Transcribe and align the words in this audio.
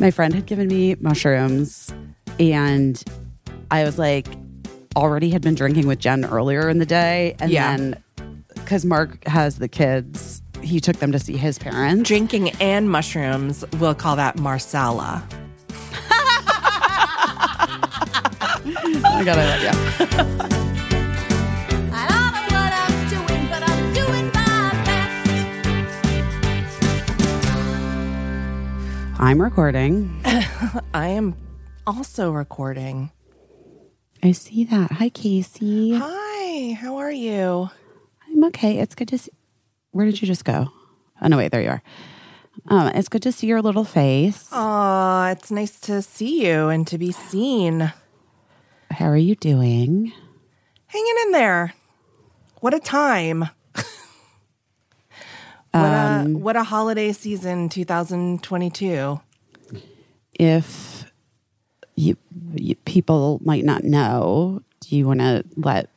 My 0.00 0.10
friend 0.12 0.32
had 0.32 0.46
given 0.46 0.68
me 0.68 0.94
mushrooms, 1.00 1.92
and 2.38 3.02
I 3.70 3.82
was 3.84 3.98
like, 3.98 4.26
already 4.94 5.30
had 5.30 5.42
been 5.42 5.54
drinking 5.56 5.86
with 5.88 5.98
Jen 5.98 6.24
earlier 6.24 6.68
in 6.68 6.78
the 6.78 6.86
day. 6.86 7.34
And 7.40 7.50
Yeah. 7.50 7.76
then, 7.76 8.02
because 8.54 8.84
Mark 8.84 9.26
has 9.26 9.58
the 9.58 9.68
kids, 9.68 10.40
he 10.62 10.78
took 10.80 10.96
them 10.96 11.10
to 11.12 11.18
see 11.18 11.36
his 11.36 11.58
parents. 11.58 12.06
Drinking 12.08 12.50
and 12.60 12.88
mushrooms, 12.90 13.64
we'll 13.80 13.94
call 13.94 14.14
that 14.16 14.38
Marsala. 14.38 15.26
Oh 18.70 19.00
my 19.02 19.24
God, 19.24 19.38
I 19.38 19.44
love 19.56 20.50
you. 20.50 20.54
I'm 29.20 29.42
recording. 29.42 30.20
I 30.94 31.08
am 31.08 31.34
also 31.86 32.30
recording. 32.30 33.10
I 34.22 34.30
see 34.32 34.64
that. 34.64 34.92
Hi, 34.92 35.08
Casey. 35.08 35.94
Hi, 36.00 36.74
how 36.74 36.96
are 36.98 37.10
you? 37.10 37.68
I'm 38.28 38.44
okay. 38.44 38.78
It's 38.78 38.94
good 38.94 39.08
to 39.08 39.18
see. 39.18 39.32
Where 39.90 40.06
did 40.06 40.20
you 40.22 40.26
just 40.28 40.44
go? 40.44 40.68
Oh, 41.20 41.26
no, 41.26 41.36
wait, 41.36 41.50
there 41.50 41.62
you 41.62 41.70
are. 41.70 41.82
Um, 42.68 42.88
it's 42.94 43.08
good 43.08 43.22
to 43.22 43.32
see 43.32 43.48
your 43.48 43.60
little 43.60 43.84
face. 43.84 44.48
Aw, 44.52 45.30
it's 45.30 45.50
nice 45.50 45.80
to 45.80 46.00
see 46.00 46.46
you 46.46 46.68
and 46.68 46.86
to 46.86 46.96
be 46.96 47.10
seen. 47.10 47.92
How 48.92 49.06
are 49.06 49.16
you 49.16 49.34
doing? 49.34 50.12
Hanging 50.86 51.14
in 51.26 51.32
there. 51.32 51.74
What 52.60 52.74
a 52.74 52.80
time. 52.80 53.48
What, 55.72 55.82
a, 55.82 56.24
what 56.30 56.56
a 56.56 56.64
holiday 56.64 57.12
season 57.12 57.68
2022. 57.68 59.20
If 60.34 61.04
you, 61.96 62.16
you 62.54 62.74
people 62.76 63.40
might 63.44 63.64
not 63.64 63.84
know, 63.84 64.62
do 64.80 64.96
you 64.96 65.06
want 65.06 65.20
to 65.20 65.44
let 65.56 65.90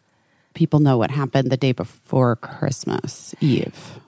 people 0.54 0.80
know 0.80 0.98
what 0.98 1.12
happened 1.12 1.50
the 1.52 1.58
day 1.58 1.72
before 1.72 2.36
Christmas 2.38 3.36
Eve? 3.40 4.00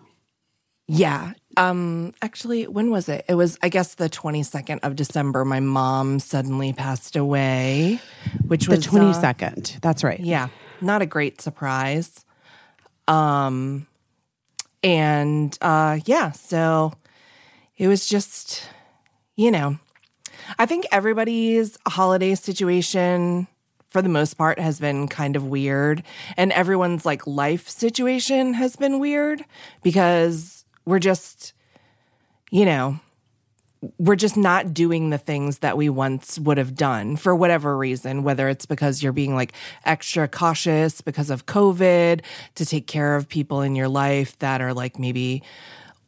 Yeah. 0.88 1.34
Um 1.56 2.14
actually 2.22 2.68
when 2.68 2.90
was 2.90 3.08
it? 3.08 3.26
It 3.30 3.36
was 3.36 3.58
I 3.62 3.70
guess 3.70 3.94
the 3.96 4.10
22nd 4.10 4.80
of 4.82 4.96
December 4.96 5.46
my 5.46 5.60
mom 5.60 6.20
suddenly 6.20 6.74
passed 6.74 7.16
away, 7.16 8.02
which 8.48 8.66
The 8.66 8.72
was 8.78 8.88
uh, 8.88 8.90
twenty 8.90 9.14
second. 9.14 9.78
That's 9.82 10.04
right. 10.04 10.20
yeah, 10.20 10.48
not 10.82 11.02
a 11.02 11.06
great 11.06 11.40
surprise. 11.42 12.26
Um 13.08 13.86
and 14.84 15.58
uh 15.62 16.00
yeah, 16.06 16.32
so 16.32 16.94
it 17.78 17.88
was 17.88 18.08
just 18.08 18.68
you 19.36 19.50
know, 19.50 19.80
I 20.60 20.66
think 20.66 20.86
everybody's 20.92 21.78
holiday 21.88 22.36
situation 22.36 23.48
for 23.90 24.02
the 24.02 24.10
most 24.10 24.36
part 24.36 24.60
has 24.60 24.80
been 24.80 25.08
kind 25.08 25.36
of 25.36 25.46
weird. 25.46 26.04
And 26.36 26.52
everyone's 26.52 27.06
like 27.06 27.26
life 27.28 27.70
situation 27.70 28.56
has 28.56 28.76
been 28.76 29.00
weird 29.00 29.44
because 29.84 30.66
we're 30.86 31.00
just 31.00 31.54
you 32.52 32.66
know 32.66 33.00
we're 33.98 34.16
just 34.16 34.38
not 34.38 34.74
doing 34.74 35.10
the 35.10 35.18
things 35.18 35.60
that 35.60 35.76
we 35.78 35.90
once 35.90 36.40
would 36.40 36.58
have 36.58 36.76
done 36.76 37.16
for 37.16 37.36
whatever 37.36 37.78
reason, 37.78 38.24
whether 38.24 38.48
it's 38.50 38.66
because 38.66 39.02
you're 39.04 39.12
being 39.14 39.36
like 39.36 39.54
extra 39.86 40.28
cautious 40.28 41.02
because 41.02 41.30
of 41.30 41.46
COVID 41.46 42.22
to 42.56 42.66
take 42.66 42.88
care 42.88 43.16
of 43.16 43.28
people 43.28 43.62
in 43.62 43.76
your 43.76 43.88
life 43.90 44.38
that 44.40 44.62
are 44.62 44.74
like 44.74 45.00
maybe 45.00 45.44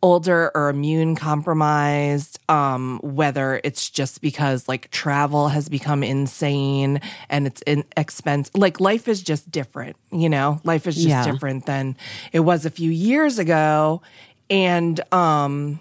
older 0.02 0.52
or 0.54 0.70
immune 0.70 1.16
compromised, 1.16 2.38
um, 2.48 3.00
whether 3.02 3.60
it's 3.64 3.90
just 3.90 4.22
because 4.22 4.68
like 4.68 4.92
travel 4.92 5.48
has 5.48 5.68
become 5.68 6.04
insane 6.04 7.02
and 7.30 7.48
it's 7.48 7.62
in 7.64 7.84
expense. 7.98 8.52
Like 8.54 8.80
life 8.80 9.08
is 9.08 9.24
just 9.24 9.50
different, 9.50 9.96
you 10.12 10.30
know, 10.30 10.62
life 10.64 10.86
is 10.86 10.96
just 10.96 11.08
Yeah. 11.08 11.24
different 11.24 11.66
than 11.66 11.98
it 12.32 12.42
was 12.42 12.66
a 12.66 12.70
few 12.70 12.92
years 12.92 13.40
ago. 13.40 14.02
And, 14.50 15.02
um, 15.12 15.80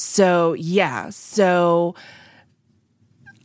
so, 0.00 0.52
yeah. 0.52 1.10
So 1.10 1.96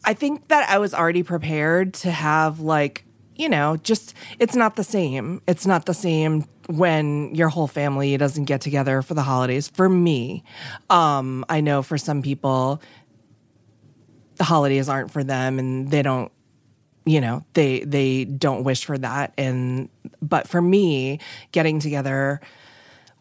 I 0.05 0.13
think 0.13 0.49
that 0.49 0.69
I 0.69 0.77
was 0.77 0.93
already 0.93 1.23
prepared 1.23 1.95
to 1.95 2.11
have 2.11 2.59
like, 2.59 3.05
you 3.35 3.49
know, 3.49 3.77
just 3.77 4.13
it's 4.37 4.55
not 4.55 4.75
the 4.75 4.83
same. 4.83 5.41
It's 5.47 5.65
not 5.65 5.87
the 5.87 5.95
same 5.95 6.45
when 6.67 7.33
your 7.33 7.49
whole 7.49 7.65
family 7.65 8.15
doesn't 8.17 8.45
get 8.45 8.61
together 8.61 9.01
for 9.01 9.15
the 9.15 9.23
holidays. 9.23 9.67
For 9.67 9.89
me, 9.89 10.43
um, 10.91 11.43
I 11.49 11.59
know 11.59 11.81
for 11.81 11.97
some 11.97 12.21
people 12.21 12.83
the 14.35 14.43
holidays 14.43 14.87
aren't 14.87 15.09
for 15.09 15.23
them 15.23 15.57
and 15.57 15.89
they 15.89 16.03
don't 16.03 16.31
you 17.05 17.19
know 17.19 17.43
they 17.53 17.81
they 17.81 18.25
don't 18.25 18.63
wish 18.63 18.85
for 18.85 18.97
that 18.97 19.33
and 19.37 19.89
but 20.21 20.47
for 20.47 20.61
me 20.61 21.19
getting 21.51 21.79
together 21.79 22.39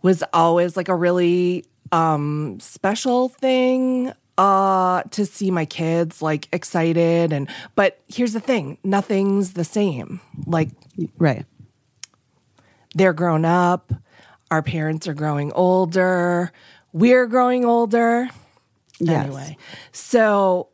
was 0.02 0.22
always 0.32 0.76
like 0.76 0.88
a 0.88 0.94
really 0.94 1.64
um 1.92 2.58
special 2.60 3.28
thing 3.28 4.12
uh 4.38 5.02
to 5.10 5.26
see 5.26 5.50
my 5.50 5.64
kids 5.66 6.22
like 6.22 6.48
excited 6.52 7.32
and 7.32 7.48
but 7.74 8.00
here's 8.08 8.32
the 8.32 8.40
thing 8.40 8.78
nothing's 8.82 9.52
the 9.52 9.64
same 9.64 10.20
like 10.46 10.70
Right. 11.18 11.44
they're 12.94 13.12
grown 13.12 13.44
up 13.44 13.92
our 14.50 14.62
parents 14.62 15.06
are 15.06 15.14
growing 15.14 15.52
older 15.52 16.50
we're 16.92 17.26
growing 17.26 17.64
older 17.64 18.28
Yes. 18.98 19.24
anyway 19.26 19.56
so 19.92 20.68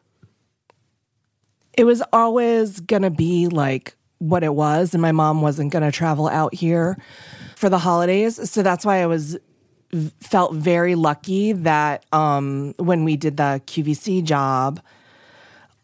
it 1.76 1.84
was 1.84 2.02
always 2.12 2.80
gonna 2.80 3.10
be 3.10 3.48
like 3.48 3.96
what 4.18 4.42
it 4.44 4.54
was 4.54 4.94
and 4.94 5.02
my 5.02 5.12
mom 5.12 5.42
wasn't 5.42 5.72
gonna 5.72 5.92
travel 5.92 6.28
out 6.28 6.54
here 6.54 6.96
for 7.56 7.68
the 7.68 7.78
holidays 7.78 8.50
so 8.50 8.62
that's 8.62 8.84
why 8.84 9.02
i 9.02 9.06
was 9.06 9.36
felt 10.20 10.54
very 10.54 10.94
lucky 10.94 11.52
that 11.52 12.04
um 12.12 12.74
when 12.78 13.04
we 13.04 13.16
did 13.16 13.36
the 13.36 13.60
qvc 13.66 14.22
job 14.22 14.80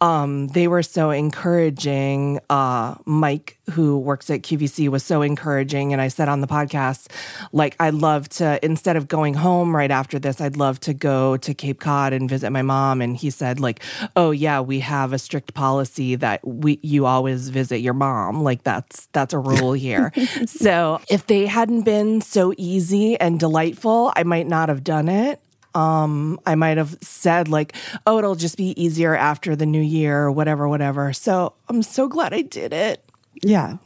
um, 0.01 0.49
they 0.49 0.69
were 0.69 0.83
so 0.83 1.11
encouraging. 1.11 2.41
Uh, 2.51 2.97
Mike, 3.05 3.59
who 3.71 3.99
works 3.99 4.29
at 4.29 4.43
QVC, 4.43 4.89
was 4.89 5.03
so 5.03 5.23
encouraging. 5.23 5.93
And 5.93 6.03
I 6.03 6.09
said 6.09 6.29
on 6.29 6.41
the 6.41 6.47
podcast, 6.47 7.11
like, 7.53 7.77
I'd 7.81 7.95
love 7.95 8.29
to, 8.31 8.63
instead 8.65 8.97
of 8.97 9.09
going 9.09 9.35
home 9.35 9.75
right 9.75 9.91
after 9.91 10.19
this, 10.19 10.41
I'd 10.41 10.57
love 10.57 10.81
to 10.81 10.95
go 10.95 11.37
to 11.39 11.55
Cape 11.55 11.81
Cod 11.81 12.13
and 12.13 12.29
visit 12.29 12.51
my 12.51 12.63
mom. 12.63 13.01
And 13.01 13.17
he 13.17 13.31
said, 13.31 13.61
like, 13.61 13.83
oh, 14.17 14.31
yeah, 14.31 14.61
we 14.61 14.81
have 14.81 15.13
a 15.13 15.19
strict 15.19 15.55
policy 15.55 16.17
that 16.17 16.47
we, 16.47 16.81
you 16.83 17.07
always 17.07 17.49
visit 17.49 17.79
your 17.79 17.95
mom. 17.95 18.43
Like, 18.43 18.65
that's, 18.65 19.07
that's 19.13 19.33
a 19.33 19.39
rule 19.39 19.73
here. 19.85 20.13
so 20.47 21.01
if 21.09 21.27
they 21.27 21.47
hadn't 21.47 21.83
been 21.83 22.21
so 22.21 22.53
easy 22.59 23.19
and 23.19 23.39
delightful, 23.39 24.13
I 24.17 24.25
might 24.25 24.49
not 24.49 24.69
have 24.69 24.85
done 24.85 25.09
it 25.09 25.41
um 25.75 26.39
i 26.47 26.55
might 26.55 26.77
have 26.77 26.97
said 27.03 27.49
like 27.49 27.75
oh 28.07 28.19
it'll 28.19 28.35
just 28.37 28.57
be 28.57 28.81
easier 28.83 29.17
after 29.17 29.57
the 29.57 29.67
new 29.67 29.81
year 29.83 30.23
or 30.23 30.31
whatever 30.33 30.69
whatever. 30.69 31.13
So 31.13 31.55
i'm 31.69 31.83
so 31.83 32.09
glad 32.09 32.33
i 32.33 32.43
did 32.43 32.73
it. 32.73 33.05
Yeah. 33.43 33.77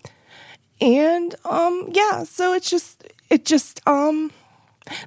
and 0.81 1.35
um 1.45 1.89
yeah 1.93 2.25
so 2.25 2.53
it's 2.53 2.71
just 2.71 3.05
it 3.31 3.45
just 3.45 3.81
um 3.87 4.31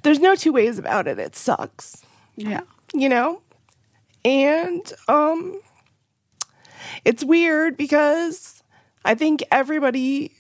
there's 0.04 0.20
no 0.20 0.36
two 0.36 0.52
ways 0.54 0.78
about 0.78 1.08
it. 1.08 1.18
It 1.20 1.36
sucks. 1.36 2.04
Yeah. 2.36 2.62
you 2.94 3.10
know? 3.10 3.42
And 4.26 4.92
um 5.08 5.60
it's 7.06 7.24
weird 7.24 7.78
because 7.78 8.62
i 9.06 9.16
think 9.16 9.44
everybody 9.52 10.32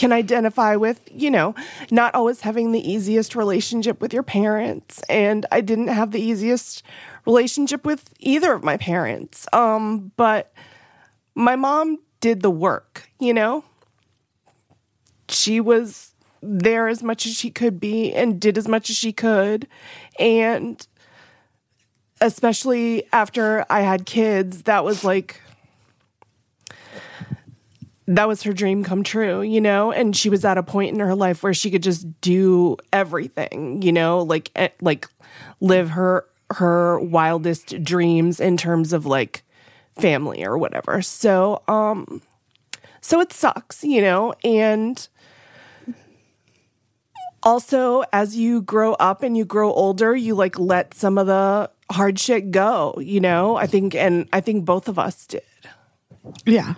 can 0.00 0.12
identify 0.12 0.76
with, 0.76 1.06
you 1.12 1.30
know, 1.30 1.54
not 1.90 2.14
always 2.14 2.40
having 2.40 2.72
the 2.72 2.90
easiest 2.90 3.36
relationship 3.36 4.00
with 4.00 4.14
your 4.14 4.22
parents. 4.22 5.02
And 5.10 5.44
I 5.52 5.60
didn't 5.60 5.88
have 5.88 6.12
the 6.12 6.22
easiest 6.22 6.82
relationship 7.26 7.84
with 7.84 8.14
either 8.18 8.54
of 8.54 8.64
my 8.64 8.78
parents. 8.78 9.46
Um, 9.52 10.10
but 10.16 10.54
my 11.34 11.54
mom 11.54 11.98
did 12.22 12.40
the 12.40 12.50
work, 12.50 13.10
you 13.20 13.34
know? 13.34 13.62
She 15.28 15.60
was 15.60 16.14
there 16.40 16.88
as 16.88 17.02
much 17.02 17.26
as 17.26 17.34
she 17.34 17.50
could 17.50 17.78
be 17.78 18.10
and 18.14 18.40
did 18.40 18.56
as 18.56 18.66
much 18.66 18.88
as 18.88 18.96
she 18.96 19.12
could. 19.12 19.68
And 20.18 20.86
especially 22.22 23.04
after 23.12 23.66
I 23.68 23.82
had 23.82 24.06
kids, 24.06 24.62
that 24.62 24.82
was 24.82 25.04
like 25.04 25.42
that 28.10 28.26
was 28.26 28.42
her 28.42 28.52
dream 28.52 28.82
come 28.82 29.04
true, 29.04 29.40
you 29.40 29.60
know? 29.60 29.92
And 29.92 30.16
she 30.16 30.28
was 30.28 30.44
at 30.44 30.58
a 30.58 30.64
point 30.64 30.92
in 30.92 30.98
her 30.98 31.14
life 31.14 31.44
where 31.44 31.54
she 31.54 31.70
could 31.70 31.82
just 31.82 32.20
do 32.20 32.76
everything, 32.92 33.82
you 33.82 33.92
know, 33.92 34.22
like 34.22 34.50
eh, 34.56 34.70
like 34.80 35.06
live 35.60 35.90
her 35.90 36.26
her 36.54 36.98
wildest 36.98 37.82
dreams 37.84 38.40
in 38.40 38.56
terms 38.56 38.92
of 38.92 39.06
like 39.06 39.44
family 39.96 40.44
or 40.44 40.58
whatever. 40.58 41.00
So, 41.02 41.62
um 41.68 42.20
so 43.00 43.20
it 43.20 43.32
sucks, 43.32 43.84
you 43.84 44.02
know, 44.02 44.34
and 44.42 45.06
also 47.44 48.02
as 48.12 48.36
you 48.36 48.60
grow 48.60 48.94
up 48.94 49.22
and 49.22 49.36
you 49.36 49.44
grow 49.44 49.72
older, 49.72 50.16
you 50.16 50.34
like 50.34 50.58
let 50.58 50.94
some 50.94 51.16
of 51.16 51.28
the 51.28 51.70
hard 51.92 52.18
shit 52.18 52.50
go, 52.50 52.98
you 52.98 53.20
know? 53.20 53.54
I 53.54 53.68
think 53.68 53.94
and 53.94 54.28
I 54.32 54.40
think 54.40 54.64
both 54.64 54.88
of 54.88 54.98
us 54.98 55.26
did. 55.26 55.42
Yeah. 56.44 56.74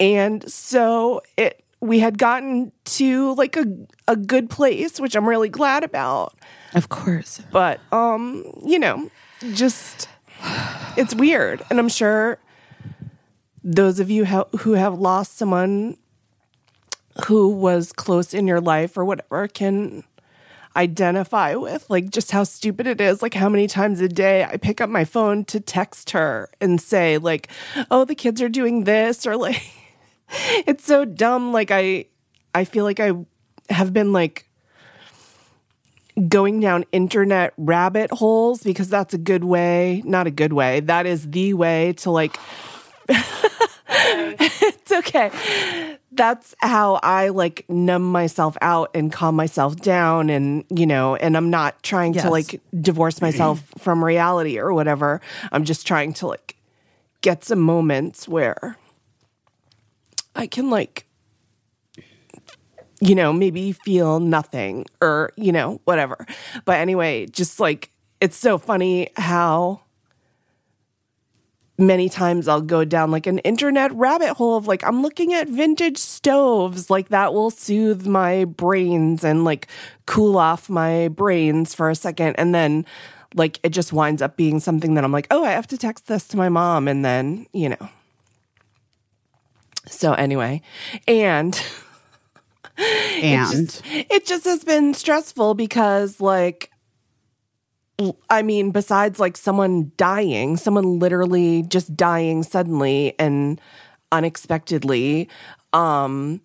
And 0.00 0.50
so 0.50 1.22
it 1.36 1.62
we 1.80 1.98
had 2.00 2.18
gotten 2.18 2.72
to 2.84 3.34
like 3.34 3.56
a 3.56 3.66
a 4.08 4.16
good 4.16 4.50
place, 4.50 4.98
which 4.98 5.14
I'm 5.14 5.28
really 5.28 5.48
glad 5.48 5.84
about. 5.84 6.34
Of 6.74 6.88
course. 6.88 7.40
But 7.52 7.80
um, 7.92 8.44
you 8.64 8.78
know, 8.78 9.10
just 9.52 10.08
it's 10.96 11.14
weird. 11.14 11.62
And 11.70 11.78
I'm 11.78 11.88
sure 11.88 12.38
those 13.62 14.00
of 14.00 14.10
you 14.10 14.24
ha- 14.24 14.48
who 14.60 14.72
have 14.72 14.98
lost 14.98 15.36
someone 15.36 15.98
who 17.26 17.48
was 17.48 17.92
close 17.92 18.32
in 18.32 18.46
your 18.46 18.60
life 18.60 18.96
or 18.96 19.04
whatever 19.04 19.48
can 19.48 20.04
identify 20.76 21.54
with 21.54 21.90
like 21.90 22.10
just 22.10 22.30
how 22.30 22.44
stupid 22.44 22.86
it 22.86 23.00
is 23.00 23.22
like 23.22 23.34
how 23.34 23.48
many 23.48 23.66
times 23.66 24.00
a 24.00 24.06
day 24.06 24.44
i 24.44 24.56
pick 24.56 24.80
up 24.80 24.88
my 24.88 25.04
phone 25.04 25.44
to 25.44 25.58
text 25.58 26.10
her 26.10 26.48
and 26.60 26.80
say 26.80 27.18
like 27.18 27.48
oh 27.90 28.04
the 28.04 28.14
kids 28.14 28.40
are 28.40 28.48
doing 28.48 28.84
this 28.84 29.26
or 29.26 29.36
like 29.36 29.60
it's 30.66 30.84
so 30.84 31.04
dumb 31.04 31.52
like 31.52 31.70
i 31.70 32.04
i 32.54 32.64
feel 32.64 32.84
like 32.84 33.00
i 33.00 33.12
have 33.68 33.92
been 33.92 34.12
like 34.12 34.46
going 36.28 36.60
down 36.60 36.84
internet 36.92 37.52
rabbit 37.56 38.10
holes 38.10 38.62
because 38.62 38.88
that's 38.88 39.14
a 39.14 39.18
good 39.18 39.44
way 39.44 40.02
not 40.04 40.26
a 40.26 40.30
good 40.30 40.52
way 40.52 40.80
that 40.80 41.06
is 41.06 41.30
the 41.30 41.54
way 41.54 41.92
to 41.94 42.10
like 42.10 42.36
it's 43.92 44.92
okay 44.92 45.30
that's 46.12 46.54
how 46.58 46.94
i 47.02 47.28
like 47.28 47.64
numb 47.68 48.02
myself 48.02 48.56
out 48.60 48.90
and 48.94 49.12
calm 49.12 49.34
myself 49.34 49.76
down 49.76 50.28
and 50.30 50.64
you 50.68 50.86
know 50.86 51.16
and 51.16 51.36
i'm 51.36 51.50
not 51.50 51.80
trying 51.82 52.12
Yes. 52.14 52.24
to 52.24 52.30
like 52.30 52.60
divorce 52.80 53.20
myself 53.20 53.62
from 53.78 54.04
reality 54.04 54.58
or 54.58 54.72
whatever 54.72 55.20
i'm 55.52 55.64
just 55.64 55.86
trying 55.86 56.12
to 56.14 56.26
like 56.26 56.56
get 57.22 57.44
some 57.44 57.60
moments 57.60 58.28
where 58.28 58.76
i 60.34 60.46
can 60.46 60.70
like 60.70 61.06
you 63.00 63.14
know, 63.14 63.32
maybe 63.32 63.72
feel 63.72 64.20
nothing 64.20 64.84
or, 65.00 65.32
you 65.36 65.52
know, 65.52 65.80
whatever. 65.84 66.26
But 66.64 66.78
anyway, 66.78 67.26
just 67.26 67.58
like 67.58 67.90
it's 68.20 68.36
so 68.36 68.58
funny 68.58 69.08
how 69.16 69.80
many 71.78 72.10
times 72.10 72.46
I'll 72.46 72.60
go 72.60 72.84
down 72.84 73.10
like 73.10 73.26
an 73.26 73.38
internet 73.38 73.90
rabbit 73.92 74.34
hole 74.34 74.58
of 74.58 74.66
like, 74.66 74.84
I'm 74.84 75.00
looking 75.00 75.32
at 75.32 75.48
vintage 75.48 75.96
stoves. 75.96 76.90
Like 76.90 77.08
that 77.08 77.32
will 77.32 77.48
soothe 77.48 78.06
my 78.06 78.44
brains 78.44 79.24
and 79.24 79.44
like 79.44 79.66
cool 80.04 80.36
off 80.36 80.68
my 80.68 81.08
brains 81.08 81.74
for 81.74 81.88
a 81.88 81.94
second. 81.94 82.34
And 82.36 82.54
then 82.54 82.84
like 83.34 83.58
it 83.62 83.70
just 83.70 83.94
winds 83.94 84.20
up 84.20 84.36
being 84.36 84.60
something 84.60 84.92
that 84.94 85.04
I'm 85.04 85.12
like, 85.12 85.26
oh, 85.30 85.42
I 85.42 85.52
have 85.52 85.68
to 85.68 85.78
text 85.78 86.06
this 86.06 86.28
to 86.28 86.36
my 86.36 86.50
mom. 86.50 86.86
And 86.86 87.02
then, 87.02 87.46
you 87.54 87.70
know. 87.70 87.88
So 89.86 90.12
anyway, 90.12 90.62
and 91.08 91.60
And 93.22 93.50
just, 93.50 93.82
it 93.84 94.26
just 94.26 94.44
has 94.44 94.64
been 94.64 94.94
stressful 94.94 95.54
because 95.54 96.20
like 96.20 96.70
I 98.30 98.42
mean, 98.42 98.70
besides 98.70 99.20
like 99.20 99.36
someone 99.36 99.92
dying, 99.98 100.56
someone 100.56 100.98
literally 100.98 101.62
just 101.64 101.94
dying 101.94 102.42
suddenly 102.42 103.14
and 103.18 103.60
unexpectedly, 104.10 105.28
um, 105.74 106.40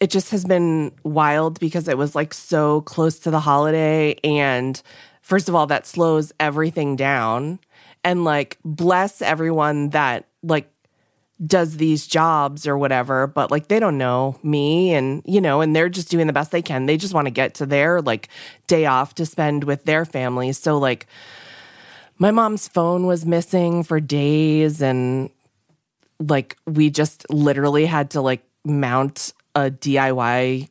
it 0.00 0.10
just 0.10 0.30
has 0.30 0.44
been 0.44 0.92
wild 1.04 1.58
because 1.60 1.88
it 1.88 1.96
was 1.96 2.14
like 2.14 2.34
so 2.34 2.82
close 2.82 3.18
to 3.20 3.30
the 3.30 3.40
holiday. 3.40 4.16
And 4.22 4.80
first 5.22 5.48
of 5.48 5.54
all, 5.54 5.66
that 5.68 5.86
slows 5.86 6.30
everything 6.38 6.94
down. 6.94 7.58
And 8.04 8.24
like, 8.24 8.58
bless 8.64 9.22
everyone 9.22 9.90
that 9.90 10.26
like 10.42 10.70
does 11.44 11.76
these 11.76 12.06
jobs 12.06 12.66
or 12.66 12.76
whatever, 12.76 13.26
but 13.26 13.50
like 13.50 13.68
they 13.68 13.78
don't 13.78 13.98
know 13.98 14.38
me 14.42 14.92
and 14.92 15.22
you 15.24 15.40
know, 15.40 15.60
and 15.60 15.74
they're 15.74 15.88
just 15.88 16.10
doing 16.10 16.26
the 16.26 16.32
best 16.32 16.50
they 16.50 16.62
can. 16.62 16.86
They 16.86 16.96
just 16.96 17.14
want 17.14 17.26
to 17.26 17.30
get 17.30 17.54
to 17.54 17.66
their 17.66 18.00
like 18.00 18.28
day 18.66 18.86
off 18.86 19.14
to 19.16 19.26
spend 19.26 19.64
with 19.64 19.84
their 19.84 20.04
families. 20.04 20.58
So 20.58 20.78
like 20.78 21.06
my 22.18 22.30
mom's 22.30 22.66
phone 22.66 23.06
was 23.06 23.24
missing 23.24 23.84
for 23.84 24.00
days 24.00 24.82
and 24.82 25.30
like 26.18 26.56
we 26.66 26.90
just 26.90 27.28
literally 27.30 27.86
had 27.86 28.10
to 28.10 28.20
like 28.20 28.42
mount 28.64 29.32
a 29.54 29.70
DIY 29.70 30.68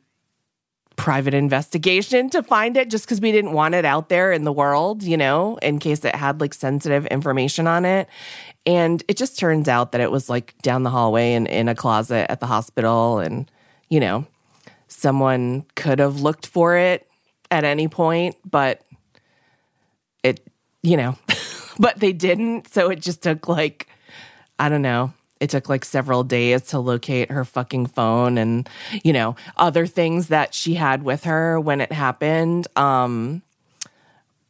private 0.96 1.32
investigation 1.32 2.28
to 2.28 2.42
find 2.42 2.76
it 2.76 2.90
just 2.90 3.04
because 3.04 3.20
we 3.20 3.32
didn't 3.32 3.52
want 3.52 3.74
it 3.74 3.84
out 3.84 4.08
there 4.08 4.32
in 4.32 4.42
the 4.42 4.52
world, 4.52 5.02
you 5.02 5.16
know, 5.16 5.56
in 5.62 5.78
case 5.78 6.04
it 6.04 6.14
had 6.14 6.40
like 6.40 6.52
sensitive 6.52 7.06
information 7.06 7.66
on 7.66 7.84
it. 7.84 8.08
And 8.68 9.02
it 9.08 9.16
just 9.16 9.38
turns 9.38 9.66
out 9.66 9.92
that 9.92 10.02
it 10.02 10.10
was 10.10 10.28
like 10.28 10.54
down 10.60 10.82
the 10.82 10.90
hallway 10.90 11.32
and 11.32 11.48
in 11.48 11.68
a 11.68 11.74
closet 11.74 12.30
at 12.30 12.38
the 12.38 12.46
hospital. 12.46 13.18
And, 13.18 13.50
you 13.88 13.98
know, 13.98 14.26
someone 14.88 15.64
could 15.74 16.00
have 16.00 16.20
looked 16.20 16.46
for 16.46 16.76
it 16.76 17.08
at 17.50 17.64
any 17.64 17.88
point, 17.88 18.36
but 18.44 18.82
it, 20.22 20.46
you 20.82 20.98
know, 20.98 21.16
but 21.78 21.98
they 21.98 22.12
didn't. 22.12 22.68
So 22.68 22.90
it 22.90 23.00
just 23.00 23.22
took 23.22 23.48
like, 23.48 23.88
I 24.58 24.68
don't 24.68 24.82
know. 24.82 25.14
It 25.40 25.48
took 25.48 25.70
like 25.70 25.86
several 25.86 26.22
days 26.22 26.60
to 26.64 26.78
locate 26.78 27.30
her 27.30 27.46
fucking 27.46 27.86
phone 27.86 28.36
and, 28.36 28.68
you 29.02 29.14
know, 29.14 29.34
other 29.56 29.86
things 29.86 30.28
that 30.28 30.52
she 30.52 30.74
had 30.74 31.02
with 31.04 31.24
her 31.24 31.58
when 31.58 31.80
it 31.80 31.90
happened. 31.90 32.68
Um, 32.76 33.40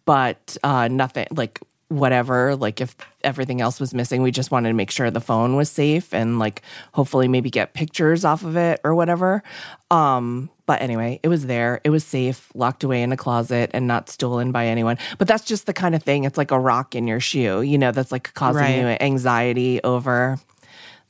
but 0.04 0.56
uh, 0.64 0.88
nothing 0.88 1.28
like 1.30 1.60
whatever. 1.88 2.54
Like 2.54 2.80
if 2.80 2.94
everything 3.24 3.60
else 3.60 3.80
was 3.80 3.94
missing, 3.94 4.22
we 4.22 4.30
just 4.30 4.50
wanted 4.50 4.68
to 4.68 4.74
make 4.74 4.90
sure 4.90 5.10
the 5.10 5.20
phone 5.20 5.56
was 5.56 5.70
safe 5.70 6.12
and 6.12 6.38
like 6.38 6.62
hopefully 6.92 7.28
maybe 7.28 7.50
get 7.50 7.74
pictures 7.74 8.24
off 8.24 8.44
of 8.44 8.56
it 8.56 8.80
or 8.84 8.94
whatever. 8.94 9.42
Um, 9.90 10.50
but 10.66 10.82
anyway, 10.82 11.18
it 11.22 11.28
was 11.28 11.46
there. 11.46 11.80
It 11.84 11.90
was 11.90 12.04
safe, 12.04 12.50
locked 12.54 12.84
away 12.84 13.02
in 13.02 13.10
a 13.10 13.16
closet 13.16 13.70
and 13.72 13.86
not 13.86 14.10
stolen 14.10 14.52
by 14.52 14.66
anyone. 14.66 14.98
But 15.16 15.26
that's 15.28 15.44
just 15.44 15.64
the 15.64 15.72
kind 15.72 15.94
of 15.94 16.02
thing. 16.02 16.24
It's 16.24 16.36
like 16.36 16.50
a 16.50 16.60
rock 16.60 16.94
in 16.94 17.06
your 17.06 17.20
shoe, 17.20 17.62
you 17.62 17.78
know, 17.78 17.90
that's 17.90 18.12
like 18.12 18.34
causing 18.34 18.60
Right. 18.62 18.76
you 18.76 18.86
anxiety 19.00 19.80
over 19.82 20.38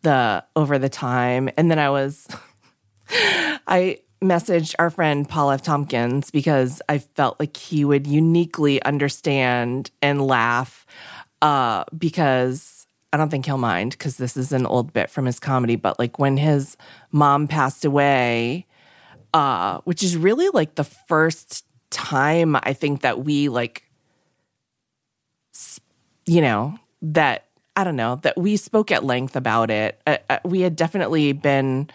the 0.02 0.44
over 0.54 0.78
the 0.78 0.88
time. 0.88 1.48
And 1.56 1.68
then 1.70 1.80
I 1.80 1.90
was 1.90 2.28
I 3.66 3.98
messaged 4.22 4.74
our 4.78 4.90
friend 4.90 5.28
Paul 5.28 5.50
F. 5.52 5.62
Tompkins 5.62 6.30
because 6.30 6.82
I 6.88 6.98
felt 6.98 7.38
like 7.38 7.56
he 7.56 7.84
would 7.84 8.06
uniquely 8.06 8.82
understand 8.82 9.90
and 10.02 10.26
laugh 10.26 10.86
uh, 11.40 11.84
because 11.96 12.86
I 13.12 13.16
don't 13.16 13.30
think 13.30 13.46
he'll 13.46 13.58
mind 13.58 13.92
because 13.92 14.16
this 14.16 14.36
is 14.36 14.52
an 14.52 14.66
old 14.66 14.92
bit 14.92 15.10
from 15.10 15.26
his 15.26 15.38
comedy. 15.38 15.76
But 15.76 15.98
like 15.98 16.18
when 16.18 16.36
his 16.36 16.76
mom 17.12 17.46
passed 17.48 17.84
away, 17.84 18.66
uh, 19.32 19.78
which 19.84 20.02
is 20.02 20.16
really 20.16 20.48
like 20.50 20.74
the 20.74 20.84
first 20.84 21.64
time 21.90 22.56
I 22.56 22.72
think 22.72 23.02
that 23.02 23.24
we 23.24 23.48
like, 23.48 23.84
you 26.26 26.40
know, 26.40 26.78
that 27.02 27.44
I 27.76 27.84
don't 27.84 27.96
know 27.96 28.16
that 28.22 28.36
we 28.36 28.56
spoke 28.56 28.90
at 28.90 29.04
length 29.04 29.36
about 29.36 29.70
it. 29.70 30.00
Uh, 30.06 30.18
uh, 30.28 30.38
we 30.44 30.62
had 30.62 30.74
definitely 30.74 31.32
been 31.32 31.88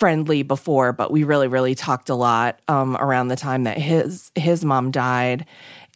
friendly 0.00 0.42
before, 0.42 0.92
but 0.92 1.12
we 1.12 1.22
really, 1.24 1.46
really 1.46 1.74
talked 1.74 2.08
a 2.08 2.14
lot 2.14 2.58
um, 2.66 2.96
around 2.96 3.28
the 3.28 3.36
time 3.36 3.64
that 3.64 3.78
his 3.78 4.32
his 4.34 4.64
mom 4.64 4.90
died, 4.90 5.46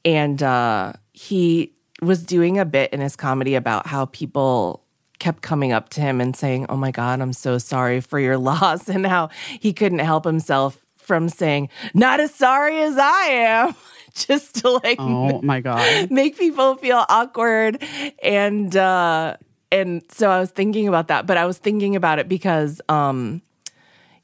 and 0.04 0.40
uh, 0.42 0.92
he 1.12 1.72
was 2.02 2.22
doing 2.22 2.58
a 2.58 2.66
bit 2.66 2.92
in 2.92 3.00
his 3.00 3.16
comedy 3.16 3.54
about 3.54 3.86
how 3.86 4.04
people 4.04 4.84
kept 5.18 5.42
coming 5.42 5.72
up 5.72 5.88
to 5.88 6.02
him 6.02 6.20
and 6.20 6.36
saying, 6.36 6.66
"Oh 6.68 6.76
my 6.76 6.90
God, 6.90 7.20
I'm 7.20 7.32
so 7.32 7.56
sorry 7.58 8.00
for 8.00 8.20
your 8.20 8.36
loss," 8.50 8.88
and 8.88 9.06
how 9.06 9.30
he 9.58 9.72
couldn't 9.72 10.00
help 10.00 10.24
himself 10.24 10.84
from 10.96 11.28
saying, 11.30 11.70
"Not 11.94 12.20
as 12.20 12.34
sorry 12.34 12.82
as 12.82 12.98
I 12.98 13.24
am," 13.26 13.74
just 14.14 14.56
to 14.56 14.70
like 14.70 15.00
oh 15.00 15.40
my 15.42 15.60
god. 15.60 16.10
make 16.10 16.38
people 16.38 16.76
feel 16.76 17.04
awkward 17.08 17.82
and 18.22 18.76
uh 18.76 19.36
and 19.72 20.02
so 20.08 20.30
I 20.30 20.38
was 20.38 20.50
thinking 20.50 20.86
about 20.86 21.08
that, 21.08 21.26
but 21.26 21.36
I 21.36 21.46
was 21.46 21.58
thinking 21.58 21.96
about 21.96 22.18
it 22.18 22.28
because 22.28 22.80
um 22.88 23.40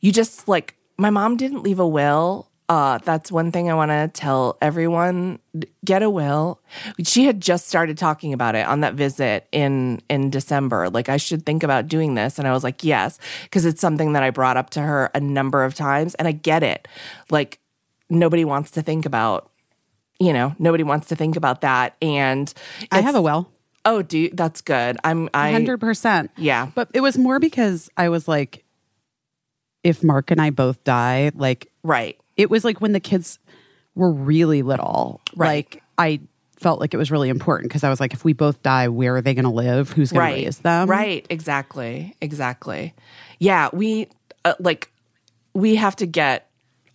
you 0.00 0.12
just 0.12 0.48
like 0.48 0.76
my 0.98 1.10
mom 1.10 1.36
didn't 1.36 1.62
leave 1.62 1.78
a 1.78 1.86
will. 1.86 2.48
Uh 2.68 2.98
that's 2.98 3.32
one 3.32 3.50
thing 3.50 3.70
I 3.70 3.74
want 3.74 3.90
to 3.90 4.08
tell 4.12 4.56
everyone 4.62 5.40
get 5.84 6.02
a 6.02 6.10
will. 6.10 6.60
She 7.04 7.24
had 7.24 7.40
just 7.40 7.66
started 7.66 7.98
talking 7.98 8.32
about 8.32 8.54
it 8.54 8.66
on 8.66 8.80
that 8.80 8.94
visit 8.94 9.48
in 9.50 10.00
in 10.08 10.30
December. 10.30 10.88
Like 10.88 11.08
I 11.08 11.16
should 11.16 11.44
think 11.44 11.62
about 11.62 11.88
doing 11.88 12.14
this 12.14 12.38
and 12.38 12.46
I 12.46 12.52
was 12.52 12.62
like, 12.62 12.84
"Yes," 12.84 13.18
because 13.44 13.64
it's 13.64 13.80
something 13.80 14.12
that 14.12 14.22
I 14.22 14.30
brought 14.30 14.56
up 14.56 14.70
to 14.70 14.80
her 14.80 15.10
a 15.14 15.20
number 15.20 15.64
of 15.64 15.74
times 15.74 16.14
and 16.14 16.28
I 16.28 16.32
get 16.32 16.62
it. 16.62 16.86
Like 17.30 17.58
nobody 18.08 18.44
wants 18.44 18.70
to 18.72 18.82
think 18.82 19.06
about 19.06 19.50
you 20.20 20.34
know, 20.34 20.54
nobody 20.58 20.84
wants 20.84 21.08
to 21.08 21.16
think 21.16 21.34
about 21.34 21.62
that 21.62 21.96
and 22.02 22.52
I 22.92 23.00
have 23.00 23.14
a 23.14 23.22
will. 23.22 23.50
Oh, 23.84 24.02
do 24.02 24.18
you? 24.18 24.30
that's 24.32 24.60
good. 24.60 24.98
I'm 25.02 25.30
I 25.32 25.52
Hundred 25.52 25.80
percent. 25.80 26.30
Yeah. 26.36 26.68
But 26.74 26.90
it 26.92 27.00
was 27.00 27.16
more 27.16 27.38
because 27.40 27.88
I 27.96 28.10
was 28.10 28.28
like, 28.28 28.64
if 29.82 30.02
Mark 30.02 30.30
and 30.30 30.40
I 30.40 30.50
both 30.50 30.82
die, 30.84 31.30
like 31.34 31.70
right. 31.82 32.18
it 32.36 32.50
was 32.50 32.64
like 32.64 32.80
when 32.80 32.92
the 32.92 33.00
kids 33.00 33.38
were 33.94 34.12
really 34.12 34.62
little. 34.62 35.20
Right. 35.34 35.66
Like 35.72 35.82
I 35.98 36.20
felt 36.56 36.80
like 36.80 36.92
it 36.94 36.98
was 36.98 37.10
really 37.10 37.28
important 37.28 37.70
because 37.70 37.84
I 37.84 37.90
was 37.90 38.00
like, 38.00 38.12
if 38.12 38.24
we 38.24 38.32
both 38.32 38.62
die, 38.62 38.88
where 38.88 39.16
are 39.16 39.22
they 39.22 39.34
going 39.34 39.44
to 39.44 39.50
live? 39.50 39.90
Who's 39.90 40.12
going 40.12 40.28
to 40.28 40.42
raise 40.44 40.58
them? 40.58 40.88
Right, 40.88 41.26
exactly. 41.30 42.14
Exactly. 42.20 42.94
Yeah, 43.38 43.70
we 43.72 44.08
uh, 44.44 44.54
like 44.58 44.90
we 45.54 45.76
have 45.76 45.96
to 45.96 46.06
get 46.06 46.48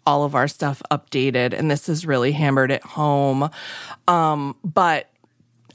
all 0.07 0.23
of 0.23 0.35
our 0.35 0.47
stuff 0.47 0.83
updated 0.91 1.51
and 1.51 1.69
this 1.69 1.89
is 1.89 2.05
really 2.05 2.31
hammered 2.31 2.71
at 2.71 2.83
home. 2.83 3.49
Um 4.07 4.55
but 4.63 5.09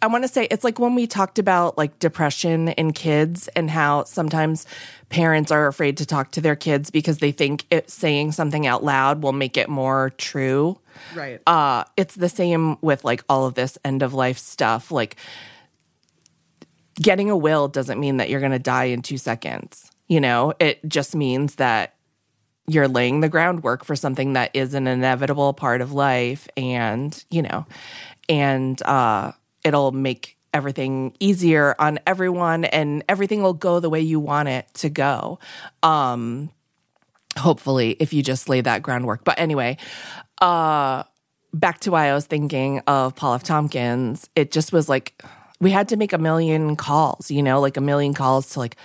I 0.02 0.06
want 0.06 0.24
to 0.24 0.28
say 0.28 0.46
it's 0.50 0.64
like 0.64 0.78
when 0.78 0.94
we 0.94 1.06
talked 1.06 1.38
about 1.38 1.76
like 1.76 1.98
depression 1.98 2.68
in 2.68 2.92
kids 2.92 3.48
and 3.48 3.70
how 3.70 4.04
sometimes 4.04 4.66
parents 5.10 5.50
are 5.50 5.66
afraid 5.66 5.98
to 5.98 6.06
talk 6.06 6.30
to 6.32 6.40
their 6.40 6.56
kids 6.56 6.90
because 6.90 7.18
they 7.18 7.32
think 7.32 7.66
it, 7.70 7.90
saying 7.90 8.32
something 8.32 8.66
out 8.66 8.82
loud 8.82 9.22
will 9.22 9.32
make 9.32 9.56
it 9.56 9.68
more 9.68 10.10
true. 10.16 10.78
Right. 11.14 11.40
Uh 11.46 11.84
it's 11.96 12.14
the 12.14 12.28
same 12.30 12.78
with 12.80 13.04
like 13.04 13.24
all 13.28 13.44
of 13.44 13.54
this 13.54 13.76
end 13.84 14.02
of 14.02 14.14
life 14.14 14.38
stuff. 14.38 14.90
Like 14.90 15.16
getting 16.94 17.30
a 17.30 17.36
will 17.36 17.68
doesn't 17.68 18.00
mean 18.00 18.18
that 18.18 18.30
you're 18.30 18.40
going 18.40 18.52
to 18.52 18.58
die 18.58 18.84
in 18.84 19.02
2 19.02 19.18
seconds. 19.18 19.90
You 20.08 20.20
know, 20.20 20.54
it 20.58 20.86
just 20.88 21.14
means 21.14 21.56
that 21.56 21.94
you're 22.66 22.88
laying 22.88 23.20
the 23.20 23.28
groundwork 23.28 23.84
for 23.84 23.96
something 23.96 24.34
that 24.34 24.50
is 24.54 24.74
an 24.74 24.86
inevitable 24.86 25.52
part 25.52 25.80
of 25.80 25.92
life 25.92 26.46
and, 26.56 27.22
you 27.30 27.42
know, 27.42 27.66
and 28.28 28.80
uh 28.82 29.32
it'll 29.64 29.92
make 29.92 30.36
everything 30.52 31.14
easier 31.20 31.74
on 31.78 31.98
everyone 32.06 32.64
and 32.64 33.04
everything 33.08 33.42
will 33.42 33.54
go 33.54 33.80
the 33.80 33.90
way 33.90 34.00
you 34.00 34.18
want 34.18 34.48
it 34.48 34.66
to 34.74 34.88
go. 34.88 35.38
Um 35.82 36.50
hopefully 37.38 37.96
if 38.00 38.12
you 38.12 38.22
just 38.22 38.48
lay 38.48 38.60
that 38.60 38.82
groundwork. 38.82 39.24
But 39.24 39.38
anyway, 39.38 39.76
uh 40.40 41.04
back 41.52 41.80
to 41.80 41.90
why 41.90 42.08
I 42.08 42.14
was 42.14 42.26
thinking 42.26 42.80
of 42.86 43.14
Paul 43.16 43.34
F. 43.34 43.42
Tompkins, 43.42 44.28
it 44.34 44.50
just 44.50 44.72
was 44.72 44.88
like 44.88 45.22
we 45.60 45.70
had 45.70 45.88
to 45.88 45.96
make 45.96 46.12
a 46.12 46.18
million 46.18 46.74
calls, 46.74 47.30
you 47.30 47.42
know, 47.42 47.60
like 47.60 47.76
a 47.76 47.82
million 47.82 48.14
calls 48.14 48.50
to 48.50 48.58
like 48.58 48.76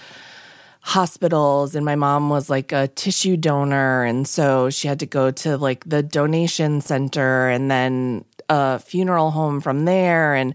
hospitals 0.82 1.74
and 1.74 1.84
my 1.84 1.96
mom 1.96 2.29
was 2.29 2.48
like 2.48 2.72
a 2.72 2.88
tissue 2.89 3.36
donor 3.36 4.03
and 4.03 4.27
so 4.27 4.70
she 4.70 4.88
had 4.88 5.00
to 5.00 5.08
go 5.08 5.32
to 5.32 5.58
like 5.58 5.84
the 5.89 6.03
donation 6.03 6.79
center 6.79 7.50
and 7.50 7.72
then 7.72 8.24
a 8.50 8.80
funeral 8.80 9.32
home 9.32 9.60
from 9.60 9.86
there 9.86 10.36
and 10.36 10.54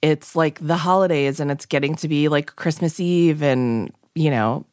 it's 0.00 0.36
like 0.36 0.58
the 0.60 0.76
holidays 0.76 1.40
and 1.40 1.50
it's 1.50 1.66
getting 1.66 1.94
to 1.96 2.08
be 2.08 2.28
like 2.28 2.54
Christmas 2.56 3.00
Eve 3.00 3.42
and 3.42 3.92
you 4.14 4.30
know 4.30 4.64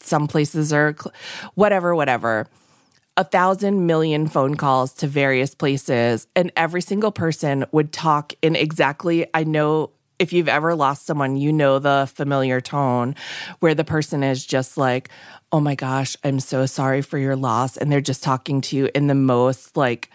some 0.00 0.26
places 0.26 0.72
are 0.72 0.94
cl- 0.98 1.12
whatever 1.54 1.94
whatever 1.94 2.46
a 3.16 3.24
thousand 3.24 3.86
million 3.86 4.28
phone 4.28 4.56
calls 4.56 4.92
to 4.92 5.06
various 5.06 5.54
places, 5.54 6.26
and 6.36 6.52
every 6.54 6.82
single 6.82 7.10
person 7.10 7.64
would 7.72 7.92
talk 7.92 8.34
in 8.42 8.54
exactly, 8.54 9.26
I 9.32 9.44
know 9.44 9.90
if 10.18 10.32
you've 10.32 10.48
ever 10.48 10.74
lost 10.74 11.06
someone, 11.06 11.36
you 11.36 11.52
know 11.52 11.78
the 11.78 12.10
familiar 12.14 12.60
tone 12.60 13.14
where 13.60 13.74
the 13.74 13.84
person 13.84 14.22
is 14.22 14.44
just 14.44 14.76
like, 14.76 15.08
oh 15.52 15.60
my 15.60 15.74
gosh, 15.74 16.16
I'm 16.24 16.40
so 16.40 16.66
sorry 16.66 17.02
for 17.02 17.18
your 17.18 17.36
loss. 17.36 17.76
And 17.76 17.90
they're 17.90 18.00
just 18.00 18.22
talking 18.22 18.60
to 18.62 18.76
you 18.76 18.90
in 18.94 19.06
the 19.06 19.14
most 19.14 19.76
like 19.76 20.10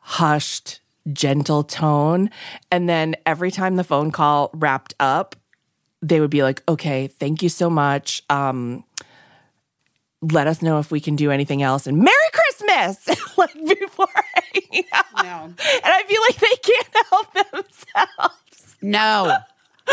hushed, 0.00 0.80
gentle 1.12 1.62
tone. 1.64 2.30
And 2.70 2.88
then 2.88 3.16
every 3.24 3.50
time 3.50 3.76
the 3.76 3.84
phone 3.84 4.10
call 4.10 4.50
wrapped 4.52 4.94
up, 5.00 5.36
they 6.02 6.20
would 6.20 6.30
be 6.30 6.42
like, 6.42 6.62
okay, 6.68 7.06
thank 7.06 7.42
you 7.42 7.48
so 7.48 7.70
much. 7.70 8.22
Um, 8.30 8.84
let 10.22 10.46
us 10.46 10.62
know 10.62 10.78
if 10.78 10.90
we 10.90 11.00
can 11.00 11.16
do 11.16 11.30
anything 11.30 11.62
else 11.62 11.86
and 11.86 11.98
Merry 11.98 12.16
Christmas 12.32 13.08
like 13.38 13.52
before 13.54 14.06
hanging 14.34 14.84
out. 14.92 15.04
No. 15.22 15.54
And 15.74 15.84
I 15.84 16.02
feel 16.04 16.20
like 16.22 16.36
they 16.36 16.56
can't 16.62 16.88
help 17.10 17.32
themselves. 17.34 18.76
No. 18.82 19.36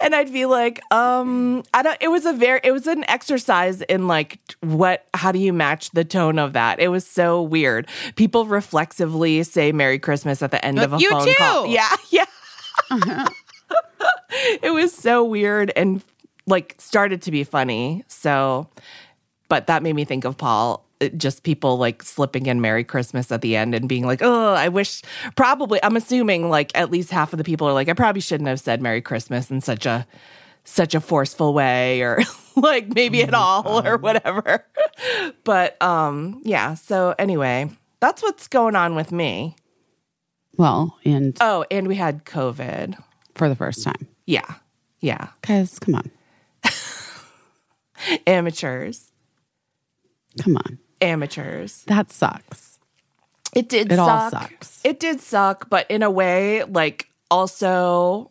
And 0.00 0.14
I'd 0.14 0.32
be 0.32 0.44
like, 0.46 0.80
um, 0.92 1.62
I 1.72 1.82
don't 1.82 1.96
it 2.00 2.08
was 2.08 2.26
a 2.26 2.32
very 2.32 2.60
it 2.62 2.70
was 2.72 2.86
an 2.86 3.02
exercise 3.08 3.80
in 3.82 4.06
like 4.06 4.38
what 4.60 5.06
how 5.14 5.32
do 5.32 5.38
you 5.38 5.52
match 5.52 5.90
the 5.92 6.04
tone 6.04 6.38
of 6.38 6.52
that? 6.52 6.78
It 6.78 6.88
was 6.88 7.06
so 7.06 7.42
weird. 7.42 7.88
People 8.14 8.44
reflexively 8.46 9.42
say 9.42 9.72
Merry 9.72 9.98
Christmas 9.98 10.42
at 10.42 10.50
the 10.50 10.64
end 10.64 10.78
of 10.78 10.92
a 10.92 10.98
You 10.98 11.10
phone 11.10 11.34
call. 11.34 11.64
too. 11.64 11.70
Yeah, 11.70 11.88
yeah. 12.10 13.28
it 14.62 14.72
was 14.72 14.92
so 14.92 15.24
weird 15.24 15.72
and 15.74 16.02
like 16.46 16.76
started 16.78 17.22
to 17.22 17.30
be 17.30 17.42
funny. 17.42 18.04
So 18.06 18.68
but 19.48 19.66
that 19.66 19.82
made 19.82 19.94
me 19.94 20.04
think 20.04 20.24
of 20.24 20.36
Paul. 20.36 20.85
It- 21.00 21.18
Just 21.18 21.42
people 21.42 21.76
like 21.76 22.02
slipping 22.02 22.46
in 22.46 22.60
Merry 22.60 22.84
Christmas 22.84 23.30
at 23.30 23.42
the 23.42 23.54
end 23.56 23.74
and 23.74 23.88
being 23.88 24.06
like, 24.06 24.20
oh, 24.22 24.54
I 24.54 24.68
wish 24.68 25.02
probably, 25.36 25.78
I'm 25.82 25.96
assuming 25.96 26.48
like 26.48 26.72
at 26.74 26.90
least 26.90 27.10
half 27.10 27.32
of 27.32 27.36
the 27.38 27.44
people 27.44 27.68
are 27.68 27.72
like, 27.74 27.88
I 27.88 27.92
probably 27.92 28.20
shouldn't 28.22 28.48
have 28.48 28.60
said 28.60 28.80
Merry 28.80 29.02
Christmas 29.02 29.50
in 29.50 29.60
such 29.60 29.84
a, 29.86 30.06
such 30.64 30.94
a 30.94 31.00
forceful 31.00 31.52
way 31.54 32.00
or 32.02 32.18
like 32.56 32.88
maybe 32.94 33.22
at 33.22 33.34
all 33.34 33.86
or 33.86 33.98
whatever. 33.98 34.64
but 35.44 35.80
um 35.82 36.40
yeah, 36.44 36.74
so 36.74 37.14
anyway, 37.18 37.70
that's 38.00 38.22
what's 38.22 38.48
going 38.48 38.74
on 38.74 38.94
with 38.94 39.12
me. 39.12 39.54
Well, 40.56 40.96
and 41.04 41.36
Oh, 41.40 41.64
and 41.70 41.86
we 41.86 41.94
had 41.96 42.24
COVID. 42.24 42.96
for 43.34 43.48
the 43.50 43.54
first 43.54 43.84
time. 43.84 44.08
Yeah. 44.24 44.54
Yeah. 45.00 45.28
Cuz 45.42 45.78
come 45.78 45.94
on. 45.96 46.10
Amateurs. 48.26 49.12
Come 50.42 50.56
on. 50.56 50.78
Amateurs. 51.00 51.84
That 51.86 52.10
sucks. 52.10 52.78
It 53.54 53.68
did 53.68 53.90
It 53.92 53.96
suck. 53.96 54.08
all 54.08 54.30
sucks. 54.30 54.80
It 54.84 55.00
did 55.00 55.20
suck, 55.20 55.68
but 55.70 55.90
in 55.90 56.02
a 56.02 56.10
way, 56.10 56.64
like 56.64 57.08
also 57.30 58.30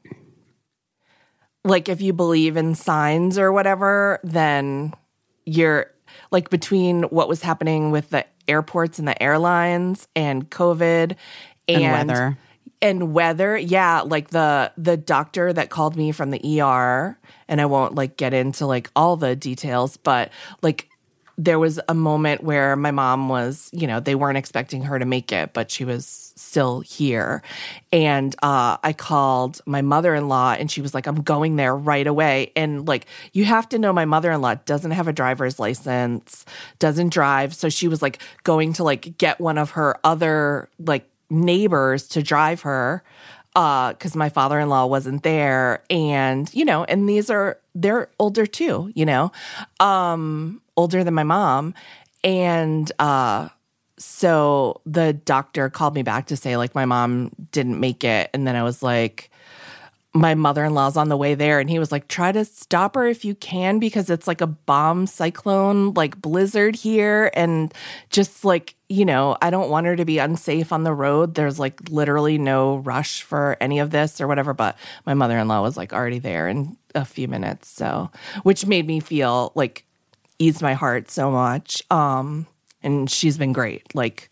like 1.63 1.89
if 1.89 2.01
you 2.01 2.13
believe 2.13 2.57
in 2.57 2.75
signs 2.75 3.37
or 3.37 3.51
whatever, 3.51 4.19
then 4.23 4.93
you're 5.45 5.91
like 6.31 6.49
between 6.49 7.03
what 7.03 7.27
was 7.27 7.41
happening 7.41 7.91
with 7.91 8.09
the 8.11 8.25
airports 8.47 8.99
and 8.99 9.07
the 9.07 9.21
airlines 9.21 10.07
and 10.15 10.49
COVID 10.49 11.15
and, 11.67 11.81
And 11.83 12.07
weather. 12.09 12.37
and 12.81 13.13
weather 13.13 13.57
yeah 13.57 14.01
like 14.01 14.29
the 14.29 14.71
the 14.77 14.97
doctor 14.97 15.51
that 15.51 15.71
called 15.71 15.95
me 15.97 16.11
from 16.11 16.29
the 16.29 16.61
ER 16.61 17.17
and 17.47 17.59
I 17.59 17.65
won't 17.65 17.95
like 17.95 18.17
get 18.17 18.33
into 18.35 18.67
like 18.67 18.91
all 18.95 19.17
the 19.17 19.35
details 19.35 19.97
but 19.97 20.29
like 20.61 20.89
there 21.37 21.59
was 21.59 21.79
a 21.89 21.93
moment 21.93 22.43
where 22.43 22.75
my 22.75 22.91
mom 22.91 23.27
was, 23.27 23.69
you 23.73 23.87
know, 23.87 23.99
they 23.99 24.15
weren't 24.15 24.37
expecting 24.37 24.83
her 24.83 24.97
to 24.97 25.05
make 25.05 25.31
it, 25.31 25.53
but 25.53 25.69
she 25.69 25.83
was 25.83 26.33
still 26.35 26.79
here. 26.79 27.43
And 27.91 28.33
uh, 28.41 28.77
I 28.81 28.93
called 28.93 29.61
my 29.65 29.81
mother 29.81 30.15
in 30.15 30.29
law 30.29 30.53
and 30.53 30.71
she 30.71 30.81
was 30.81 30.93
like, 30.93 31.07
I'm 31.07 31.21
going 31.23 31.57
there 31.57 31.75
right 31.75 32.07
away. 32.07 32.51
And 32.55 32.87
like, 32.87 33.05
you 33.33 33.43
have 33.45 33.67
to 33.69 33.79
know 33.79 33.91
my 33.91 34.05
mother 34.05 34.31
in 34.31 34.41
law 34.41 34.55
doesn't 34.55 34.91
have 34.91 35.07
a 35.07 35.13
driver's 35.13 35.59
license, 35.59 36.45
doesn't 36.79 37.09
drive. 37.09 37.53
So 37.53 37.67
she 37.67 37.87
was 37.87 38.01
like 38.01 38.19
going 38.43 38.73
to 38.73 38.83
like 38.83 39.17
get 39.17 39.39
one 39.39 39.57
of 39.57 39.71
her 39.71 39.97
other 40.03 40.69
like 40.79 41.09
neighbors 41.29 42.07
to 42.09 42.23
drive 42.23 42.61
her 42.61 43.03
because 43.55 44.15
my 44.15 44.29
father 44.29 44.59
in 44.59 44.69
law 44.69 44.85
wasn't 44.85 45.23
there. 45.23 45.81
And, 45.89 46.53
you 46.53 46.65
know, 46.65 46.83
and 46.83 47.07
these 47.07 47.29
are, 47.29 47.57
they're 47.73 48.09
older 48.19 48.45
too, 48.45 48.91
you 48.93 49.05
know, 49.05 49.31
um, 49.79 50.61
older 50.75 51.03
than 51.03 51.13
my 51.13 51.23
mom. 51.23 51.73
And 52.23 52.91
uh, 52.99 53.47
so 53.97 54.81
the 54.85 55.13
doctor 55.13 55.69
called 55.69 55.95
me 55.95 56.03
back 56.03 56.27
to 56.27 56.37
say, 56.37 56.57
like, 56.57 56.75
my 56.75 56.85
mom 56.85 57.31
didn't 57.51 57.79
make 57.79 58.03
it. 58.03 58.29
And 58.33 58.45
then 58.45 58.57
I 58.57 58.63
was 58.63 58.83
like, 58.83 59.31
my 60.15 60.33
mother-in-law's 60.33 60.95
on 60.95 61.09
the 61.09 61.17
way 61.17 61.35
there 61.35 61.59
and 61.59 61.69
he 61.69 61.77
was 61.77 61.91
like 61.91 62.07
try 62.07 62.31
to 62.31 62.45
stop 62.45 62.95
her 62.95 63.05
if 63.05 63.25
you 63.25 63.35
can 63.35 63.79
because 63.79 64.09
it's 64.09 64.27
like 64.27 64.39
a 64.39 64.47
bomb 64.47 65.05
cyclone 65.05 65.93
like 65.93 66.19
blizzard 66.21 66.73
here 66.73 67.29
and 67.33 67.73
just 68.09 68.45
like 68.45 68.75
you 68.87 69.03
know 69.03 69.35
i 69.41 69.49
don't 69.49 69.69
want 69.69 69.85
her 69.85 69.95
to 69.97 70.05
be 70.05 70.17
unsafe 70.17 70.71
on 70.71 70.83
the 70.83 70.93
road. 70.93 71.35
There's 71.35 71.59
like 71.59 71.89
literally 71.89 72.37
no 72.37 72.77
rush 72.77 73.23
for 73.23 73.57
any 73.59 73.79
of 73.79 73.89
this 73.91 74.21
or 74.21 74.27
whatever 74.27 74.53
but 74.53 74.77
my 75.05 75.13
mother-in-law 75.13 75.61
was 75.61 75.75
like 75.75 75.91
already 75.91 76.19
there 76.19 76.47
in 76.47 76.77
a 76.95 77.03
few 77.03 77.27
minutes 77.27 77.67
so 77.67 78.09
which 78.43 78.65
made 78.65 78.87
me 78.87 79.01
feel 79.01 79.51
like 79.53 79.85
eased 80.39 80.61
my 80.61 80.73
heart 80.75 81.11
so 81.11 81.29
much 81.29 81.83
um 81.91 82.47
and 82.81 83.11
she's 83.11 83.37
been 83.37 83.51
great 83.51 83.93
like 83.93 84.31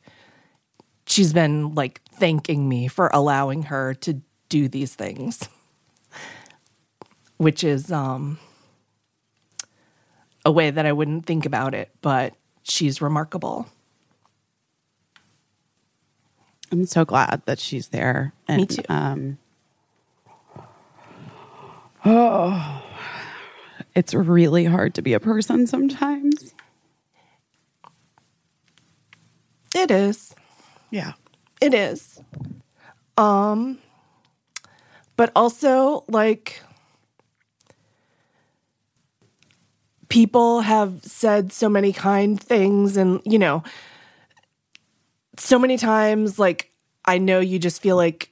she's 1.05 1.33
been 1.33 1.75
like 1.75 2.01
thanking 2.13 2.69
me 2.69 2.87
for 2.87 3.09
allowing 3.13 3.63
her 3.63 3.93
to 3.95 4.21
do 4.47 4.69
these 4.69 4.95
things 4.95 5.49
which 7.37 7.63
is 7.63 7.91
um 7.91 8.37
a 10.45 10.51
way 10.51 10.69
that 10.71 10.85
I 10.85 10.91
wouldn't 10.91 11.25
think 11.25 11.45
about 11.45 11.73
it, 11.73 11.89
but 12.01 12.33
she's 12.63 13.01
remarkable. 13.01 13.67
I'm 16.71 16.85
so 16.85 17.05
glad 17.05 17.43
that 17.45 17.59
she's 17.59 17.89
there. 17.89 18.33
And, 18.47 18.57
Me 18.61 18.65
too. 18.65 18.81
Um, 18.89 19.37
oh, 22.03 22.83
it's 23.95 24.13
really 24.13 24.65
hard 24.65 24.95
to 24.95 25.01
be 25.01 25.13
a 25.13 25.19
person 25.19 25.67
sometimes. 25.67 26.53
It 29.75 29.91
is. 29.91 30.35
Yeah. 30.91 31.13
It 31.61 31.73
is. 31.73 32.21
Um 33.17 33.79
but 35.15 35.31
also 35.35 36.03
like 36.07 36.61
people 40.13 40.61
have 40.61 41.03
said 41.03 41.51
so 41.51 41.67
many 41.67 41.91
kind 41.91 42.39
things 42.39 42.97
and 42.97 43.19
you 43.25 43.39
know 43.39 43.63
so 45.37 45.57
many 45.57 45.77
times 45.77 46.37
like 46.37 46.71
i 47.05 47.17
know 47.17 47.39
you 47.39 47.57
just 47.57 47.81
feel 47.81 47.95
like 47.95 48.29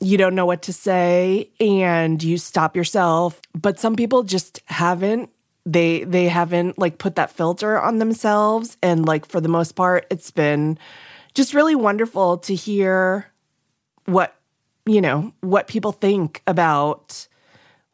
you 0.00 0.16
don't 0.18 0.34
know 0.34 0.46
what 0.46 0.62
to 0.62 0.72
say 0.72 1.50
and 1.58 2.22
you 2.22 2.38
stop 2.38 2.76
yourself 2.76 3.40
but 3.54 3.80
some 3.80 3.96
people 3.96 4.22
just 4.22 4.60
haven't. 4.66 5.30
They 5.64 6.04
they 6.04 6.28
haven't 6.28 6.78
like 6.78 6.98
put 6.98 7.16
that 7.16 7.30
filter 7.30 7.80
on 7.80 7.98
themselves. 7.98 8.76
And 8.82 9.04
like 9.04 9.26
for 9.26 9.40
the 9.40 9.48
most 9.48 9.74
part 9.74 10.06
it's 10.10 10.30
been 10.30 10.78
just 11.34 11.54
really 11.54 11.74
wonderful 11.74 12.38
to 12.38 12.54
hear 12.54 13.26
what 14.04 14.36
you 14.84 15.00
know 15.00 15.32
what 15.40 15.66
people 15.66 15.92
think 15.92 16.42
about 16.46 17.26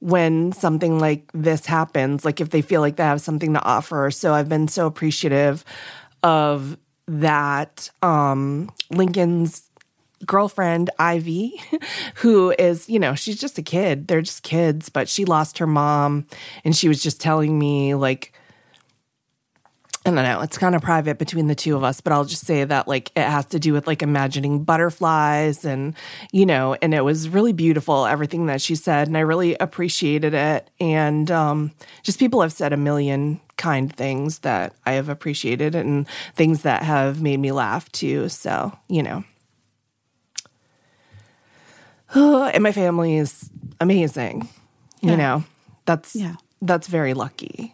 when 0.02 0.50
something 0.50 0.98
like 0.98 1.30
this 1.32 1.64
happens 1.64 2.24
like 2.24 2.40
if 2.40 2.50
they 2.50 2.60
feel 2.60 2.80
like 2.80 2.96
they 2.96 3.04
have 3.04 3.20
something 3.20 3.54
to 3.54 3.62
offer. 3.62 4.10
So 4.10 4.34
i've 4.34 4.48
been 4.48 4.66
so 4.66 4.86
appreciative 4.86 5.64
of 6.24 6.76
that 7.06 7.88
um 8.02 8.70
lincoln's 8.90 9.70
girlfriend 10.26 10.90
ivy 10.98 11.60
who 12.16 12.52
is 12.58 12.88
you 12.88 12.98
know 12.98 13.14
she's 13.14 13.40
just 13.40 13.58
a 13.58 13.62
kid. 13.62 14.08
They're 14.08 14.22
just 14.22 14.42
kids 14.42 14.88
but 14.88 15.08
she 15.08 15.24
lost 15.24 15.58
her 15.58 15.68
mom 15.68 16.26
and 16.64 16.76
she 16.76 16.88
was 16.88 17.00
just 17.00 17.20
telling 17.20 17.56
me 17.56 17.94
like 17.94 18.32
I 20.04 20.10
don't 20.10 20.16
know. 20.16 20.40
It's 20.40 20.58
kind 20.58 20.74
of 20.74 20.82
private 20.82 21.16
between 21.18 21.46
the 21.46 21.54
two 21.54 21.76
of 21.76 21.84
us, 21.84 22.00
but 22.00 22.12
I'll 22.12 22.24
just 22.24 22.44
say 22.44 22.64
that 22.64 22.88
like 22.88 23.12
it 23.14 23.22
has 23.22 23.46
to 23.46 23.60
do 23.60 23.72
with 23.72 23.86
like 23.86 24.02
imagining 24.02 24.64
butterflies 24.64 25.64
and, 25.64 25.94
you 26.32 26.44
know, 26.44 26.74
and 26.82 26.92
it 26.92 27.02
was 27.02 27.28
really 27.28 27.52
beautiful, 27.52 28.04
everything 28.06 28.46
that 28.46 28.60
she 28.60 28.74
said. 28.74 29.06
And 29.06 29.16
I 29.16 29.20
really 29.20 29.54
appreciated 29.60 30.34
it. 30.34 30.68
And 30.80 31.30
um, 31.30 31.70
just 32.02 32.18
people 32.18 32.42
have 32.42 32.52
said 32.52 32.72
a 32.72 32.76
million 32.76 33.40
kind 33.56 33.94
things 33.94 34.40
that 34.40 34.74
I 34.84 34.92
have 34.92 35.08
appreciated 35.08 35.76
and 35.76 36.08
things 36.34 36.62
that 36.62 36.82
have 36.82 37.22
made 37.22 37.38
me 37.38 37.52
laugh 37.52 37.90
too. 37.92 38.28
So, 38.28 38.76
you 38.88 39.04
know. 39.04 39.22
and 42.14 42.62
my 42.62 42.72
family 42.72 43.16
is 43.16 43.50
amazing. 43.80 44.48
You 45.00 45.16
know, 45.16 45.44
that's 45.84 46.14
Yeah. 46.14 46.36
that's 46.60 46.86
very 46.86 47.12
lucky. 47.12 47.71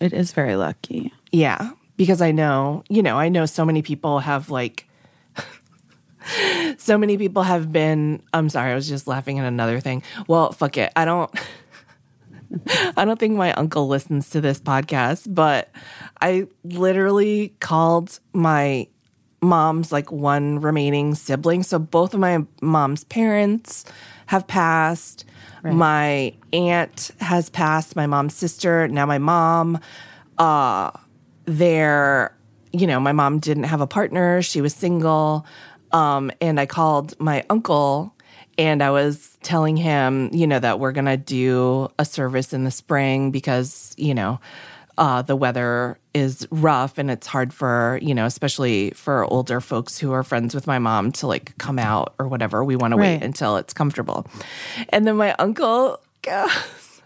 It 0.00 0.12
is 0.12 0.32
very 0.32 0.56
lucky. 0.56 1.12
Yeah, 1.32 1.70
because 1.96 2.22
I 2.22 2.30
know, 2.30 2.84
you 2.88 3.02
know, 3.02 3.18
I 3.18 3.28
know 3.28 3.46
so 3.46 3.64
many 3.64 3.82
people 3.82 4.20
have 4.20 4.50
like 4.50 4.88
so 6.78 6.96
many 6.96 7.18
people 7.18 7.42
have 7.42 7.72
been 7.72 8.22
I'm 8.32 8.48
sorry, 8.48 8.72
I 8.72 8.74
was 8.74 8.88
just 8.88 9.06
laughing 9.06 9.38
at 9.38 9.44
another 9.44 9.80
thing. 9.80 10.02
Well, 10.26 10.52
fuck 10.52 10.76
it. 10.76 10.92
I 10.96 11.04
don't 11.04 11.30
I 12.96 13.04
don't 13.04 13.18
think 13.18 13.36
my 13.36 13.52
uncle 13.54 13.88
listens 13.88 14.30
to 14.30 14.40
this 14.40 14.60
podcast, 14.60 15.32
but 15.34 15.70
I 16.20 16.46
literally 16.64 17.54
called 17.60 18.20
my 18.32 18.88
mom's 19.40 19.92
like 19.92 20.10
one 20.10 20.60
remaining 20.60 21.14
sibling. 21.14 21.62
So 21.62 21.78
both 21.78 22.14
of 22.14 22.20
my 22.20 22.44
mom's 22.60 23.04
parents 23.04 23.84
have 24.28 24.46
passed. 24.46 25.24
My 25.64 26.34
aunt 26.52 27.10
has 27.20 27.50
passed, 27.50 27.96
my 27.96 28.06
mom's 28.06 28.34
sister, 28.34 28.86
now 28.88 29.04
my 29.06 29.18
mom. 29.18 29.80
Uh 30.38 30.90
they're 31.44 32.34
you 32.72 32.86
know, 32.86 33.00
my 33.00 33.12
mom 33.12 33.38
didn't 33.38 33.64
have 33.64 33.80
a 33.80 33.86
partner, 33.86 34.40
she 34.42 34.60
was 34.60 34.74
single. 34.74 35.44
Um 35.92 36.30
and 36.40 36.60
I 36.60 36.66
called 36.66 37.18
my 37.18 37.44
uncle 37.50 38.14
and 38.58 38.82
I 38.82 38.90
was 38.90 39.38
telling 39.42 39.76
him, 39.76 40.30
you 40.32 40.46
know, 40.46 40.58
that 40.58 40.80
we're 40.80 40.92
going 40.92 41.04
to 41.04 41.16
do 41.16 41.88
a 41.96 42.04
service 42.04 42.52
in 42.52 42.64
the 42.64 42.72
spring 42.72 43.30
because, 43.30 43.94
you 43.96 44.14
know, 44.14 44.40
uh, 44.98 45.22
the 45.22 45.36
weather 45.36 45.98
is 46.12 46.46
rough 46.50 46.98
and 46.98 47.10
it's 47.10 47.26
hard 47.26 47.54
for, 47.54 47.98
you 48.02 48.14
know, 48.14 48.26
especially 48.26 48.90
for 48.90 49.24
older 49.24 49.60
folks 49.60 49.96
who 49.98 50.12
are 50.12 50.22
friends 50.22 50.54
with 50.54 50.66
my 50.66 50.78
mom 50.78 51.12
to 51.12 51.26
like 51.26 51.56
come 51.58 51.78
out 51.78 52.14
or 52.18 52.28
whatever. 52.28 52.64
We 52.64 52.76
want 52.76 52.92
to 52.92 52.96
wait 52.96 53.22
until 53.22 53.56
it's 53.56 53.72
comfortable. 53.72 54.26
And 54.90 55.06
then 55.06 55.16
my 55.16 55.34
uncle 55.38 56.00
goes, 56.22 57.02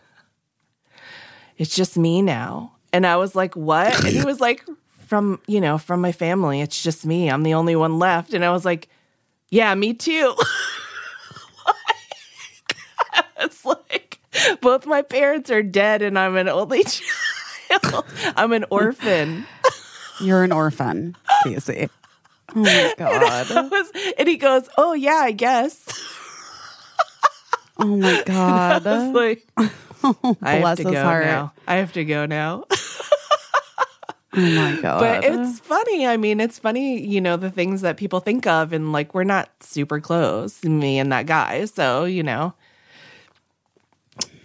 It's 1.58 1.76
just 1.76 1.96
me 1.96 2.22
now. 2.22 2.72
And 2.92 3.06
I 3.06 3.16
was 3.16 3.34
like, 3.34 3.54
What? 3.54 3.94
And 4.04 4.16
he 4.16 4.24
was 4.24 4.40
like, 4.40 4.64
From, 5.06 5.40
you 5.46 5.60
know, 5.60 5.78
from 5.78 6.00
my 6.00 6.12
family. 6.12 6.60
It's 6.60 6.82
just 6.82 7.06
me. 7.06 7.30
I'm 7.30 7.42
the 7.42 7.54
only 7.54 7.76
one 7.76 7.98
left. 7.98 8.32
And 8.34 8.44
I 8.44 8.50
was 8.50 8.64
like, 8.64 8.88
Yeah, 9.50 9.74
me 9.74 9.94
too. 9.94 10.34
It's 13.42 13.64
like 13.64 14.18
both 14.60 14.86
my 14.86 15.02
parents 15.02 15.50
are 15.50 15.62
dead 15.62 16.02
and 16.02 16.18
I'm 16.18 16.36
an 16.36 16.48
only 16.48 16.84
child. 16.84 17.31
I'm 18.36 18.52
an 18.52 18.64
orphan. 18.70 19.46
You're 20.20 20.44
an 20.44 20.52
orphan, 20.52 21.16
Casey. 21.44 21.88
Oh 22.54 22.60
my 22.60 22.94
god. 22.98 23.50
I 23.50 23.62
was- 23.68 23.92
and 24.18 24.28
he 24.28 24.36
goes, 24.36 24.68
Oh 24.78 24.92
yeah, 24.92 25.20
I 25.22 25.32
guess. 25.32 25.82
Oh 27.78 27.96
my 27.96 28.22
god. 28.26 28.86
I 28.86 29.08
was 29.08 29.14
like, 29.14 29.46
oh, 30.04 30.36
I 30.42 30.56
have 30.56 30.76
to 30.78 30.82
his 30.84 30.92
go 30.92 31.02
heart. 31.02 31.24
now. 31.24 31.52
I 31.66 31.76
have 31.76 31.92
to 31.94 32.04
go 32.04 32.26
now. 32.26 32.64
Oh 34.34 34.40
my 34.40 34.78
god. 34.80 35.00
But 35.00 35.24
it's 35.24 35.60
funny. 35.60 36.06
I 36.06 36.16
mean, 36.16 36.40
it's 36.40 36.58
funny, 36.58 37.00
you 37.04 37.20
know, 37.20 37.36
the 37.36 37.50
things 37.50 37.82
that 37.82 37.96
people 37.98 38.20
think 38.20 38.46
of, 38.46 38.72
and 38.72 38.90
like 38.92 39.14
we're 39.14 39.24
not 39.24 39.50
super 39.60 40.00
close, 40.00 40.62
me 40.64 40.98
and 40.98 41.12
that 41.12 41.26
guy. 41.26 41.64
So, 41.66 42.04
you 42.04 42.22
know, 42.22 42.54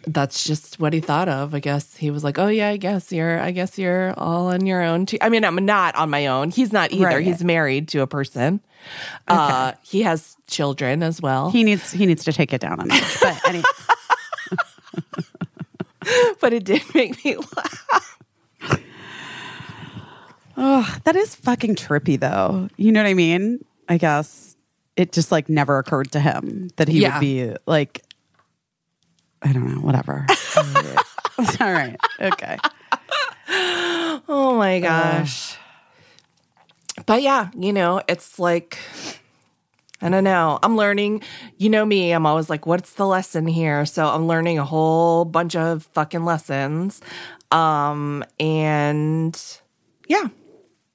that's 0.07 0.43
just 0.45 0.79
what 0.79 0.93
he 0.93 0.99
thought 0.99 1.27
of. 1.29 1.53
I 1.53 1.59
guess 1.59 1.95
he 1.97 2.09
was 2.11 2.23
like, 2.23 2.39
"Oh 2.39 2.47
yeah, 2.47 2.69
I 2.69 2.77
guess 2.77 3.11
you're. 3.11 3.39
I 3.39 3.51
guess 3.51 3.77
you're 3.77 4.13
all 4.17 4.47
on 4.47 4.65
your 4.65 4.81
own 4.81 5.05
too." 5.05 5.17
I 5.21 5.29
mean, 5.29 5.43
I'm 5.45 5.55
not 5.65 5.95
on 5.95 6.09
my 6.09 6.27
own. 6.27 6.49
He's 6.51 6.71
not 6.73 6.91
either. 6.91 7.05
Right. 7.05 7.25
He's 7.25 7.43
married 7.43 7.87
to 7.89 7.99
a 8.01 8.07
person. 8.07 8.61
Uh, 9.27 9.73
he 9.83 10.01
has 10.03 10.37
children 10.47 11.03
as 11.03 11.21
well. 11.21 11.51
he 11.51 11.63
needs 11.63 11.91
he 11.91 12.05
needs 12.05 12.23
to 12.25 12.31
take 12.33 12.53
it 12.53 12.61
down 12.61 12.79
a 12.79 12.85
notch. 12.85 13.19
But 13.21 13.47
anyway, 13.49 13.63
but 16.41 16.53
it 16.53 16.63
did 16.63 16.81
make 16.95 17.23
me 17.25 17.35
laugh. 17.55 18.17
oh, 20.57 20.97
that 21.03 21.15
is 21.15 21.35
fucking 21.35 21.75
trippy 21.75 22.19
though. 22.19 22.69
You 22.77 22.91
know 22.91 23.01
what 23.03 23.09
I 23.09 23.13
mean? 23.13 23.63
I 23.89 23.97
guess 23.97 24.55
it 24.95 25.11
just 25.11 25.31
like 25.31 25.49
never 25.49 25.77
occurred 25.79 26.11
to 26.13 26.19
him 26.19 26.69
that 26.77 26.87
he 26.87 27.01
Yeah. 27.01 27.15
would 27.15 27.21
be 27.21 27.53
like 27.65 28.01
I 29.41 29.53
don't 29.53 29.67
know, 29.73 29.81
whatever. 29.81 30.25
All 30.57 30.63
right. 30.63 31.05
All 31.61 31.71
right. 31.71 31.97
Okay. 32.19 32.57
Oh 34.29 34.55
my 34.57 34.79
gosh. 34.79 35.55
but 37.05 37.21
yeah, 37.21 37.49
you 37.57 37.71
know, 37.71 38.01
it's 38.07 38.39
like 38.39 38.79
I 40.01 40.09
don't 40.09 40.23
know. 40.23 40.59
I'm 40.61 40.75
learning. 40.77 41.21
You 41.57 41.69
know 41.69 41.85
me, 41.85 42.11
I'm 42.11 42.25
always 42.25 42.49
like, 42.49 42.65
what's 42.65 42.93
the 42.93 43.05
lesson 43.07 43.47
here? 43.47 43.85
So 43.85 44.07
I'm 44.07 44.27
learning 44.27 44.59
a 44.59 44.65
whole 44.65 45.25
bunch 45.25 45.55
of 45.55 45.83
fucking 45.93 46.25
lessons. 46.25 47.01
Um 47.51 48.23
and 48.39 49.39
yeah. 50.07 50.27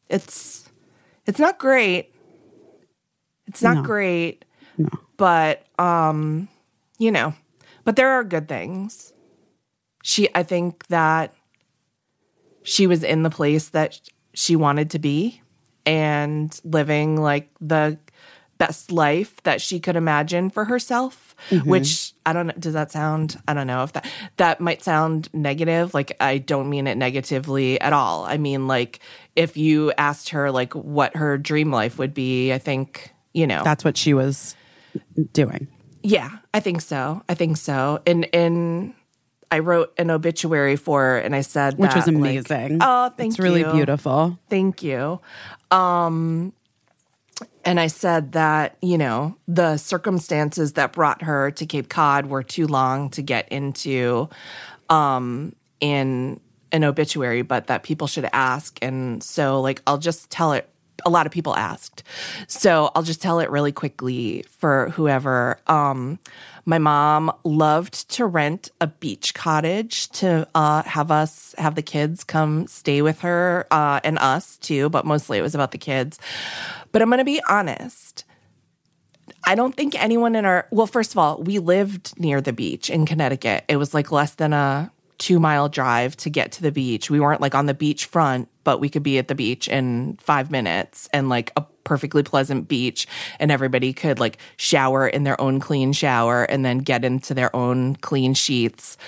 It's 0.09 0.69
it's 1.27 1.39
not 1.39 1.59
great. 1.59 2.13
It's 3.47 3.63
not 3.63 3.77
No. 3.77 3.83
great. 3.83 4.45
But 5.17 5.65
um 5.79 6.49
you 6.99 7.11
know, 7.11 7.35
but 7.85 7.97
there 7.97 8.11
are 8.11 8.25
good 8.25 8.49
things. 8.49 9.13
She 10.03 10.29
I 10.35 10.43
think 10.43 10.87
that 10.89 11.35
she 12.63 12.87
was 12.87 13.03
in 13.03 13.23
the 13.23 13.31
place 13.31 13.71
that 13.71 13.99
she 14.35 14.57
wanted 14.57 14.91
to 14.91 14.99
be 14.99 15.41
and 15.85 16.61
living 16.65 17.21
like 17.21 17.51
the 17.61 17.99
best 18.59 18.93
life 18.93 19.43
that 19.43 19.61
she 19.61 19.81
could 19.81 19.97
imagine 19.97 20.49
for 20.49 20.65
herself 20.65 21.35
mm-hmm. 21.51 21.69
which 21.69 22.13
i 22.25 22.33
don't 22.33 22.47
know 22.47 22.55
does 22.57 22.75
that 22.75 22.93
sound 22.93 23.37
i 23.49 23.55
don't 23.55 23.67
know 23.67 23.83
if 23.83 23.93
that 23.95 24.07
that 24.37 24.61
might 24.61 24.81
sound 24.85 25.29
negative 25.33 25.93
like 25.93 26.13
i 26.21 26.39
don't 26.39 26.71
mean 26.71 26.87
it 26.87 26.97
negatively 26.97 27.81
at 27.81 27.93
all 27.93 28.25
i 28.25 28.37
mean 28.37 28.69
like 28.69 29.01
if 29.35 29.57
you 29.57 29.93
asked 29.99 30.29
her 30.29 30.53
like 30.53 30.73
what 30.75 31.17
her 31.17 31.37
dream 31.37 31.73
life 31.73 31.99
would 31.99 32.15
be 32.15 32.53
i 32.53 32.59
think 32.59 33.13
you 33.33 33.47
know 33.47 33.63
That's 33.65 33.85
what 33.85 33.97
she 33.97 34.15
was 34.15 34.57
doing. 35.33 35.69
Yeah, 36.03 36.31
I 36.53 36.61
think 36.61 36.81
so. 36.81 37.23
I 37.29 37.35
think 37.35 37.57
so. 37.57 38.01
And 38.07 38.27
and 38.35 38.95
I 39.51 39.59
wrote 39.59 39.93
an 39.99 40.11
obituary 40.11 40.77
for 40.77 41.03
her 41.03 41.19
and 41.19 41.35
I 41.37 41.43
said 41.43 41.79
Which 41.79 41.95
was 41.95 42.07
that, 42.07 42.15
like- 42.15 42.17
amazing. 42.49 42.79
oh, 42.81 43.11
thank 43.11 43.33
It's 43.33 43.39
really 43.39 43.65
beautiful. 43.65 44.39
Thank 44.49 44.83
you. 44.83 45.21
Um 45.71 46.53
and 47.65 47.79
I 47.79 47.87
said 47.87 48.33
that, 48.33 48.77
you 48.83 48.99
know, 48.99 49.37
the 49.47 49.77
circumstances 49.77 50.73
that 50.75 50.93
brought 50.93 51.23
her 51.23 51.51
to 51.53 51.67
Cape 51.67 51.89
Cod 51.89 52.27
were 52.27 52.43
too 52.43 52.67
long 52.67 53.11
to 53.11 53.23
get 53.23 53.49
into 53.51 54.29
um 54.91 55.55
in 55.81 56.41
an 56.73 56.85
obituary, 56.85 57.43
but 57.43 57.67
that 57.67 57.83
people 57.83 58.07
should 58.07 58.29
ask. 58.33 58.79
And 58.81 59.23
so 59.23 59.61
like 59.61 59.83
I'll 59.87 59.99
just 59.99 60.31
tell 60.31 60.53
it 60.53 60.69
a 61.05 61.11
lot 61.11 61.27
of 61.27 61.33
people 61.33 61.55
asked. 61.57 62.03
So 62.47 62.91
I'll 62.95 63.03
just 63.03 63.23
tell 63.23 63.41
it 63.41 63.51
really 63.51 63.73
quickly 63.73 64.45
for 64.49 64.91
whoever. 64.91 65.59
Um, 65.67 66.19
my 66.65 66.79
mom 66.79 67.33
loved 67.45 68.09
to 68.11 68.27
rent 68.27 68.71
a 68.81 68.87
beach 68.87 69.35
cottage 69.35 70.09
to 70.11 70.47
uh, 70.55 70.83
have 70.85 71.11
us 71.11 71.55
have 71.59 71.75
the 71.75 71.83
kids 71.83 72.23
come 72.23 72.67
stay 72.67 73.03
with 73.03 73.21
her 73.21 73.67
uh, 73.71 74.01
and 74.05 74.19
us 74.19 74.59
too, 74.59 74.89
but 74.89 75.05
mostly 75.05 75.39
it 75.39 75.43
was 75.43 75.55
about 75.55 75.73
the 75.73 75.79
kids. 75.79 76.19
But 76.93 77.03
I'm 77.03 77.09
going 77.09 77.19
to 77.19 77.25
be 77.25 77.43
honest. 77.49 78.25
I 79.45 79.57
don't 79.57 79.75
think 79.75 80.01
anyone 80.01 80.37
in 80.37 80.45
our 80.45 80.69
well, 80.71 80.87
first 80.87 81.13
of 81.13 81.19
all, 81.19 81.43
we 81.43 81.59
lived 81.59 82.19
near 82.19 82.41
the 82.41 82.53
beach 82.53 82.91
in 82.91 83.07
Connecticut. 83.07 83.65
It 83.67 83.77
was 83.77 83.93
like 83.93 84.13
less 84.13 84.35
than 84.35 84.53
a 84.53 84.93
two 85.23 85.39
mile 85.39 85.69
drive 85.69 86.17
to 86.17 86.29
get 86.29 86.51
to 86.51 86.63
the 86.63 86.73
beach. 86.73 87.09
We 87.09 87.21
weren't 87.21 87.41
like 87.41 87.55
on 87.55 87.67
the 87.67 87.75
beach 87.75 88.07
front, 88.07 88.49
but 88.65 88.81
we 88.81 88.89
could 88.89 89.05
be 89.05 89.19
at 89.19 89.29
the 89.29 89.37
beach 89.37 89.69
in 89.69 90.17
five 90.21 90.51
minutes 90.51 91.09
and 91.13 91.29
like 91.29 91.53
a 91.57 91.63
perfectly 91.85 92.25
pleasant 92.25 92.67
beach 92.67 93.07
and 93.39 93.53
everybody 93.53 93.93
could 93.93 94.19
like 94.19 94.39
shower 94.57 95.07
in 95.07 95.23
their 95.23 95.41
own 95.41 95.61
clean 95.61 95.93
shower 95.93 96.43
and 96.43 96.65
then 96.65 96.79
get 96.79 97.05
into 97.05 97.35
their 97.35 97.55
own 97.55 97.95
clean 97.97 98.35
sheets. 98.35 98.99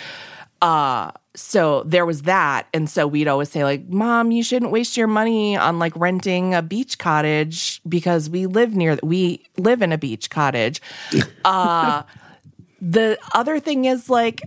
Uh 0.63 1.11
so 1.37 1.83
there 1.83 2.07
was 2.07 2.23
that 2.23 2.69
and 2.73 2.89
so 2.89 3.09
we'd 3.09 3.27
always 3.27 3.51
say 3.51 3.65
like 3.65 3.89
mom 3.89 4.31
you 4.31 4.41
shouldn't 4.41 4.71
waste 4.71 4.97
your 4.97 5.09
money 5.09 5.57
on 5.57 5.81
like 5.81 5.93
renting 5.97 6.55
a 6.55 6.63
beach 6.63 6.97
cottage 6.97 7.81
because 7.89 8.31
we 8.31 8.47
live 8.47 8.77
near 8.77 8.97
we 9.03 9.43
live 9.57 9.83
in 9.83 9.91
a 9.91 9.99
beach 9.99 10.31
cottage 10.31 10.81
uh 11.45 12.05
the 12.81 13.19
other 13.35 13.59
thing 13.59 13.87
is 13.87 14.09
like 14.09 14.43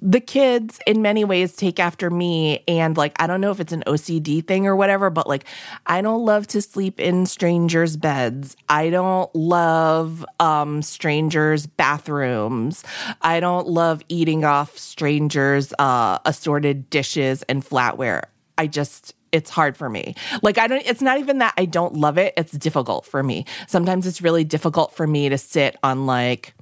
the 0.00 0.20
kids 0.20 0.78
in 0.86 1.02
many 1.02 1.24
ways 1.24 1.56
take 1.56 1.80
after 1.80 2.08
me 2.08 2.62
and 2.68 2.96
like 2.96 3.20
i 3.20 3.26
don't 3.26 3.40
know 3.40 3.50
if 3.50 3.58
it's 3.58 3.72
an 3.72 3.82
ocd 3.86 4.46
thing 4.46 4.66
or 4.66 4.76
whatever 4.76 5.10
but 5.10 5.26
like 5.26 5.44
i 5.86 6.00
don't 6.00 6.24
love 6.24 6.46
to 6.46 6.62
sleep 6.62 7.00
in 7.00 7.26
strangers 7.26 7.96
beds 7.96 8.56
i 8.68 8.90
don't 8.90 9.34
love 9.34 10.24
um 10.38 10.82
strangers 10.82 11.66
bathrooms 11.66 12.84
i 13.22 13.40
don't 13.40 13.66
love 13.66 14.02
eating 14.08 14.44
off 14.44 14.78
strangers 14.78 15.72
uh 15.78 16.18
assorted 16.24 16.88
dishes 16.90 17.42
and 17.48 17.64
flatware 17.64 18.22
i 18.56 18.66
just 18.66 19.14
it's 19.30 19.50
hard 19.50 19.76
for 19.76 19.90
me. 19.90 20.14
Like 20.42 20.56
I 20.56 20.66
don't 20.66 20.82
it's 20.86 21.02
not 21.02 21.18
even 21.18 21.38
that 21.38 21.54
I 21.58 21.66
don't 21.66 21.94
love 21.94 22.16
it, 22.16 22.32
it's 22.36 22.52
difficult 22.52 23.04
for 23.04 23.22
me. 23.22 23.44
Sometimes 23.66 24.06
it's 24.06 24.22
really 24.22 24.44
difficult 24.44 24.94
for 24.94 25.06
me 25.06 25.28
to 25.28 25.36
sit 25.36 25.76
on 25.82 26.06
like 26.06 26.54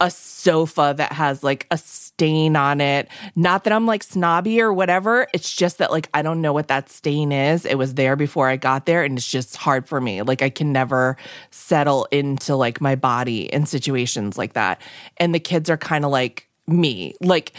a 0.00 0.10
sofa 0.10 0.94
that 0.96 1.12
has 1.12 1.42
like 1.42 1.66
a 1.70 1.76
stain 1.78 2.56
on 2.56 2.80
it. 2.80 3.08
Not 3.36 3.64
that 3.64 3.72
I'm 3.72 3.86
like 3.86 4.02
snobby 4.02 4.60
or 4.60 4.72
whatever. 4.72 5.26
It's 5.34 5.54
just 5.54 5.78
that 5.78 5.90
like 5.90 6.08
I 6.14 6.22
don't 6.22 6.40
know 6.40 6.52
what 6.52 6.68
that 6.68 6.88
stain 6.88 7.32
is. 7.32 7.66
It 7.66 7.76
was 7.76 7.94
there 7.94 8.16
before 8.16 8.48
I 8.48 8.56
got 8.56 8.86
there 8.86 9.04
and 9.04 9.18
it's 9.18 9.30
just 9.30 9.56
hard 9.56 9.88
for 9.88 10.00
me. 10.00 10.22
Like 10.22 10.40
I 10.42 10.48
can 10.48 10.72
never 10.72 11.16
settle 11.50 12.06
into 12.10 12.56
like 12.56 12.80
my 12.80 12.94
body 12.94 13.42
in 13.52 13.66
situations 13.66 14.38
like 14.38 14.54
that. 14.54 14.80
And 15.18 15.34
the 15.34 15.40
kids 15.40 15.68
are 15.68 15.76
kind 15.76 16.04
of 16.04 16.10
like 16.10 16.48
me. 16.66 17.14
Like 17.20 17.52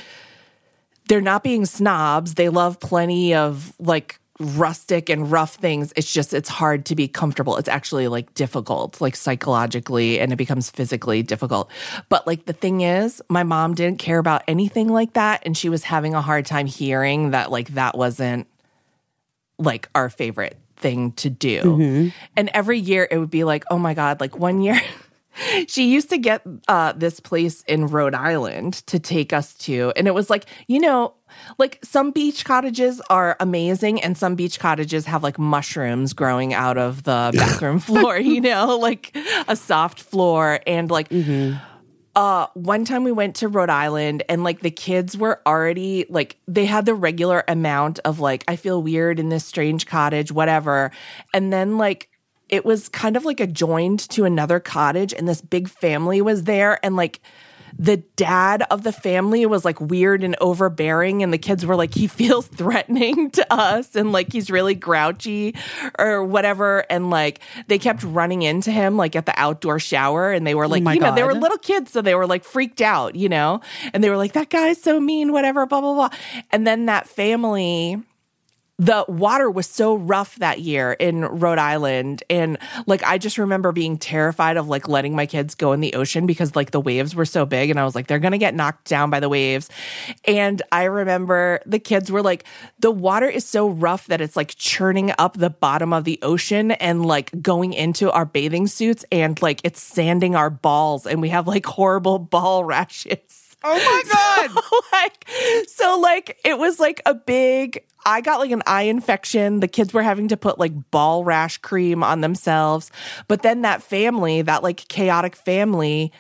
they're 1.08 1.22
not 1.22 1.44
being 1.44 1.66
snobs. 1.66 2.36
They 2.36 2.50
love 2.50 2.80
plenty 2.80 3.34
of 3.34 3.74
like 3.80 4.21
rustic 4.42 5.10
and 5.10 5.32
rough 5.32 5.56
things. 5.56 5.94
It's 5.96 6.12
just, 6.12 6.34
it's 6.34 6.50
hard 6.50 6.86
to 6.88 6.96
be 6.96 7.08
comfortable. 7.08 7.58
It's 7.58 7.70
actually 7.70 8.08
like 8.08 8.34
difficult, 8.34 9.00
like 9.00 9.16
psychologically, 9.16 10.20
and 10.20 10.34
it 10.34 10.36
becomes 10.36 10.70
physically 10.70 11.24
difficult. 11.24 11.70
But 12.10 12.28
like 12.28 12.46
the 12.46 12.54
thing 12.54 12.82
is, 12.82 13.22
my 13.30 13.44
mom 13.44 13.76
didn't 13.76 14.00
care 14.00 14.20
about 14.20 14.44
anything 14.48 14.90
like 14.90 15.14
that. 15.14 15.44
And 15.46 15.56
she 15.56 15.70
was 15.70 15.84
having 15.84 16.14
a 16.14 16.22
hard 16.22 16.46
time 16.46 16.66
hearing 16.66 17.32
that 17.32 17.52
like 17.52 17.70
that 17.70 17.98
wasn't 17.98 18.48
like 19.58 19.90
our 19.94 20.10
favorite 20.10 20.58
thing 20.78 21.12
to 21.14 21.30
do. 21.30 21.62
Mm-hmm. 21.62 22.10
And 22.36 22.50
every 22.54 22.80
year 22.80 23.08
it 23.10 23.18
would 23.18 23.30
be 23.30 23.44
like, 23.44 23.64
oh 23.70 23.78
my 23.78 23.94
God, 23.94 24.20
like 24.20 24.38
one 24.38 24.62
year. 24.62 24.82
She 25.68 25.92
used 25.92 26.10
to 26.10 26.18
get 26.18 26.42
uh, 26.68 26.94
this 26.94 27.20
place 27.20 27.62
in 27.64 27.88
Rhode 27.88 28.16
Island 28.16 28.86
to 28.88 29.00
take 29.00 29.34
us 29.34 29.54
to. 29.60 29.94
And 29.96 30.08
it 30.08 30.14
was 30.14 30.30
like, 30.30 30.46
you 30.68 30.80
know, 30.80 31.14
like 31.58 31.80
some 31.84 32.12
beach 32.12 32.44
cottages 32.44 33.02
are 33.10 33.38
amazing, 33.40 34.02
and 34.02 34.18
some 34.18 34.36
beach 34.36 34.60
cottages 34.60 35.06
have 35.06 35.24
like 35.24 35.40
mushrooms 35.40 36.14
growing 36.14 36.54
out 36.54 36.78
of 36.78 37.04
the 37.04 37.32
bathroom 37.38 37.80
floor, 37.80 38.18
you 38.18 38.42
know, 38.42 38.78
like 38.82 39.16
a 39.48 39.56
soft 39.56 40.02
floor. 40.02 40.60
And 40.68 40.92
like, 40.92 41.08
uh 42.14 42.48
one 42.56 42.84
time 42.84 43.06
we 43.06 43.12
went 43.12 43.38
to 43.38 43.48
Rhode 43.48 43.70
Island 43.70 44.24
and 44.28 44.44
like 44.44 44.60
the 44.60 44.72
kids 44.72 45.18
were 45.18 45.42
already 45.46 46.06
like 46.10 46.38
they 46.46 46.66
had 46.66 46.86
the 46.86 46.94
regular 46.94 47.44
amount 47.48 48.00
of 48.00 48.20
like 48.20 48.44
I 48.50 48.58
feel 48.58 48.84
weird 48.84 49.18
in 49.18 49.30
this 49.30 49.46
strange 49.46 49.86
cottage 49.86 50.30
whatever 50.30 50.92
and 51.34 51.54
then 51.54 51.78
like 51.78 52.10
it 52.52 52.66
was 52.66 52.90
kind 52.90 53.18
of 53.18 53.26
like 53.26 53.40
adjoined 53.40 54.00
to 54.10 54.26
another 54.26 54.60
cottage 54.60 55.14
and 55.14 55.28
this 55.28 55.42
big 55.42 55.70
family 55.70 56.22
was 56.22 56.44
there 56.44 56.84
and 56.86 56.96
like 56.96 57.22
the 57.80 57.98
dad 58.18 58.64
of 58.70 58.84
the 58.84 58.92
family 58.92 59.46
was 59.46 59.64
like 59.64 59.80
weird 59.80 60.24
and 60.24 60.36
overbearing 60.42 61.24
and 61.24 61.32
the 61.32 61.38
kids 61.38 61.66
were 61.66 61.76
like 61.76 61.94
he 61.94 62.06
feels 62.22 62.48
threatening 62.48 63.32
to 63.32 63.54
us 63.54 63.96
and 63.96 64.12
like 64.12 64.32
he's 64.32 64.52
really 64.52 64.76
grouchy 64.76 65.56
or 65.98 66.24
whatever 66.24 66.86
and 66.90 67.10
like 67.10 67.40
they 67.68 67.80
kept 67.80 68.04
running 68.04 68.42
into 68.42 68.72
him 68.72 68.98
like 68.98 69.16
at 69.16 69.26
the 69.26 69.34
outdoor 69.38 69.80
shower 69.80 70.32
and 70.32 70.46
they 70.46 70.54
were 70.54 70.66
oh 70.66 70.70
like 70.70 70.84
my 70.84 70.94
you 70.94 71.00
know 71.00 71.16
they 71.16 71.24
were 71.24 71.34
little 71.34 71.58
kids 71.58 71.92
so 71.92 72.02
they 72.02 72.14
were 72.14 72.28
like 72.28 72.44
freaked 72.44 72.82
out 72.82 73.16
you 73.16 73.30
know? 73.30 73.62
And 73.94 74.04
they 74.04 74.10
were 74.10 74.18
like 74.18 74.34
that 74.34 74.50
guy's 74.50 74.82
so 74.82 75.00
mean 75.00 75.32
whatever 75.32 75.66
blah 75.66 75.82
blah 75.82 75.94
blah. 75.94 76.10
And 76.52 76.68
then 76.68 76.86
that 76.88 77.08
family 77.08 78.02
the 78.82 79.06
water 79.08 79.48
was 79.52 79.68
so 79.68 79.94
rough 79.94 80.38
that 80.38 80.60
year 80.60 80.94
in 80.94 81.22
Rhode 81.22 81.60
Island. 81.60 82.24
And 82.32 82.58
like, 82.88 83.04
I 83.04 83.20
just 83.20 83.38
remember 83.38 83.72
being 83.72 83.96
terrified 83.96 84.58
of 84.58 84.70
like 84.70 84.88
letting 84.88 85.16
my 85.16 85.28
kids 85.28 85.54
go 85.54 85.72
in 85.72 85.82
the 85.82 85.94
ocean 85.94 86.26
because 86.26 86.56
like 86.56 86.72
the 86.72 86.82
waves 86.82 87.14
were 87.14 87.26
so 87.26 87.46
big. 87.46 87.70
And 87.70 87.80
I 87.80 87.84
was 87.84 87.94
like, 87.94 88.08
they're 88.08 88.18
going 88.18 88.32
to 88.32 88.40
get 88.40 88.56
knocked 88.56 88.90
down 88.90 89.12
by 89.12 89.20
the 89.20 89.30
waves. 89.30 89.70
And 90.26 90.64
I 90.72 90.86
remember 90.86 91.62
the 91.68 91.78
kids 91.78 92.12
were 92.12 92.24
like, 92.24 92.44
the 92.80 92.90
water 92.90 93.30
is 93.30 93.46
so 93.46 93.70
rough 93.70 94.08
that 94.08 94.20
it's 94.20 94.36
like 94.36 94.56
churning 94.56 95.14
up 95.20 95.38
the 95.38 95.52
bottom 95.52 95.94
of 95.94 96.04
the 96.04 96.18
ocean 96.24 96.72
and 96.72 97.06
like 97.06 97.40
going 97.40 97.74
into 97.74 98.12
our 98.12 98.26
bathing 98.26 98.66
suits 98.66 99.06
and 99.12 99.40
like 99.44 99.62
it's 99.64 99.80
sanding 99.80 100.36
our 100.36 100.50
balls. 100.50 101.06
And 101.06 101.22
we 101.22 101.30
have 101.30 101.48
like 101.48 101.68
horrible 101.68 102.18
ball 102.18 102.66
rashes. 102.66 103.41
Oh 103.64 103.76
my 103.76 104.50
God. 104.52 104.64
like 104.92 105.28
so 105.68 106.00
like 106.00 106.40
it 106.44 106.58
was 106.58 106.80
like 106.80 107.02
a 107.06 107.14
big 107.14 107.84
I 108.06 108.22
got 108.22 108.40
like 108.40 108.52
an 108.52 108.64
eye 108.66 108.84
infection. 108.84 109.60
The 109.60 109.68
kids 109.68 109.94
were 109.94 110.02
having 110.02 110.28
to 110.30 110.38
put 110.38 110.58
like 110.58 110.92
ball 110.92 111.24
rash 111.24 111.58
cream 111.60 112.04
on 112.04 112.22
themselves. 112.22 112.90
But 113.28 113.44
then 113.44 113.62
that 113.62 113.84
family, 113.84 114.42
that 114.42 114.64
like 114.64 114.88
chaotic 114.88 115.36
family, 115.36 116.12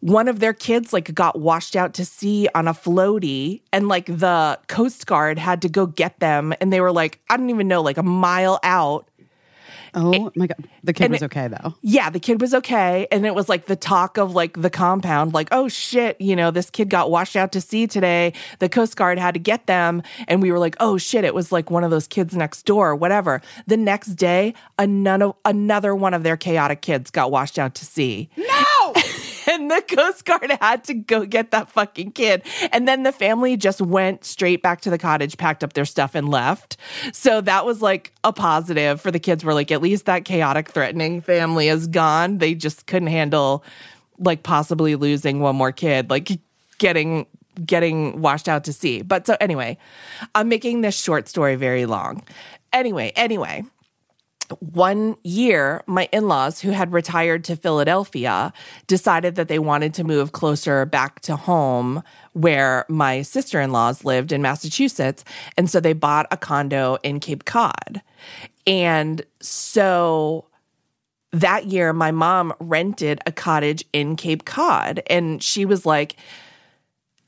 one 0.00 0.28
of 0.28 0.38
their 0.38 0.52
kids 0.52 0.92
like 0.92 1.12
got 1.14 1.38
washed 1.40 1.74
out 1.74 1.94
to 1.94 2.04
sea 2.04 2.48
on 2.54 2.68
a 2.68 2.74
floaty 2.74 3.62
and 3.72 3.88
like 3.88 4.06
the 4.06 4.58
coast 4.68 5.06
guard 5.06 5.38
had 5.38 5.62
to 5.62 5.68
go 5.68 5.86
get 5.86 6.20
them 6.20 6.54
and 6.60 6.72
they 6.72 6.80
were 6.80 6.92
like 6.92 7.18
I 7.28 7.36
don't 7.36 7.50
even 7.50 7.66
know 7.66 7.82
like 7.82 7.96
a 7.98 8.02
mile 8.04 8.60
out 8.62 9.08
Oh 9.98 10.30
my 10.36 10.46
God. 10.46 10.68
The 10.84 10.92
kid 10.92 11.04
and 11.04 11.12
was 11.12 11.22
it- 11.22 11.24
okay 11.26 11.48
though. 11.48 11.74
yeah, 11.80 12.10
the 12.10 12.20
kid 12.20 12.40
was 12.40 12.52
okay. 12.54 13.08
And 13.10 13.24
it 13.24 13.34
was 13.34 13.48
like 13.48 13.64
the 13.64 13.76
talk 13.76 14.18
of 14.18 14.34
like 14.34 14.60
the 14.60 14.68
compound, 14.70 15.32
like, 15.32 15.48
oh 15.52 15.68
shit, 15.68 16.20
you 16.20 16.36
know, 16.36 16.50
this 16.50 16.68
kid 16.68 16.90
got 16.90 17.10
washed 17.10 17.34
out 17.34 17.50
to 17.52 17.60
sea 17.62 17.86
today. 17.86 18.34
The 18.58 18.68
Coast 18.68 18.96
Guard 18.96 19.18
had 19.18 19.32
to 19.34 19.40
get 19.40 19.66
them. 19.66 20.02
And 20.28 20.42
we 20.42 20.52
were 20.52 20.58
like, 20.58 20.76
oh 20.80 20.98
shit, 20.98 21.24
it 21.24 21.34
was 21.34 21.50
like 21.50 21.70
one 21.70 21.82
of 21.82 21.90
those 21.90 22.06
kids 22.06 22.36
next 22.36 22.64
door, 22.66 22.94
whatever. 22.94 23.40
The 23.66 23.78
next 23.78 24.16
day, 24.16 24.52
another, 24.78 25.32
another 25.46 25.94
one 25.94 26.12
of 26.14 26.22
their 26.22 26.36
chaotic 26.36 26.82
kids 26.82 27.10
got 27.10 27.30
washed 27.30 27.58
out 27.58 27.74
to 27.76 27.86
sea. 27.86 28.28
No. 28.36 28.92
And 29.46 29.70
the 29.70 29.82
Coast 29.82 30.24
Guard 30.24 30.50
had 30.60 30.84
to 30.84 30.94
go 30.94 31.24
get 31.24 31.50
that 31.52 31.68
fucking 31.68 32.12
kid. 32.12 32.42
And 32.72 32.88
then 32.88 33.02
the 33.04 33.12
family 33.12 33.56
just 33.56 33.80
went 33.80 34.24
straight 34.24 34.62
back 34.62 34.80
to 34.82 34.90
the 34.90 34.98
cottage, 34.98 35.36
packed 35.36 35.62
up 35.62 35.72
their 35.74 35.84
stuff, 35.84 36.14
and 36.14 36.28
left. 36.28 36.76
So 37.12 37.40
that 37.42 37.64
was 37.64 37.80
like 37.80 38.12
a 38.24 38.32
positive 38.32 39.00
for 39.00 39.10
the 39.10 39.20
kids. 39.20 39.44
Were 39.44 39.54
like, 39.54 39.70
at 39.70 39.82
least 39.82 40.06
that 40.06 40.24
chaotic, 40.24 40.70
threatening 40.70 41.20
family 41.20 41.68
is 41.68 41.86
gone. 41.86 42.38
They 42.38 42.54
just 42.54 42.86
couldn't 42.86 43.08
handle 43.08 43.64
like 44.18 44.42
possibly 44.42 44.96
losing 44.96 45.40
one 45.40 45.56
more 45.56 45.72
kid, 45.72 46.10
like 46.10 46.30
getting 46.78 47.26
getting 47.64 48.20
washed 48.20 48.48
out 48.48 48.64
to 48.64 48.72
sea. 48.72 49.02
But 49.02 49.26
so 49.26 49.36
anyway, 49.40 49.78
I'm 50.34 50.48
making 50.48 50.80
this 50.82 50.98
short 50.98 51.28
story 51.28 51.56
very 51.56 51.86
long. 51.86 52.22
Anyway, 52.72 53.12
anyway 53.16 53.64
one 54.60 55.16
year, 55.22 55.82
my 55.86 56.08
in 56.12 56.28
laws, 56.28 56.60
who 56.60 56.70
had 56.70 56.92
retired 56.92 57.44
to 57.44 57.56
Philadelphia, 57.56 58.52
decided 58.86 59.34
that 59.36 59.48
they 59.48 59.58
wanted 59.58 59.94
to 59.94 60.04
move 60.04 60.32
closer 60.32 60.86
back 60.86 61.20
to 61.20 61.36
home 61.36 62.02
where 62.32 62.84
my 62.88 63.22
sister 63.22 63.60
in 63.60 63.72
laws 63.72 64.04
lived 64.04 64.32
in 64.32 64.42
Massachusetts. 64.42 65.24
And 65.56 65.70
so 65.70 65.80
they 65.80 65.92
bought 65.92 66.26
a 66.30 66.36
condo 66.36 66.98
in 67.02 67.20
Cape 67.20 67.44
Cod. 67.44 68.02
And 68.66 69.22
so 69.40 70.46
that 71.32 71.66
year, 71.66 71.92
my 71.92 72.10
mom 72.10 72.52
rented 72.60 73.20
a 73.26 73.32
cottage 73.32 73.84
in 73.92 74.16
Cape 74.16 74.44
Cod. 74.44 75.02
And 75.08 75.42
she 75.42 75.64
was 75.64 75.84
like, 75.86 76.16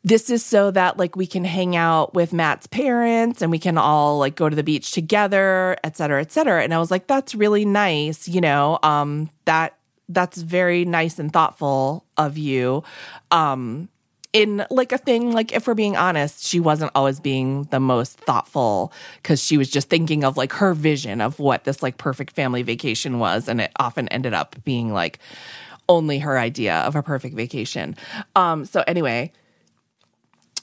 this 0.09 0.31
is 0.31 0.45
so 0.45 0.71
that 0.71 0.97
like 0.97 1.17
we 1.17 1.27
can 1.27 1.45
hang 1.45 1.77
out 1.77 2.15
with 2.15 2.33
Matt's 2.33 2.67
parents 2.67 3.43
and 3.43 3.51
we 3.51 3.59
can 3.59 3.77
all 3.77 4.19
like 4.19 4.37
go 4.37 4.49
to 4.49 4.57
the 4.57 4.63
beach 4.63 4.93
together, 4.93 5.77
et 5.85 5.97
cetera, 5.97 6.21
et 6.21 6.33
cetera. 6.33 6.63
And 6.63 6.73
I 6.73 6.79
was 6.79 6.91
like, 6.91 7.07
that's 7.07 7.35
really 7.35 7.67
nice, 7.67 8.27
you 8.27 8.41
know, 8.41 8.79
um, 8.83 9.29
that 9.45 9.77
that's 10.09 10.41
very 10.41 10.87
nice 10.87 11.19
and 11.19 11.31
thoughtful 11.31 12.07
of 12.17 12.39
you. 12.39 12.83
Um, 13.31 13.91
in 14.33 14.65
like 14.71 14.93
a 14.93 14.99
thing, 14.99 15.33
like 15.33 15.53
if 15.53 15.67
we're 15.67 15.75
being 15.75 15.97
honest, 15.97 16.47
she 16.47 16.61
wasn't 16.61 16.91
always 16.95 17.21
being 17.21 17.65
the 17.65 17.81
most 17.81 18.19
thoughtful 18.21 18.93
because 19.17 19.43
she 19.43 19.59
was 19.59 19.69
just 19.71 19.91
thinking 19.91 20.25
of 20.25 20.37
like 20.37 20.53
her 20.55 20.73
vision 20.73 21.21
of 21.21 21.39
what 21.39 21.65
this 21.65 21.83
like 21.83 21.99
perfect 21.99 22.35
family 22.35 22.63
vacation 22.63 23.19
was. 23.19 23.49
And 23.49 23.61
it 23.61 23.73
often 23.77 24.09
ended 24.09 24.33
up 24.33 24.57
being 24.65 24.93
like 24.93 25.19
only 25.89 26.19
her 26.21 26.39
idea 26.39 26.77
of 26.77 26.97
a 26.97 27.03
perfect 27.03 27.35
vacation. 27.35 27.97
Um, 28.37 28.65
so 28.65 28.85
anyway, 28.87 29.33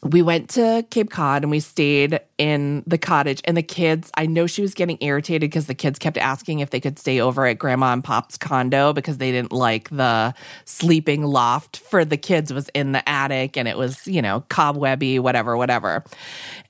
we 0.05 0.21
went 0.21 0.51
to 0.51 0.85
Cape 0.91 1.09
Cod 1.09 1.41
and 1.41 1.49
we 1.49 1.59
stayed 1.59 2.19
in 2.37 2.83
the 2.85 2.97
cottage. 2.97 3.41
And 3.45 3.57
the 3.57 3.63
kids, 3.63 4.11
I 4.15 4.27
know 4.27 4.45
she 4.45 4.61
was 4.61 4.75
getting 4.75 4.99
irritated 5.01 5.49
because 5.49 5.65
the 5.65 5.73
kids 5.73 5.97
kept 5.97 6.17
asking 6.17 6.59
if 6.59 6.69
they 6.69 6.79
could 6.79 6.99
stay 6.99 7.19
over 7.19 7.45
at 7.47 7.57
Grandma 7.57 7.91
and 7.91 8.03
Pop's 8.03 8.37
condo 8.37 8.93
because 8.93 9.17
they 9.17 9.31
didn't 9.31 9.51
like 9.51 9.89
the 9.89 10.35
sleeping 10.65 11.23
loft 11.23 11.77
for 11.77 12.05
the 12.05 12.17
kids 12.17 12.53
was 12.53 12.69
in 12.69 12.91
the 12.91 13.07
attic 13.09 13.57
and 13.57 13.67
it 13.67 13.77
was, 13.77 14.07
you 14.07 14.21
know, 14.21 14.41
cobwebby, 14.49 15.17
whatever, 15.17 15.57
whatever. 15.57 16.03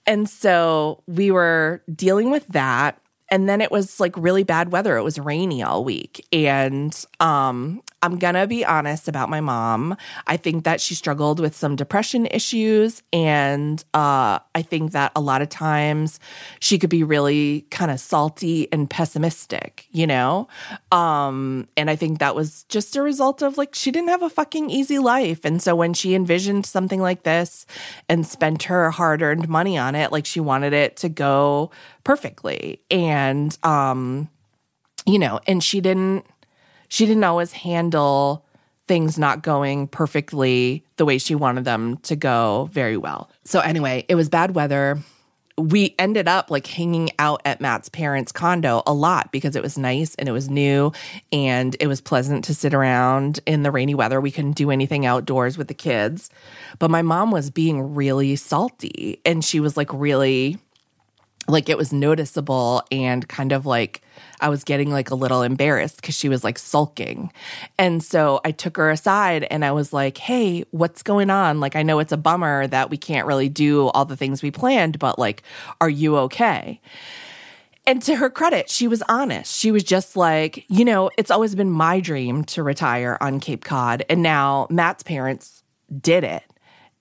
And 0.07 0.29
so 0.29 1.03
we 1.05 1.29
were 1.29 1.83
dealing 1.93 2.31
with 2.31 2.47
that 2.49 3.01
and 3.35 3.49
then 3.49 3.59
it 3.59 3.69
was 3.69 3.99
like 3.99 4.15
really 4.15 4.43
bad 4.43 4.71
weather. 4.71 4.95
It 4.95 5.03
was 5.03 5.19
rainy 5.19 5.61
all 5.61 5.83
week. 5.83 6.25
And 6.31 6.97
um, 7.19 7.83
I'm 8.01 8.17
gonna 8.17 8.47
be 8.47 8.63
honest 8.63 9.09
about 9.09 9.29
my 9.29 9.41
mom. 9.41 9.97
I 10.25 10.37
think 10.37 10.63
that 10.63 10.79
she 10.79 10.95
struggled 10.95 11.41
with 11.41 11.53
some 11.53 11.75
depression 11.75 12.27
issues. 12.27 13.03
And 13.11 13.83
uh, 13.93 14.39
I 14.55 14.61
think 14.61 14.93
that 14.93 15.11
a 15.17 15.19
lot 15.19 15.41
of 15.41 15.49
times 15.49 16.17
she 16.61 16.79
could 16.79 16.89
be 16.89 17.03
really 17.03 17.65
kind 17.71 17.91
of 17.91 17.99
salty 17.99 18.71
and 18.71 18.89
pessimistic, 18.89 19.85
you 19.91 20.07
know? 20.07 20.47
Um, 20.93 21.67
and 21.75 21.89
I 21.89 21.97
think 21.97 22.19
that 22.19 22.35
was 22.35 22.63
just 22.69 22.95
a 22.95 23.01
result 23.01 23.41
of 23.41 23.57
like 23.57 23.75
she 23.75 23.91
didn't 23.91 24.11
have 24.11 24.23
a 24.23 24.29
fucking 24.29 24.69
easy 24.69 24.97
life. 24.97 25.43
And 25.43 25.61
so 25.61 25.75
when 25.75 25.93
she 25.93 26.15
envisioned 26.15 26.65
something 26.65 27.01
like 27.01 27.23
this 27.23 27.65
and 28.07 28.25
spent 28.25 28.63
her 28.63 28.91
hard 28.91 29.21
earned 29.21 29.49
money 29.49 29.77
on 29.77 29.93
it, 29.93 30.13
like 30.13 30.25
she 30.25 30.39
wanted 30.39 30.71
it 30.71 30.95
to 30.97 31.09
go 31.09 31.71
perfectly. 32.05 32.79
And, 32.89 33.57
um, 33.63 34.29
you 35.05 35.19
know, 35.19 35.41
and 35.45 35.61
she 35.61 35.81
didn't, 35.81 36.25
she 36.87 37.05
didn't 37.05 37.25
always 37.25 37.51
handle 37.51 38.45
things 38.87 39.19
not 39.19 39.41
going 39.41 39.87
perfectly 39.87 40.85
the 40.95 41.05
way 41.05 41.17
she 41.17 41.35
wanted 41.35 41.65
them 41.65 41.97
to 41.97 42.15
go 42.15 42.69
very 42.71 42.95
well. 42.95 43.29
So 43.43 43.59
anyway, 43.59 44.05
it 44.07 44.15
was 44.15 44.29
bad 44.29 44.55
weather. 44.55 44.99
We 45.57 45.95
ended 45.97 46.27
up 46.27 46.51
like 46.51 46.67
hanging 46.67 47.09
out 47.17 47.41
at 47.45 47.61
Matt's 47.61 47.89
parents' 47.89 48.31
condo 48.31 48.83
a 48.85 48.93
lot 48.93 49.31
because 49.31 49.55
it 49.55 49.63
was 49.63 49.77
nice 49.77 50.13
and 50.15 50.29
it 50.29 50.33
was 50.33 50.49
new 50.49 50.91
and 51.31 51.75
it 51.79 51.87
was 51.87 52.01
pleasant 52.01 52.43
to 52.45 52.53
sit 52.53 52.73
around 52.73 53.39
in 53.45 53.63
the 53.63 53.71
rainy 53.71 53.95
weather. 53.95 54.19
We 54.21 54.31
couldn't 54.31 54.57
do 54.57 54.69
anything 54.69 55.05
outdoors 55.05 55.57
with 55.57 55.69
the 55.69 55.73
kids. 55.73 56.29
But 56.77 56.91
my 56.91 57.01
mom 57.01 57.31
was 57.31 57.49
being 57.49 57.95
really 57.95 58.35
salty 58.35 59.21
and 59.25 59.43
she 59.43 59.59
was 59.59 59.77
like 59.77 59.91
really 59.93 60.59
like 61.47 61.69
it 61.69 61.77
was 61.77 61.93
noticeable 61.93 62.83
and 62.91 63.27
kind 63.27 63.51
of 63.51 63.65
like 63.65 64.01
I 64.39 64.49
was 64.49 64.63
getting 64.63 64.91
like 64.91 65.11
a 65.11 65.15
little 65.15 65.43
embarrassed 65.43 65.97
because 65.97 66.15
she 66.15 66.29
was 66.29 66.43
like 66.43 66.57
sulking. 66.57 67.31
And 67.77 68.03
so 68.03 68.41
I 68.43 68.51
took 68.51 68.77
her 68.77 68.89
aside 68.89 69.43
and 69.49 69.63
I 69.63 69.71
was 69.71 69.93
like, 69.93 70.17
hey, 70.17 70.65
what's 70.71 71.03
going 71.03 71.29
on? 71.29 71.59
Like, 71.59 71.75
I 71.75 71.83
know 71.83 71.99
it's 71.99 72.11
a 72.11 72.17
bummer 72.17 72.67
that 72.67 72.89
we 72.89 72.97
can't 72.97 73.27
really 73.27 73.49
do 73.49 73.87
all 73.89 74.05
the 74.05 74.17
things 74.17 74.41
we 74.41 74.51
planned, 74.51 74.99
but 74.99 75.19
like, 75.19 75.43
are 75.79 75.89
you 75.89 76.17
okay? 76.17 76.81
And 77.87 78.01
to 78.03 78.15
her 78.15 78.29
credit, 78.31 78.69
she 78.69 78.87
was 78.87 79.03
honest. 79.07 79.55
She 79.55 79.71
was 79.71 79.83
just 79.83 80.17
like, 80.17 80.65
you 80.67 80.83
know, 80.83 81.11
it's 81.17 81.29
always 81.29 81.53
been 81.53 81.69
my 81.69 81.99
dream 81.99 82.43
to 82.45 82.63
retire 82.63 83.17
on 83.21 83.39
Cape 83.39 83.63
Cod. 83.63 84.03
And 84.09 84.23
now 84.23 84.65
Matt's 84.71 85.03
parents 85.03 85.63
did 86.01 86.23
it. 86.23 86.43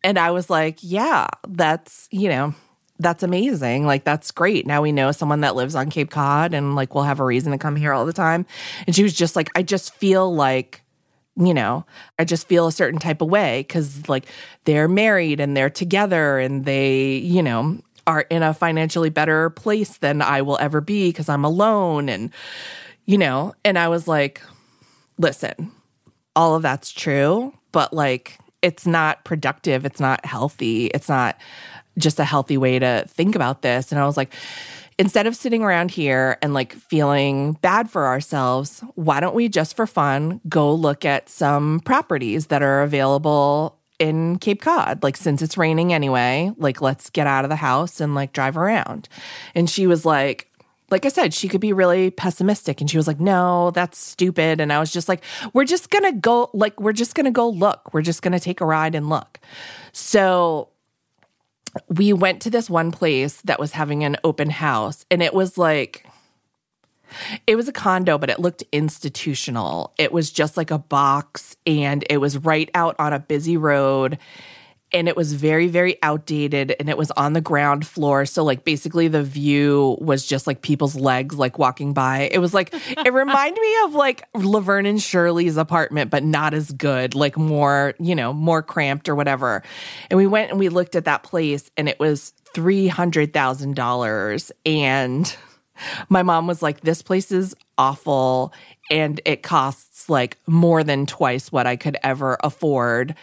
And 0.03 0.19
I 0.19 0.31
was 0.33 0.51
like, 0.51 0.79
yeah, 0.83 1.29
that's, 1.49 2.07
you 2.11 2.29
know, 2.29 2.55
that's 2.99 3.23
amazing. 3.23 3.87
Like, 3.87 4.05
that's 4.05 4.31
great. 4.31 4.67
Now 4.67 4.83
we 4.83 4.93
know 4.93 5.11
someone 5.13 5.41
that 5.41 5.57
lives 5.57 5.75
on 5.75 5.91
Cape 5.91 6.11
Cod 6.11 6.55
and 6.55 6.75
like 6.77 6.95
we'll 6.95 7.05
have 7.05 7.21
a 7.21 7.25
reason 7.25 7.53
to 7.53 7.59
come 7.59 7.77
here 7.77 7.93
all 7.93 8.07
the 8.07 8.13
time. 8.13 8.47
And 8.87 8.95
she 8.95 9.03
was 9.03 9.15
just 9.15 9.37
like, 9.37 9.51
I 9.57 9.63
just 9.63 9.95
feel 9.95 10.33
like, 10.33 10.83
you 11.37 11.53
know, 11.53 11.85
I 12.19 12.25
just 12.25 12.47
feel 12.47 12.67
a 12.67 12.73
certain 12.73 13.01
type 13.01 13.21
of 13.21 13.29
way 13.29 13.61
because 13.61 14.09
like 14.09 14.27
they're 14.65 14.89
married 14.89 15.41
and 15.41 15.57
they're 15.57 15.71
together 15.71 16.39
and 16.39 16.65
they, 16.65 17.17
you 17.17 17.43
know, 17.43 17.81
are 18.07 18.23
in 18.23 18.43
a 18.43 18.55
financially 18.55 19.11
better 19.11 19.51
place 19.51 19.99
than 19.99 20.23
I 20.23 20.43
will 20.43 20.59
ever 20.61 20.81
be 20.81 21.09
because 21.09 21.29
I'm 21.29 21.45
alone. 21.45 22.09
And, 22.09 22.31
you 23.07 23.19
know, 23.19 23.55
and 23.65 23.79
I 23.79 23.89
was 23.89 24.07
like, 24.07 24.41
listen, 25.19 25.73
all 26.37 26.55
of 26.55 26.63
that's 26.63 26.93
true, 26.93 27.55
but 27.73 27.93
like, 27.93 28.39
it's 28.63 28.87
not 28.87 29.25
productive. 29.25 29.85
It's 29.85 30.01
not 30.01 30.25
healthy. 30.25 30.87
It's 30.87 31.09
not 31.09 31.37
just 31.99 32.19
a 32.19 32.25
healthy 32.25 32.57
way 32.57 32.79
to 32.79 33.05
think 33.09 33.35
about 33.35 33.63
this. 33.63 33.93
And 33.93 34.01
I 34.01 34.07
was 34.07 34.17
like, 34.17 34.33
instead 34.99 35.27
of 35.27 35.35
sitting 35.35 35.63
around 35.63 35.91
here 35.91 36.37
and 36.43 36.55
like 36.55 36.73
feeling 36.73 37.55
bad 37.55 37.91
for 37.91 38.07
ourselves, 38.07 38.83
why 38.95 39.21
don't 39.21 39.35
we 39.35 39.49
just 39.49 39.77
for 39.77 39.87
fun 39.87 40.41
go 40.49 40.73
look 40.75 41.05
at 41.05 41.29
some 41.29 41.81
properties 41.81 42.47
that 42.47 42.63
are 42.63 42.83
available 42.83 43.79
in 43.99 44.39
Cape 44.39 44.63
Cod? 44.63 45.03
Like, 45.03 45.17
since 45.17 45.43
it's 45.43 45.57
raining 45.57 45.93
anyway, 45.93 46.53
like, 46.57 46.81
let's 46.81 47.11
get 47.11 47.27
out 47.27 47.45
of 47.45 47.49
the 47.49 47.57
house 47.57 48.01
and 48.01 48.15
like 48.15 48.33
drive 48.33 48.57
around. 48.57 49.09
And 49.55 49.69
she 49.69 49.87
was 49.87 50.05
like, 50.05 50.51
like 50.91 51.07
I 51.07 51.09
said, 51.09 51.33
she 51.35 51.49
could 51.49 51.61
be 51.61 51.73
really 51.73 52.11
pessimistic. 52.11 52.81
And 52.81 52.91
she 52.91 52.97
was 52.97 53.07
like, 53.07 53.19
no, 53.19 53.71
that's 53.71 53.99
stupid. 53.99 54.61
And 54.61 54.73
I 54.73 54.79
was 54.79 54.93
just 54.93 55.09
like, 55.09 55.25
we're 55.53 55.65
just 55.65 55.91
going 55.91 56.05
to 56.05 56.13
go, 56.13 56.51
like, 56.53 56.79
we're 56.79 56.93
just 56.93 57.15
going 57.15 57.25
to 57.25 57.33
go 57.33 57.49
look. 57.49 57.93
We're 57.93 58.03
just 58.03 58.23
going 58.23 58.33
to 58.33 58.39
take 58.39 58.61
a 58.61 58.67
ride 58.67 58.95
and 58.95 59.09
look. 59.09 59.41
So 59.93 60.69
we 61.89 62.13
went 62.13 62.43
to 62.43 62.51
this 62.51 62.71
one 62.71 62.91
place 62.91 63.41
that 63.43 63.59
was 63.59 63.73
having 63.73 64.05
an 64.05 64.17
open 64.25 64.51
house 64.51 65.05
and 65.11 65.23
it 65.23 65.35
was 65.35 65.59
like 65.59 66.07
it 67.47 67.57
was 67.57 67.69
a 67.69 67.73
condo 67.73 68.19
but 68.19 68.31
it 68.31 68.41
looked 68.41 68.65
institutional. 68.73 69.93
It 69.99 70.13
was 70.13 70.31
just 70.31 70.57
like 70.57 70.71
a 70.71 70.79
box 70.79 71.57
and 71.67 72.05
it 72.11 72.19
was 72.19 72.39
right 72.39 72.71
out 72.75 72.97
on 72.99 73.13
a 73.13 73.19
busy 73.19 73.57
road 73.57 74.19
and 74.95 75.09
it 75.09 75.17
was 75.17 75.33
very 75.33 75.67
very 75.67 76.01
outdated 76.03 76.75
and 76.79 76.89
it 76.89 76.97
was 76.97 77.11
on 77.13 77.33
the 77.33 77.41
ground 77.41 77.87
floor. 77.87 78.25
So 78.25 78.45
like 78.45 78.65
basically 78.65 79.09
the 79.09 79.23
view 79.23 79.99
was 80.01 80.25
just 80.25 80.47
like 80.47 80.63
people's 80.63 80.95
legs 80.95 81.37
like 81.37 81.59
walking 81.59 81.93
by. 81.93 82.31
It 82.33 82.39
was 82.39 82.55
like 82.55 82.73
it 82.73 83.13
reminded 83.13 83.61
me 83.61 83.77
of 83.85 83.95
like 83.95 84.23
laverne 84.35 84.87
and 84.87 85.03
shirley's 85.03 85.57
apartment 85.57 86.11
but 86.11 86.23
not 86.23 86.55
as 86.55 86.71
good 86.71 87.15
like 87.15 87.37
more 87.37 87.95
you 87.99 88.15
know 88.15 88.33
more 88.33 88.63
cramped 88.63 89.09
or 89.09 89.17
whatever. 89.17 89.63
And 90.11 90.17
we 90.17 90.29
went 90.29 90.51
and 90.51 90.59
we 90.59 90.69
looked 90.69 90.95
at 90.95 91.05
that 91.07 91.25
place 91.25 91.71
and 91.77 91.89
it 91.89 91.99
was 91.99 92.33
$300000 92.55 94.53
and 94.65 95.37
my 96.09 96.23
mom 96.23 96.47
was 96.47 96.63
like 96.63 96.83
this 96.83 97.03
place 97.03 97.33
is 97.33 97.55
awful 97.77 98.53
and 98.91 99.21
it 99.25 99.43
costs 99.43 100.09
like 100.09 100.37
more 100.47 100.85
than 100.85 101.07
twice 101.07 101.51
what 101.51 101.67
i 101.67 101.75
could 101.75 101.97
ever 102.05 102.37
afford 102.45 103.15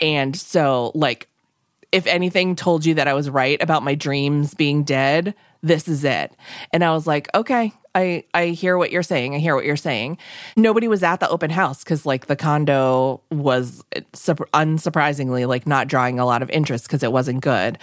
and 0.00 0.36
so, 0.36 0.92
like, 0.94 1.28
if 1.92 2.06
anything 2.06 2.56
told 2.56 2.84
you 2.84 2.94
that 2.94 3.08
I 3.08 3.14
was 3.14 3.30
right 3.30 3.60
about 3.62 3.84
my 3.84 3.94
dreams 3.94 4.54
being 4.54 4.82
dead, 4.82 5.34
this 5.62 5.86
is 5.88 6.04
it. 6.04 6.32
And 6.72 6.84
I 6.84 6.92
was 6.92 7.06
like, 7.06 7.28
okay, 7.34 7.72
I 7.94 8.24
I 8.34 8.46
hear 8.48 8.76
what 8.76 8.90
you're 8.90 9.02
saying. 9.02 9.34
I 9.34 9.38
hear 9.38 9.54
what 9.54 9.64
you're 9.64 9.76
saying. 9.76 10.18
Nobody 10.56 10.88
was 10.88 11.02
at 11.02 11.20
the 11.20 11.28
open 11.28 11.50
house 11.50 11.84
because 11.84 12.04
like 12.04 12.26
the 12.26 12.36
condo 12.36 13.20
was 13.30 13.84
unsurprisingly 14.52 15.46
like 15.46 15.66
not 15.66 15.88
drawing 15.88 16.18
a 16.18 16.26
lot 16.26 16.42
of 16.42 16.50
interest 16.50 16.86
because 16.86 17.02
it 17.02 17.12
wasn't 17.12 17.40
good. 17.42 17.78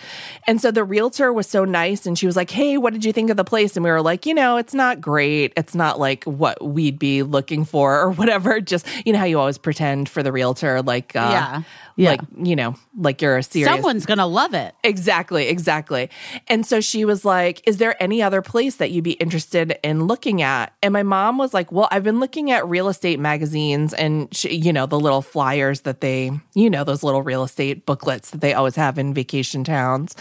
And 0.47 0.59
so 0.61 0.71
the 0.71 0.83
realtor 0.83 1.31
was 1.31 1.47
so 1.47 1.65
nice 1.65 2.05
and 2.05 2.17
she 2.17 2.25
was 2.25 2.35
like, 2.35 2.49
"Hey, 2.51 2.77
what 2.77 2.93
did 2.93 3.05
you 3.05 3.13
think 3.13 3.29
of 3.29 3.37
the 3.37 3.43
place?" 3.43 3.75
And 3.75 3.83
we 3.83 3.91
were 3.91 4.01
like, 4.01 4.25
"You 4.25 4.33
know, 4.33 4.57
it's 4.57 4.73
not 4.73 5.01
great. 5.01 5.53
It's 5.55 5.75
not 5.75 5.99
like 5.99 6.23
what 6.25 6.63
we'd 6.63 6.99
be 6.99 7.23
looking 7.23 7.65
for 7.65 7.99
or 8.01 8.11
whatever. 8.21 8.59
Just 8.61 8.85
you 9.05 9.13
know 9.13 9.19
how 9.19 9.25
you 9.25 9.39
always 9.39 9.57
pretend 9.57 10.09
for 10.09 10.23
the 10.23 10.31
realtor, 10.31 10.81
like 10.81 11.15
uh, 11.15 11.19
Yeah. 11.31 11.61
Yeah. 11.97 12.11
like 12.11 12.21
you 12.41 12.55
know, 12.55 12.75
like 12.97 13.21
you're 13.21 13.37
a 13.37 13.43
serious 13.43 13.69
Someone's 13.69 14.05
going 14.05 14.17
to 14.17 14.25
love 14.25 14.53
it. 14.53 14.73
Exactly, 14.83 15.49
exactly. 15.49 16.09
And 16.47 16.65
so 16.65 16.79
she 16.79 17.03
was 17.05 17.25
like, 17.25 17.61
Is 17.67 17.77
there 17.77 18.01
any 18.01 18.21
other 18.23 18.41
place 18.41 18.77
that 18.77 18.91
you'd 18.91 19.03
be 19.03 19.11
interested 19.13 19.77
in 19.83 20.00
looking 20.01 20.41
at? 20.41 20.73
And 20.81 20.93
my 20.93 21.03
mom 21.03 21.37
was 21.37 21.53
like, 21.53 21.71
Well, 21.71 21.87
I've 21.91 22.03
been 22.03 22.19
looking 22.19 22.51
at 22.51 22.67
real 22.67 22.89
estate 22.89 23.19
magazines 23.19 23.93
and, 23.93 24.33
she, 24.35 24.55
you 24.55 24.73
know, 24.73 24.85
the 24.85 24.99
little 24.99 25.21
flyers 25.21 25.81
that 25.81 26.01
they, 26.01 26.31
you 26.53 26.69
know, 26.69 26.83
those 26.83 27.03
little 27.03 27.21
real 27.21 27.43
estate 27.43 27.85
booklets 27.85 28.31
that 28.31 28.41
they 28.41 28.53
always 28.53 28.75
have 28.75 28.97
in 28.97 29.13
vacation 29.13 29.63
towns. 29.63 30.15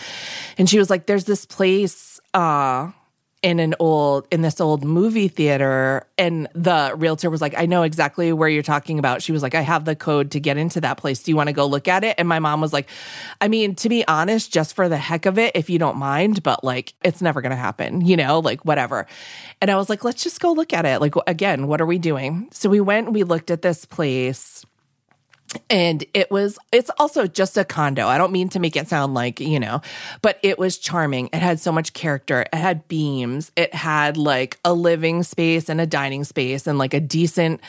And 0.58 0.68
she 0.68 0.78
was 0.78 0.90
like, 0.90 1.06
There's 1.06 1.24
this 1.24 1.44
place, 1.44 2.20
uh, 2.34 2.90
in 3.42 3.58
an 3.58 3.74
old 3.78 4.28
in 4.30 4.42
this 4.42 4.60
old 4.60 4.84
movie 4.84 5.28
theater 5.28 6.06
and 6.18 6.46
the 6.54 6.92
realtor 6.96 7.30
was 7.30 7.40
like 7.40 7.54
i 7.56 7.64
know 7.64 7.82
exactly 7.82 8.34
where 8.34 8.50
you're 8.50 8.62
talking 8.62 8.98
about. 8.98 9.22
She 9.22 9.32
was 9.32 9.42
like 9.42 9.54
i 9.54 9.62
have 9.62 9.86
the 9.86 9.96
code 9.96 10.32
to 10.32 10.40
get 10.40 10.58
into 10.58 10.80
that 10.82 10.98
place. 10.98 11.22
Do 11.22 11.30
you 11.30 11.36
want 11.36 11.48
to 11.48 11.54
go 11.54 11.64
look 11.66 11.88
at 11.88 12.04
it? 12.04 12.16
And 12.18 12.28
my 12.28 12.38
mom 12.38 12.60
was 12.60 12.72
like 12.72 12.88
i 13.40 13.48
mean 13.48 13.74
to 13.76 13.88
be 13.88 14.06
honest 14.06 14.52
just 14.52 14.74
for 14.74 14.88
the 14.88 14.98
heck 14.98 15.24
of 15.24 15.38
it 15.38 15.56
if 15.56 15.70
you 15.70 15.78
don't 15.78 15.96
mind 15.96 16.42
but 16.42 16.62
like 16.62 16.92
it's 17.02 17.22
never 17.22 17.40
going 17.40 17.50
to 17.50 17.56
happen 17.56 18.04
you 18.04 18.16
know 18.16 18.40
like 18.40 18.64
whatever. 18.64 19.06
And 19.62 19.70
i 19.70 19.76
was 19.76 19.88
like 19.88 20.04
let's 20.04 20.22
just 20.22 20.40
go 20.40 20.52
look 20.52 20.72
at 20.72 20.84
it. 20.84 21.00
Like 21.00 21.14
again 21.26 21.66
what 21.66 21.80
are 21.80 21.86
we 21.86 21.98
doing? 21.98 22.48
So 22.52 22.68
we 22.68 22.80
went 22.80 23.12
we 23.12 23.22
looked 23.22 23.50
at 23.50 23.62
this 23.62 23.86
place 23.86 24.64
and 25.68 26.04
it 26.14 26.30
was 26.30 26.58
it's 26.72 26.90
also 26.98 27.26
just 27.26 27.56
a 27.56 27.64
condo. 27.64 28.06
I 28.06 28.18
don't 28.18 28.32
mean 28.32 28.48
to 28.50 28.60
make 28.60 28.76
it 28.76 28.88
sound 28.88 29.14
like 29.14 29.40
you 29.40 29.60
know 29.60 29.80
but 30.22 30.38
it 30.42 30.58
was 30.58 30.78
charming. 30.78 31.28
It 31.32 31.40
had 31.40 31.60
so 31.60 31.72
much 31.72 31.92
character. 31.92 32.42
It 32.52 32.56
had 32.56 32.86
beams. 32.88 33.52
It 33.56 33.74
had 33.74 34.16
like 34.16 34.58
a 34.64 34.72
living 34.72 35.22
space 35.22 35.68
and 35.68 35.80
a 35.80 35.86
dining 35.86 36.24
space 36.24 36.66
and 36.66 36.78
like 36.78 36.94
a 36.94 37.00
decent 37.00 37.60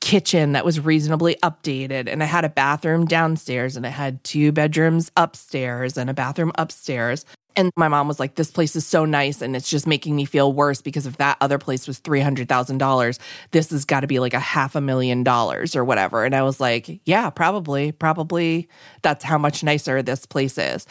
kitchen 0.00 0.52
that 0.52 0.64
was 0.64 0.80
reasonably 0.80 1.36
updated. 1.44 2.08
And 2.08 2.22
it 2.22 2.26
had 2.26 2.44
a 2.44 2.48
bathroom 2.48 3.06
downstairs 3.06 3.76
and 3.76 3.86
it 3.86 3.90
had 3.90 4.22
two 4.24 4.50
bedrooms 4.50 5.12
upstairs 5.16 5.96
and 5.96 6.10
a 6.10 6.14
bathroom 6.14 6.50
upstairs 6.56 7.24
and 7.56 7.72
my 7.76 7.88
mom 7.88 8.08
was 8.08 8.20
like, 8.20 8.34
This 8.34 8.50
place 8.50 8.76
is 8.76 8.86
so 8.86 9.04
nice 9.04 9.42
and 9.42 9.54
it's 9.56 9.68
just 9.68 9.86
making 9.86 10.16
me 10.16 10.24
feel 10.24 10.52
worse 10.52 10.80
because 10.80 11.06
if 11.06 11.16
that 11.18 11.36
other 11.40 11.58
place 11.58 11.86
was 11.86 12.00
$300,000, 12.00 13.18
this 13.50 13.70
has 13.70 13.84
got 13.84 14.00
to 14.00 14.06
be 14.06 14.18
like 14.18 14.34
a 14.34 14.40
half 14.40 14.74
a 14.74 14.80
million 14.80 15.22
dollars 15.22 15.76
or 15.76 15.84
whatever. 15.84 16.24
And 16.24 16.34
I 16.34 16.42
was 16.42 16.60
like, 16.60 17.00
Yeah, 17.04 17.30
probably, 17.30 17.92
probably 17.92 18.68
that's 19.02 19.24
how 19.24 19.38
much 19.38 19.62
nicer 19.62 20.02
this 20.02 20.26
place 20.26 20.58
is. 20.58 20.86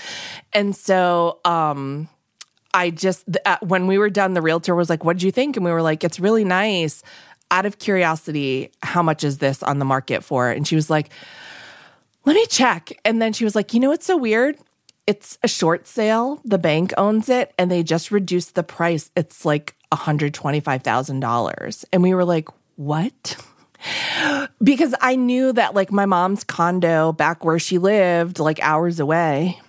And 0.54 0.76
so, 0.76 1.39
um, 1.45 2.10
I 2.74 2.89
just, 2.89 3.26
uh, 3.45 3.58
when 3.62 3.86
we 3.86 3.97
were 3.97 4.10
done, 4.10 4.34
the 4.34 4.41
realtor 4.41 4.76
was 4.76 4.89
like, 4.89 5.04
What 5.04 5.17
did 5.17 5.24
you 5.24 5.32
think? 5.32 5.56
And 5.58 5.65
we 5.65 5.71
were 5.71 5.82
like, 5.82 6.04
It's 6.04 6.19
really 6.19 6.43
nice. 6.45 7.04
Out 7.50 7.65
of 7.65 7.80
curiosity, 7.80 8.71
how 8.82 9.04
much 9.04 9.26
is 9.26 9.39
this 9.39 9.62
on 9.62 9.80
the 9.80 9.86
market 9.86 10.24
for? 10.24 10.50
And 10.50 10.65
she 10.65 10.76
was 10.76 10.89
like, 10.89 11.10
let 12.26 12.36
me 12.36 12.45
check. 12.47 12.91
And 13.04 13.21
then 13.21 13.34
she 13.34 13.43
was 13.43 13.56
like, 13.56 13.74
you 13.74 13.80
know 13.80 13.89
what's 13.89 14.06
so 14.06 14.15
weird? 14.15 14.58
It's 15.08 15.38
a 15.44 15.48
short 15.48 15.88
sale. 15.88 16.42
The 16.46 16.58
bank 16.58 16.94
owns 16.98 17.30
it 17.30 17.54
and 17.58 17.72
they 17.72 17.84
just 17.84 18.12
reduced 18.12 18.56
the 18.56 18.64
price. 18.64 19.12
It's 19.16 19.46
like 19.46 19.76
$125,000. 19.92 21.86
And 21.92 22.04
we 22.04 22.14
were 22.14 22.26
like, 22.26 22.48
what? 22.76 23.38
because 24.64 24.94
I 25.02 25.16
knew 25.16 25.54
that 25.54 25.74
like 25.74 25.92
my 25.92 26.06
mom's 26.06 26.44
condo 26.44 27.12
back 27.12 27.44
where 27.44 27.60
she 27.60 27.78
lived, 27.78 28.40
like 28.40 28.60
hours 28.62 29.00
away, 29.00 29.60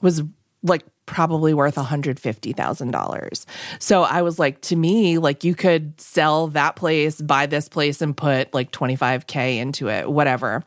was 0.00 0.22
like 0.62 0.84
probably 1.06 1.52
worth 1.52 1.74
$150,000. 1.74 3.46
So 3.78 4.02
I 4.02 4.22
was 4.22 4.38
like, 4.38 4.60
to 4.62 4.76
me, 4.76 5.18
like 5.18 5.44
you 5.44 5.54
could 5.54 6.00
sell 6.00 6.46
that 6.48 6.76
place, 6.76 7.20
buy 7.20 7.46
this 7.46 7.68
place, 7.68 8.00
and 8.00 8.16
put 8.16 8.52
like 8.54 8.70
25K 8.70 9.58
into 9.58 9.88
it, 9.88 10.10
whatever. 10.10 10.64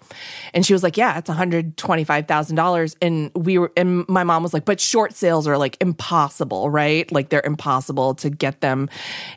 And 0.53 0.65
she 0.65 0.73
was 0.73 0.83
like, 0.83 0.97
yeah, 0.97 1.17
it's 1.17 1.29
$125,000. 1.29 2.95
And 3.01 3.31
we 3.33 3.57
were, 3.57 3.71
and 3.77 4.07
my 4.09 4.23
mom 4.23 4.43
was 4.43 4.53
like, 4.53 4.65
but 4.65 4.79
short 4.79 5.13
sales 5.13 5.47
are 5.47 5.57
like 5.57 5.77
impossible, 5.79 6.69
right? 6.69 7.09
Like 7.11 7.29
they're 7.29 7.41
impossible 7.45 8.15
to 8.15 8.29
get 8.29 8.61
them. 8.61 8.89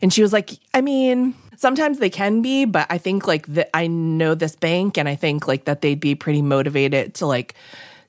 And 0.02 0.12
she 0.12 0.22
was 0.22 0.32
like, 0.32 0.50
I 0.74 0.80
mean, 0.80 1.34
sometimes 1.56 1.98
they 1.98 2.10
can 2.10 2.42
be, 2.42 2.64
but 2.64 2.86
I 2.90 2.98
think 2.98 3.26
like 3.26 3.46
that 3.48 3.70
I 3.74 3.86
know 3.86 4.34
this 4.34 4.56
bank 4.56 4.98
and 4.98 5.08
I 5.08 5.14
think 5.14 5.46
like 5.46 5.64
that 5.66 5.80
they'd 5.80 6.00
be 6.00 6.14
pretty 6.14 6.42
motivated 6.42 7.14
to 7.14 7.26
like, 7.26 7.54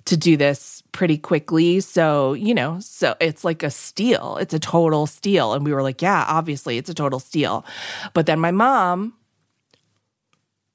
to 0.05 0.17
do 0.17 0.37
this 0.37 0.78
pretty 0.91 1.17
quickly. 1.17 1.79
So, 1.79 2.33
you 2.33 2.53
know, 2.53 2.79
so 2.79 3.15
it's 3.19 3.43
like 3.43 3.63
a 3.63 3.69
steal. 3.69 4.37
It's 4.37 4.53
a 4.53 4.59
total 4.59 5.07
steal. 5.07 5.53
And 5.53 5.65
we 5.65 5.73
were 5.73 5.83
like, 5.83 6.01
yeah, 6.01 6.25
obviously 6.27 6.77
it's 6.77 6.89
a 6.89 6.93
total 6.93 7.19
steal. 7.19 7.65
But 8.13 8.25
then 8.25 8.39
my 8.39 8.51
mom, 8.51 9.13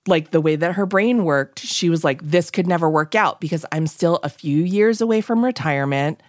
like 0.06 0.30
the 0.30 0.40
way 0.40 0.56
that 0.56 0.74
her 0.74 0.86
brain 0.86 1.24
worked, 1.24 1.60
she 1.60 1.88
was 1.88 2.04
like, 2.04 2.22
this 2.22 2.50
could 2.50 2.66
never 2.66 2.88
work 2.90 3.14
out 3.14 3.40
because 3.40 3.64
I'm 3.72 3.86
still 3.86 4.20
a 4.22 4.28
few 4.28 4.62
years 4.62 5.00
away 5.00 5.20
from 5.20 5.44
retirement. 5.44 6.20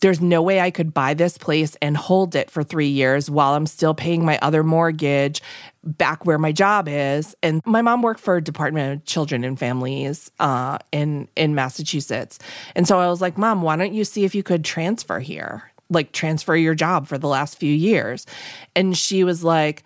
There's 0.00 0.20
no 0.20 0.40
way 0.40 0.60
I 0.60 0.70
could 0.70 0.94
buy 0.94 1.14
this 1.14 1.36
place 1.36 1.76
and 1.82 1.96
hold 1.96 2.34
it 2.34 2.50
for 2.50 2.62
three 2.62 2.88
years 2.88 3.30
while 3.30 3.54
I'm 3.54 3.66
still 3.66 3.94
paying 3.94 4.24
my 4.24 4.38
other 4.40 4.62
mortgage 4.64 5.42
back 5.84 6.24
where 6.24 6.38
my 6.38 6.52
job 6.52 6.88
is. 6.88 7.34
And 7.42 7.60
my 7.64 7.82
mom 7.82 8.02
worked 8.02 8.20
for 8.20 8.40
Department 8.40 8.92
of 8.92 9.04
Children 9.04 9.44
and 9.44 9.58
Families 9.58 10.30
uh, 10.40 10.78
in 10.92 11.28
in 11.36 11.54
Massachusetts. 11.54 12.38
And 12.74 12.88
so 12.88 12.98
I 12.98 13.08
was 13.08 13.20
like, 13.20 13.36
Mom, 13.36 13.62
why 13.62 13.76
don't 13.76 13.94
you 13.94 14.04
see 14.04 14.24
if 14.24 14.34
you 14.34 14.42
could 14.42 14.64
transfer 14.64 15.20
here? 15.20 15.70
Like 15.90 16.12
transfer 16.12 16.56
your 16.56 16.74
job 16.74 17.06
for 17.06 17.18
the 17.18 17.28
last 17.28 17.58
few 17.58 17.72
years. 17.72 18.26
And 18.74 18.96
she 18.96 19.24
was 19.24 19.44
like, 19.44 19.82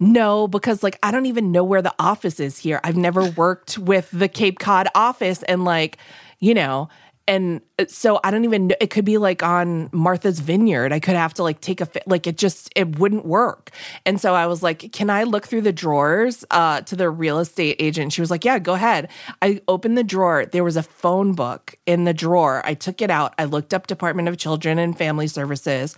no, 0.00 0.46
because 0.48 0.82
like 0.82 0.98
I 1.02 1.10
don't 1.10 1.26
even 1.26 1.52
know 1.52 1.64
where 1.64 1.82
the 1.82 1.94
office 1.98 2.40
is 2.40 2.58
here. 2.58 2.80
I've 2.84 2.96
never 2.96 3.24
worked 3.30 3.78
with 3.78 4.08
the 4.12 4.28
Cape 4.28 4.58
Cod 4.58 4.88
office 4.94 5.42
and 5.44 5.64
like, 5.64 5.98
you 6.38 6.54
know, 6.54 6.88
and 7.28 7.60
uh, 7.78 7.84
so 7.86 8.18
I 8.24 8.30
don't 8.30 8.44
even 8.44 8.68
know. 8.68 8.74
It 8.80 8.88
could 8.88 9.04
be 9.04 9.18
like 9.18 9.42
on 9.42 9.90
Martha's 9.92 10.40
Vineyard. 10.40 10.92
I 10.92 10.98
could 10.98 11.14
have 11.14 11.34
to 11.34 11.42
like 11.42 11.60
take 11.60 11.80
a 11.82 11.86
fi- 11.86 12.02
like 12.06 12.26
it 12.26 12.38
just 12.38 12.72
it 12.74 12.98
wouldn't 12.98 13.26
work. 13.26 13.70
And 14.06 14.18
so 14.20 14.34
I 14.34 14.46
was 14.46 14.62
like, 14.62 14.90
"Can 14.92 15.10
I 15.10 15.24
look 15.24 15.46
through 15.46 15.60
the 15.60 15.72
drawers?" 15.72 16.44
Uh, 16.50 16.80
to 16.80 16.96
the 16.96 17.10
real 17.10 17.38
estate 17.38 17.76
agent. 17.78 18.14
She 18.14 18.22
was 18.22 18.30
like, 18.30 18.44
"Yeah, 18.44 18.58
go 18.58 18.72
ahead." 18.72 19.10
I 19.42 19.60
opened 19.68 19.98
the 19.98 20.02
drawer. 20.02 20.46
There 20.46 20.64
was 20.64 20.76
a 20.76 20.82
phone 20.82 21.34
book 21.34 21.76
in 21.84 22.04
the 22.04 22.14
drawer. 22.14 22.62
I 22.64 22.72
took 22.72 23.02
it 23.02 23.10
out. 23.10 23.34
I 23.38 23.44
looked 23.44 23.74
up 23.74 23.86
Department 23.86 24.28
of 24.28 24.38
Children 24.38 24.78
and 24.78 24.96
Family 24.96 25.28
Services. 25.28 25.96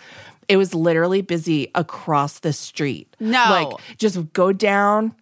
It 0.49 0.57
was 0.57 0.75
literally 0.75 1.23
busy 1.23 1.71
across 1.77 2.40
the 2.40 2.53
street. 2.53 3.14
No. 3.21 3.45
like 3.51 3.81
just 3.99 4.33
go 4.33 4.53
down, 4.53 5.14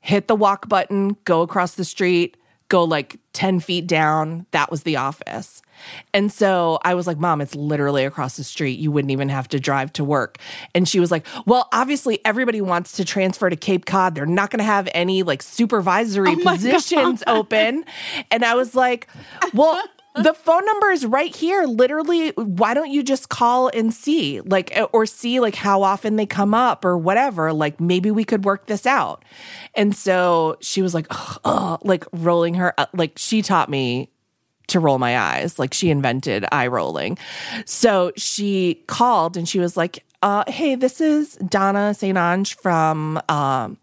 hit 0.00 0.26
the 0.26 0.34
walk 0.34 0.70
button, 0.70 1.18
go 1.24 1.42
across 1.42 1.74
the 1.74 1.84
street, 1.84 2.38
go 2.70 2.84
like 2.84 3.18
10 3.34 3.60
feet 3.60 3.86
down. 3.86 4.46
That 4.52 4.70
was 4.70 4.84
the 4.84 4.96
office. 4.96 5.60
And 6.14 6.32
so 6.32 6.78
I 6.84 6.94
was 6.94 7.06
like, 7.06 7.18
Mom, 7.18 7.40
it's 7.40 7.54
literally 7.54 8.04
across 8.04 8.36
the 8.36 8.44
street. 8.44 8.78
You 8.78 8.90
wouldn't 8.90 9.10
even 9.10 9.28
have 9.28 9.48
to 9.48 9.60
drive 9.60 9.92
to 9.94 10.04
work. 10.04 10.38
And 10.74 10.88
she 10.88 11.00
was 11.00 11.10
like, 11.10 11.26
Well, 11.46 11.68
obviously, 11.72 12.24
everybody 12.24 12.60
wants 12.60 12.92
to 12.92 13.04
transfer 13.04 13.50
to 13.50 13.56
Cape 13.56 13.84
Cod. 13.86 14.14
They're 14.14 14.26
not 14.26 14.50
going 14.50 14.58
to 14.58 14.64
have 14.64 14.88
any 14.94 15.22
like 15.22 15.42
supervisory 15.42 16.32
Oh 16.32 16.42
positions 16.42 17.22
open. 17.26 17.84
And 18.30 18.44
I 18.44 18.54
was 18.54 18.74
like, 18.74 19.08
Well, 19.52 19.82
the 20.14 20.34
phone 20.34 20.64
number 20.66 20.90
is 20.90 21.06
right 21.06 21.34
here. 21.34 21.64
Literally, 21.64 22.30
why 22.30 22.74
don't 22.74 22.90
you 22.90 23.02
just 23.02 23.28
call 23.28 23.68
and 23.68 23.94
see, 23.94 24.40
like, 24.40 24.76
or 24.92 25.06
see 25.06 25.40
like 25.40 25.54
how 25.54 25.82
often 25.82 26.16
they 26.16 26.26
come 26.26 26.54
up 26.54 26.84
or 26.84 26.98
whatever? 26.98 27.52
Like, 27.52 27.80
maybe 27.80 28.10
we 28.10 28.24
could 28.24 28.44
work 28.44 28.66
this 28.66 28.86
out. 28.86 29.24
And 29.74 29.94
so 29.94 30.56
she 30.60 30.82
was 30.82 30.94
like, 30.94 31.06
ugh, 31.10 31.40
ugh, 31.44 31.80
like 31.84 32.04
rolling 32.12 32.54
her, 32.54 32.74
like 32.92 33.18
she 33.18 33.42
taught 33.42 33.68
me 33.68 34.10
to 34.70 34.80
roll 34.80 34.98
my 34.98 35.18
eyes. 35.18 35.58
Like 35.58 35.74
she 35.74 35.90
invented 35.90 36.44
eye 36.50 36.66
rolling. 36.66 37.18
So 37.64 38.12
she 38.16 38.82
called 38.86 39.36
and 39.36 39.48
she 39.48 39.58
was 39.58 39.76
like, 39.76 40.04
uh, 40.22 40.44
hey, 40.48 40.74
this 40.74 41.00
is 41.00 41.36
Donna 41.36 41.94
St. 41.94 42.16
Ange 42.16 42.54
from 42.56 43.20
um, 43.28 43.78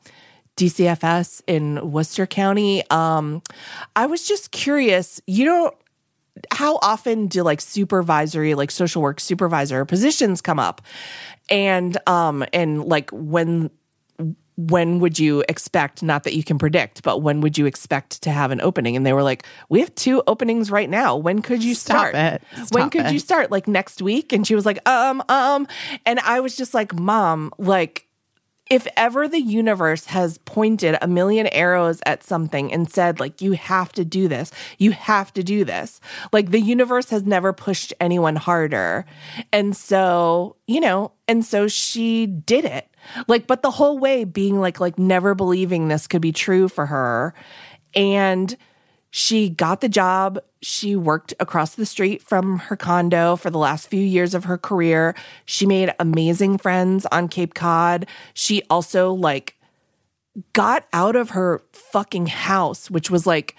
DCFS 0.56 1.42
in 1.48 1.92
Worcester 1.92 2.26
County. 2.28 2.84
Um, 2.90 3.42
I 3.96 4.06
was 4.06 4.28
just 4.28 4.52
curious, 4.52 5.20
you 5.26 5.46
don't 5.46 5.76
how 6.52 6.80
often 6.82 7.28
do 7.28 7.44
like 7.44 7.62
supervisory 7.62 8.56
like 8.56 8.72
social 8.72 9.02
work 9.02 9.20
supervisor 9.20 9.86
positions 9.86 10.42
come 10.42 10.60
up? 10.60 10.82
And 11.50 11.98
um 12.08 12.46
and 12.54 12.86
like 12.86 13.10
when 13.12 13.70
when 14.56 15.00
would 15.00 15.20
you 15.20 15.44
expect 15.48 16.02
not 16.02 16.24
that 16.24 16.34
you 16.34 16.44
can 16.44 16.58
predict 16.58 17.04
but 17.04 17.22
when 17.22 17.42
would 17.42 17.60
you 17.60 17.68
expect 17.68 18.24
to 18.24 18.32
have 18.32 18.52
an 18.52 18.60
opening? 18.62 18.96
And 18.96 19.06
they 19.06 19.14
were 19.14 19.24
like 19.24 19.46
we 19.70 19.80
have 19.80 19.94
two 19.96 20.24
openings 20.28 20.72
right 20.72 20.90
now. 20.90 21.16
When 21.16 21.42
could 21.42 21.64
you 21.64 21.76
start? 21.76 22.14
when 22.72 22.90
could 22.90 23.08
it. 23.08 23.14
you 23.14 23.20
start? 23.20 23.52
Like 23.52 23.68
next 23.68 24.02
week? 24.02 24.34
And 24.34 24.46
she 24.46 24.56
was 24.56 24.66
like 24.66 24.80
um 24.88 25.24
um. 25.30 25.68
And 26.06 26.20
i 26.22 26.40
was 26.40 26.56
just 26.58 26.74
like 26.74 26.94
mom 26.94 27.52
like 27.58 28.07
if 28.70 28.88
ever 28.98 29.28
the 29.28 29.42
universe 29.42 30.06
has 30.06 30.38
pointed 30.40 30.98
a 31.02 31.08
million 31.08 31.48
arrows 31.48 32.02
at 32.06 32.24
something 32.24 32.72
and 32.72 32.92
said 32.92 33.20
like 33.20 33.42
you 33.42 33.54
have 33.54 33.92
to 33.92 34.04
do 34.06 34.28
this 34.28 34.52
you 34.78 34.92
have 34.92 35.34
to 35.34 35.44
do 35.44 35.64
this 35.64 36.00
like 36.32 36.52
the 36.52 36.60
universe 36.60 37.10
has 37.10 37.24
never 37.24 37.54
pushed 37.54 37.94
anyone 38.00 38.36
harder. 38.36 39.06
And 39.52 39.76
so 39.76 40.56
you 40.68 40.80
know 40.80 41.12
and 41.28 41.46
so 41.46 41.68
she 41.68 42.26
did 42.26 42.66
it. 42.66 42.88
Like 43.28 43.48
but 43.48 43.62
the 43.62 43.72
whole 43.72 43.98
way 43.98 44.24
being 44.24 44.60
like 44.60 44.80
like 44.80 44.98
never 44.98 45.36
believing 45.36 45.88
this 45.88 46.08
could 46.08 46.22
be 46.22 46.32
true 46.32 46.68
for 46.68 46.86
her. 46.86 47.34
And 47.96 48.56
she 49.12 49.50
got 49.50 49.82
the 49.82 49.90
job. 49.90 50.40
She 50.62 50.96
worked 50.96 51.34
across 51.40 51.76
the 51.76 51.86
street 51.86 52.22
from 52.22 52.60
her 52.60 52.76
condo 52.76 53.36
for 53.36 53.50
the 53.50 53.58
last 53.58 53.88
few 53.88 54.02
years 54.02 54.34
of 54.34 54.46
her 54.46 54.58
career. 54.58 55.16
She 55.46 55.66
made 55.66 55.94
amazing 56.00 56.58
friends 56.58 57.06
on 57.12 57.28
Cape 57.28 57.54
Cod. 57.54 58.06
She 58.34 58.64
also 58.70 59.14
like 59.14 59.56
got 60.54 60.86
out 60.94 61.16
of 61.16 61.32
her 61.32 61.62
fucking 61.72 62.28
house, 62.28 62.92
which 62.92 63.10
was 63.10 63.26
like 63.26 63.56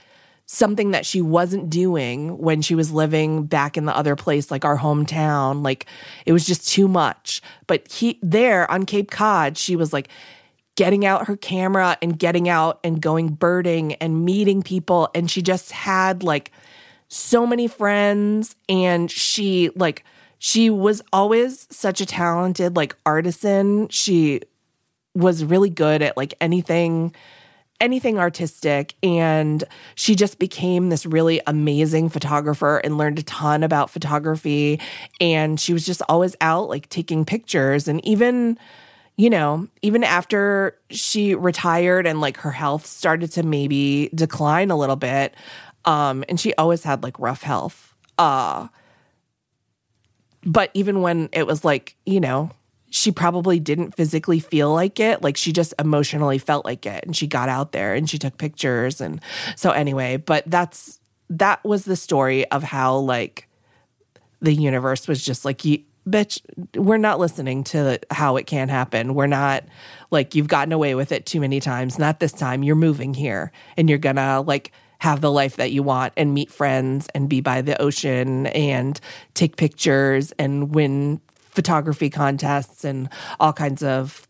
something 0.50 0.92
that 0.92 1.04
she 1.04 1.20
wasn't 1.20 1.68
doing 1.68 2.38
when 2.38 2.62
she 2.62 2.74
was 2.74 2.90
living 2.90 3.44
back 3.44 3.76
in 3.76 3.84
the 3.84 3.94
other 3.94 4.16
place 4.16 4.50
like 4.50 4.64
our 4.64 4.78
hometown 4.78 5.62
like 5.62 5.84
it 6.24 6.32
was 6.32 6.46
just 6.46 6.66
too 6.66 6.88
much 6.88 7.42
but 7.66 7.86
he 7.92 8.18
there 8.22 8.68
on 8.70 8.86
Cape 8.86 9.10
Cod 9.10 9.58
she 9.58 9.76
was 9.76 9.92
like 9.92 10.08
getting 10.78 11.04
out 11.04 11.26
her 11.26 11.36
camera 11.36 11.98
and 12.00 12.16
getting 12.16 12.48
out 12.48 12.78
and 12.84 13.02
going 13.02 13.26
birding 13.26 13.94
and 13.94 14.24
meeting 14.24 14.62
people. 14.62 15.08
And 15.12 15.28
she 15.28 15.42
just 15.42 15.72
had 15.72 16.22
like 16.22 16.52
so 17.08 17.44
many 17.44 17.66
friends. 17.66 18.54
And 18.68 19.10
she 19.10 19.70
like 19.74 20.04
she 20.38 20.70
was 20.70 21.02
always 21.12 21.66
such 21.68 22.00
a 22.00 22.06
talented 22.06 22.76
like 22.76 22.94
artisan. 23.04 23.88
She 23.88 24.42
was 25.16 25.44
really 25.44 25.68
good 25.68 26.00
at 26.00 26.16
like 26.16 26.34
anything 26.40 27.12
anything 27.80 28.20
artistic. 28.20 28.94
And 29.02 29.64
she 29.96 30.14
just 30.14 30.38
became 30.38 30.90
this 30.90 31.04
really 31.04 31.40
amazing 31.48 32.08
photographer 32.08 32.78
and 32.78 32.98
learned 32.98 33.18
a 33.18 33.24
ton 33.24 33.64
about 33.64 33.90
photography. 33.90 34.80
And 35.20 35.58
she 35.58 35.72
was 35.72 35.84
just 35.84 36.02
always 36.08 36.36
out 36.40 36.68
like 36.68 36.88
taking 36.88 37.24
pictures. 37.24 37.88
And 37.88 38.04
even 38.06 38.58
you 39.18 39.28
know 39.28 39.68
even 39.82 40.02
after 40.02 40.78
she 40.88 41.34
retired 41.34 42.06
and 42.06 42.22
like 42.22 42.38
her 42.38 42.52
health 42.52 42.86
started 42.86 43.30
to 43.32 43.42
maybe 43.42 44.08
decline 44.14 44.70
a 44.70 44.78
little 44.78 44.96
bit 44.96 45.34
um 45.84 46.24
and 46.30 46.40
she 46.40 46.54
always 46.54 46.84
had 46.84 47.02
like 47.02 47.18
rough 47.18 47.42
health 47.42 47.94
uh 48.16 48.66
but 50.44 50.70
even 50.72 51.02
when 51.02 51.28
it 51.32 51.46
was 51.46 51.64
like 51.64 51.96
you 52.06 52.20
know 52.20 52.50
she 52.90 53.12
probably 53.12 53.60
didn't 53.60 53.94
physically 53.94 54.40
feel 54.40 54.72
like 54.72 54.98
it 54.98 55.20
like 55.20 55.36
she 55.36 55.52
just 55.52 55.74
emotionally 55.78 56.38
felt 56.38 56.64
like 56.64 56.86
it 56.86 57.04
and 57.04 57.14
she 57.14 57.26
got 57.26 57.50
out 57.50 57.72
there 57.72 57.94
and 57.94 58.08
she 58.08 58.16
took 58.18 58.38
pictures 58.38 59.00
and 59.00 59.20
so 59.56 59.70
anyway 59.72 60.16
but 60.16 60.42
that's 60.46 61.00
that 61.28 61.62
was 61.64 61.84
the 61.84 61.96
story 61.96 62.48
of 62.50 62.62
how 62.62 62.96
like 62.96 63.48
the 64.40 64.54
universe 64.54 65.08
was 65.08 65.22
just 65.22 65.44
like 65.44 65.64
you 65.64 65.82
bitch 66.10 66.40
we're 66.76 66.96
not 66.98 67.18
listening 67.18 67.64
to 67.64 67.98
how 68.10 68.36
it 68.36 68.46
can 68.46 68.68
happen. 68.68 69.14
We're 69.14 69.26
not 69.26 69.64
like 70.10 70.34
you've 70.34 70.48
gotten 70.48 70.72
away 70.72 70.94
with 70.94 71.12
it 71.12 71.26
too 71.26 71.40
many 71.40 71.60
times. 71.60 71.98
Not 71.98 72.20
this 72.20 72.32
time. 72.32 72.62
You're 72.62 72.76
moving 72.76 73.14
here 73.14 73.52
and 73.76 73.88
you're 73.88 73.98
gonna 73.98 74.40
like 74.40 74.72
have 75.00 75.20
the 75.20 75.30
life 75.30 75.56
that 75.56 75.70
you 75.70 75.82
want 75.82 76.12
and 76.16 76.34
meet 76.34 76.50
friends 76.50 77.08
and 77.14 77.28
be 77.28 77.40
by 77.40 77.62
the 77.62 77.80
ocean 77.80 78.46
and 78.48 79.00
take 79.34 79.56
pictures 79.56 80.32
and 80.38 80.74
win 80.74 81.20
photography 81.36 82.10
contests 82.10 82.84
and 82.84 83.08
all 83.38 83.52
kinds 83.52 83.82
of 83.82 84.26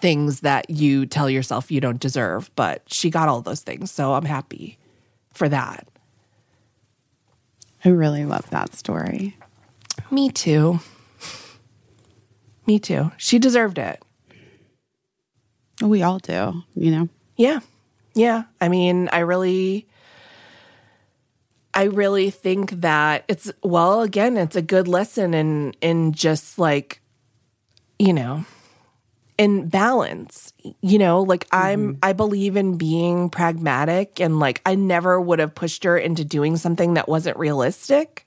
things 0.00 0.40
that 0.40 0.68
you 0.68 1.06
tell 1.06 1.30
yourself 1.30 1.70
you 1.70 1.80
don't 1.80 2.00
deserve. 2.00 2.50
But 2.56 2.82
she 2.86 3.08
got 3.10 3.28
all 3.28 3.40
those 3.40 3.62
things 3.62 3.90
so 3.90 4.14
i'm 4.14 4.26
happy 4.26 4.78
for 5.32 5.48
that. 5.48 5.86
I 7.84 7.88
really 7.88 8.26
love 8.26 8.50
that 8.50 8.74
story. 8.74 9.36
Me 10.10 10.30
too. 10.30 10.80
Me 12.66 12.78
too. 12.78 13.10
She 13.16 13.38
deserved 13.38 13.78
it. 13.78 14.02
We 15.80 16.02
all 16.02 16.18
do, 16.18 16.62
you 16.74 16.90
know. 16.90 17.08
Yeah. 17.36 17.60
Yeah. 18.14 18.44
I 18.60 18.68
mean, 18.68 19.08
I 19.12 19.20
really 19.20 19.86
I 21.72 21.84
really 21.84 22.30
think 22.30 22.80
that 22.80 23.24
it's 23.28 23.50
well, 23.62 24.02
again, 24.02 24.36
it's 24.36 24.56
a 24.56 24.62
good 24.62 24.88
lesson 24.88 25.34
in 25.34 25.74
in 25.80 26.12
just 26.12 26.58
like, 26.58 27.00
you 27.98 28.12
know, 28.12 28.44
in 29.38 29.68
balance. 29.68 30.52
You 30.82 30.98
know, 30.98 31.22
like 31.22 31.46
I'm 31.52 31.94
mm-hmm. 31.94 31.98
I 32.02 32.12
believe 32.12 32.56
in 32.56 32.76
being 32.76 33.30
pragmatic 33.30 34.20
and 34.20 34.38
like 34.38 34.60
I 34.66 34.74
never 34.74 35.20
would 35.20 35.38
have 35.38 35.54
pushed 35.54 35.84
her 35.84 35.96
into 35.96 36.24
doing 36.24 36.56
something 36.56 36.94
that 36.94 37.08
wasn't 37.08 37.38
realistic. 37.38 38.26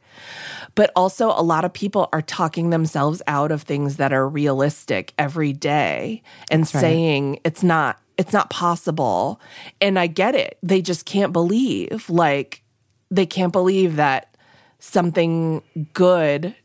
But 0.75 0.91
also 0.95 1.29
a 1.29 1.43
lot 1.43 1.65
of 1.65 1.73
people 1.73 2.09
are 2.11 2.21
talking 2.21 2.71
themselves 2.71 3.21
out 3.27 3.51
of 3.51 3.61
things 3.61 3.97
that 3.97 4.11
are 4.11 4.27
realistic 4.27 5.13
every 5.17 5.53
day 5.53 6.23
and 6.49 6.61
right. 6.61 6.67
saying 6.81 7.39
it's 7.43 7.63
not 7.63 7.99
it's 8.17 8.33
not 8.33 8.49
possible. 8.49 9.39
And 9.81 9.97
I 9.97 10.07
get 10.07 10.35
it. 10.35 10.57
They 10.61 10.81
just 10.81 11.05
can't 11.05 11.33
believe 11.33 12.09
like 12.09 12.63
they 13.09 13.25
can't 13.25 13.53
believe 13.53 13.95
that 13.95 14.35
something 14.79 15.61
good 15.93 16.55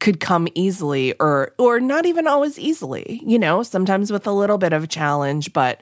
could 0.00 0.20
come 0.20 0.46
easily 0.54 1.14
or 1.18 1.52
or 1.56 1.80
not 1.80 2.04
even 2.04 2.26
always 2.26 2.58
easily 2.58 3.22
you 3.24 3.38
know 3.38 3.62
sometimes 3.62 4.12
with 4.12 4.26
a 4.26 4.30
little 4.30 4.58
bit 4.58 4.74
of 4.74 4.84
a 4.84 4.86
challenge 4.86 5.50
but 5.54 5.80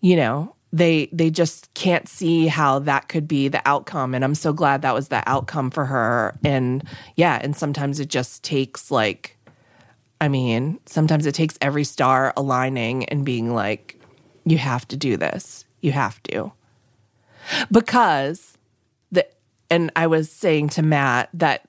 you 0.00 0.16
know 0.16 0.52
they 0.72 1.08
they 1.12 1.30
just 1.30 1.72
can't 1.74 2.08
see 2.08 2.46
how 2.46 2.78
that 2.80 3.08
could 3.08 3.28
be 3.28 3.48
the 3.48 3.62
outcome. 3.66 4.14
And 4.14 4.24
i'm 4.24 4.34
so 4.34 4.52
glad 4.52 4.82
that 4.82 4.94
was 4.94 5.08
the 5.08 5.22
outcome 5.28 5.70
for 5.70 5.86
her. 5.86 6.34
And 6.44 6.82
yeah 7.16 7.38
and 7.42 7.56
sometimes 7.56 8.00
it 8.00 8.08
just 8.08 8.42
takes 8.42 8.90
like 8.90 9.36
i 10.20 10.28
mean 10.28 10.78
sometimes 10.86 11.26
it 11.26 11.34
takes 11.34 11.58
every 11.60 11.84
star 11.84 12.32
aligning 12.36 13.04
and 13.06 13.24
being 13.24 13.54
like 13.54 13.98
you 14.44 14.58
have 14.58 14.88
to 14.88 14.96
do 14.96 15.16
this. 15.16 15.64
You 15.80 15.92
have 15.92 16.22
to. 16.24 16.52
Because 17.70 18.56
the 19.10 19.26
and 19.70 19.90
i 19.96 20.06
was 20.06 20.30
saying 20.30 20.68
to 20.70 20.82
matt 20.82 21.28
that 21.34 21.68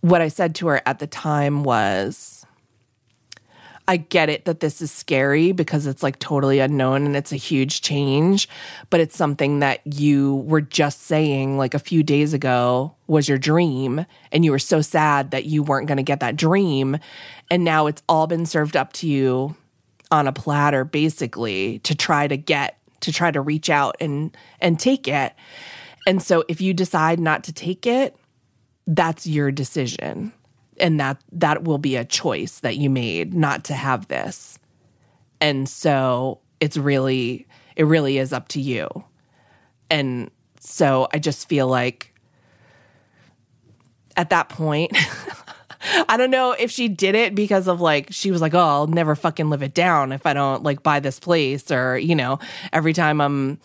what 0.00 0.20
I 0.20 0.28
said 0.28 0.54
to 0.56 0.68
her 0.68 0.82
at 0.86 0.98
the 0.98 1.06
time 1.06 1.64
was, 1.64 2.37
I 3.88 3.96
get 3.96 4.28
it 4.28 4.44
that 4.44 4.60
this 4.60 4.82
is 4.82 4.92
scary 4.92 5.52
because 5.52 5.86
it's 5.86 6.02
like 6.02 6.18
totally 6.18 6.58
unknown 6.58 7.06
and 7.06 7.16
it's 7.16 7.32
a 7.32 7.36
huge 7.36 7.80
change, 7.80 8.46
but 8.90 9.00
it's 9.00 9.16
something 9.16 9.60
that 9.60 9.80
you 9.86 10.36
were 10.46 10.60
just 10.60 11.04
saying 11.04 11.56
like 11.56 11.72
a 11.72 11.78
few 11.78 12.02
days 12.02 12.34
ago 12.34 12.94
was 13.06 13.30
your 13.30 13.38
dream. 13.38 14.04
And 14.30 14.44
you 14.44 14.50
were 14.50 14.58
so 14.58 14.82
sad 14.82 15.30
that 15.30 15.46
you 15.46 15.62
weren't 15.62 15.88
going 15.88 15.96
to 15.96 16.02
get 16.02 16.20
that 16.20 16.36
dream. 16.36 16.98
And 17.50 17.64
now 17.64 17.86
it's 17.86 18.02
all 18.10 18.26
been 18.26 18.44
served 18.44 18.76
up 18.76 18.92
to 18.94 19.08
you 19.08 19.56
on 20.10 20.28
a 20.28 20.32
platter, 20.32 20.84
basically, 20.84 21.78
to 21.80 21.94
try 21.94 22.28
to 22.28 22.36
get, 22.36 22.76
to 23.00 23.10
try 23.10 23.30
to 23.30 23.40
reach 23.40 23.70
out 23.70 23.96
and, 24.00 24.36
and 24.60 24.78
take 24.78 25.08
it. 25.08 25.32
And 26.06 26.22
so 26.22 26.44
if 26.46 26.60
you 26.60 26.74
decide 26.74 27.18
not 27.18 27.42
to 27.44 27.54
take 27.54 27.86
it, 27.86 28.14
that's 28.86 29.26
your 29.26 29.50
decision 29.50 30.34
and 30.80 30.98
that 31.00 31.20
that 31.32 31.64
will 31.64 31.78
be 31.78 31.96
a 31.96 32.04
choice 32.04 32.60
that 32.60 32.76
you 32.76 32.90
made 32.90 33.34
not 33.34 33.64
to 33.64 33.74
have 33.74 34.08
this. 34.08 34.58
And 35.40 35.68
so 35.68 36.40
it's 36.60 36.76
really 36.76 37.46
it 37.76 37.84
really 37.84 38.18
is 38.18 38.32
up 38.32 38.48
to 38.48 38.60
you. 38.60 38.88
And 39.90 40.30
so 40.60 41.08
i 41.12 41.18
just 41.18 41.48
feel 41.48 41.68
like 41.68 42.12
at 44.16 44.28
that 44.30 44.48
point 44.48 44.94
I 46.08 46.16
don't 46.16 46.30
know 46.30 46.52
if 46.52 46.70
she 46.70 46.88
did 46.88 47.14
it 47.14 47.34
because 47.34 47.68
of 47.68 47.80
like 47.80 48.08
she 48.10 48.30
was 48.30 48.40
like, 48.40 48.52
"Oh, 48.52 48.58
I'll 48.58 48.86
never 48.88 49.14
fucking 49.14 49.48
live 49.48 49.62
it 49.62 49.74
down 49.74 50.12
if 50.12 50.26
I 50.26 50.34
don't 50.34 50.62
like 50.62 50.82
buy 50.82 50.98
this 51.00 51.20
place," 51.20 51.70
or 51.70 51.96
you 51.96 52.16
know, 52.16 52.40
every 52.72 52.92
time 52.92 53.20
I'm 53.20 53.60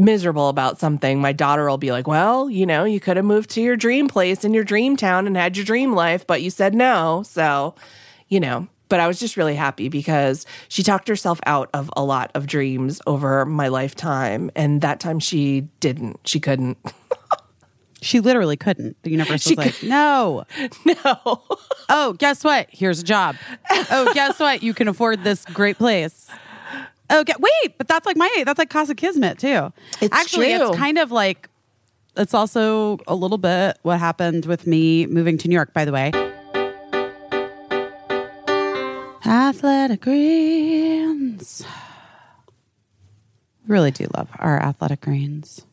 miserable 0.00 0.48
about 0.48 0.78
something, 0.78 1.20
my 1.20 1.32
daughter 1.32 1.68
will 1.68 1.78
be 1.78 1.92
like, 1.92 2.06
Well, 2.06 2.50
you 2.50 2.66
know, 2.66 2.84
you 2.84 3.00
could 3.00 3.16
have 3.16 3.26
moved 3.26 3.50
to 3.50 3.60
your 3.60 3.76
dream 3.76 4.08
place 4.08 4.44
in 4.44 4.54
your 4.54 4.64
dream 4.64 4.96
town 4.96 5.26
and 5.26 5.36
had 5.36 5.56
your 5.56 5.66
dream 5.66 5.92
life, 5.94 6.26
but 6.26 6.42
you 6.42 6.50
said 6.50 6.74
no. 6.74 7.22
So, 7.24 7.74
you 8.28 8.40
know, 8.40 8.68
but 8.88 9.00
I 9.00 9.06
was 9.06 9.20
just 9.20 9.36
really 9.36 9.54
happy 9.54 9.88
because 9.88 10.44
she 10.68 10.82
talked 10.82 11.08
herself 11.08 11.40
out 11.46 11.70
of 11.72 11.90
a 11.96 12.04
lot 12.04 12.30
of 12.34 12.46
dreams 12.46 13.00
over 13.06 13.46
my 13.46 13.68
lifetime. 13.68 14.50
And 14.56 14.80
that 14.82 15.00
time 15.00 15.20
she 15.20 15.62
didn't. 15.78 16.20
She 16.26 16.40
couldn't. 16.40 16.76
She 18.02 18.20
literally 18.20 18.56
couldn't. 18.56 18.96
The 19.02 19.10
universe 19.10 19.46
was 19.46 19.58
like, 19.58 19.82
no. 19.82 20.44
no. 20.86 21.42
Oh, 21.90 22.14
guess 22.14 22.42
what? 22.42 22.66
Here's 22.70 23.00
a 23.00 23.04
job. 23.04 23.36
Oh, 23.90 24.10
guess 24.14 24.40
what? 24.40 24.62
You 24.62 24.72
can 24.72 24.88
afford 24.88 25.22
this 25.22 25.44
great 25.44 25.76
place. 25.76 26.30
Okay, 27.10 27.34
wait, 27.38 27.76
but 27.78 27.88
that's 27.88 28.06
like 28.06 28.16
my 28.16 28.42
that's 28.44 28.58
like 28.58 28.70
Casa 28.70 28.94
Kismet 28.94 29.38
too. 29.38 29.72
It's 30.00 30.14
Actually, 30.14 30.54
true. 30.56 30.68
it's 30.68 30.78
kind 30.78 30.98
of 30.98 31.10
like 31.10 31.48
it's 32.16 32.34
also 32.34 32.98
a 33.06 33.14
little 33.14 33.38
bit 33.38 33.78
what 33.82 33.98
happened 33.98 34.46
with 34.46 34.66
me 34.66 35.06
moving 35.06 35.36
to 35.38 35.48
New 35.48 35.54
York. 35.54 35.72
By 35.72 35.84
the 35.84 35.92
way, 35.92 36.12
athletic 39.26 40.02
greens. 40.02 41.64
Really 43.66 43.90
do 43.90 44.06
love 44.16 44.28
our 44.38 44.60
athletic 44.60 45.00
greens. 45.00 45.64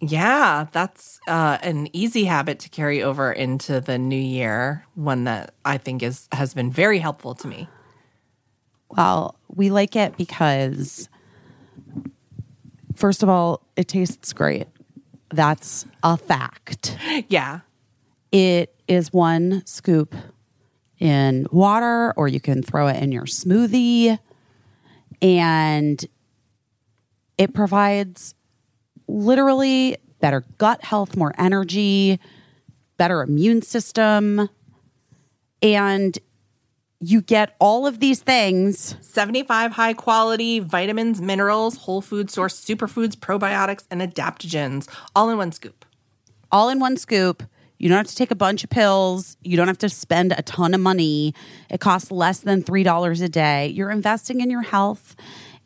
Yeah, 0.00 0.66
that's 0.70 1.18
uh, 1.26 1.58
an 1.62 1.88
easy 1.92 2.24
habit 2.24 2.60
to 2.60 2.68
carry 2.68 3.02
over 3.02 3.32
into 3.32 3.80
the 3.80 3.98
new 3.98 4.16
year. 4.16 4.86
One 4.94 5.24
that 5.24 5.54
I 5.64 5.76
think 5.78 6.02
is 6.04 6.28
has 6.30 6.54
been 6.54 6.70
very 6.70 7.00
helpful 7.00 7.34
to 7.34 7.48
me. 7.48 7.68
Well, 8.90 9.38
we 9.54 9.70
like 9.70 9.96
it 9.96 10.16
because, 10.16 11.08
first 12.94 13.22
of 13.22 13.28
all, 13.28 13.62
it 13.76 13.88
tastes 13.88 14.32
great. 14.32 14.66
That's 15.30 15.86
a 16.02 16.16
fact. 16.16 16.96
Yeah. 17.28 17.60
It 18.32 18.74
is 18.88 19.12
one 19.12 19.62
scoop 19.66 20.14
in 20.98 21.46
water, 21.52 22.12
or 22.16 22.28
you 22.28 22.40
can 22.40 22.62
throw 22.62 22.88
it 22.88 23.02
in 23.02 23.12
your 23.12 23.26
smoothie. 23.26 24.18
And 25.20 26.04
It 27.38 27.54
provides 27.54 28.34
literally 29.06 29.96
better 30.20 30.44
gut 30.58 30.82
health, 30.82 31.16
more 31.16 31.32
energy, 31.38 32.18
better 32.96 33.22
immune 33.22 33.62
system. 33.62 34.50
And 35.62 36.18
you 37.00 37.20
get 37.22 37.54
all 37.60 37.86
of 37.86 38.00
these 38.00 38.20
things 38.20 38.96
75 39.00 39.72
high 39.72 39.94
quality 39.94 40.58
vitamins, 40.58 41.20
minerals, 41.20 41.76
whole 41.78 42.00
food 42.00 42.30
source 42.30 42.60
superfoods, 42.60 43.16
probiotics, 43.16 43.84
and 43.90 44.00
adaptogens 44.00 44.88
all 45.14 45.30
in 45.30 45.38
one 45.38 45.52
scoop. 45.52 45.84
all 46.50 46.68
in 46.68 46.80
one 46.80 46.96
scoop. 46.96 47.42
You 47.78 47.88
don't 47.88 47.98
have 47.98 48.08
to 48.08 48.16
take 48.16 48.32
a 48.32 48.36
bunch 48.36 48.64
of 48.64 48.70
pills. 48.70 49.36
You 49.42 49.56
don't 49.56 49.68
have 49.68 49.78
to 49.78 49.88
spend 49.88 50.32
a 50.32 50.42
ton 50.42 50.74
of 50.74 50.80
money. 50.80 51.32
It 51.70 51.78
costs 51.78 52.10
less 52.10 52.40
than 52.40 52.64
$3 52.64 53.22
a 53.22 53.28
day. 53.28 53.68
You're 53.68 53.90
investing 53.92 54.40
in 54.40 54.50
your 54.50 54.62
health 54.62 55.14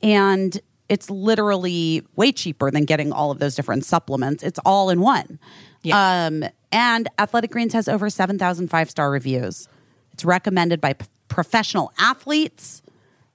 and 0.02 0.60
it's 0.90 1.08
literally 1.08 2.02
way 2.16 2.32
cheaper 2.32 2.70
than 2.70 2.84
getting 2.84 3.12
all 3.12 3.30
of 3.30 3.38
those 3.38 3.54
different 3.54 3.86
supplements. 3.86 4.42
It's 4.42 4.58
all 4.66 4.90
in 4.90 5.00
one. 5.00 5.38
Yeah. 5.82 6.26
Um, 6.26 6.44
and 6.70 7.08
Athletic 7.18 7.50
Greens 7.50 7.72
has 7.72 7.88
over 7.88 8.10
7,000 8.10 8.68
five 8.68 8.90
star 8.90 9.10
reviews. 9.10 9.68
It's 10.12 10.24
recommended 10.24 10.82
by 10.82 10.96
professional 11.32 11.90
athletes, 11.98 12.82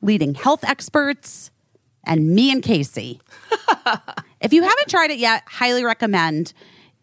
leading 0.01 0.35
health 0.35 0.63
experts, 0.63 1.49
and 2.03 2.29
me 2.29 2.51
and 2.51 2.63
Casey. 2.63 3.19
If 4.39 4.53
you 4.53 4.61
haven't 4.61 4.87
tried 4.87 5.09
it 5.09 5.17
yet, 5.17 5.41
highly 5.47 5.83
recommend. 5.83 6.53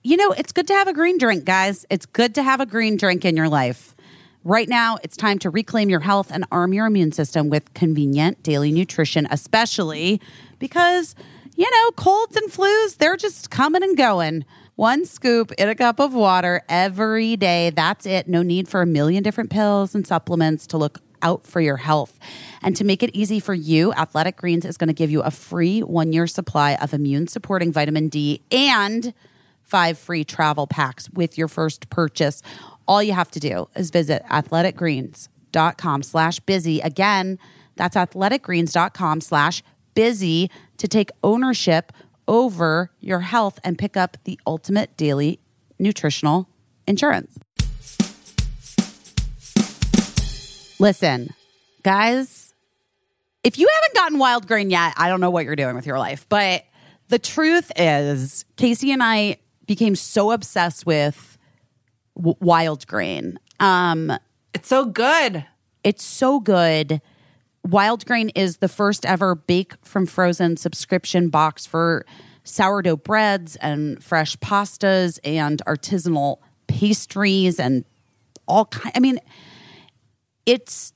You 0.04 0.16
know, 0.16 0.30
it's 0.30 0.52
good 0.52 0.68
to 0.68 0.72
have 0.72 0.86
a 0.86 0.92
green 0.92 1.18
drink, 1.18 1.44
guys. 1.44 1.84
It's 1.90 2.06
good 2.06 2.32
to 2.36 2.44
have 2.44 2.60
a 2.60 2.66
green 2.66 2.96
drink 2.96 3.24
in 3.24 3.36
your 3.36 3.48
life. 3.48 3.96
Right 4.44 4.68
now, 4.68 4.98
it's 5.02 5.16
time 5.16 5.40
to 5.40 5.50
reclaim 5.50 5.90
your 5.90 5.98
health 5.98 6.30
and 6.30 6.44
arm 6.52 6.72
your 6.72 6.86
immune 6.86 7.10
system 7.10 7.50
with 7.50 7.74
convenient 7.74 8.44
daily 8.44 8.70
nutrition, 8.70 9.26
especially 9.32 10.20
because, 10.60 11.16
you 11.56 11.68
know, 11.68 11.90
colds 11.96 12.36
and 12.36 12.52
flus, 12.52 12.98
they're 12.98 13.16
just 13.16 13.50
coming 13.50 13.82
and 13.82 13.96
going. 13.96 14.44
One 14.76 15.04
scoop 15.04 15.52
in 15.52 15.68
a 15.68 15.76
cup 15.76 16.00
of 16.00 16.14
water 16.14 16.62
every 16.68 17.36
day. 17.36 17.70
That's 17.70 18.06
it. 18.06 18.26
No 18.26 18.42
need 18.42 18.68
for 18.68 18.82
a 18.82 18.86
million 18.86 19.22
different 19.22 19.50
pills 19.50 19.94
and 19.94 20.04
supplements 20.04 20.66
to 20.68 20.78
look 20.78 20.98
out 21.22 21.46
for 21.46 21.60
your 21.60 21.76
health. 21.76 22.18
And 22.60 22.76
to 22.76 22.82
make 22.82 23.04
it 23.04 23.10
easy 23.14 23.38
for 23.38 23.54
you, 23.54 23.92
Athletic 23.92 24.36
Greens 24.36 24.64
is 24.64 24.76
going 24.76 24.88
to 24.88 24.94
give 24.94 25.12
you 25.12 25.22
a 25.22 25.30
free 25.30 25.80
one 25.84 26.12
year 26.12 26.26
supply 26.26 26.74
of 26.74 26.92
immune 26.92 27.28
supporting 27.28 27.72
vitamin 27.72 28.08
D 28.08 28.42
and 28.50 29.14
five 29.62 29.96
free 29.96 30.24
travel 30.24 30.66
packs 30.66 31.08
with 31.10 31.38
your 31.38 31.46
first 31.46 31.88
purchase. 31.88 32.42
All 32.88 33.00
you 33.00 33.12
have 33.12 33.30
to 33.30 33.40
do 33.40 33.68
is 33.76 33.90
visit 33.90 34.24
athleticgreens.com 34.24 36.02
slash 36.02 36.40
busy. 36.40 36.80
Again, 36.80 37.38
that's 37.76 37.94
athleticgreens.com 37.94 39.20
slash 39.20 39.62
busy 39.94 40.50
to 40.78 40.88
take 40.88 41.10
ownership 41.22 41.92
over 42.28 42.90
your 43.00 43.20
health 43.20 43.58
and 43.64 43.78
pick 43.78 43.96
up 43.96 44.16
the 44.24 44.38
ultimate 44.46 44.96
daily 44.96 45.40
nutritional 45.78 46.48
insurance. 46.86 47.38
Listen, 50.80 51.32
guys, 51.82 52.52
if 53.42 53.58
you 53.58 53.68
haven't 53.72 53.94
gotten 53.94 54.18
wild 54.18 54.46
grain 54.46 54.70
yet, 54.70 54.94
I 54.96 55.08
don't 55.08 55.20
know 55.20 55.30
what 55.30 55.44
you're 55.44 55.56
doing 55.56 55.76
with 55.76 55.86
your 55.86 55.98
life. 55.98 56.26
But 56.28 56.64
the 57.08 57.18
truth 57.18 57.70
is, 57.76 58.44
Casey 58.56 58.90
and 58.90 59.02
I 59.02 59.38
became 59.66 59.94
so 59.94 60.30
obsessed 60.32 60.84
with 60.84 61.38
w- 62.16 62.36
wild 62.40 62.86
grain. 62.86 63.38
Um, 63.60 64.12
It's 64.52 64.68
so 64.68 64.84
good. 64.84 65.44
it's 65.84 66.02
so 66.04 66.40
good. 66.40 67.00
Wild 67.66 68.04
Grain 68.06 68.28
is 68.30 68.58
the 68.58 68.68
first 68.68 69.06
ever 69.06 69.34
bake 69.34 69.74
from 69.82 70.06
frozen 70.06 70.56
subscription 70.56 71.28
box 71.28 71.64
for 71.66 72.04
sourdough 72.44 72.96
breads 72.98 73.56
and 73.56 74.02
fresh 74.04 74.36
pastas 74.36 75.18
and 75.24 75.62
artisanal 75.66 76.38
pastries 76.66 77.58
and 77.58 77.84
all 78.46 78.66
kind. 78.66 78.92
I 78.94 79.00
mean, 79.00 79.18
it's 80.44 80.92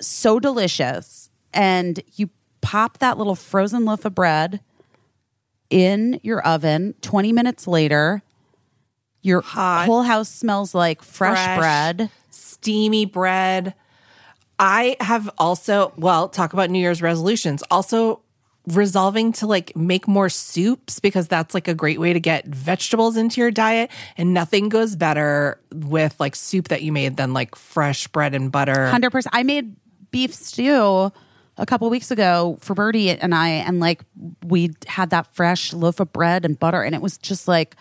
so 0.00 0.38
delicious. 0.38 1.28
And 1.52 2.00
you 2.14 2.30
pop 2.60 2.98
that 2.98 3.18
little 3.18 3.34
frozen 3.34 3.84
loaf 3.84 4.04
of 4.04 4.14
bread 4.14 4.60
in 5.70 6.20
your 6.22 6.40
oven. 6.46 6.94
20 7.00 7.32
minutes 7.32 7.66
later, 7.66 8.22
your 9.22 9.40
Hot. 9.40 9.86
whole 9.86 10.02
house 10.02 10.28
smells 10.28 10.74
like 10.74 11.02
fresh, 11.02 11.36
Fresh. 11.36 11.58
bread. 11.58 12.10
steamy 12.30 13.06
bread. 13.06 13.74
I 14.58 14.96
have 15.00 15.30
also, 15.38 15.92
well, 15.96 16.28
talk 16.28 16.52
about 16.52 16.70
New 16.70 16.78
Year's 16.78 17.02
resolutions. 17.02 17.62
Also, 17.70 18.20
resolving 18.66 19.30
to 19.30 19.46
like 19.46 19.76
make 19.76 20.08
more 20.08 20.28
soups 20.28 20.98
because 20.98 21.28
that's 21.28 21.52
like 21.52 21.68
a 21.68 21.74
great 21.74 22.00
way 22.00 22.12
to 22.12 22.20
get 22.20 22.46
vegetables 22.46 23.16
into 23.16 23.40
your 23.40 23.50
diet. 23.50 23.90
And 24.16 24.32
nothing 24.32 24.68
goes 24.68 24.96
better 24.96 25.60
with 25.72 26.18
like 26.18 26.34
soup 26.34 26.68
that 26.68 26.82
you 26.82 26.92
made 26.92 27.16
than 27.16 27.32
like 27.32 27.54
fresh 27.56 28.08
bread 28.08 28.34
and 28.34 28.50
butter. 28.50 28.86
Hundred 28.86 29.10
percent. 29.10 29.34
I 29.34 29.42
made 29.42 29.76
beef 30.10 30.32
stew 30.32 31.12
a 31.56 31.66
couple 31.66 31.88
weeks 31.90 32.10
ago 32.10 32.56
for 32.60 32.74
Birdie 32.74 33.10
and 33.10 33.34
I, 33.34 33.48
and 33.48 33.80
like 33.80 34.02
we 34.44 34.70
had 34.86 35.10
that 35.10 35.34
fresh 35.34 35.72
loaf 35.72 36.00
of 36.00 36.12
bread 36.12 36.44
and 36.44 36.58
butter, 36.58 36.82
and 36.82 36.94
it 36.94 37.02
was 37.02 37.18
just 37.18 37.46
like 37.46 37.76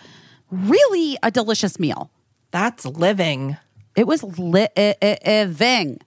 really 0.52 1.18
a 1.24 1.32
delicious 1.32 1.80
meal. 1.80 2.12
That's 2.52 2.86
living. 2.86 3.58
It 3.96 4.06
was 4.06 4.24
living. 4.24 6.00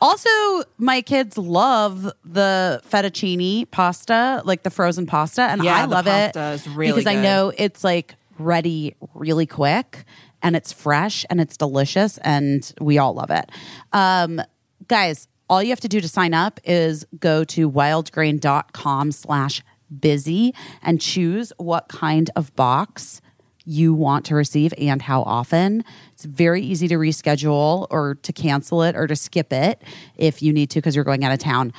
Also, 0.00 0.30
my 0.78 1.00
kids 1.02 1.36
love 1.38 2.10
the 2.24 2.80
fettuccine 2.88 3.70
pasta, 3.70 4.42
like 4.44 4.62
the 4.62 4.70
frozen 4.70 5.06
pasta, 5.06 5.42
and 5.42 5.62
Yeah, 5.62 5.76
I 5.76 5.84
love 5.84 6.06
it 6.06 6.36
really 6.74 6.92
because 6.92 7.06
I 7.06 7.14
know 7.20 7.52
it's 7.56 7.84
like 7.84 8.14
ready 8.38 8.94
really 9.14 9.46
quick 9.46 10.04
and 10.42 10.54
it's 10.54 10.72
fresh 10.72 11.24
and 11.30 11.40
it's 11.40 11.56
delicious, 11.56 12.18
and 12.18 12.72
we 12.80 12.98
all 12.98 13.14
love 13.14 13.30
it. 13.30 13.50
Um, 13.92 14.40
guys, 14.86 15.26
all 15.50 15.62
you 15.62 15.70
have 15.70 15.80
to 15.80 15.88
do 15.88 16.00
to 16.00 16.08
sign 16.08 16.34
up 16.34 16.60
is 16.64 17.04
go 17.18 17.42
to 17.44 17.70
wildgrain.com 17.70 19.12
slash 19.12 19.62
busy 20.00 20.54
and 20.82 21.00
choose 21.00 21.52
what 21.56 21.88
kind 21.88 22.30
of 22.36 22.54
box 22.54 23.20
you 23.68 23.92
want 23.92 24.24
to 24.24 24.34
receive 24.34 24.72
and 24.78 25.02
how 25.02 25.22
often. 25.22 25.84
It's 26.14 26.24
very 26.24 26.62
easy 26.62 26.88
to 26.88 26.94
reschedule 26.94 27.86
or 27.90 28.14
to 28.22 28.32
cancel 28.32 28.82
it 28.82 28.96
or 28.96 29.06
to 29.06 29.14
skip 29.14 29.52
it 29.52 29.82
if 30.16 30.42
you 30.42 30.52
need 30.54 30.70
to 30.70 30.78
because 30.78 30.96
you're 30.96 31.04
going 31.04 31.22
out 31.22 31.32
of 31.32 31.38
town. 31.38 31.74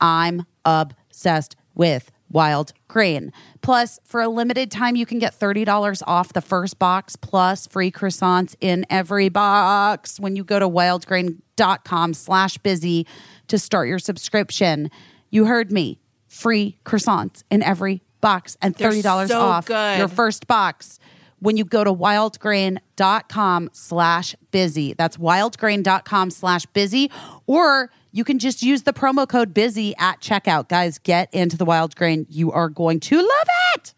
I'm 0.00 0.46
obsessed 0.64 1.56
with 1.74 2.12
wild 2.30 2.72
grain. 2.86 3.32
Plus, 3.60 3.98
for 4.04 4.20
a 4.20 4.28
limited 4.28 4.70
time, 4.70 4.94
you 4.94 5.04
can 5.04 5.18
get 5.18 5.38
$30 5.38 6.02
off 6.06 6.32
the 6.32 6.40
first 6.40 6.78
box 6.78 7.16
plus 7.16 7.66
free 7.66 7.90
croissants 7.90 8.54
in 8.60 8.86
every 8.88 9.28
box 9.28 10.20
when 10.20 10.36
you 10.36 10.44
go 10.44 10.58
to 10.58 10.68
wildgrain.com 10.68 12.14
slash 12.14 12.56
busy 12.58 13.06
to 13.48 13.58
start 13.58 13.88
your 13.88 13.98
subscription. 13.98 14.90
You 15.30 15.46
heard 15.46 15.72
me. 15.72 15.98
Free 16.28 16.78
croissants 16.86 17.42
in 17.50 17.62
every 17.62 18.02
box 18.20 18.56
and 18.62 18.74
$30 18.74 19.28
so 19.28 19.40
off 19.40 19.66
good. 19.66 19.98
your 19.98 20.08
first 20.08 20.46
box 20.46 20.98
when 21.42 21.56
you 21.56 21.64
go 21.64 21.82
to 21.82 21.92
wildgrain.com 21.92 23.70
slash 23.72 24.36
busy. 24.52 24.94
That's 24.94 25.16
wildgrain.com 25.16 26.30
slash 26.30 26.66
busy. 26.66 27.10
Or 27.46 27.90
you 28.12 28.22
can 28.22 28.38
just 28.38 28.62
use 28.62 28.82
the 28.82 28.92
promo 28.92 29.28
code 29.28 29.52
busy 29.52 29.94
at 29.98 30.20
checkout. 30.20 30.68
Guys, 30.68 30.98
get 30.98 31.32
into 31.34 31.56
the 31.56 31.64
wild 31.64 31.96
grain. 31.96 32.26
You 32.30 32.52
are 32.52 32.68
going 32.68 33.00
to 33.00 33.16
love 33.16 33.46
it. 33.74 33.94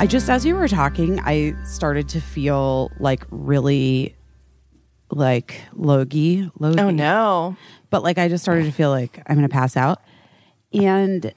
I 0.00 0.06
just, 0.08 0.30
as 0.30 0.46
you 0.46 0.54
were 0.54 0.68
talking, 0.68 1.20
I 1.20 1.54
started 1.64 2.08
to 2.10 2.20
feel 2.20 2.90
like 2.98 3.26
really 3.30 4.14
like 5.10 5.60
logy. 5.76 6.50
logy 6.58 6.80
Oh 6.80 6.90
no. 6.90 7.56
but 7.90 8.02
like 8.02 8.16
I 8.16 8.28
just 8.28 8.42
started 8.44 8.64
to 8.64 8.72
feel 8.72 8.90
like 8.90 9.20
I'm 9.26 9.36
going 9.36 9.46
to 9.46 9.52
pass 9.52 9.76
out. 9.76 10.00
And, 10.72 11.32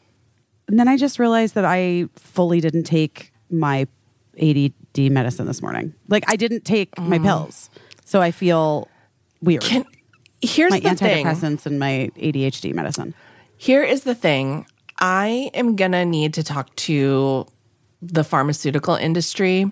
and 0.71 0.79
then 0.79 0.87
I 0.87 0.95
just 0.95 1.19
realized 1.19 1.55
that 1.55 1.65
I 1.65 2.05
fully 2.15 2.61
didn't 2.61 2.83
take 2.83 3.33
my 3.49 3.87
ADD 4.41 5.11
medicine 5.11 5.45
this 5.45 5.61
morning. 5.61 5.93
Like 6.07 6.23
I 6.29 6.37
didn't 6.37 6.63
take 6.63 6.97
my 6.97 7.19
mm. 7.19 7.23
pills. 7.23 7.69
So 8.05 8.21
I 8.21 8.31
feel 8.31 8.87
weird. 9.41 9.63
Can 9.63 9.85
here's 10.41 10.71
my 10.71 10.79
the 10.79 10.95
thing. 10.95 11.25
antidepressants 11.25 11.65
and 11.65 11.77
my 11.77 12.09
ADHD 12.15 12.73
medicine. 12.73 13.13
Here 13.57 13.83
is 13.83 14.05
the 14.05 14.15
thing. 14.15 14.65
I 14.99 15.51
am 15.53 15.75
going 15.75 15.91
to 15.91 16.05
need 16.05 16.33
to 16.35 16.43
talk 16.43 16.73
to 16.77 17.45
the 18.01 18.23
pharmaceutical 18.23 18.95
industry. 18.95 19.69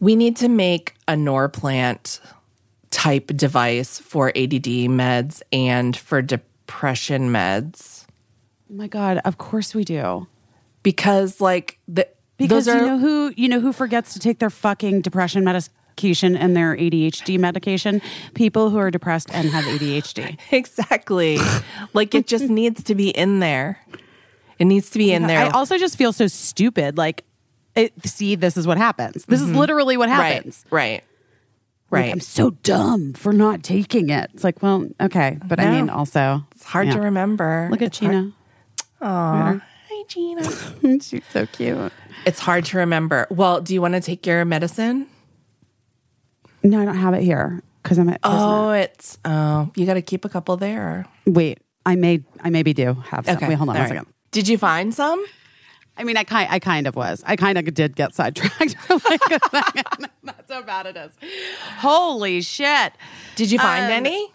We 0.00 0.16
need 0.16 0.36
to 0.38 0.48
make 0.48 0.94
a 1.06 1.12
Norplant 1.12 2.20
type 2.90 3.26
device 3.36 3.98
for 3.98 4.28
ADD 4.30 4.88
meds 4.88 5.42
and 5.52 5.94
for 5.94 6.22
depression 6.22 7.28
meds 7.28 7.93
my 8.74 8.86
God, 8.88 9.20
of 9.24 9.38
course 9.38 9.74
we 9.74 9.84
do. 9.84 10.26
because 10.82 11.40
like 11.40 11.78
the 11.88 12.06
Because 12.36 12.68
are 12.68 12.76
you 12.78 12.86
know 12.86 12.98
who 12.98 13.32
you 13.36 13.48
know 13.48 13.60
who 13.60 13.72
forgets 13.72 14.12
to 14.14 14.18
take 14.18 14.38
their 14.38 14.50
fucking 14.50 15.00
depression 15.02 15.44
medication 15.44 16.36
and 16.36 16.56
their 16.56 16.76
ADHD 16.76 17.38
medication. 17.38 18.02
People 18.34 18.70
who 18.70 18.78
are 18.78 18.90
depressed 18.90 19.28
and 19.32 19.48
have 19.50 19.64
ADHD. 19.64 20.38
Exactly. 20.50 21.38
like 21.92 22.14
it 22.14 22.26
just 22.26 22.44
needs 22.60 22.82
to 22.84 22.94
be 22.94 23.10
in 23.10 23.38
there. 23.40 23.78
It 24.58 24.66
needs 24.66 24.90
to 24.90 24.98
be 24.98 25.12
in 25.12 25.26
there. 25.26 25.40
I 25.46 25.50
also 25.50 25.78
just 25.78 25.96
feel 25.98 26.12
so 26.12 26.26
stupid. 26.28 26.96
Like, 26.96 27.24
it, 27.74 27.92
see, 28.06 28.36
this 28.36 28.56
is 28.56 28.66
what 28.68 28.78
happens. 28.78 29.24
This 29.26 29.40
is 29.40 29.50
literally 29.50 29.96
what 29.96 30.08
Mm-hmm. 30.08 30.20
right. 30.20 30.34
happens. 30.34 30.64
Right. 30.70 30.92
Like, 30.92 31.04
Right. 31.90 32.12
I'm 32.12 32.20
so 32.20 32.50
dumb 32.50 33.12
for 33.14 33.32
not 33.32 33.62
taking 33.62 34.10
it. 34.10 34.30
It's 34.34 34.42
like, 34.44 34.62
well, 34.62 34.86
okay, 35.00 35.38
but 35.44 35.58
I 35.60 35.70
mean, 35.70 35.88
also 35.90 36.44
it's 36.54 36.64
hard 36.64 36.90
to 36.90 37.00
remember. 37.00 37.68
Look 37.70 37.82
at 37.82 37.86
It's 37.86 37.98
hard- 39.04 39.60
Gina. 39.60 39.62
Aw. 39.62 39.62
Hi, 39.90 40.04
Gina. 40.08 41.00
She's 41.02 41.22
so 41.30 41.46
cute. 41.46 41.92
it's 42.26 42.40
hard 42.40 42.64
to 42.66 42.78
remember. 42.78 43.26
Well, 43.30 43.60
do 43.60 43.74
you 43.74 43.80
want 43.82 43.94
to 43.94 44.00
take 44.00 44.26
your 44.26 44.44
medicine? 44.44 45.06
No, 46.62 46.80
I 46.80 46.84
don't 46.84 46.96
have 46.96 47.14
it 47.14 47.22
here 47.22 47.62
because 47.82 47.98
I'm 47.98 48.08
at. 48.08 48.20
Oh, 48.24 48.70
it's 48.70 49.18
oh, 49.24 49.70
you 49.76 49.84
got 49.86 49.94
to 49.94 50.02
keep 50.02 50.24
a 50.24 50.28
couple 50.28 50.56
there. 50.56 51.06
Wait, 51.26 51.58
I 51.84 51.94
may, 51.96 52.22
I 52.40 52.48
maybe 52.50 52.72
do 52.72 52.94
have 52.94 53.26
some. 53.26 53.36
Wait, 53.46 53.54
hold 53.54 53.60
on 53.60 53.60
All 53.60 53.66
one 53.66 53.76
right. 53.76 53.88
second. 53.88 54.06
Did 54.30 54.48
you 54.48 54.56
find 54.58 54.92
some? 54.94 55.22
I 55.96 56.02
mean, 56.04 56.16
I 56.16 56.24
kind, 56.24 56.48
I 56.50 56.58
kind 56.58 56.86
of 56.86 56.96
was. 56.96 57.22
I 57.26 57.36
kind 57.36 57.56
of 57.58 57.72
did 57.72 57.94
get 57.94 58.14
sidetracked. 58.14 58.76
like. 59.10 59.20
That's 60.24 60.50
how 60.50 60.62
bad 60.62 60.86
it 60.86 60.96
is. 60.96 61.12
Holy 61.78 62.40
shit! 62.40 62.94
Did 63.36 63.50
you 63.50 63.58
find 63.58 63.84
Um, 63.84 63.90
any? 63.92 64.32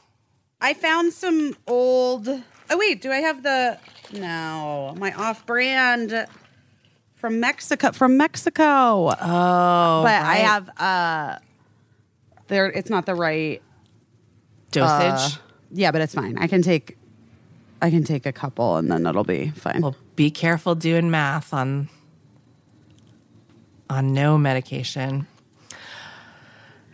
I 0.61 0.73
found 0.75 1.11
some 1.13 1.57
old. 1.67 2.27
Oh 2.69 2.77
wait, 2.77 3.01
do 3.01 3.11
I 3.11 3.17
have 3.17 3.41
the? 3.43 3.77
No, 4.13 4.95
my 4.97 5.13
off-brand 5.13 6.27
from 7.15 7.39
Mexico. 7.39 7.91
From 7.91 8.17
Mexico. 8.17 9.09
Oh, 9.09 10.01
but 10.03 10.21
I 10.21 10.35
have. 10.37 10.69
uh 10.79 11.39
There, 12.47 12.67
it's 12.67 12.89
not 12.89 13.05
the 13.05 13.15
right. 13.15 13.61
dosage. 14.71 15.35
uh, 15.37 15.41
yeah, 15.71 15.91
but 15.91 16.01
it's 16.01 16.15
fine. 16.15 16.37
I 16.37 16.47
can 16.47 16.61
take. 16.61 16.97
I 17.81 17.89
can 17.91 18.03
take 18.03 18.25
a 18.25 18.31
couple, 18.33 18.75
and 18.77 18.91
then 18.91 19.05
it'll 19.05 19.23
be 19.23 19.49
fine. 19.51 19.81
well, 19.81 19.95
be 20.15 20.31
careful 20.31 20.75
doing 20.75 21.09
math 21.11 21.53
on 21.53 21.87
on 23.89 24.13
no 24.13 24.37
medication. 24.37 25.27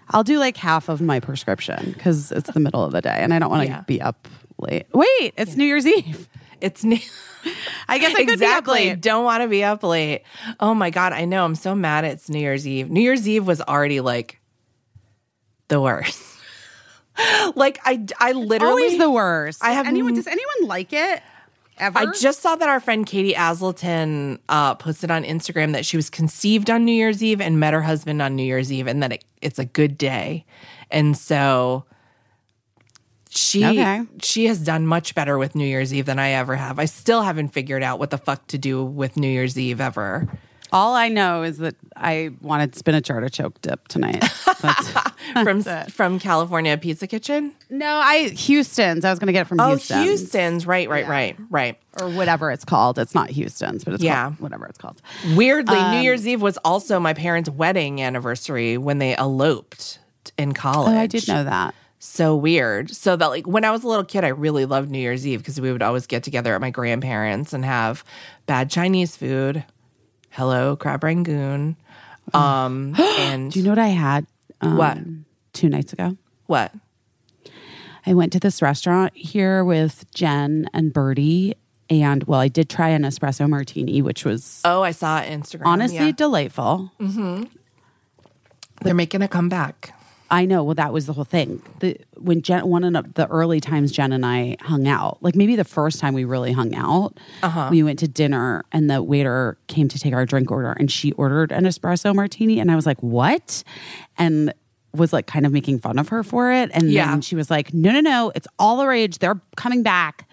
I'll 0.09 0.23
do 0.23 0.37
like 0.37 0.57
half 0.57 0.87
of 0.89 1.01
my 1.01 1.19
prescription 1.19 1.91
because 1.93 2.31
it's 2.31 2.51
the 2.51 2.59
middle 2.59 2.83
of 2.83 2.91
the 2.91 3.01
day, 3.01 3.17
and 3.19 3.33
I 3.33 3.39
don't 3.39 3.49
want 3.49 3.63
to 3.63 3.69
Yeah. 3.69 3.81
be 3.81 4.01
up 4.01 4.27
late. 4.59 4.85
Wait, 4.93 5.33
it's 5.37 5.55
New 5.55 5.65
Year's 5.65 5.87
Eve. 5.87 6.27
It's 6.61 6.83
new. 6.83 6.97
I 7.87 7.97
guess 7.99 8.15
I 8.15 8.25
could 8.25 8.39
be 8.39 8.45
up 8.45 8.59
exactly. 8.59 8.89
late. 8.89 9.01
Don't 9.01 9.23
want 9.23 9.43
to 9.43 9.47
be 9.47 9.63
up 9.63 9.83
late. 9.83 10.23
Oh 10.59 10.73
my 10.73 10.89
god, 10.89 11.13
I 11.13 11.25
know. 11.25 11.45
I'm 11.45 11.55
so 11.55 11.75
mad. 11.75 12.05
It's 12.05 12.29
New 12.29 12.39
Year's 12.39 12.67
Eve. 12.67 12.89
New 12.89 13.01
Year's 13.01 13.27
Eve 13.27 13.45
was 13.45 13.61
already 13.61 14.01
like 14.01 14.39
the 15.67 15.81
worst. 15.81 16.21
like 17.55 17.79
I, 17.85 18.05
I 18.19 18.31
literally 18.33 18.83
Always 18.83 18.97
the 18.97 19.09
worst. 19.09 19.63
I 19.63 19.71
have 19.71 19.87
anyone. 19.87 20.13
Does 20.13 20.27
anyone 20.27 20.67
like 20.67 20.93
it? 20.93 21.21
Ever? 21.77 21.99
I 21.99 22.05
just 22.13 22.41
saw 22.41 22.55
that 22.55 22.69
our 22.69 22.79
friend 22.79 23.05
Katie 23.05 23.33
Aselton 23.33 24.39
uh, 24.47 24.75
posted 24.75 25.11
on 25.11 25.25
Instagram 25.25 25.73
that 25.73 25.85
she 25.85 25.97
was 25.97 26.09
conceived 26.09 26.69
on 26.69 26.85
New 26.85 26.93
Year's 26.93 27.21
Eve 27.21 27.41
and 27.41 27.59
met 27.59 27.73
her 27.73 27.81
husband 27.81 28.21
on 28.21 28.35
New 28.35 28.43
Year's 28.43 28.71
Eve, 28.71 28.87
and 28.87 29.03
that 29.03 29.11
it, 29.11 29.25
it's 29.41 29.59
a 29.59 29.65
good 29.65 29.97
day. 29.97 30.45
And 30.89 31.17
so 31.17 31.83
she 33.35 33.65
Okay. 33.65 34.01
she 34.21 34.45
has 34.45 34.59
done 34.59 34.87
much 34.87 35.13
better 35.15 35.37
with 35.37 35.55
New 35.55 35.65
Year's 35.65 35.93
Eve 35.93 36.05
than 36.05 36.19
I 36.19 36.31
ever 36.31 36.55
have. 36.55 36.79
I 36.79 36.85
still 36.85 37.21
haven't 37.21 37.49
figured 37.49 37.83
out 37.83 37.99
what 37.99 38.09
the 38.09 38.17
fuck 38.17 38.47
to 38.47 38.57
do 38.57 38.83
with 38.83 39.17
New 39.17 39.27
Year's 39.29 39.57
Eve 39.59 39.81
ever. 39.81 40.27
All 40.71 40.93
I 40.95 41.09
know 41.09 41.43
is 41.43 41.59
that 41.59 41.75
I 41.95 42.31
wanted 42.41 42.75
spinach 42.75 43.09
artichoke 43.09 43.61
dip 43.61 43.87
tonight. 43.87 44.23
That's, 44.61 44.89
From 45.43 45.63
from 45.63 46.19
California 46.19 46.77
Pizza 46.77 47.07
Kitchen. 47.07 47.53
no, 47.69 47.85
I 48.03 48.29
Houston's. 48.29 49.03
I 49.05 49.09
was 49.09 49.19
going 49.19 49.27
to 49.27 49.33
get 49.33 49.41
it 49.41 49.47
from 49.47 49.59
Oh, 49.59 49.69
Houston's. 49.69 50.03
Houston's. 50.03 50.67
Right, 50.67 50.87
right, 50.89 51.03
Yeah. 51.05 51.11
right, 51.11 51.37
right. 51.49 51.79
or 51.99 52.09
whatever 52.09 52.51
it's 52.51 52.63
called. 52.65 52.99
It's 52.99 53.15
not 53.15 53.29
Houston's, 53.29 53.83
but 53.83 53.93
it's 53.95 54.03
Yeah. 54.03 54.31
whatever 54.39 54.65
it's 54.65 54.77
called. 54.77 55.01
Weirdly, 55.35 55.77
Um, 55.77 55.91
New 55.91 56.01
Year's 56.01 56.27
Eve 56.27 56.41
was 56.41 56.57
also 56.65 56.99
my 56.99 57.13
parents' 57.13 57.49
wedding 57.49 58.01
anniversary 58.01 58.77
when 58.77 58.97
they 58.99 59.15
eloped 59.15 59.99
in 60.37 60.53
college. 60.53 60.93
Oh, 60.93 60.99
I 60.99 61.07
did 61.07 61.27
know 61.27 61.43
that. 61.43 61.73
So 62.07 62.35
weird. 62.35 62.91
So 62.91 63.15
that 63.15 63.27
like 63.27 63.47
when 63.47 63.65
I 63.65 63.71
was 63.71 63.83
a 63.83 63.87
little 63.87 64.05
kid, 64.05 64.23
I 64.23 64.29
really 64.29 64.65
loved 64.65 64.89
New 64.89 64.99
Year's 64.99 65.25
Eve 65.25 65.39
because 65.39 65.59
we 65.59 65.71
would 65.71 65.81
always 65.83 66.07
get 66.07 66.23
together 66.23 66.53
at 66.55 66.61
my 66.61 66.69
grandparents 66.69 67.53
and 67.53 67.65
have 67.65 68.03
bad 68.45 68.69
Chinese 68.69 69.15
food. 69.17 69.63
Hello, 70.31 70.75
crab 70.75 71.03
rangoon. 71.03 71.75
Um, 72.33 72.95
and 72.97 73.51
Do 73.53 73.59
you 73.59 73.65
know 73.65 73.71
what 73.71 73.79
I 73.79 73.87
had? 73.87 74.25
Um, 74.61 74.77
What? 74.77 74.97
Two 75.53 75.69
nights 75.69 75.93
ago. 75.93 76.17
what? 76.47 76.73
I 78.07 78.13
went 78.13 78.31
to 78.33 78.39
this 78.39 78.61
restaurant 78.61 79.15
here 79.15 79.63
with 79.63 80.05
Jen 80.13 80.69
and 80.73 80.93
Birdie. 80.93 81.55
And 81.89 82.23
well, 82.25 82.39
I 82.39 82.47
did 82.47 82.69
try 82.69 82.89
an 82.89 83.03
espresso 83.03 83.47
martini, 83.49 84.01
which 84.01 84.25
was 84.25 84.61
Oh, 84.65 84.81
I 84.83 84.91
saw 84.91 85.19
it 85.21 85.31
on 85.31 85.41
Instagram. 85.41 85.65
honestly 85.65 85.97
Yeah. 85.97 86.11
delightful. 86.11 86.91
they're 88.81 88.93
making 88.93 89.21
a 89.21 89.27
comeback. 89.27 89.93
I 90.31 90.45
know. 90.45 90.63
Well, 90.63 90.75
that 90.75 90.91
was 90.91 91.05
the 91.05 91.13
whole 91.13 91.23
thing. 91.23 91.61
The 91.79 91.97
when 92.17 92.41
Jen, 92.41 92.67
one 92.67 92.83
of 92.95 93.13
the 93.13 93.27
early 93.27 93.59
times 93.61 93.91
Jen 93.91 94.11
and 94.11 94.25
I 94.25 94.57
hung 94.61 94.87
out, 94.87 95.21
like 95.21 95.35
maybe 95.35 95.55
the 95.55 95.63
first 95.63 95.99
time 95.99 96.13
we 96.13 96.23
really 96.25 96.51
hung 96.51 96.73
out, 96.73 97.17
Uh-huh. 97.43 97.67
we 97.71 97.83
went 97.83 97.99
to 97.99 98.07
dinner 98.07 98.63
and 98.71 98.89
the 98.89 99.03
waiter 99.03 99.57
came 99.67 99.87
to 99.89 99.99
take 99.99 100.13
our 100.13 100.25
drink 100.25 100.49
order 100.51 100.71
and 100.71 100.91
she 100.91 101.11
ordered 101.13 101.51
an 101.51 101.65
espresso 101.65 102.13
martini 102.15 102.59
and 102.59 102.71
I 102.71 102.75
was 102.75 102.85
like, 102.87 103.01
"What?" 103.03 103.63
and 104.17 104.53
was 104.93 105.11
like 105.13 105.27
kind 105.27 105.45
of 105.45 105.51
making 105.51 105.77
fun 105.79 105.99
of 105.99 106.07
her 106.09 106.23
for 106.23 106.51
it. 106.51 106.71
And 106.73 106.89
Yeah. 106.91 107.11
then 107.11 107.21
she 107.21 107.35
was 107.35 107.51
like, 107.51 107.73
"No, 107.73 107.91
no, 107.91 107.99
no, 107.99 108.31
it's 108.33 108.47
all 108.57 108.77
the 108.77 108.87
rage. 108.87 109.19
They're 109.19 109.39
coming 109.57 109.83
back." 109.83 110.27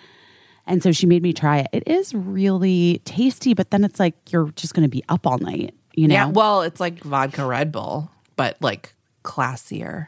And 0.67 0.83
so 0.83 0.93
she 0.93 1.05
made 1.07 1.23
me 1.23 1.33
try 1.33 1.59
it. 1.59 1.67
It 1.73 1.83
is 1.89 2.15
really 2.15 3.03
tasty, 3.05 3.53
but 3.53 3.71
then 3.73 3.83
it's 3.85 3.99
like 3.99 4.15
you're 4.33 4.53
just 4.53 4.73
going 4.75 4.85
to 4.85 4.89
be 4.89 5.03
up 5.09 5.27
all 5.27 5.39
night, 5.39 5.75
you 5.95 6.07
know? 6.07 6.15
Yeah. 6.15 6.27
Well, 6.27 6.63
it's 6.63 6.79
like 6.79 7.01
vodka 7.03 7.45
Red 7.45 7.73
Bull, 7.73 8.11
but 8.37 8.57
like 8.61 8.95
classier. 9.23 10.07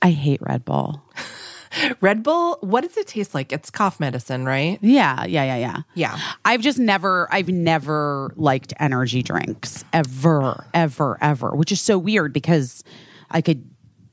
I 0.00 0.10
hate 0.10 0.40
Red 0.42 0.64
Bull. 0.64 1.02
Red 2.00 2.22
Bull, 2.22 2.56
what 2.60 2.82
does 2.82 2.96
it 2.96 3.06
taste 3.08 3.34
like? 3.34 3.52
It's 3.52 3.70
cough 3.70 4.00
medicine, 4.00 4.44
right? 4.46 4.78
Yeah, 4.80 5.24
yeah, 5.26 5.44
yeah, 5.44 5.56
yeah. 5.56 5.76
Yeah. 5.94 6.18
I've 6.44 6.60
just 6.62 6.78
never, 6.78 7.28
I've 7.30 7.48
never 7.48 8.32
liked 8.36 8.72
energy 8.80 9.22
drinks 9.22 9.84
ever, 9.92 10.64
ever, 10.72 11.18
ever, 11.20 11.50
which 11.50 11.70
is 11.72 11.80
so 11.80 11.98
weird 11.98 12.32
because 12.32 12.82
I 13.30 13.42
could, 13.42 13.68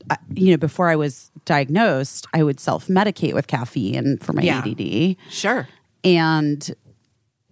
uh, 0.09 0.17
you 0.33 0.51
know, 0.51 0.57
before 0.57 0.89
I 0.89 0.95
was 0.97 1.31
diagnosed, 1.45 2.27
I 2.33 2.43
would 2.43 2.59
self 2.59 2.87
medicate 2.87 3.33
with 3.33 3.47
caffeine 3.47 4.17
for 4.17 4.33
my 4.33 4.41
Yeah. 4.41 4.63
ADD. 4.65 5.15
Sure. 5.29 5.67
And, 6.03 6.75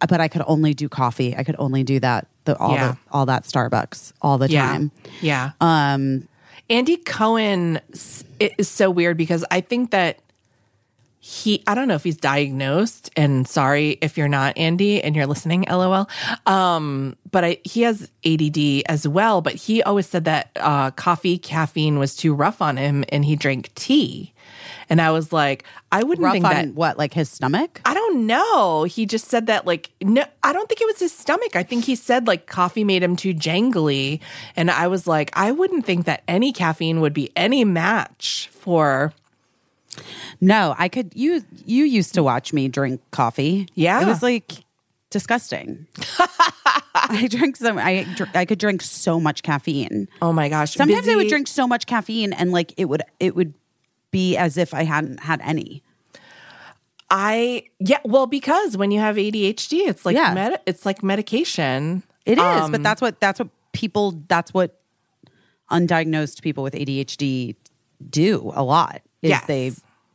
but 0.08 0.20
I 0.20 0.28
could 0.28 0.44
only 0.48 0.74
do 0.74 0.90
coffee. 0.90 1.36
I 1.36 1.44
could 1.44 1.56
only 1.60 1.84
do 1.84 2.00
that, 2.02 2.28
the, 2.46 2.58
all, 2.58 2.74
Yeah. 2.74 2.92
the, 2.92 2.98
all 3.12 3.26
that 3.28 3.44
Starbucks 3.44 4.14
all 4.22 4.38
the 4.38 4.50
Yeah. 4.50 4.68
time. 4.68 4.92
Yeah. 5.22 5.52
Um, 5.62 6.28
Andy 6.70 6.98
Cohen 6.98 7.80
is 8.40 8.68
so 8.70 8.90
weird 8.90 9.18
because 9.18 9.44
I 9.52 9.62
think 9.62 9.92
that 9.92 10.20
he, 11.20 11.64
I 11.68 11.74
don't 11.76 11.88
know 11.88 11.96
if 11.96 12.04
he's 12.04 12.18
diagnosed, 12.18 13.10
and 13.16 13.48
sorry 13.48 13.98
if 14.02 14.18
you're 14.18 14.28
not 14.28 14.58
Andy 14.58 15.02
and 15.02 15.16
you're 15.16 15.26
listening, 15.26 15.64
lol. 15.70 16.10
Um, 16.46 17.16
but 17.32 17.46
I, 17.46 17.58
he 17.64 17.84
has 17.84 18.10
ADD 18.26 18.84
as 18.88 19.08
well. 19.08 19.42
But 19.42 19.56
he 19.56 19.82
always 19.84 20.06
said 20.08 20.26
that 20.26 20.52
uh, 20.58 20.92
coffee, 20.92 21.38
caffeine 21.38 21.98
was 21.98 22.16
too 22.18 22.34
rough 22.34 22.62
on 22.62 22.76
him, 22.76 23.06
and 23.10 23.24
he 23.24 23.38
drank 23.38 23.74
tea. 23.76 24.34
And 24.90 25.02
I 25.02 25.12
was 25.12 25.32
like, 25.32 25.64
I 25.92 26.04
wouldn't 26.04 26.24
rough 26.24 26.34
think 26.34 26.46
on 26.46 26.52
that. 26.54 26.74
what, 26.76 26.98
like 26.98 27.14
his 27.14 27.30
stomach? 27.30 27.82
I 27.86 27.94
don't 27.94 28.26
know. 28.28 28.84
He 28.84 29.06
just 29.06 29.28
said 29.28 29.48
that 29.48 29.66
like 29.66 29.92
no 30.02 30.24
I 30.44 30.54
don't 30.54 30.68
think 30.68 30.82
it 30.82 30.88
was 30.88 31.00
his 31.00 31.12
stomach. 31.14 31.56
I 31.56 31.64
think 31.64 31.86
he 31.86 31.96
said 31.96 32.28
like 32.28 32.48
coffee 32.48 32.84
made 32.84 33.04
him 33.04 33.16
too 33.16 33.34
jangly 33.34 34.20
and 34.56 34.70
I 34.70 34.88
was 34.88 35.08
like 35.08 35.32
I 35.34 35.52
wouldn't 35.52 35.86
think 35.86 36.06
that 36.06 36.24
any 36.28 36.52
caffeine 36.52 37.02
would 37.02 37.14
be 37.14 37.32
any 37.36 37.64
match 37.66 38.50
for 38.52 39.14
No, 40.42 40.76
I 40.78 40.90
could. 40.90 41.12
You 41.16 41.44
you 41.66 41.86
used 41.86 42.14
to 42.16 42.24
watch 42.24 42.54
me 42.54 42.68
drink 42.68 43.02
coffee. 43.12 43.68
Yeah. 43.76 44.02
it 44.02 44.08
was 44.08 44.24
like 44.24 44.52
disgusting. 45.10 45.88
I 46.96 47.28
drank 47.30 47.58
so 47.58 47.78
I 47.78 48.06
I 48.34 48.46
could 48.46 48.60
drink 48.60 48.82
so 48.82 49.20
much 49.20 49.44
caffeine. 49.44 50.08
Oh 50.22 50.34
my 50.34 50.50
gosh. 50.50 50.74
Sometimes 50.74 51.08
I 51.08 51.16
would 51.16 51.28
drink 51.28 51.48
so 51.48 51.68
much 51.68 51.86
caffeine 51.86 52.34
and 52.34 52.52
like 52.52 52.74
it 52.78 52.86
would 52.86 53.04
it 53.20 53.36
would 53.36 53.54
be 54.14 54.38
as 54.38 54.58
if 54.58 54.74
I 54.74 54.84
hadn't 54.86 55.20
had 55.20 55.42
any. 55.44 55.84
I 57.10 57.64
yeah, 57.80 58.00
well 58.06 58.26
because 58.28 58.78
when 58.78 58.90
you 58.92 59.00
have 59.00 59.18
ADHD 59.18 59.88
it's 59.88 60.06
like 60.06 60.16
Yeah. 60.16 60.34
med- 60.34 60.62
it's 60.66 60.86
like 60.86 61.04
medication. 61.04 62.04
It 62.26 62.38
is, 62.38 62.44
Um, 62.44 62.72
but 62.72 62.82
that's 62.82 63.02
what 63.02 63.20
that's 63.20 63.40
what 63.40 63.50
people 63.74 64.24
that's 64.30 64.54
what 64.54 64.80
undiagnosed 65.70 66.42
people 66.42 66.64
with 66.64 66.74
ADHD 66.74 67.56
do 68.10 68.52
a 68.56 68.64
lot. 68.64 69.02
Is 69.22 69.30
Yes. 69.32 69.46
they 69.48 69.72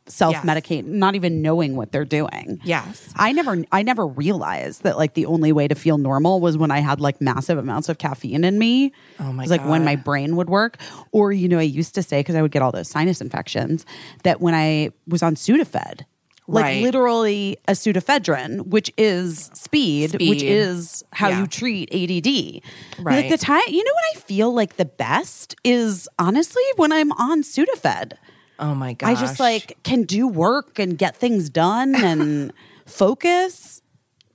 self 0.09 0.35
medicate, 0.37 0.85
not 0.85 1.15
even 1.15 1.41
knowing 1.41 1.75
what 1.75 1.91
they're 1.91 2.03
doing. 2.05 2.59
Yes. 2.63 3.13
I 3.15 3.31
never 3.31 3.63
I 3.71 3.83
never 3.83 4.05
realized 4.05 4.83
that 4.83 4.97
like 4.97 5.13
the 5.13 5.25
only 5.27 5.51
way 5.51 5.67
to 5.67 5.75
feel 5.75 5.97
normal 5.97 6.39
was 6.41 6.57
when 6.57 6.71
I 6.71 6.79
had 6.79 6.99
like 6.99 7.21
massive 7.21 7.57
amounts 7.57 7.89
of 7.89 7.97
caffeine 7.97 8.43
in 8.43 8.57
me. 8.59 8.91
Oh 9.19 9.31
my 9.31 9.43
It 9.43 9.49
was 9.49 9.51
like 9.51 9.65
when 9.65 9.85
my 9.85 9.95
brain 9.95 10.35
would 10.35 10.49
work. 10.49 10.77
Or, 11.11 11.31
you 11.31 11.47
know, 11.47 11.59
I 11.59 11.63
used 11.63 11.95
to 11.95 12.03
say, 12.03 12.19
because 12.19 12.35
I 12.35 12.41
would 12.41 12.51
get 12.51 12.61
all 12.61 12.71
those 12.71 12.89
sinus 12.89 13.21
infections, 13.21 13.85
that 14.23 14.41
when 14.41 14.53
I 14.53 14.91
was 15.07 15.21
on 15.23 15.35
Sudafed, 15.35 16.01
like 16.47 16.63
Right. 16.63 16.81
literally 16.81 17.57
a 17.67 17.73
pseudoephedrine, 17.73 18.65
which 18.67 18.91
is 18.97 19.51
speed, 19.53 20.13
which 20.13 20.41
is 20.41 21.03
how 21.13 21.29
Yeah. 21.29 21.41
you 21.41 21.47
treat 21.47 21.89
ADD. 21.93 22.61
Right. 22.97 23.17
Like 23.21 23.29
the 23.29 23.37
time, 23.37 23.61
you 23.67 23.83
know 23.83 23.91
what 23.93 24.17
I 24.17 24.19
feel 24.21 24.51
like 24.53 24.77
the 24.77 24.85
best 24.85 25.55
is 25.63 26.07
honestly 26.17 26.63
when 26.77 26.91
I'm 26.91 27.11
on 27.13 27.43
Sudafed. 27.43 28.13
Oh 28.59 28.75
my 28.75 28.93
gosh. 28.93 29.17
I 29.17 29.19
just 29.19 29.39
like 29.39 29.77
can 29.83 30.03
do 30.03 30.27
work 30.27 30.79
and 30.79 30.97
get 30.97 31.15
things 31.15 31.49
done 31.49 31.95
and 31.95 32.53
focus. 32.85 33.81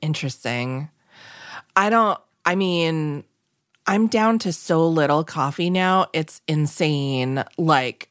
interesting. 0.01 0.89
I 1.77 1.91
don't, 1.91 2.19
I 2.45 2.55
mean, 2.55 3.25
I'm 3.87 4.07
down 4.07 4.39
to 4.41 4.53
so 4.53 4.87
little 4.89 5.25
coffee 5.25 5.71
now. 5.71 6.07
It's 6.13 6.41
insane. 6.49 7.45
Like, 7.59 8.09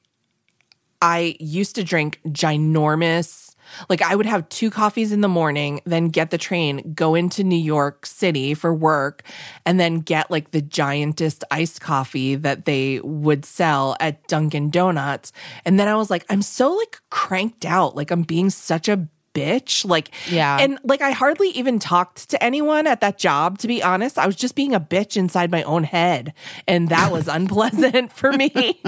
I 1.02 1.36
used 1.40 1.76
to 1.76 1.84
drink 1.84 2.20
ginormous, 2.28 3.53
like, 3.90 4.02
I 4.02 4.16
would 4.16 4.26
have 4.26 4.48
two 4.50 4.70
coffees 4.70 5.12
in 5.12 5.22
the 5.22 5.28
morning, 5.28 5.82
then 5.86 6.10
get 6.10 6.30
the 6.32 6.38
train, 6.38 6.94
go 6.94 7.16
into 7.16 7.44
New 7.44 7.56
York 7.56 8.06
City 8.06 8.54
for 8.54 8.74
work, 8.74 9.24
and 9.66 9.80
then 9.80 10.00
get 10.00 10.32
like 10.32 10.52
the 10.52 10.62
giantest 10.62 11.44
iced 11.52 11.82
coffee 11.82 12.36
that 12.36 12.66
they 12.66 13.00
would 13.02 13.46
sell 13.46 13.96
at 14.00 14.28
Dunkin' 14.28 14.70
Donuts. 14.70 15.32
And 15.66 15.80
then 15.80 15.88
I 15.88 15.96
was 15.96 16.10
like, 16.10 16.26
I'm 16.30 16.42
so 16.42 16.72
like 16.74 17.02
cranked 17.10 17.66
out. 17.66 17.96
Like, 17.96 18.12
I'm 18.12 18.24
being 18.24 18.50
such 18.50 18.88
a 18.88 19.08
bitch. 19.34 19.84
Like, 19.86 20.12
Yeah. 20.30 20.58
And 20.60 20.80
like, 20.84 21.02
I 21.02 21.12
hardly 21.12 21.50
even 21.50 21.80
talked 21.80 22.30
to 22.30 22.44
anyone 22.44 22.88
at 22.88 23.02
that 23.02 23.18
job, 23.18 23.58
to 23.60 23.68
be 23.68 23.82
honest. 23.82 24.18
I 24.18 24.28
was 24.28 24.36
just 24.36 24.56
being 24.56 24.74
a 24.74 24.80
bitch 24.80 25.18
inside 25.18 25.52
my 25.52 25.64
own 25.64 25.84
head. 25.84 26.34
And 26.68 26.90
that 26.90 27.12
was 27.12 27.28
unpleasant 27.28 28.12
for 28.16 28.32
me. 28.32 28.80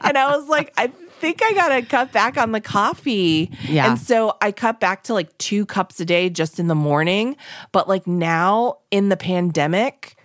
and 0.00 0.18
I 0.18 0.36
was 0.36 0.48
like, 0.48 0.72
I 0.76 0.92
think 1.22 1.40
I 1.40 1.52
got 1.52 1.68
to 1.68 1.82
cut 1.82 2.10
back 2.10 2.36
on 2.36 2.50
the 2.50 2.60
coffee. 2.60 3.48
Yeah. 3.68 3.88
And 3.88 3.98
so 3.98 4.36
I 4.42 4.50
cut 4.50 4.80
back 4.80 5.04
to 5.04 5.14
like 5.14 5.38
two 5.38 5.64
cups 5.64 6.00
a 6.00 6.04
day 6.04 6.28
just 6.28 6.58
in 6.58 6.66
the 6.66 6.74
morning. 6.74 7.36
But 7.70 7.88
like 7.88 8.08
now 8.08 8.78
in 8.90 9.08
the 9.08 9.16
pandemic, 9.16 10.16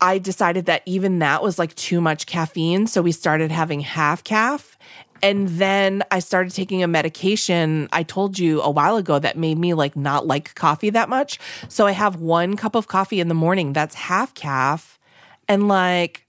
I 0.00 0.18
decided 0.18 0.66
that 0.66 0.82
even 0.86 1.18
that 1.18 1.42
was 1.42 1.58
like 1.58 1.74
too 1.74 2.00
much 2.00 2.26
caffeine. 2.26 2.86
So 2.86 3.02
we 3.02 3.10
started 3.10 3.50
having 3.50 3.80
half 3.80 4.22
calf. 4.22 4.78
And 5.20 5.48
then 5.48 6.04
I 6.12 6.20
started 6.20 6.52
taking 6.54 6.84
a 6.84 6.88
medication 6.88 7.88
I 7.92 8.04
told 8.04 8.38
you 8.38 8.62
a 8.62 8.70
while 8.70 8.96
ago 8.96 9.18
that 9.18 9.36
made 9.36 9.58
me 9.58 9.74
like 9.74 9.96
not 9.96 10.28
like 10.28 10.54
coffee 10.54 10.90
that 10.90 11.08
much. 11.08 11.40
So 11.68 11.86
I 11.86 11.92
have 11.92 12.16
one 12.16 12.56
cup 12.56 12.76
of 12.76 12.86
coffee 12.86 13.18
in 13.18 13.26
the 13.26 13.34
morning 13.34 13.72
that's 13.72 13.96
half 13.96 14.32
calf. 14.34 15.00
And 15.48 15.66
like, 15.66 16.24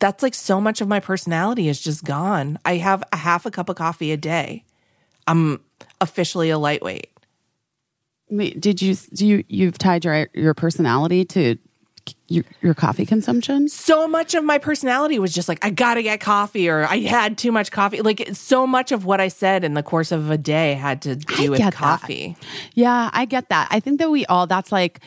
that's 0.00 0.22
like 0.22 0.34
so 0.34 0.60
much 0.60 0.80
of 0.80 0.88
my 0.88 1.00
personality 1.00 1.68
is 1.68 1.80
just 1.80 2.04
gone. 2.04 2.58
I 2.64 2.76
have 2.76 3.02
a 3.12 3.16
half 3.16 3.46
a 3.46 3.50
cup 3.50 3.68
of 3.68 3.76
coffee 3.76 4.12
a 4.12 4.16
day. 4.16 4.64
I'm 5.26 5.60
officially 6.00 6.50
a 6.50 6.58
lightweight. 6.58 7.10
Did 8.30 8.82
you 8.82 8.94
do 8.94 9.26
you 9.26 9.44
you've 9.48 9.78
tied 9.78 10.04
your 10.04 10.28
your 10.34 10.54
personality 10.54 11.24
to 11.26 11.56
your, 12.28 12.44
your 12.60 12.74
coffee 12.74 13.06
consumption? 13.06 13.68
so 13.68 14.06
much 14.06 14.34
of 14.34 14.44
my 14.44 14.58
personality 14.58 15.18
was 15.18 15.34
just 15.34 15.48
like 15.48 15.64
I 15.64 15.70
gotta 15.70 16.02
get 16.02 16.20
coffee 16.20 16.68
or 16.68 16.84
I 16.84 16.98
had 16.98 17.38
too 17.38 17.50
much 17.50 17.70
coffee. 17.70 18.02
Like 18.02 18.28
so 18.34 18.66
much 18.66 18.92
of 18.92 19.04
what 19.06 19.20
I 19.20 19.28
said 19.28 19.64
in 19.64 19.74
the 19.74 19.82
course 19.82 20.12
of 20.12 20.30
a 20.30 20.38
day 20.38 20.74
had 20.74 21.02
to 21.02 21.16
do 21.16 21.46
I 21.46 21.48
with 21.48 21.58
get 21.58 21.72
that. 21.72 21.74
coffee. 21.74 22.36
Yeah, 22.74 23.10
I 23.12 23.24
get 23.24 23.48
that. 23.48 23.68
I 23.70 23.80
think 23.80 23.98
that 23.98 24.10
we 24.10 24.26
all 24.26 24.46
that's 24.46 24.70
like, 24.70 25.00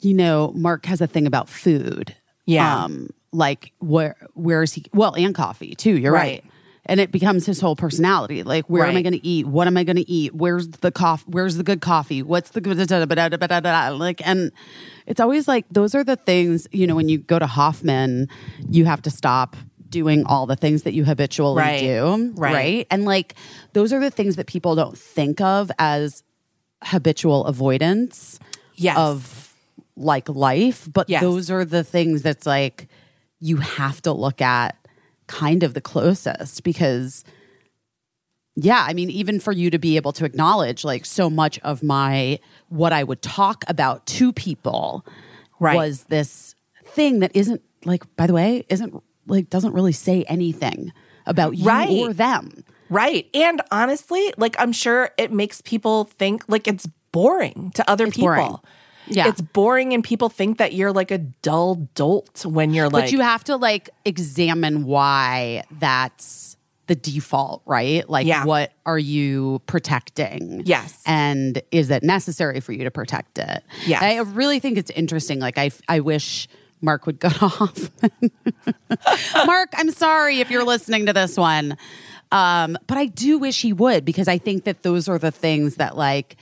you 0.00 0.14
know, 0.14 0.52
Mark 0.54 0.86
has 0.86 1.00
a 1.00 1.06
thing 1.06 1.26
about 1.26 1.48
food. 1.48 2.14
Yeah. 2.46 2.84
Um, 2.84 3.10
like 3.36 3.72
where 3.78 4.16
where 4.34 4.62
is 4.62 4.72
he 4.72 4.84
well, 4.92 5.14
and 5.14 5.34
coffee 5.34 5.74
too. 5.74 5.96
You're 5.98 6.12
right. 6.12 6.42
Right. 6.42 6.52
And 6.88 7.00
it 7.00 7.10
becomes 7.10 7.44
his 7.46 7.60
whole 7.60 7.74
personality. 7.74 8.44
Like, 8.44 8.66
where 8.70 8.84
am 8.84 8.96
I 8.96 9.02
going 9.02 9.12
to 9.20 9.26
eat? 9.26 9.44
What 9.44 9.66
am 9.66 9.76
I 9.76 9.82
going 9.82 9.96
to 9.96 10.08
eat? 10.08 10.32
Where's 10.36 10.68
the 10.68 10.92
coffee? 10.92 11.24
Where's 11.26 11.56
the 11.56 11.64
good 11.64 11.80
coffee? 11.80 12.22
What's 12.22 12.50
the 12.50 12.60
good? 12.60 12.78
Like, 12.78 14.24
and 14.24 14.52
it's 15.04 15.18
always 15.20 15.48
like 15.48 15.66
those 15.68 15.96
are 15.96 16.04
the 16.04 16.14
things. 16.14 16.68
You 16.70 16.86
know, 16.86 16.94
when 16.94 17.08
you 17.08 17.18
go 17.18 17.40
to 17.40 17.46
Hoffman, 17.48 18.28
you 18.70 18.84
have 18.84 19.02
to 19.02 19.10
stop 19.10 19.56
doing 19.88 20.24
all 20.26 20.46
the 20.46 20.54
things 20.54 20.84
that 20.84 20.94
you 20.94 21.04
habitually 21.04 21.58
Right. 21.62 21.80
do, 21.80 22.32
Right. 22.36 22.54
right? 22.54 22.86
And 22.90 23.04
like, 23.04 23.34
those 23.72 23.92
are 23.92 23.98
the 24.00 24.10
things 24.10 24.36
that 24.36 24.46
people 24.46 24.76
don't 24.76 24.96
think 24.96 25.40
of 25.40 25.70
as 25.80 26.22
habitual 26.84 27.46
avoidance 27.46 28.38
Yes. 28.76 28.96
of 28.96 29.54
like 29.96 30.28
life, 30.28 30.88
but 30.92 31.08
Yes. 31.08 31.22
those 31.22 31.50
are 31.50 31.64
the 31.64 31.82
things 31.82 32.22
that's 32.22 32.46
like 32.46 32.88
you 33.40 33.56
have 33.58 34.00
to 34.02 34.12
look 34.12 34.40
at 34.40 34.76
kind 35.26 35.62
of 35.62 35.74
the 35.74 35.80
closest 35.80 36.62
because 36.62 37.24
yeah, 38.54 38.84
I 38.88 38.94
mean 38.94 39.10
even 39.10 39.38
for 39.40 39.52
you 39.52 39.70
to 39.70 39.78
be 39.78 39.96
able 39.96 40.12
to 40.14 40.24
acknowledge 40.24 40.84
like 40.84 41.04
so 41.04 41.28
much 41.28 41.58
of 41.60 41.82
my 41.82 42.38
what 42.68 42.92
I 42.92 43.04
would 43.04 43.22
talk 43.22 43.64
about 43.68 44.06
to 44.06 44.32
people 44.32 45.04
Right. 45.58 45.76
was 45.76 46.04
this 46.04 46.54
thing 46.84 47.20
that 47.20 47.34
isn't 47.34 47.62
like 47.84 48.04
by 48.16 48.26
the 48.26 48.32
way, 48.34 48.64
isn't 48.68 49.02
like 49.26 49.50
doesn't 49.50 49.72
really 49.72 49.92
say 49.92 50.22
anything 50.24 50.92
about 51.26 51.56
you 51.56 51.64
Right. 51.66 51.88
or 51.90 52.12
them. 52.12 52.64
Right. 52.88 53.28
And 53.34 53.60
honestly, 53.70 54.32
like 54.36 54.54
I'm 54.58 54.72
sure 54.72 55.10
it 55.18 55.32
makes 55.32 55.60
people 55.60 56.04
think 56.04 56.44
like 56.48 56.68
it's 56.68 56.86
boring 57.12 57.72
to 57.74 57.90
other 57.90 58.06
people. 58.10 58.28
boring. 58.28 58.56
Yeah. 59.08 59.28
It's 59.28 59.40
boring 59.40 59.92
and 59.94 60.02
people 60.02 60.28
think 60.28 60.58
that 60.58 60.72
you're 60.74 60.92
like 60.92 61.10
a 61.10 61.18
dull 61.18 61.76
dolt 61.94 62.44
when 62.44 62.74
you're 62.74 62.88
like 62.88 63.04
but 63.04 63.12
you 63.12 63.20
have 63.20 63.44
to 63.44 63.56
like 63.56 63.90
examine 64.04 64.84
why 64.84 65.62
that's 65.78 66.56
the 66.88 66.94
default, 66.94 67.62
right? 67.66 68.08
Like, 68.08 68.26
Yeah. 68.28 68.44
what 68.44 68.72
are 68.84 68.98
you 68.98 69.60
protecting? 69.66 70.62
Yes. 70.64 71.02
and 71.04 71.60
is 71.72 71.90
it 71.90 72.02
necessary 72.04 72.60
for 72.60 72.72
you 72.72 72.84
to 72.84 72.90
protect 72.92 73.38
it? 73.38 73.64
Yes. 73.86 74.02
I 74.02 74.18
really 74.18 74.60
think 74.60 74.78
it's 74.78 74.90
interesting. 74.92 75.40
Like, 75.40 75.58
I 75.58 75.70
I 75.88 76.00
wish. 76.00 76.48
Mark 76.82 77.06
would 77.06 77.18
go 77.18 77.28
off. 77.40 77.90
Mark, 79.46 79.70
I'm 79.74 79.90
sorry 79.90 80.40
if 80.40 80.50
you're 80.50 80.64
listening 80.64 81.06
to 81.06 81.12
this 81.14 81.36
one. 81.36 81.76
Um, 82.32 82.76
but 82.86 82.98
I 82.98 83.06
do 83.06 83.38
wish 83.38 83.62
he 83.62 83.72
would 83.72 84.04
because 84.04 84.28
I 84.28 84.38
think 84.38 84.64
that 84.64 84.82
those 84.82 85.08
are 85.08 85.18
the 85.18 85.30
things 85.30 85.76
that 85.76 85.96
like 85.96 86.36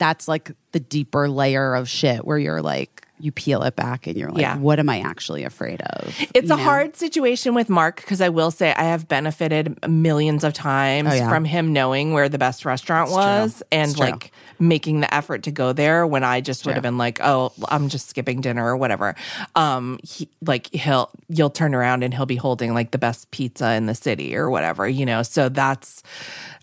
that's 0.00 0.26
like 0.26 0.50
the 0.72 0.80
deeper 0.80 1.28
layer 1.28 1.74
of 1.76 1.88
shit 1.88 2.24
where 2.24 2.38
you're 2.38 2.62
like 2.62 3.06
you 3.22 3.30
peel 3.30 3.62
it 3.64 3.76
back 3.76 4.06
and 4.06 4.16
you're 4.16 4.30
like, 4.30 4.40
Yeah. 4.40 4.56
what 4.56 4.78
am 4.78 4.88
I 4.88 5.00
actually 5.00 5.44
afraid 5.44 5.82
of? 5.82 6.16
It's 6.34 6.48
You 6.48 6.54
a 6.54 6.56
know? 6.56 6.64
hard 6.64 6.96
situation 6.96 7.52
with 7.52 7.68
Mark 7.68 7.96
because 7.96 8.22
I 8.22 8.30
will 8.30 8.50
say 8.50 8.72
I 8.72 8.84
have 8.84 9.08
benefited 9.08 9.78
millions 9.86 10.42
of 10.42 10.54
times 10.54 11.10
Oh, 11.12 11.14
yeah. 11.14 11.28
from 11.28 11.44
him 11.44 11.74
knowing 11.74 12.14
where 12.14 12.30
the 12.30 12.38
best 12.38 12.64
restaurant 12.64 13.10
was 13.10 13.56
true. 13.58 13.66
and 13.72 13.98
like 13.98 14.32
making 14.58 15.00
the 15.00 15.14
effort 15.14 15.42
to 15.42 15.50
go 15.50 15.74
there 15.74 16.06
when 16.06 16.24
I 16.24 16.40
just 16.40 16.64
would 16.64 16.72
have 16.76 16.82
been 16.82 16.96
like, 16.96 17.20
oh, 17.22 17.52
I'm 17.68 17.90
just 17.90 18.08
skipping 18.08 18.40
dinner 18.40 18.64
or 18.66 18.78
whatever. 18.78 19.14
Um, 19.54 20.00
he, 20.02 20.30
like 20.40 20.72
he'll 20.72 21.10
you'll 21.28 21.50
turn 21.50 21.74
around 21.74 22.02
and 22.04 22.14
he'll 22.14 22.24
be 22.24 22.36
holding 22.36 22.72
like 22.72 22.90
the 22.90 22.98
best 22.98 23.30
pizza 23.32 23.74
in 23.74 23.84
the 23.84 23.94
city 23.94 24.34
or 24.34 24.48
whatever, 24.48 24.88
you 24.88 25.04
know. 25.04 25.22
So 25.22 25.50
that's 25.50 26.02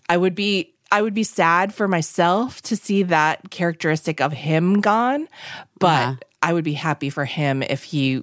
I 0.08 0.16
would 0.16 0.34
be 0.34 0.74
I 0.90 1.02
would 1.02 1.14
be 1.14 1.24
sad 1.24 1.74
for 1.74 1.86
myself 1.86 2.62
to 2.62 2.76
see 2.76 3.02
that 3.04 3.50
characteristic 3.50 4.20
of 4.20 4.32
him 4.32 4.80
gone, 4.80 5.28
but 5.78 5.86
Yeah. 5.88 6.14
I 6.42 6.52
would 6.52 6.64
be 6.64 6.74
happy 6.74 7.10
for 7.10 7.24
him 7.24 7.62
if 7.62 7.82
he 7.84 8.22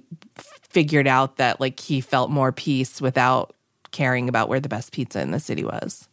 figured 0.69 1.07
out 1.07 1.37
that 1.37 1.59
like 1.59 1.79
he 1.79 2.01
felt 2.01 2.29
more 2.31 2.51
peace 2.51 3.01
without 3.01 3.55
caring 3.91 4.27
about 4.29 4.49
where 4.49 4.59
the 4.59 4.69
best 4.69 4.91
pizza 4.91 5.21
in 5.21 5.31
the 5.31 5.39
city 5.39 5.63
was. 5.63 6.07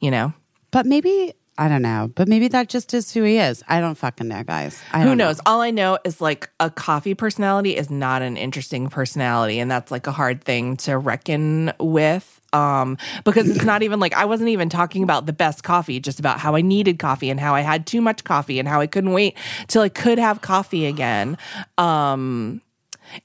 You 0.00 0.10
know? 0.10 0.32
But 0.70 0.86
maybe 0.86 1.34
I 1.60 1.68
don't 1.68 1.82
know. 1.82 2.10
But 2.14 2.28
maybe 2.28 2.46
that 2.48 2.68
just 2.68 2.94
is 2.94 3.12
who 3.12 3.24
he 3.24 3.38
is. 3.38 3.64
I 3.68 3.80
don't 3.80 3.96
fucking 3.96 4.28
know, 4.28 4.44
guys. 4.44 4.80
I 4.92 5.00
Who 5.00 5.08
don't 5.08 5.18
know. 5.18 5.26
knows? 5.26 5.40
All 5.44 5.60
I 5.60 5.72
know 5.72 5.98
is 6.04 6.20
like 6.20 6.48
a 6.60 6.70
coffee 6.70 7.14
personality 7.14 7.76
is 7.76 7.90
not 7.90 8.22
an 8.22 8.36
interesting 8.36 8.88
personality 8.88 9.58
and 9.58 9.68
that's 9.68 9.90
like 9.90 10.06
a 10.06 10.12
hard 10.12 10.42
thing 10.44 10.76
to 10.78 10.96
reckon 10.96 11.72
with 11.80 12.40
um 12.54 12.96
because 13.24 13.50
it's 13.50 13.64
not 13.64 13.82
even 13.82 14.00
like 14.00 14.14
I 14.14 14.24
wasn't 14.24 14.48
even 14.50 14.70
talking 14.70 15.02
about 15.02 15.26
the 15.26 15.34
best 15.34 15.64
coffee 15.64 16.00
just 16.00 16.18
about 16.18 16.38
how 16.38 16.54
I 16.54 16.62
needed 16.62 16.98
coffee 16.98 17.28
and 17.28 17.38
how 17.38 17.54
I 17.54 17.60
had 17.60 17.86
too 17.86 18.00
much 18.00 18.24
coffee 18.24 18.58
and 18.58 18.66
how 18.66 18.80
I 18.80 18.86
couldn't 18.86 19.12
wait 19.12 19.36
till 19.66 19.82
I 19.82 19.90
could 19.90 20.18
have 20.18 20.40
coffee 20.40 20.86
again. 20.86 21.36
Um 21.76 22.62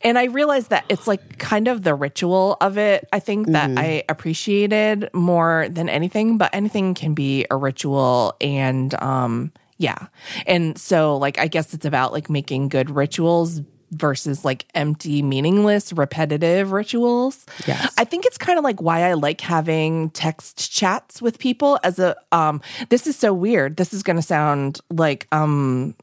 and 0.01 0.17
I 0.17 0.25
realized 0.25 0.69
that 0.69 0.85
it's 0.89 1.07
like 1.07 1.37
kind 1.37 1.67
of 1.67 1.83
the 1.83 1.95
ritual 1.95 2.57
of 2.61 2.77
it. 2.77 3.07
I 3.11 3.19
think 3.19 3.47
that 3.47 3.77
I 3.77 4.03
appreciated 4.09 5.09
more 5.13 5.67
than 5.69 5.89
anything, 5.89 6.37
but 6.37 6.49
anything 6.53 6.93
can 6.93 7.13
be 7.13 7.45
a 7.49 7.57
ritual 7.57 8.35
and 8.41 8.93
um 9.01 9.51
yeah. 9.77 10.07
And 10.45 10.77
so 10.77 11.17
like 11.17 11.37
I 11.39 11.47
guess 11.47 11.73
it's 11.73 11.85
about 11.85 12.13
like 12.13 12.29
making 12.29 12.69
good 12.69 12.89
rituals 12.89 13.61
versus 13.93 14.43
like 14.43 14.65
empty, 14.73 15.21
meaningless, 15.21 15.93
repetitive 15.93 16.71
rituals. 16.71 17.45
Yes. 17.67 17.93
I 17.97 18.03
think 18.03 18.25
it's 18.25 18.37
kind 18.37 18.57
of 18.57 18.63
like 18.63 18.81
why 18.81 19.03
I 19.03 19.13
like 19.13 19.41
having 19.41 20.09
text 20.11 20.71
chats 20.71 21.21
with 21.21 21.39
people 21.39 21.79
as 21.83 21.99
a 21.99 22.15
um 22.31 22.61
this 22.89 23.07
is 23.07 23.15
so 23.15 23.33
weird. 23.33 23.77
This 23.77 23.93
is 23.93 24.03
going 24.03 24.15
to 24.17 24.23
sound 24.23 24.81
like 24.89 25.27
um 25.31 25.95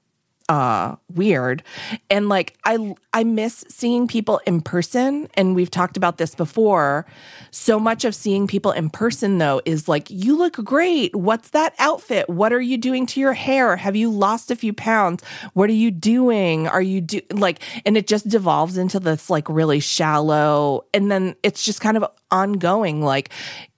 uh 0.51 0.97
weird. 1.15 1.63
And 2.11 2.29
like 2.29 2.57
i 2.65 2.95
i 3.15 3.23
miss 3.23 3.65
seeing 3.69 4.09
people 4.09 4.41
in 4.47 4.61
person 4.61 5.29
and 5.35 5.55
we've 5.55 5.71
talked 5.71 5.97
about 5.97 6.19
this 6.19 6.35
before. 6.35 7.07
So 7.53 7.79
much 7.79 8.05
of 8.05 8.17
seeing 8.17 8.49
people 8.49 8.73
in 8.73 8.91
person 8.91 9.39
though 9.39 9.63
is 9.65 9.89
like 9.89 10.11
you 10.11 10.37
look 10.37 10.55
great. 10.65 11.15
What's 11.15 11.51
that 11.51 11.75
outfit? 11.79 12.29
What 12.29 12.53
are 12.53 12.61
you 12.61 12.79
doing 12.79 13.07
to 13.07 13.21
your 13.21 13.33
hair? 13.33 13.77
Have 13.77 13.95
you 13.95 14.11
lost 14.11 14.51
a 14.51 14.57
few 14.57 14.73
pounds? 14.73 15.23
What 15.55 15.71
are 15.71 15.75
you 15.75 15.93
doing? 15.93 16.67
Are 16.67 16.83
you 16.83 17.01
do 17.01 17.21
like 17.31 17.61
and 17.87 17.97
it 17.97 18.09
just 18.09 18.29
devolves 18.29 18.77
into 18.77 18.99
this 18.99 19.31
like 19.31 19.49
really 19.49 19.79
shallow 19.79 20.85
and 20.93 21.13
then 21.13 21.37
it's 21.45 21.65
just 21.65 21.81
kind 21.81 21.97
of 21.97 22.05
ongoing. 22.33 23.03
Like 23.03 23.31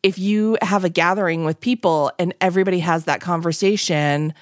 if 0.03 0.19
you 0.19 0.57
have 0.63 0.85
a 0.85 0.89
gathering 0.89 1.45
with 1.45 1.61
people 1.61 2.11
and 2.19 2.35
everybody 2.41 2.79
has 2.79 3.05
that 3.05 3.21
conversation 3.21 4.33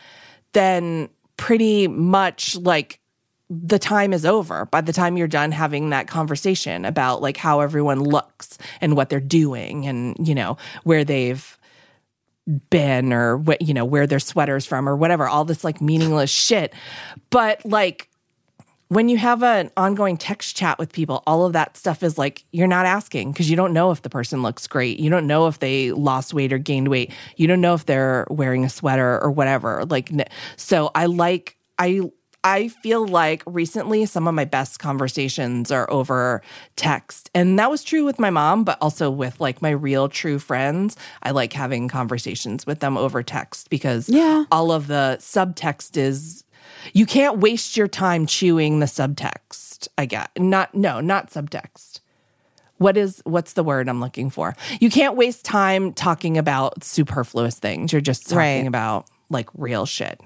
then 0.53 1.09
pretty 1.41 1.89
much 1.89 2.55
like 2.57 3.01
the 3.49 3.79
time 3.79 4.13
is 4.13 4.27
over 4.27 4.67
by 4.67 4.83
the 4.83 4.93
time 4.93 5.17
you're 5.17 5.27
done 5.27 5.51
having 5.53 5.89
that 5.89 6.07
conversation 6.07 6.85
about 6.85 7.23
like 7.23 7.39
how 7.39 7.61
everyone 7.61 7.99
looks 7.99 8.59
and 8.83 8.95
what 8.95 9.09
they're 9.09 9.21
doing 9.21 9.87
and 9.87 10.15
you 10.29 10.35
know 10.35 10.59
where 10.85 11.03
they've 11.03 11.59
been 12.69 13.11
or 13.11 13.39
what 13.39 13.63
you 13.63 13.73
know 13.73 13.87
where 13.87 14.07
their 14.07 14.19
sweaters 14.19 14.67
from 14.67 14.87
or 14.87 14.95
whatever 14.95 15.27
all 15.27 15.47
this 15.47 15.65
like 15.65 15.81
meaningless 15.81 16.31
shit. 16.31 16.75
But 17.31 17.65
like 17.65 18.10
when 18.91 19.09
you 19.09 19.17
have 19.19 19.45
an 19.45 19.71
ongoing 19.77 20.17
text 20.17 20.57
chat 20.57 20.77
with 20.77 20.93
people, 20.93 21.23
all 21.25 21.47
of 21.47 21.53
that 21.53 21.77
stuff 21.77 22.03
is 22.03 22.19
like 22.19 22.45
you're 22.51 22.67
not 22.67 22.87
asking 22.87 23.31
because 23.31 23.49
you 23.49 23.55
don't 23.55 23.73
know 23.73 23.93
if 23.93 24.03
the 24.03 24.11
person 24.11 24.43
looks 24.43 24.67
great. 24.67 24.99
You 24.99 25.09
don't 25.09 25.29
know 25.29 25.47
if 25.47 25.61
they 25.61 25.93
lost 25.93 26.35
weight 26.35 26.53
or 26.53 26.59
gained 26.59 26.89
weight. 26.89 27.13
You 27.37 27.47
don't 27.47 27.61
know 27.61 27.75
if 27.75 27.87
they're 27.87 28.27
wearing 28.31 28.65
a 28.65 28.69
sweater 28.69 29.23
or 29.23 29.31
whatever. 29.31 29.85
Like, 29.85 30.11
so 30.57 30.91
I 30.97 31.07
like, 31.07 31.57
I, 31.79 32.01
I 32.43 32.67
feel 32.67 33.07
like 33.07 33.45
recently 33.47 34.07
some 34.07 34.27
of 34.27 34.35
my 34.35 34.45
best 34.45 34.81
conversations 34.81 35.71
are 35.71 35.89
over 35.89 36.43
text. 36.75 37.31
And 37.33 37.61
that 37.61 37.71
was 37.71 37.85
true 37.85 38.05
with 38.05 38.19
my 38.19 38.31
mom, 38.31 38.65
but 38.65 38.77
also 38.81 39.09
with 39.09 39.41
like 39.41 39.63
my 39.63 39.71
real 39.71 40.09
true 40.09 40.41
friends. 40.41 40.97
I 41.23 41.31
like 41.31 41.53
having 41.53 41.87
conversations 41.87 42.67
with 42.67 42.81
them 42.81 42.99
over 42.99 43.23
text 43.23 43.71
because 43.71 44.09
Yeah. 44.09 44.47
all 44.51 44.73
of 44.73 44.89
the 44.89 45.19
subtext 45.21 45.97
is 45.97 46.43
you 46.93 47.07
can't 47.07 47.39
waste 47.39 47.77
your 47.77 47.89
time 47.89 48.27
chewing 48.27 48.81
the 48.81 48.87
subtext. 48.87 49.89
I 49.99 50.07
get 50.07 50.31
not 50.39 50.75
no, 50.75 51.01
not 51.01 51.31
subtext. 51.31 52.01
What 52.79 52.97
is 52.97 53.21
what's 53.25 53.53
the 53.53 53.63
word 53.65 53.89
I'm 53.89 54.01
looking 54.01 54.31
for? 54.31 54.57
You 54.81 54.89
can't 54.91 55.17
waste 55.17 55.45
time 55.45 55.93
talking 55.93 56.39
about 56.39 56.83
superfluous 56.83 57.59
things. 57.59 57.93
You're 57.93 58.01
just 58.01 58.25
talking 58.25 58.37
Right. 58.39 58.67
about 58.67 59.07
like 59.29 59.49
real 59.55 59.85
shit. 59.87 60.21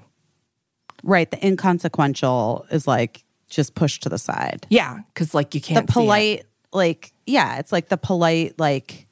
Right. 1.03 1.29
The 1.29 1.45
inconsequential 1.45 2.65
is 2.71 2.87
like 2.87 3.23
just 3.49 3.75
pushed 3.75 4.03
to 4.03 4.09
the 4.09 4.17
side. 4.17 4.65
Yeah, 4.69 4.99
because 5.13 5.33
like 5.33 5.53
you 5.53 5.61
can't 5.61 5.87
see 5.87 5.91
it. 5.91 5.93
polite, 5.93 6.45
like, 6.73 7.11
yeah, 7.27 7.59
it's 7.59 7.71
like 7.71 7.89
the 7.89 7.97
polite, 7.97 8.57
like, 8.59 9.05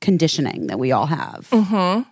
conditioning 0.00 0.66
that 0.68 0.78
we 0.78 0.92
all 0.92 1.06
have 1.06 1.48
Mm-hmm. 1.50 2.02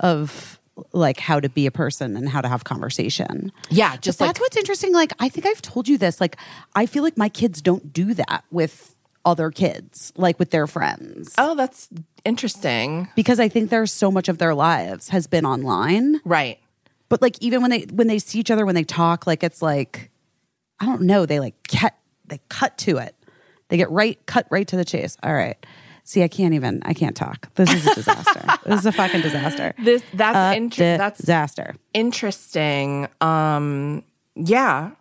of 0.00 0.57
like 0.92 1.20
how 1.20 1.40
to 1.40 1.48
be 1.48 1.66
a 1.66 1.70
person 1.70 2.16
and 2.16 2.28
how 2.28 2.40
to 2.40 2.48
have 2.48 2.64
conversation. 2.64 3.52
Yeah, 3.70 3.96
just 3.96 4.20
like 4.20 4.28
that's 4.28 4.40
what's 4.40 4.56
interesting. 4.56 4.92
Like, 4.92 5.12
I 5.18 5.28
think 5.28 5.46
I've 5.46 5.62
told 5.62 5.88
you 5.88 5.98
this. 5.98 6.20
Like, 6.20 6.36
I 6.74 6.86
feel 6.86 7.02
like 7.02 7.16
my 7.16 7.28
kids 7.28 7.62
don't 7.62 7.92
do 7.92 8.14
that 8.14 8.44
with 8.50 8.94
other 9.24 9.50
kids, 9.50 10.12
like 10.16 10.38
with 10.38 10.50
their 10.50 10.66
friends, 10.66 11.34
oh, 11.38 11.54
that's 11.54 11.88
interesting. 12.24 13.08
because 13.14 13.38
I 13.38 13.48
think 13.48 13.68
there's 13.70 13.92
so 13.92 14.10
much 14.10 14.28
of 14.28 14.38
their 14.38 14.54
lives 14.54 15.10
has 15.10 15.26
been 15.26 15.44
online. 15.44 16.20
Right. 16.24 16.58
But 17.08 17.20
like, 17.20 17.36
even 17.42 17.60
when 17.62 17.70
they 17.70 17.82
when 17.92 18.06
they 18.06 18.18
see 18.18 18.38
each 18.38 18.50
other, 18.50 18.64
when 18.64 18.74
they 18.74 18.84
talk, 18.84 19.26
like 19.26 19.42
it's 19.42 19.62
like, 19.62 20.10
I 20.80 20.86
don't 20.86 21.02
know. 21.02 21.26
They 21.26 21.40
like 21.40 21.54
cut 21.68 21.94
they 22.26 22.40
cut 22.48 22.78
to 22.78 22.98
it. 22.98 23.14
They 23.68 23.76
get 23.76 23.90
right 23.90 24.18
cut 24.26 24.46
right 24.50 24.66
to 24.68 24.76
the 24.76 24.84
chase. 24.84 25.16
All 25.22 25.34
right. 25.34 25.56
See, 26.08 26.22
I 26.22 26.28
can't 26.28 26.54
even. 26.54 26.80
I 26.86 26.94
can't 26.94 27.14
talk. 27.14 27.52
This 27.54 27.70
is 27.70 27.86
a 27.86 27.94
disaster. 27.96 28.42
this 28.64 28.80
is 28.80 28.86
a 28.86 28.92
fucking 28.92 29.20
disaster. 29.20 29.74
This 29.78 30.02
that's 30.14 30.36
A 30.54 30.56
inter- 30.56 30.96
that's 30.96 31.18
disaster. 31.20 31.74
interesting. 31.92 33.08
Um, 33.20 34.02
yeah. 34.34 34.92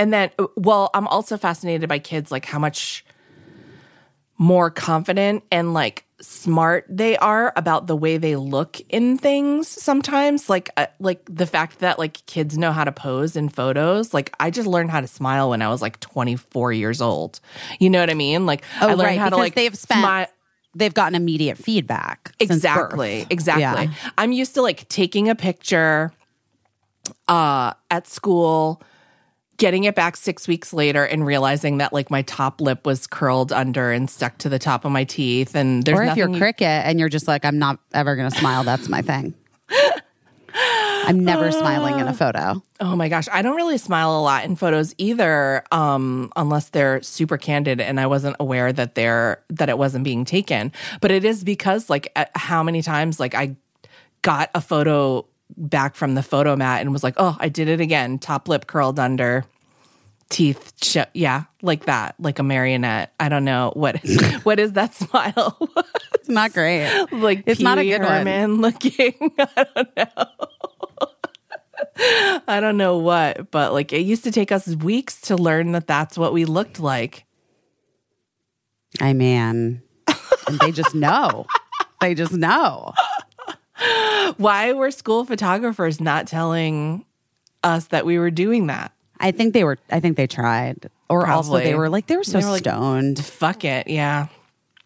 And 0.00 0.12
then, 0.12 0.30
well, 0.56 0.90
I'm 0.94 1.06
also 1.06 1.36
fascinated 1.36 1.88
by 1.88 2.00
kids, 2.00 2.32
like 2.32 2.44
how 2.44 2.58
much 2.58 3.04
more 4.36 4.68
confident 4.68 5.44
and 5.52 5.74
like 5.74 6.04
smart 6.20 6.84
they 6.88 7.16
are 7.18 7.52
about 7.54 7.86
the 7.86 7.96
way 7.96 8.16
they 8.18 8.34
look 8.34 8.80
in 8.88 9.16
things 9.18 9.68
sometimes 9.68 10.48
like 10.48 10.68
uh, 10.76 10.86
like 10.98 11.20
the 11.28 11.46
fact 11.46 11.78
that 11.80 11.98
like 11.98 12.24
kids 12.26 12.58
know 12.58 12.72
how 12.72 12.82
to 12.84 12.90
pose 12.92 13.36
in 13.36 13.48
photos 13.48 14.12
like 14.14 14.32
i 14.40 14.50
just 14.50 14.66
learned 14.66 14.90
how 14.90 15.00
to 15.00 15.06
smile 15.06 15.50
when 15.50 15.62
i 15.62 15.68
was 15.68 15.80
like 15.82 15.98
24 16.00 16.72
years 16.72 17.00
old 17.00 17.38
you 17.80 17.88
know 17.90 18.00
what 18.00 18.10
i 18.10 18.14
mean 18.14 18.46
like 18.46 18.64
Oh, 18.80 18.88
i 18.88 18.94
learned 18.94 19.00
right. 19.10 19.18
how 19.18 19.28
to 19.28 19.36
like 19.36 19.54
they've 19.54 19.76
spent. 19.76 20.04
smi- 20.04 20.26
they've 20.78 20.94
gotten 20.94 21.14
immediate 21.14 21.58
feedback. 21.58 22.32
Exactly. 22.40 23.26
Exactly. 23.30 23.62
Yeah. 23.86 24.10
I'm 24.16 24.32
used 24.32 24.54
to 24.54 24.62
like 24.62 24.88
taking 24.88 25.28
a 25.28 25.34
picture 25.34 26.12
uh 27.26 27.72
at 27.90 28.06
school, 28.06 28.82
getting 29.56 29.84
it 29.84 29.94
back 29.94 30.16
6 30.16 30.46
weeks 30.46 30.72
later 30.72 31.04
and 31.04 31.26
realizing 31.26 31.78
that 31.78 31.92
like 31.92 32.10
my 32.10 32.22
top 32.22 32.60
lip 32.60 32.86
was 32.86 33.06
curled 33.06 33.52
under 33.52 33.90
and 33.92 34.08
stuck 34.08 34.38
to 34.38 34.48
the 34.48 34.58
top 34.58 34.84
of 34.84 34.92
my 34.92 35.04
teeth 35.04 35.54
and 35.56 35.82
there's 35.84 35.98
Or 35.98 36.04
if 36.04 36.16
you're 36.16 36.30
you- 36.30 36.38
cricket 36.38 36.66
and 36.86 37.00
you're 37.00 37.08
just 37.08 37.26
like, 37.26 37.44
I'm 37.44 37.58
not 37.58 37.78
ever 37.92 38.14
going 38.16 38.30
to 38.30 38.38
smile. 38.38 38.62
That's 38.64 38.88
my 38.88 39.02
thing. 39.02 39.34
I'm 41.08 41.24
never 41.24 41.50
smiling 41.50 41.98
in 41.98 42.06
a 42.06 42.14
photo. 42.14 42.62
Oh 42.80 42.94
my 42.94 43.08
gosh, 43.08 43.26
I 43.32 43.42
don't 43.42 43.56
really 43.56 43.78
smile 43.78 44.16
a 44.18 44.22
lot 44.22 44.44
in 44.44 44.56
photos 44.56 44.94
either, 44.98 45.64
um, 45.72 46.32
unless 46.36 46.68
they're 46.68 47.02
super 47.02 47.36
candid 47.38 47.80
and 47.80 47.98
I 47.98 48.06
wasn't 48.06 48.36
aware 48.38 48.72
that 48.72 48.94
they're 48.94 49.42
that 49.50 49.68
it 49.68 49.78
wasn't 49.78 50.04
being 50.04 50.24
taken. 50.24 50.72
But 51.00 51.10
it 51.10 51.24
is 51.24 51.42
because 51.44 51.88
like 51.90 52.12
how 52.34 52.62
many 52.62 52.82
times 52.82 53.18
like 53.18 53.34
I 53.34 53.56
got 54.22 54.50
a 54.54 54.60
photo 54.60 55.26
back 55.56 55.96
from 55.96 56.14
the 56.14 56.20
Fotomat 56.20 56.80
and 56.82 56.92
was 56.92 57.02
like, 57.02 57.14
oh, 57.16 57.36
I 57.40 57.48
did 57.48 57.68
it 57.68 57.80
again, 57.80 58.18
top 58.18 58.48
lip 58.48 58.66
curled 58.66 58.98
under, 58.98 59.44
teeth, 60.28 60.74
sh- 60.82 60.98
yeah, 61.14 61.44
like 61.62 61.86
that, 61.86 62.14
like 62.18 62.38
a 62.38 62.42
marionette. 62.42 63.14
I 63.18 63.28
don't 63.28 63.44
know 63.44 63.72
what 63.74 63.96
what 64.42 64.58
is 64.60 64.74
that 64.74 64.94
smile? 65.02 65.56
It's 66.14 66.28
not 66.28 66.52
great. 66.52 67.06
like 67.12 67.44
It's 67.46 67.60
not 67.60 67.78
a 67.78 67.82
Pee 67.82 67.90
good 67.90 68.02
one. 68.02 68.10
Herman 68.26 68.60
looking. 68.60 69.14
I 69.38 69.66
don't 69.74 69.96
know. 69.96 70.26
I 72.48 72.58
don't 72.60 72.76
know 72.76 72.98
what, 72.98 73.50
but 73.50 73.72
like 73.72 73.92
it 73.92 74.00
used 74.02 74.24
to 74.24 74.30
take 74.30 74.52
us 74.52 74.68
weeks 74.76 75.20
to 75.22 75.36
learn 75.36 75.72
that 75.72 75.86
that's 75.86 76.16
what 76.16 76.32
we 76.32 76.44
looked 76.44 76.78
like. 76.80 77.24
I 79.00 79.12
mean, 79.12 79.82
and 80.46 80.60
they 80.60 80.72
just 80.72 80.94
know. 80.94 81.46
They 82.00 82.14
just 82.14 82.32
know. 82.32 82.92
Why 84.36 84.72
were 84.72 84.90
school 84.90 85.24
photographers 85.24 86.00
not 86.00 86.26
telling 86.26 87.04
us 87.64 87.86
that 87.88 88.06
we 88.06 88.18
were 88.18 88.30
doing 88.30 88.68
that? 88.68 88.92
I 89.20 89.30
think 89.32 89.52
they 89.52 89.64
were. 89.64 89.78
I 89.90 89.98
think 90.00 90.16
they 90.16 90.26
tried, 90.28 90.88
or 91.08 91.26
also 91.28 91.58
they 91.58 91.74
were 91.74 91.88
like 91.88 92.06
they 92.06 92.16
were 92.16 92.24
so 92.24 92.38
They 92.38 92.44
were 92.44 92.52
like- 92.52 92.60
stoned. 92.62 93.24
Fuck 93.24 93.64
it, 93.64 93.88
yeah. 93.88 94.28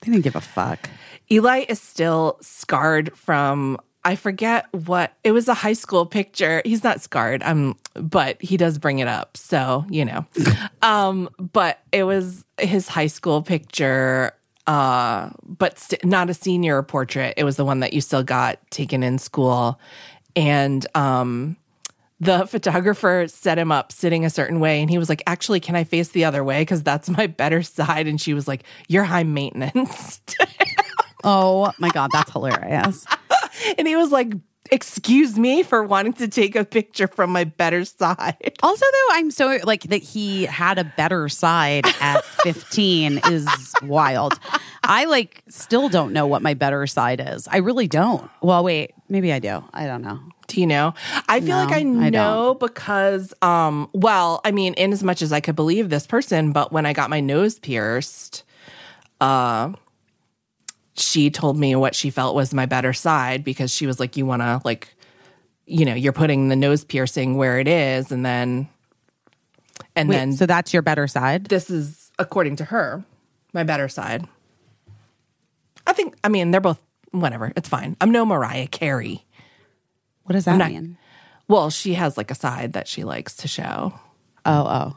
They 0.00 0.10
didn't 0.10 0.24
give 0.24 0.36
a 0.36 0.40
fuck. 0.40 0.88
Eli 1.30 1.64
is 1.68 1.80
still 1.80 2.38
scarred 2.40 3.16
from 3.16 3.78
I 4.05 4.16
forget 4.16 4.66
what 4.72 5.12
it 5.22 5.32
was 5.32 5.48
a 5.48 5.55
high 5.55 5.74
school 5.74 6.07
picture. 6.07 6.61
He's 6.64 6.82
not 6.82 7.00
scarred, 7.00 7.42
um, 7.44 7.76
but 7.94 8.40
he 8.42 8.57
does 8.57 8.78
bring 8.78 8.98
it 8.98 9.09
up. 9.09 9.36
So, 9.36 9.84
you 9.88 10.05
know. 10.05 10.26
um, 10.82 11.28
but 11.38 11.80
it 11.92 12.03
was 12.05 12.44
his 12.59 12.88
high 12.88 13.07
school 13.07 13.42
picture, 13.42 14.32
uh, 14.66 15.30
but 15.44 15.78
st- 15.78 16.05
not 16.05 16.30
a 16.30 16.34
senior 16.34 16.82
portrait. 16.82 17.34
It 17.36 17.44
was 17.44 17.57
the 17.57 17.64
one 17.64 17.80
that 17.80 17.92
you 17.92 18.00
still 18.00 18.24
got 18.24 18.59
taken 18.70 19.03
in 19.03 19.18
school. 19.18 19.78
And 20.34 20.86
um 20.94 21.57
the 22.18 22.46
photographer 22.46 23.26
set 23.28 23.59
him 23.59 23.70
up 23.70 23.92
sitting 23.92 24.24
a 24.24 24.30
certain 24.30 24.61
way 24.61 24.80
and 24.80 24.88
he 24.88 24.96
was 24.96 25.09
like 25.09 25.22
actually 25.26 25.59
can 25.59 25.74
i 25.74 25.82
face 25.82 26.09
the 26.11 26.24
other 26.24 26.44
way 26.44 26.62
because 26.62 26.82
that's 26.82 27.11
my 27.11 27.26
better 27.42 27.62
side 27.62 28.07
and 28.07 28.20
she 28.20 28.32
was 28.32 28.46
like 28.46 28.62
you're 28.86 29.03
high 29.03 29.24
maintenance 29.24 30.20
Oh 31.24 31.72
my 31.78 31.88
god, 31.90 32.11
that's 32.12 32.32
hilarious. 32.32 33.07
And 33.78 33.86
he 33.88 33.96
was 33.96 34.11
like, 34.11 34.32
Excuse 34.70 35.36
me 35.38 35.64
for 35.64 35.82
wanting 35.82 36.12
to 36.14 36.28
take 36.28 36.55
a 36.55 36.64
picture 36.64 37.09
from 37.09 37.30
my 37.30 37.44
better 37.44 37.84
side. 37.84 38.36
Also, 38.62 38.84
though, 38.90 39.09
I'm 39.16 39.30
so 39.32 39.59
like 39.64 39.82
that 39.84 40.03
he 40.03 40.44
had 40.44 40.78
a 40.78 40.84
better 40.84 41.28
side 41.28 41.84
at 42.00 42.24
15 42.44 43.20
is 43.26 43.48
wild. 43.82 44.38
I 44.84 45.05
like 45.07 45.42
still 45.48 45.88
don't 45.88 46.12
know 46.12 46.26
what 46.28 46.42
my 46.42 46.55
better 46.55 46.86
side 46.86 47.20
is. 47.20 47.48
I 47.48 47.57
really 47.59 47.88
don't. 47.88 48.30
Well, 48.40 48.62
wait, 48.62 48.92
maybe 49.09 49.32
I 49.32 49.40
do. 49.40 49.64
I 49.74 49.86
don't 49.86 50.00
know. 50.00 50.20
Do 50.46 50.61
you 50.61 50.66
know? 50.68 50.94
I 51.28 51.40
feel 51.40 51.57
No, 51.57 51.64
like 51.64 51.72
I 51.72 51.78
I 51.80 52.11
know 52.11 52.55
because, 52.55 53.34
um, 53.42 53.90
well, 53.92 54.40
I 54.44 54.53
mean, 54.53 54.74
in 54.74 54.92
as 54.92 55.03
much 55.03 55.22
as 55.22 55.32
I 55.32 55.40
could 55.40 55.57
believe 55.57 55.88
this 55.90 56.07
person, 56.07 56.53
but 56.53 56.72
when 56.72 56.86
I 56.86 56.92
got 56.92 57.11
my 57.11 57.20
nose 57.20 57.59
pierced, 57.59 58.44
uh, 59.20 59.72
she 60.95 61.30
told 61.30 61.57
me 61.59 61.74
what 61.76 61.95
she 61.95 62.11
felt 62.11 62.34
was 62.34 62.53
my 62.53 62.66
better 62.66 62.93
side 62.93 63.45
because 63.45 63.70
she 63.72 63.86
was 63.86 63.99
like, 63.99 64.16
you 64.16 64.26
want 64.26 64.43
to, 64.43 64.61
like, 64.64 64.95
you 65.66 65.84
know, 65.84 65.95
you're 65.95 66.12
putting 66.12 66.49
the 66.49 66.57
nose 66.57 66.84
piercing 66.84 67.36
where 67.36 67.59
it 67.59 67.68
is, 67.68 68.12
and 68.12 68.24
then, 68.26 68.68
and 69.97 70.09
Wait, 70.09 70.16
then 70.16 70.32
so 70.32 70.45
that's 70.47 70.72
your 70.72 70.82
better 70.82 71.07
side? 71.07 71.47
this 71.47 71.70
is 71.70 72.11
according 72.18 72.57
to 72.57 72.64
her 72.66 73.05
my 73.55 73.62
better 73.64 73.88
side 73.88 74.26
i 75.86 75.93
think 75.93 76.14
i 76.24 76.28
mean 76.28 76.51
they're 76.51 76.61
both 76.61 76.80
whatever 77.11 77.53
it's 77.57 77.68
fine 77.68 77.97
i'm 78.01 78.11
no 78.11 78.24
mariah 78.24 78.66
carey 78.66 79.24
What 80.24 80.34
does 80.34 80.45
that 80.45 80.57
not- 80.57 80.70
mean? 80.70 80.97
well 81.49 81.70
she 81.70 81.95
has 81.95 82.16
like 82.16 82.30
a 82.30 82.34
side 82.34 82.74
that 82.74 82.86
she 82.88 83.03
likes 83.05 83.34
to 83.36 83.49
show 83.49 83.95
Oh, 84.45 84.95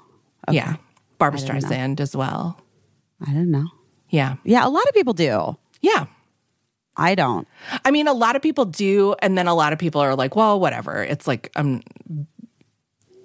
oh. 0.48 0.52
yeah 0.54 0.76
barbara 1.18 1.40
didn't 1.40 1.62
know. 1.62 1.68
streisand 1.70 2.00
as 2.00 2.16
well 2.16 2.60
I 3.26 3.32
don't 3.32 3.50
know. 3.52 3.68
yeah 4.10 4.36
Yeah, 4.44 4.66
a 4.68 4.70
lot 4.70 4.86
of 4.88 4.94
people 4.94 5.14
do. 5.14 5.58
Yeah 5.86 6.06
I 6.98 7.14
don't. 7.16 7.46
i 7.84 7.92
mean 7.92 8.08
a 8.08 8.14
lot 8.14 8.36
of 8.36 8.42
people 8.42 8.66
do 8.66 9.16
and 9.22 9.38
then 9.38 9.48
a 9.48 9.54
lot 9.54 9.74
of 9.74 9.80
people 9.80 10.00
are 10.02 10.16
like 10.16 10.36
well 10.36 10.60
whatever 10.60 11.04
it's 11.04 11.28
like 11.28 11.52
i'm 11.56 11.82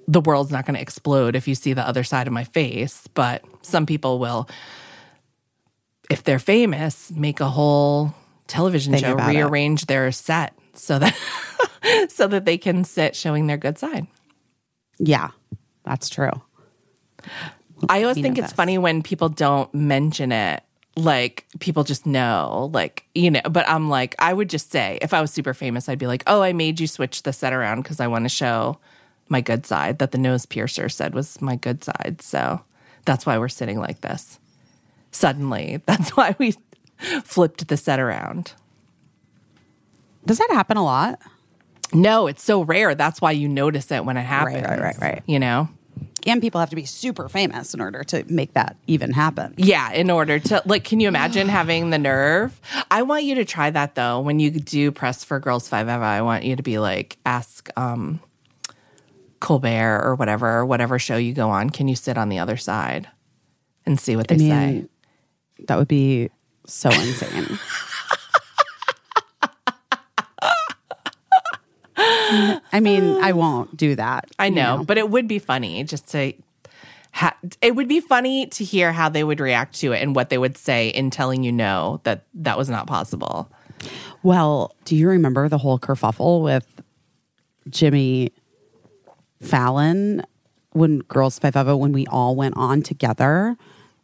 the 0.09 0.21
world's 0.21 0.51
not 0.51 0.67
going 0.67 0.75
to 0.75 0.81
explode 0.81 1.37
if 1.37 1.47
you 1.47 1.55
see 1.55 1.73
the 1.73 1.87
other 1.87 2.03
side 2.03 2.27
of 2.27 2.33
my 2.33 2.43
face 2.45 3.07
but 3.15 3.45
some 3.63 3.87
people 3.87 4.19
will 4.19 4.49
if 6.11 6.25
they're 6.25 6.41
famous 6.41 7.11
make 7.13 7.39
a 7.41 7.49
whole 7.49 8.13
television 8.49 8.93
Think 8.93 9.07
show 9.07 9.13
about 9.13 9.33
it. 9.33 9.39
rearrange 9.39 9.87
their 9.87 10.11
set 10.11 10.53
so 10.75 10.99
that 10.99 11.17
so 12.09 12.27
that 12.27 12.45
they 12.45 12.59
can 12.59 12.83
sit 12.85 13.15
showing 13.15 13.47
their 13.47 13.57
good 13.57 13.79
side 13.79 14.07
Yeah, 14.99 15.31
that's 15.85 16.09
true. 16.09 16.33
i 17.89 18.03
always 18.03 18.17
think 18.21 18.37
it's 18.39 18.49
this. 18.49 18.53
funny 18.57 18.79
when 18.79 19.03
people 19.05 19.29
don't 19.29 19.73
mention 19.73 20.33
it 20.33 20.65
like 20.97 21.47
people 21.61 21.84
just 21.84 22.05
know 22.05 22.68
like 22.72 23.07
you 23.14 23.30
know 23.30 23.41
but 23.49 23.66
i'm 23.68 23.88
like 23.88 24.14
i 24.18 24.32
would 24.32 24.51
just 24.51 24.72
say 24.72 24.99
if 25.01 25.14
i 25.14 25.20
was 25.20 25.30
super 25.30 25.55
famous 25.55 25.88
i'd 25.88 26.01
be 26.01 26.07
like 26.09 26.22
oh 26.26 26.43
i 26.43 26.53
made 26.53 26.80
you 26.80 26.86
switch 26.86 27.22
the 27.22 27.32
set 27.32 27.53
around 27.53 27.80
because 27.80 28.01
i 28.01 28.09
want 28.09 28.24
to 28.24 28.28
show 28.28 28.76
my 29.30 29.41
good 29.41 29.64
side 29.64 29.99
that 30.01 30.11
the 30.11 30.18
nose 30.18 30.45
piercer 30.45 30.88
said 30.88 31.14
was 31.14 31.41
my 31.41 31.57
good 31.57 31.82
side. 31.84 32.20
So 32.20 32.62
that's 33.05 33.24
why 33.24 33.38
we're 33.38 33.49
sitting 33.49 33.78
like 33.78 34.01
this. 34.01 34.38
Suddenly 35.12 35.80
that's 35.86 36.11
why 36.16 36.34
we 36.38 36.55
flipped 37.24 37.68
the 37.68 37.76
set 37.76 38.01
around. 38.01 38.53
Does 40.26 40.38
that 40.38 40.51
happen 40.51 40.76
a 40.76 40.84
lot? 40.84 41.18
no 41.93 42.28
it's 42.28 42.45
so 42.45 42.62
rare. 42.62 42.95
That's 42.95 43.20
why 43.20 43.32
you 43.32 43.49
notice 43.49 43.91
it 43.91 44.05
when 44.05 44.16
it 44.16 44.22
happens 44.22 44.62
right, 44.62 44.80
right, 44.80 45.01
right. 45.01 45.22
you 45.26 45.41
know 45.41 45.68
And 46.27 46.41
people 46.41 46.61
have 46.61 46.71
to 46.71 46.77
be 46.77 46.85
super 46.85 47.29
famous 47.29 47.73
in 47.75 47.81
order 47.81 48.05
to 48.05 48.25
make 48.29 48.53
that 48.55 48.77
even 48.87 49.12
happen. 49.12 49.55
Yeah, 49.57 49.91
in 49.93 50.11
order 50.11 50.39
to 50.39 50.62
like, 50.66 50.85
can 50.85 51.01
you 51.01 51.09
imagine 51.09 51.49
having 51.61 51.91
the 51.91 51.99
nerve? 51.99 52.61
I 52.91 53.03
want 53.03 53.25
you 53.25 53.35
to 53.37 53.45
try 53.45 53.71
that 53.71 53.95
though. 53.95 54.21
When 54.21 54.39
you 54.41 54.51
do 54.51 54.91
press 54.91 55.25
for 55.25 55.41
Girls5eva, 55.41 55.89
I 56.03 56.23
want 56.23 56.45
you 56.45 56.57
to 56.57 56.62
be 56.62 56.79
like, 56.79 57.16
ask 57.25 57.68
um, 57.77 58.21
Colbert 59.41 60.03
or 60.05 60.14
whatever, 60.14 60.49
or 60.59 60.66
whatever 60.66 60.99
show 60.99 61.16
you 61.16 61.33
go 61.33 61.51
on. 61.51 61.71
Can 61.71 61.89
you 61.89 61.97
sit 61.97 62.18
on 62.18 62.29
the 62.29 62.39
other 62.39 62.57
side 62.57 63.09
and 63.87 63.99
see 63.99 64.16
what 64.16 64.29
they 64.29 64.35
I 64.35 64.39
mean, 64.39 64.51
say? 64.51 65.64
that 65.66 65.79
would 65.79 65.89
be 65.89 66.31
so 66.66 66.91
insane. 66.91 67.59
I 72.72 72.81
mean, 72.81 73.22
I 73.22 73.33
won't 73.33 73.76
do 73.76 73.95
that. 73.97 74.31
I 74.39 74.47
you 74.47 74.55
know, 74.55 74.85
but 74.87 74.99
it 74.99 75.11
would 75.11 75.28
be 75.28 75.39
funny 75.39 75.85
just 75.85 76.09
to. 76.09 76.33
Ha- 77.12 77.37
it 77.61 77.74
would 77.74 77.89
be 77.89 77.99
funny 78.01 78.47
to 78.47 78.62
hear 78.62 78.93
how 78.93 79.09
they 79.09 79.24
would 79.24 79.41
react 79.41 79.74
to 79.81 79.93
it 79.93 80.01
and 80.01 80.14
what 80.14 80.31
they 80.31 80.39
would 80.39 80.57
say 80.57 80.89
in 80.91 81.11
telling 81.11 81.43
you 81.43 81.51
no 81.51 82.01
that 82.05 82.22
that 82.35 82.57
was 82.57 82.70
not 82.70 82.87
possible. 82.87 83.51
Well, 84.22 84.74
do 84.85 84.95
you 84.95 85.09
remember 85.09 85.49
the 85.49 85.59
whole 85.59 85.78
kerfuffle 85.78 86.43
with 86.43 86.66
Jimmy 87.68 88.33
Fallon 89.43 90.22
when 90.72 91.03
Girls5eva 91.03 91.76
when 91.78 91.93
we 91.93 92.07
all 92.07 92.37
went 92.37 92.57
on 92.57 92.83
together 92.83 93.57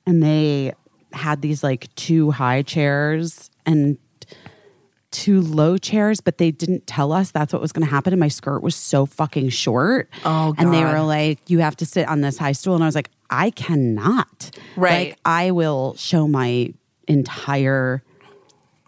and 0.06 0.22
they 0.22 0.72
had 1.12 1.42
these 1.42 1.62
like 1.62 1.94
two 1.94 2.30
high 2.30 2.62
chairs 2.62 3.50
and 3.64 3.98
two 5.10 5.40
low 5.40 5.78
chairs, 5.78 6.20
but 6.20 6.38
they 6.38 6.50
didn't 6.50 6.86
tell 6.86 7.12
us 7.12 7.30
that's 7.30 7.52
what 7.52 7.62
was 7.62 7.72
going 7.72 7.86
to 7.86 7.90
happen. 7.90 8.12
And 8.12 8.20
my 8.20 8.28
skirt 8.28 8.62
was 8.62 8.74
so 8.76 9.06
fucking 9.06 9.48
short. 9.50 10.10
Oh, 10.24 10.54
And 10.58 10.72
they 10.74 10.84
were 10.84 11.00
like, 11.00 11.38
you 11.48 11.60
have 11.60 11.76
to 11.76 11.86
sit 11.86 12.06
on 12.08 12.20
this 12.20 12.36
high 12.38 12.52
stool. 12.52 12.74
And 12.74 12.84
I 12.84 12.86
was 12.86 12.94
like, 12.94 13.10
I 13.30 13.50
cannot. 13.50 14.50
Right. 14.76 15.10
Like, 15.10 15.18
I 15.24 15.50
will 15.52 15.94
show 15.96 16.28
my 16.28 16.72
entire 17.08 18.02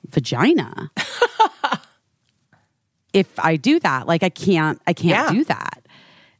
vagina 0.08 0.90
if 3.12 3.38
I 3.38 3.56
do 3.56 3.80
that. 3.80 4.06
Like 4.06 4.22
I 4.22 4.28
can't 4.28 4.80
I 4.86 4.92
can't 4.92 5.28
Yeah. 5.28 5.32
do 5.38 5.44
that. 5.44 5.86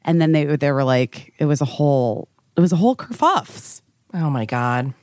And 0.03 0.21
then 0.21 0.33
they 0.33 0.45
they 0.57 0.73
were 0.73 0.85
like 0.85 1.33
it 1.39 1.47
was 1.47 1.61
a 1.61 1.65
whole 1.65 2.29
it 2.57 2.61
was 2.61 2.73
a 2.73 2.77
whole 2.77 2.97
kerfuffs. 2.97 3.83
Oh 4.15 4.31
my 4.31 4.47
god! 4.47 4.95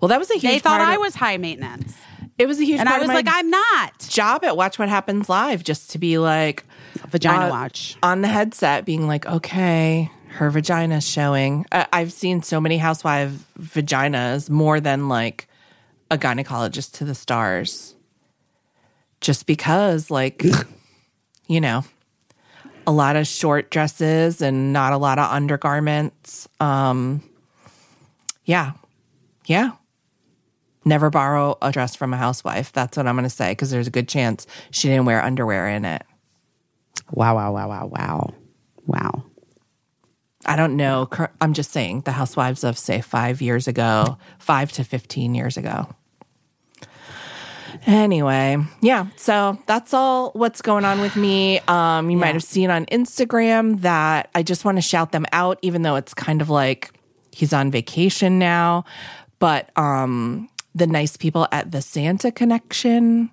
Well, 0.00 0.08
that 0.08 0.18
was 0.18 0.30
a 0.30 0.34
huge. 0.34 0.42
They 0.42 0.58
thought 0.58 0.80
I 0.80 0.96
was 0.96 1.14
high 1.16 1.36
maintenance. 1.36 1.94
It 2.38 2.46
was 2.46 2.58
a 2.60 2.64
huge. 2.64 2.80
And 2.80 2.88
part 2.88 3.00
I 3.00 3.04
of 3.04 3.08
was 3.08 3.08
my 3.08 3.14
like 3.14 3.26
I'm 3.28 3.50
not. 3.50 3.98
job 4.08 4.44
at 4.44 4.56
Watch 4.56 4.78
What 4.78 4.88
Happens 4.88 5.28
Live 5.28 5.62
just 5.64 5.90
to 5.90 5.98
be 5.98 6.18
like 6.18 6.64
Vagina 7.08 7.46
uh, 7.46 7.50
watch. 7.50 7.96
on 8.02 8.22
the 8.22 8.28
headset, 8.28 8.84
being 8.84 9.06
like, 9.06 9.26
okay, 9.26 10.10
her 10.28 10.50
vagina's 10.50 11.06
showing. 11.08 11.66
I- 11.70 11.86
I've 11.92 12.12
seen 12.12 12.42
so 12.42 12.60
many 12.60 12.78
housewife 12.78 13.32
vaginas 13.60 14.48
more 14.50 14.80
than 14.80 15.08
like 15.08 15.46
a 16.10 16.18
gynecologist 16.18 16.92
to 16.94 17.04
the 17.04 17.14
stars, 17.14 17.94
just 19.20 19.46
because, 19.46 20.10
like, 20.10 20.42
you 21.48 21.60
know, 21.60 21.84
a 22.86 22.92
lot 22.92 23.14
of 23.16 23.26
short 23.26 23.70
dresses 23.70 24.42
and 24.42 24.72
not 24.72 24.92
a 24.92 24.96
lot 24.96 25.18
of 25.18 25.30
undergarments. 25.30 26.48
Um, 26.60 27.22
yeah, 28.44 28.72
yeah. 29.46 29.72
Never 30.84 31.10
borrow 31.10 31.56
a 31.62 31.70
dress 31.70 31.94
from 31.94 32.12
a 32.12 32.16
housewife. 32.16 32.72
That's 32.72 32.96
what 32.96 33.06
I'm 33.06 33.14
going 33.14 33.24
to 33.24 33.30
say 33.30 33.52
because 33.52 33.70
there's 33.70 33.86
a 33.86 33.90
good 33.90 34.08
chance 34.08 34.46
she 34.70 34.88
didn't 34.88 35.04
wear 35.04 35.22
underwear 35.22 35.68
in 35.68 35.84
it. 35.84 36.02
Wow, 37.10 37.36
wow, 37.36 37.52
wow, 37.52 37.68
wow, 37.68 37.86
wow. 37.86 38.34
Wow. 38.86 39.24
I 40.44 40.56
don't 40.56 40.76
know. 40.76 41.08
I'm 41.40 41.52
just 41.52 41.70
saying 41.70 42.00
the 42.00 42.12
housewives 42.12 42.64
of 42.64 42.76
say 42.76 43.00
five 43.00 43.40
years 43.40 43.68
ago, 43.68 44.18
five 44.38 44.72
to 44.72 44.84
15 44.84 45.34
years 45.34 45.56
ago. 45.56 45.94
Anyway, 47.86 48.58
yeah. 48.80 49.06
So 49.16 49.58
that's 49.66 49.94
all 49.94 50.30
what's 50.32 50.62
going 50.62 50.84
on 50.84 51.00
with 51.00 51.16
me. 51.16 51.58
Um, 51.60 52.10
you 52.10 52.16
might 52.16 52.34
have 52.34 52.44
seen 52.44 52.70
on 52.70 52.86
Instagram 52.86 53.80
that 53.80 54.30
I 54.34 54.42
just 54.42 54.64
want 54.64 54.78
to 54.78 54.82
shout 54.82 55.12
them 55.12 55.26
out, 55.32 55.58
even 55.62 55.82
though 55.82 55.96
it's 55.96 56.14
kind 56.14 56.42
of 56.42 56.50
like 56.50 56.92
he's 57.32 57.52
on 57.52 57.70
vacation 57.70 58.38
now. 58.38 58.84
But 59.38 59.76
um, 59.76 60.48
the 60.74 60.86
nice 60.86 61.16
people 61.16 61.46
at 61.52 61.70
the 61.70 61.82
Santa 61.82 62.30
Connection 62.30 63.30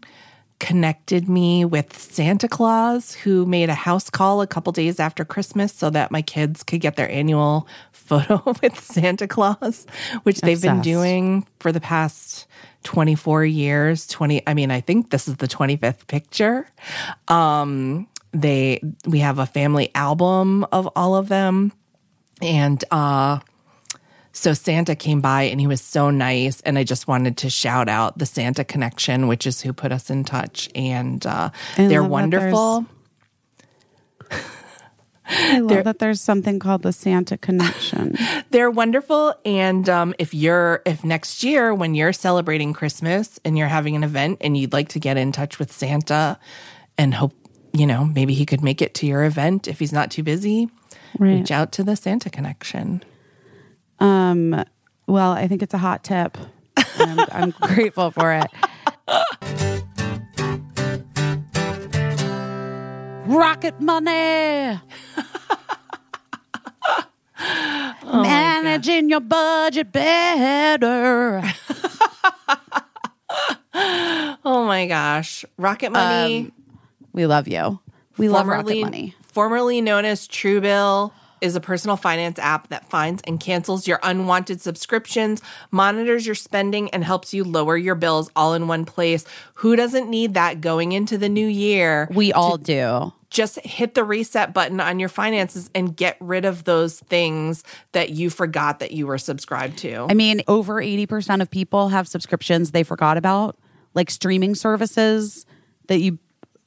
connected 0.59 1.29
me 1.29 1.63
with 1.63 1.97
Santa 1.97 2.47
Claus, 2.47 3.13
who 3.13 3.45
made 3.45 3.69
a 3.69 3.75
house 3.75 4.09
call 4.09 4.41
a 4.41 4.47
couple 4.47 4.71
days 4.73 4.99
after 4.99 5.23
Christmas 5.23 5.73
so 5.73 5.89
that 5.89 6.11
my 6.11 6.21
kids 6.21 6.63
could 6.63 6.81
get 6.81 6.95
their 6.95 7.09
annual 7.09 7.67
photo 7.91 8.41
with 8.61 8.79
Santa 8.79 9.27
Claus, 9.27 9.87
which 10.23 10.41
they've 10.41 10.61
been 10.61 10.81
doing 10.81 11.45
for 11.59 11.71
the 11.71 11.79
past 11.79 12.47
24 12.83 13.45
years. 13.45 14.07
20, 14.07 14.47
I 14.47 14.53
mean, 14.53 14.71
I 14.71 14.81
think 14.81 15.09
this 15.09 15.27
is 15.27 15.37
the 15.37 15.47
25th 15.47 16.07
picture. 16.07 16.67
Um, 17.27 18.07
they, 18.31 18.81
we 19.05 19.19
have 19.19 19.39
a 19.39 19.45
family 19.45 19.91
album 19.95 20.65
of 20.71 20.87
all 20.95 21.15
of 21.15 21.29
them. 21.29 21.71
And, 22.41 22.83
uh, 22.91 23.39
so 24.31 24.53
Santa 24.53 24.95
came 24.95 25.21
by 25.21 25.43
and 25.43 25.59
he 25.59 25.67
was 25.67 25.81
so 25.81 26.09
nice. 26.09 26.61
And 26.61 26.77
I 26.77 26.83
just 26.83 27.07
wanted 27.07 27.37
to 27.37 27.49
shout 27.49 27.89
out 27.89 28.17
the 28.17 28.25
Santa 28.25 28.63
Connection, 28.63 29.27
which 29.27 29.45
is 29.47 29.61
who 29.61 29.73
put 29.73 29.91
us 29.91 30.09
in 30.09 30.23
touch. 30.23 30.69
And 30.75 31.25
uh, 31.25 31.49
they're 31.75 32.01
love 32.03 32.09
that 32.21 32.29
there's- 32.31 32.53
wonderful. 32.53 32.85
I 35.31 35.59
love 35.59 35.83
that 35.83 35.99
there's 35.99 36.21
something 36.21 36.57
called 36.57 36.81
the 36.81 36.91
Santa 36.91 37.37
Connection. 37.37 38.15
They're 38.49 38.71
wonderful. 38.71 39.35
And 39.45 39.87
um, 39.87 40.15
if 40.17 40.33
you're, 40.33 40.81
if 40.87 41.03
next 41.03 41.43
year 41.43 41.71
when 41.71 41.93
you're 41.93 42.13
celebrating 42.13 42.73
Christmas 42.73 43.39
and 43.45 43.55
you're 43.55 43.67
having 43.67 43.95
an 43.95 44.03
event 44.03 44.39
and 44.41 44.57
you'd 44.57 44.73
like 44.73 44.89
to 44.89 44.99
get 44.99 45.17
in 45.17 45.31
touch 45.31 45.59
with 45.59 45.71
Santa 45.71 46.39
and 46.97 47.13
hope, 47.13 47.35
you 47.73 47.85
know, 47.85 48.05
maybe 48.05 48.33
he 48.33 48.43
could 48.43 48.63
make 48.63 48.81
it 48.81 48.95
to 48.95 49.05
your 49.05 49.23
event 49.23 49.67
if 49.67 49.77
he's 49.77 49.93
not 49.93 50.09
too 50.09 50.23
busy, 50.23 50.67
Right. 51.19 51.35
reach 51.39 51.51
out 51.51 51.71
to 51.73 51.83
the 51.83 51.95
Santa 51.95 52.31
Connection. 52.31 53.03
Um, 53.99 54.63
well, 55.07 55.31
I 55.31 55.47
think 55.47 55.61
it's 55.61 55.73
a 55.73 55.77
hot 55.77 56.03
tip. 56.03 56.37
I'm, 56.97 57.19
I'm 57.31 57.51
grateful 57.61 58.11
for 58.11 58.33
it. 58.33 58.47
Rocket 63.27 63.79
money. 63.79 64.79
Managing 68.05 69.09
your 69.09 69.19
budget 69.21 69.91
better. 69.91 71.41
Oh 74.45 74.65
my 74.65 74.87
gosh. 74.87 75.45
Rocket 75.57 75.91
Money, 75.91 76.51
We 77.13 77.25
love 77.27 77.47
you. 77.47 77.79
We 78.17 78.27
love 78.29 78.47
Rocket 78.47 78.81
Money. 78.81 79.13
formerly 79.21 79.79
known 79.79 80.05
as 80.05 80.27
Truebill, 80.27 81.11
is 81.41 81.55
a 81.55 81.61
personal 81.61 81.97
finance 81.97 82.39
app 82.39 82.67
that 82.69 82.89
finds 82.89 83.21
and 83.25 83.39
cancels 83.39 83.87
your 83.87 83.99
unwanted 84.03 84.61
subscriptions, 84.61 85.41
monitors 85.71 86.25
your 86.25 86.35
spending, 86.35 86.89
and 86.91 87.03
helps 87.03 87.33
you 87.33 87.43
lower 87.43 87.77
your 87.77 87.95
bills 87.95 88.29
all 88.35 88.53
in 88.53 88.67
one 88.67 88.85
place. 88.85 89.25
Who 89.55 89.75
doesn't 89.75 90.09
need 90.09 90.33
that 90.33 90.61
going 90.61 90.91
into 90.91 91.17
the 91.17 91.29
new 91.29 91.47
year? 91.47 92.07
We 92.11 92.33
all 92.33 92.57
do. 92.57 93.13
just 93.29 93.59
hit 93.59 93.93
the 93.93 94.03
reset 94.03 94.53
button 94.53 94.79
on 94.79 94.99
your 94.99 95.09
finances 95.09 95.69
and 95.75 95.95
get 95.95 96.17
rid 96.19 96.45
of 96.45 96.63
those 96.63 96.99
things 97.01 97.63
that 97.91 98.09
you 98.09 98.29
forgot 98.29 98.79
that 98.79 98.91
you 98.91 99.05
were 99.07 99.17
subscribed 99.17 99.77
to. 99.79 100.07
I 100.09 100.13
mean, 100.13 100.41
over 100.47 100.75
80% 100.75 101.41
of 101.41 101.49
people 101.49 101.89
have 101.89 102.07
subscriptions 102.07 102.71
they 102.71 102.83
forgot 102.83 103.17
about, 103.17 103.57
like 103.93 104.09
streaming 104.09 104.55
services 104.55 105.45
that 105.87 105.99
you, 105.99 106.17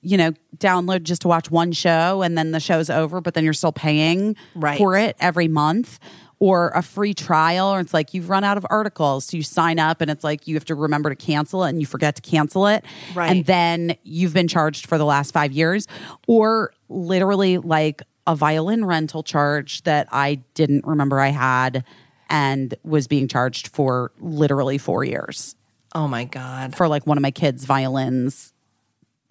you 0.02 0.16
know, 0.16 0.32
download 0.58 1.04
just 1.04 1.22
to 1.22 1.28
watch 1.28 1.50
one 1.50 1.72
show 1.72 2.22
and 2.22 2.36
then 2.36 2.50
the 2.50 2.60
show's 2.60 2.90
over, 2.90 3.20
but 3.20 3.34
then 3.34 3.44
you're 3.44 3.52
still 3.52 3.72
paying 3.72 4.36
Right. 4.54 4.76
for 4.78 4.96
it 4.96 5.16
every 5.20 5.48
month. 5.48 5.98
Or 6.38 6.70
a 6.74 6.82
free 6.82 7.14
trial, 7.14 7.68
or 7.68 7.78
it's 7.78 7.94
like 7.94 8.14
you've 8.14 8.28
run 8.28 8.42
out 8.42 8.56
of 8.56 8.66
articles. 8.68 9.26
So 9.26 9.36
you 9.36 9.44
sign 9.44 9.78
up 9.78 10.00
and 10.00 10.10
it's 10.10 10.24
like 10.24 10.48
you 10.48 10.56
have 10.56 10.64
to 10.64 10.74
remember 10.74 11.08
to 11.08 11.14
cancel 11.14 11.62
it 11.62 11.68
and 11.68 11.78
you 11.80 11.86
forget 11.86 12.16
to 12.16 12.20
cancel 12.22 12.66
it. 12.66 12.84
Right. 13.14 13.30
And 13.30 13.46
then 13.46 13.96
you've 14.02 14.34
been 14.34 14.48
charged 14.48 14.86
for 14.86 14.98
the 14.98 15.04
last 15.04 15.32
five 15.32 15.52
years. 15.52 15.86
Or 16.26 16.72
literally 16.88 17.58
like 17.58 18.02
a 18.26 18.34
violin 18.34 18.84
rental 18.84 19.22
charge 19.22 19.82
that 19.82 20.08
I 20.10 20.42
didn't 20.54 20.84
remember 20.84 21.20
I 21.20 21.28
had 21.28 21.84
and 22.28 22.74
was 22.82 23.06
being 23.06 23.28
charged 23.28 23.68
for 23.68 24.10
literally 24.18 24.78
four 24.78 25.04
years 25.04 25.54
oh 25.94 26.08
my 26.08 26.24
God. 26.24 26.74
for 26.74 26.88
like 26.88 27.06
one 27.06 27.18
of 27.18 27.22
my 27.22 27.30
kids' 27.30 27.64
violins. 27.66 28.51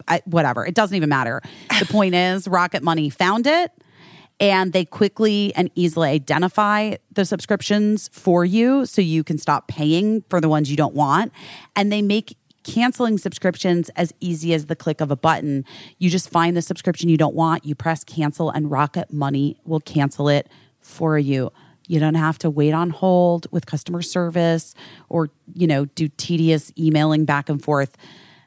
I, 0.08 0.22
whatever. 0.26 0.66
It 0.66 0.76
doesn't 0.76 0.96
even 0.96 1.10
matter. 1.10 1.42
The 1.80 1.86
point 1.90 2.16
is, 2.16 2.48
Rocket 2.48 2.84
Money 2.84 3.10
found 3.10 3.48
it 3.48 3.72
and 4.40 4.74
they 4.74 4.84
quickly 4.84 5.54
and 5.56 5.70
easily 5.76 6.10
identify 6.10 6.96
the 7.12 7.26
subscriptions 7.26 8.10
for 8.12 8.44
you 8.44 8.88
so 8.88 9.02
you 9.02 9.24
can 9.24 9.38
stop 9.38 9.68
paying 9.68 10.24
for 10.30 10.42
the 10.42 10.50
ones 10.50 10.72
you 10.72 10.76
don't 10.76 10.96
want. 10.96 11.32
And 11.76 11.92
they 11.92 12.02
make 12.02 12.36
canceling 12.64 13.18
subscriptions 13.18 13.90
as 13.90 14.14
easy 14.20 14.54
as 14.54 14.66
the 14.66 14.76
click 14.76 15.00
of 15.00 15.12
a 15.12 15.16
button. 15.16 15.64
You 16.00 16.10
just 16.10 16.30
find 16.30 16.58
the 16.58 16.62
subscription 16.62 17.08
you 17.08 17.18
don't 17.18 17.36
want, 17.36 17.66
you 17.66 17.76
press 17.76 18.04
cancel, 18.04 18.50
and 18.50 18.70
Rocket 18.70 19.14
Money 19.14 19.58
will 19.64 19.80
cancel 19.80 20.28
it 20.28 20.50
for 20.80 21.18
you. 21.20 21.52
You 21.88 22.00
don't 22.00 22.16
have 22.16 22.38
to 22.40 22.50
wait 22.50 22.74
on 22.74 22.90
hold 22.90 23.48
with 23.52 23.66
customer 23.66 24.02
service 24.02 24.74
or, 25.10 25.30
you 25.54 25.68
know, 25.68 25.86
do 25.86 26.08
tedious 26.08 26.72
emailing 26.78 27.26
back 27.26 27.50
and 27.50 27.62
forth. 27.62 27.96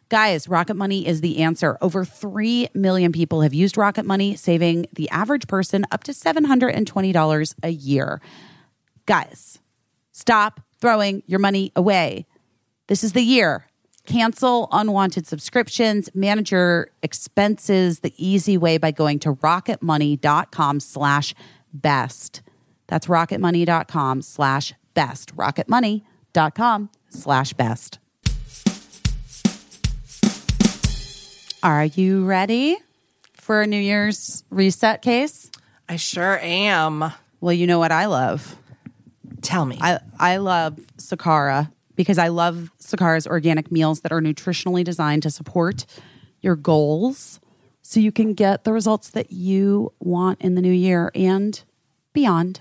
Guys, 0.08 0.48
Rocket 0.48 0.74
Money 0.74 1.06
is 1.06 1.20
the 1.20 1.38
answer. 1.38 1.78
Over 1.80 2.04
3 2.04 2.68
million 2.74 3.12
people 3.12 3.40
have 3.40 3.54
used 3.54 3.76
Rocket 3.78 4.04
Money, 4.04 4.36
saving 4.36 4.86
the 4.92 5.08
average 5.10 5.48
person 5.48 5.84
up 5.90 6.04
to 6.04 6.12
$720 6.12 7.54
a 7.62 7.68
year. 7.70 8.20
Guys, 9.06 9.58
stop 10.12 10.60
throwing 10.80 11.22
your 11.26 11.38
money 11.38 11.72
away. 11.74 12.26
This 12.86 13.02
is 13.02 13.12
the 13.12 13.22
year. 13.22 13.66
Cancel 14.06 14.68
unwanted 14.70 15.26
subscriptions, 15.26 16.10
manage 16.14 16.52
your 16.52 16.88
expenses 17.02 18.00
the 18.00 18.12
easy 18.18 18.58
way 18.58 18.76
by 18.76 18.90
going 18.90 19.18
to 19.20 19.34
rocketmoney.com 19.36 20.80
slash 20.80 21.34
best. 21.72 22.42
That's 22.86 23.06
rocketmoney.com 23.06 24.20
slash 24.20 24.74
best. 24.92 25.34
Rocketmoney.com 25.34 26.90
slash 27.08 27.52
best. 27.54 27.98
Are 31.64 31.86
you 31.86 32.26
ready 32.26 32.76
for 33.38 33.62
a 33.62 33.66
New 33.66 33.80
Year's 33.80 34.44
reset 34.50 35.00
case? 35.00 35.50
I 35.88 35.96
sure 35.96 36.38
am. 36.40 37.10
Well, 37.40 37.54
you 37.54 37.66
know 37.66 37.78
what 37.78 37.90
I 37.90 38.04
love. 38.04 38.54
Tell 39.40 39.64
me. 39.64 39.78
I, 39.80 40.00
I 40.18 40.36
love 40.36 40.78
Sakara 40.98 41.72
because 41.96 42.18
I 42.18 42.28
love 42.28 42.70
Sakara's 42.78 43.26
organic 43.26 43.72
meals 43.72 44.02
that 44.02 44.12
are 44.12 44.20
nutritionally 44.20 44.84
designed 44.84 45.22
to 45.22 45.30
support 45.30 45.86
your 46.42 46.54
goals 46.54 47.40
so 47.80 47.98
you 47.98 48.12
can 48.12 48.34
get 48.34 48.64
the 48.64 48.72
results 48.74 49.08
that 49.12 49.32
you 49.32 49.90
want 50.00 50.42
in 50.42 50.56
the 50.56 50.60
new 50.60 50.70
year 50.70 51.10
and 51.14 51.62
beyond. 52.12 52.60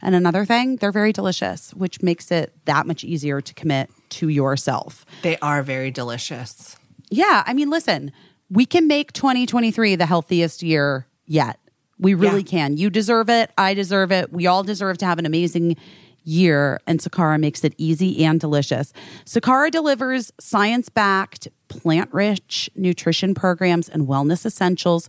And 0.00 0.14
another 0.14 0.46
thing, 0.46 0.76
they're 0.76 0.92
very 0.92 1.12
delicious, 1.12 1.74
which 1.74 2.00
makes 2.00 2.30
it 2.30 2.54
that 2.64 2.86
much 2.86 3.04
easier 3.04 3.42
to 3.42 3.52
commit 3.52 3.90
to 4.08 4.28
yourself. 4.28 5.04
they 5.20 5.36
are 5.40 5.62
very 5.62 5.90
delicious. 5.90 6.78
Yeah, 7.10 7.42
I 7.44 7.54
mean, 7.54 7.70
listen, 7.70 8.12
we 8.50 8.66
can 8.66 8.86
make 8.88 9.12
2023 9.12 9.94
the 9.96 10.06
healthiest 10.06 10.62
year 10.62 11.06
yet. 11.26 11.58
We 11.98 12.14
really 12.14 12.40
Yeah. 12.42 12.50
can. 12.50 12.76
You 12.76 12.90
deserve 12.90 13.28
it. 13.28 13.50
I 13.58 13.74
deserve 13.74 14.10
it. 14.10 14.32
We 14.32 14.46
all 14.46 14.62
deserve 14.62 14.98
to 14.98 15.06
have 15.06 15.18
an 15.18 15.26
amazing 15.26 15.76
year, 16.24 16.80
and 16.86 16.98
Sakara 17.00 17.38
makes 17.40 17.64
it 17.64 17.74
easy 17.78 18.24
and 18.24 18.38
delicious. 18.40 18.92
Sakara 19.24 19.70
delivers 19.70 20.32
science 20.40 20.88
backed, 20.88 21.48
plant 21.68 22.12
rich 22.12 22.68
nutrition 22.74 23.34
programs 23.34 23.88
and 23.88 24.06
wellness 24.06 24.44
essentials 24.44 25.08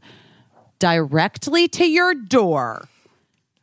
directly 0.80 1.68
to 1.70 1.86
your 1.86 2.14
door. 2.14 2.88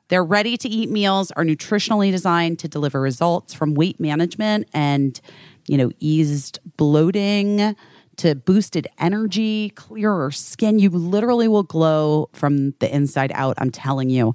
Their 0.09 0.24
ready 0.24 0.57
to 0.57 0.68
eat 0.68 0.91
meals 0.91 1.31
are 1.33 1.45
nutritionally 1.45 2.11
designed 2.11 2.59
to 2.61 2.68
deliver 2.68 3.01
results 3.01 3.53
from 3.53 3.74
weight 3.74 4.01
management 4.01 4.68
and, 4.72 5.20
you 5.66 5.76
know, 5.76 5.91
eased 6.01 6.59
bloating 6.79 7.76
to 8.18 8.34
boosted 8.34 8.86
energy, 8.98 9.70
clearer 9.70 10.30
skin. 10.30 10.78
You 10.78 10.90
literally 10.90 11.48
will 11.48 11.62
glow 11.62 12.28
from 12.32 12.72
the 12.80 12.94
inside 12.94 13.32
out. 13.34 13.56
I'm 13.58 13.70
telling 13.70 14.10
you. 14.10 14.34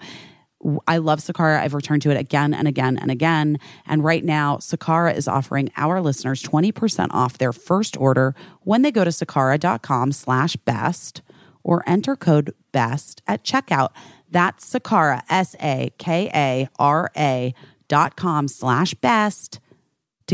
I 0.88 0.98
love 0.98 1.20
Sakara. 1.20 1.60
I've 1.60 1.74
returned 1.74 2.04
to 2.04 2.12
it 2.12 2.18
again 2.18 2.54
and 2.54 2.68
again 2.68 2.98
and 2.98 3.12
again. 3.12 3.60
And 3.86 4.02
right 4.02 4.24
now, 4.24 4.58
Sakara 4.58 5.14
is 5.14 5.28
offering 5.28 5.70
our 5.76 6.00
listeners 6.00 6.42
20% 6.42 7.08
off 7.12 7.38
their 7.38 7.52
first 7.52 7.98
order 7.98 8.34
when 8.62 8.82
they 8.82 8.92
go 8.92 9.04
to 9.04 9.10
sakara.com 9.10 10.14
slash 10.14 10.56
best 10.56 11.22
or 11.64 11.84
enter 11.86 12.16
code 12.16 12.54
BEST 12.72 13.22
at 13.28 13.44
checkout. 13.44 13.90
That's 14.30 14.74
Sakara, 14.74 15.22
S 15.30 15.56
A 15.62 15.92
K 15.98 16.32
A 16.34 16.70
R 16.80 17.12
A 17.18 17.54
dot 17.88 18.16
com 18.16 18.48
slash 18.48 18.94
best 18.96 19.60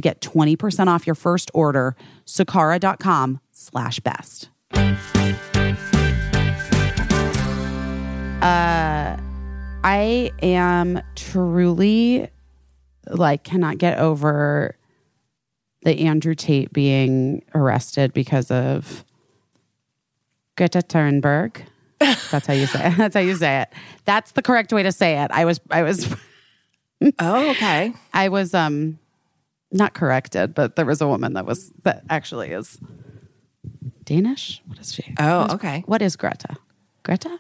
to 0.02 0.08
get 0.08 0.22
20% 0.22 0.88
off 0.88 1.06
your 1.06 1.16
first 1.16 1.52
order. 1.54 1.96
Sakara.com 2.26 3.40
slash 3.52 4.00
best. 4.00 4.50
Uh, 8.42 9.18
I 9.84 10.32
am 10.42 11.02
truly 11.16 12.30
like 13.08 13.44
cannot 13.44 13.78
get 13.78 13.98
over 13.98 14.76
the 15.82 16.06
Andrew 16.06 16.36
Tate 16.36 16.72
being 16.72 17.44
arrested 17.54 18.14
because 18.14 18.52
of 18.52 19.04
Greta 20.58 20.80
Thunberg. 20.80 21.64
That's 22.00 22.48
how 22.48 22.54
you 22.54 22.66
say 22.66 22.88
it. 22.88 22.94
That's 22.98 23.14
how 23.16 23.22
you 23.22 23.36
say 23.36 23.62
it. 23.62 23.70
That's 24.06 24.32
the 24.32 24.42
correct 24.42 24.72
way 24.72 24.84
to 24.84 24.92
say 24.92 25.22
it. 25.22 25.32
I 25.32 25.46
was 25.46 25.60
I 25.70 25.84
was 25.84 26.14
Oh, 27.20 27.52
okay. 27.52 27.94
I 28.14 28.30
was 28.30 28.54
um 28.54 29.00
not 29.72 29.94
corrected, 29.94 30.54
but 30.54 30.76
there 30.76 30.86
was 30.86 31.02
a 31.02 31.08
woman 31.08 31.34
that 31.34 31.46
was 31.46 31.72
that 31.84 32.04
actually 32.10 32.50
is 32.52 32.80
Danish. 34.04 34.62
What 34.66 34.80
is 34.80 34.94
she? 34.94 35.14
Oh, 35.20 35.40
What 35.42 35.48
is- 35.48 35.54
okay. 35.56 35.84
What 35.86 36.02
is 36.02 36.16
Greta? 36.16 36.56
Greta? 37.04 37.40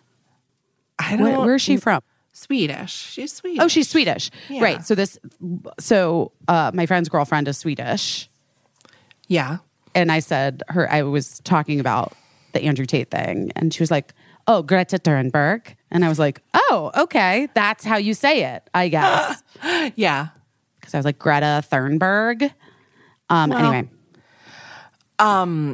I 1.00 1.16
don't 1.16 1.22
Where, 1.22 1.40
where 1.40 1.56
is 1.56 1.62
she 1.62 1.78
from? 1.78 2.02
Swedish. 2.34 2.92
She's 2.92 3.34
Swedish. 3.34 3.60
Oh, 3.64 3.68
she's 3.68 3.90
Swedish. 3.90 4.30
Yeah. 4.50 4.64
Right. 4.64 4.86
So 4.86 4.96
this 4.96 5.18
so 5.80 6.32
uh 6.48 6.72
my 6.74 6.86
friend's 6.86 7.10
girlfriend 7.10 7.48
is 7.48 7.58
Swedish. 7.58 8.30
Yeah. 9.28 9.58
And 9.96 10.12
I 10.12 10.20
said 10.20 10.64
her 10.70 10.90
I 10.92 11.02
was 11.04 11.40
talking 11.42 11.80
about 11.80 12.14
the 12.54 12.64
Andrew 12.64 12.86
Tate 12.86 13.10
thing 13.12 13.52
and 13.56 13.74
she 13.74 13.82
was 13.82 13.92
like, 13.92 14.14
"Oh, 14.48 14.62
Greta 14.64 14.98
Thunberg." 14.98 15.76
And 15.92 16.04
I 16.06 16.10
was 16.10 16.20
like, 16.20 16.42
"Oh, 16.54 16.92
okay. 16.98 17.48
That's 17.54 17.84
how 17.84 17.98
you 17.98 18.14
say 18.14 18.44
it, 18.44 18.64
I 18.74 18.88
guess." 18.90 19.44
Yeah. 19.96 20.30
Cuz 20.90 20.96
I 20.96 20.98
was 20.98 21.06
like 21.06 21.20
Greta 21.20 21.64
Thunberg. 21.72 22.52
Um 23.30 23.52
anyway. 23.52 23.90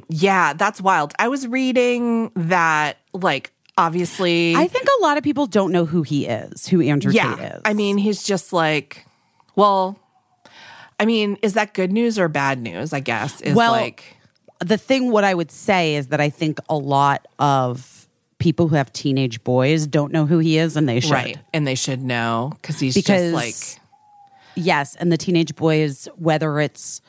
Yeah, 0.10 0.54
that's 0.54 0.82
wild. 0.82 1.14
I 1.20 1.28
was 1.28 1.48
reading 1.48 2.32
that, 2.36 2.98
like, 3.14 3.54
obviously. 3.78 4.56
I 4.56 4.68
think 4.68 4.88
a 5.00 5.02
lot 5.02 5.18
of 5.18 5.24
people 5.24 5.46
don't 5.46 5.72
know 5.72 5.86
who 5.86 6.02
he 6.02 6.26
is, 6.26 6.68
who 6.68 6.82
Andrew 6.82 7.12
yeah. 7.12 7.36
Tate 7.36 7.54
is. 7.54 7.62
I 7.64 7.74
mean, 7.74 7.98
he's 7.98 8.24
just 8.24 8.52
like, 8.54 9.06
well, 9.56 10.00
I 11.00 11.06
mean, 11.06 11.38
is 11.42 11.54
that 11.54 11.74
good 11.74 11.92
news 11.92 12.18
or 12.18 12.28
bad 12.28 12.60
news? 12.60 12.92
I 12.92 13.02
guess 13.02 13.40
is 13.42 13.56
Well, 13.56 13.72
like, 13.74 14.18
the 14.60 14.78
thing 14.78 15.12
what 15.12 15.24
I 15.24 15.34
would 15.34 15.52
say 15.52 15.96
is 15.96 16.08
that 16.08 16.20
I 16.20 16.30
think 16.30 16.60
a 16.68 16.76
lot 16.76 17.28
of 17.38 18.08
people 18.40 18.68
who 18.68 18.76
have 18.76 18.92
teenage 18.94 19.44
boys 19.44 19.86
don't 19.88 20.12
know 20.12 20.26
who 20.26 20.40
he 20.40 20.58
is 20.58 20.76
and 20.76 20.90
they 20.90 21.00
should. 21.00 21.12
Right. 21.12 21.38
And 21.54 21.68
they 21.68 21.76
should 21.76 22.02
know 22.02 22.52
because 22.56 22.80
he's 22.80 22.96
Because 22.96 23.32
just 23.32 23.78
like, 23.78 23.82
Yes, 24.56 24.96
and 24.96 25.12
the 25.12 25.18
teenage 25.18 25.56
boys 25.56 26.08
whether 26.16 26.60
it's 26.60 27.02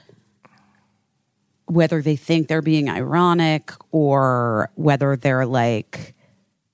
whether 1.67 2.01
they 2.01 2.17
think 2.17 2.47
they're 2.49 2.63
being 2.63 2.89
ironic 2.89 3.73
or 3.91 4.71
whether 4.75 5.17
they're 5.17 5.47
like 5.47 6.15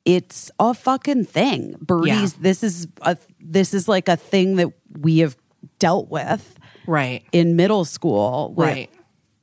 it's 0.05 0.51
a 0.59 0.75
fucking 0.75 1.25
thing. 1.25 1.77
Birdies, 1.81 2.35
Yeah. 2.35 2.39
this 2.41 2.63
is 2.65 2.89
a 3.03 3.17
this 3.41 3.73
is 3.73 3.87
like 3.89 4.09
a 4.09 4.17
thing 4.17 4.57
that 4.57 4.73
we 5.01 5.19
have 5.19 5.37
dealt 5.79 6.11
with 6.11 6.59
right. 6.87 7.23
in 7.33 7.55
middle 7.57 7.85
school 7.85 8.53
with 8.57 8.69
Right. 8.69 8.91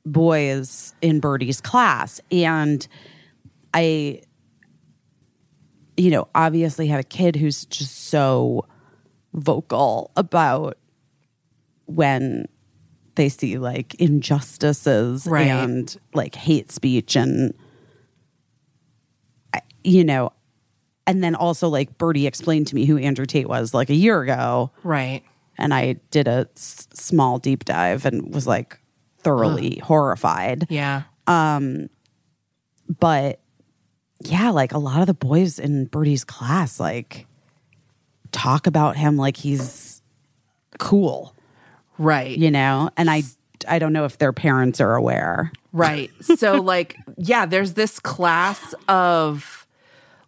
boys 0.04 0.94
in 1.00 1.20
Birdie's 1.20 1.60
class. 1.62 2.20
And 2.30 2.86
I, 3.72 4.20
you 5.96 6.10
know, 6.10 6.28
obviously 6.34 6.88
have 6.88 7.00
a 7.00 7.04
kid 7.04 7.36
who's 7.36 7.64
just 7.66 8.08
so 8.08 8.66
vocal 9.32 10.10
about 10.16 10.76
when 11.90 12.46
they 13.16 13.28
see 13.28 13.58
like 13.58 13.94
injustices 13.96 15.26
Right. 15.26 15.46
and 15.48 15.94
like 16.14 16.34
hate 16.34 16.70
speech 16.70 17.16
and, 17.16 17.52
you 19.82 20.04
know, 20.04 20.32
and 21.06 21.22
then 21.24 21.34
also 21.34 21.68
like 21.68 21.96
Birdie 21.98 22.26
explained 22.26 22.66
to 22.68 22.74
me 22.74 22.84
who 22.84 22.98
Andrew 22.98 23.26
Tate 23.26 23.48
was 23.48 23.74
like 23.74 23.90
a 23.90 23.94
year 23.94 24.20
ago 24.22 24.70
Right. 24.84 25.22
and 25.58 25.74
I 25.74 25.94
did 26.10 26.28
a 26.28 26.48
s- 26.56 26.86
small 26.94 27.38
deep 27.38 27.64
dive 27.64 28.06
and 28.06 28.32
was 28.32 28.46
like 28.46 28.78
thoroughly 29.18 29.78
horrified. 29.82 30.66
Yeah. 30.70 31.02
Um 31.26 31.88
but 33.00 33.40
yeah, 34.22 34.50
like 34.50 34.72
a 34.72 34.78
lot 34.78 35.00
of 35.00 35.06
the 35.06 35.14
boys 35.14 35.58
in 35.58 35.86
Birdie's 35.86 36.24
class 36.24 36.78
like 36.78 37.26
talk 38.32 38.66
about 38.66 38.96
him 38.96 39.16
like 39.16 39.36
he's 39.36 40.02
cool, 40.78 41.34
Right. 42.00 42.36
you 42.36 42.50
know? 42.50 42.90
And 42.96 43.10
I 43.10 43.22
I 43.68 43.78
don't 43.78 43.92
know 43.92 44.06
if 44.06 44.16
their 44.16 44.32
parents 44.32 44.80
are 44.80 44.94
aware. 44.94 45.52
Right. 45.72 46.10
So, 46.36 46.54
like, 46.62 46.96
yeah, 47.18 47.44
there's 47.44 47.74
this 47.74 47.98
class 47.98 48.74
of 48.88 49.66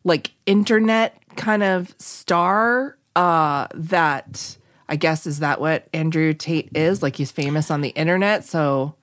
like 0.04 0.32
internet 0.44 1.16
kind 1.36 1.62
of 1.62 1.94
star 1.98 2.98
uh, 3.16 3.68
that 3.74 4.58
I 4.88 4.96
guess 4.96 5.26
is 5.26 5.38
that 5.38 5.60
what 5.62 5.88
Andrew 5.94 6.34
Tate 6.34 6.68
is? 6.74 7.02
Like, 7.02 7.16
he's 7.16 7.32
famous 7.32 7.70
on 7.70 7.80
the 7.80 7.88
internet. 7.90 8.44
So, 8.44 8.94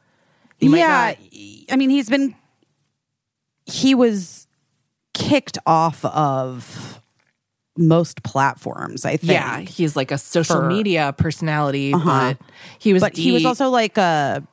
yeah, 0.60 1.16
not- 1.16 1.18
I 1.72 1.76
mean 1.76 1.90
he's 1.90 2.10
been 2.10 2.36
he 3.66 3.96
was 3.96 4.48
kicked 5.16 5.58
off 5.66 6.06
of 6.06 6.99
most 7.80 8.22
platforms, 8.24 9.06
I 9.06 9.18
think. 9.18 9.32
yeah, 9.32 9.60
he's 9.62 9.96
like 9.96 10.12
a 10.12 10.18
social 10.18 10.58
For- 10.62 10.68
media 10.68 11.16
personality, 11.18 11.94
but 11.94 12.38
he 12.78 12.94
was, 12.94 13.02
But 13.02 13.18
he 13.18 13.32
was 13.32 13.46
also 13.46 13.70
like 13.70 13.98
a 13.98 14.44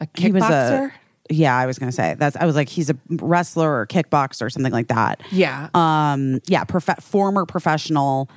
a 0.00 0.06
kickboxer. 0.06 0.90
yeah 1.30 1.56
i 1.56 1.64
was 1.64 1.78
gonna 1.78 1.92
say 1.92 2.16
that's 2.18 2.34
i 2.36 2.44
was 2.44 2.56
like 2.56 2.68
he's 2.68 2.90
a 2.90 2.96
wrestler 3.08 3.72
or 3.72 3.86
kickboxer 3.86 4.42
or 4.42 4.50
something 4.50 4.72
like 4.72 4.88
that 4.88 5.20
yeah. 5.30 5.68
um 5.74 6.40
yeah 6.48 6.64
prof- 6.64 6.98
former 7.00 7.46
professional 7.46 8.28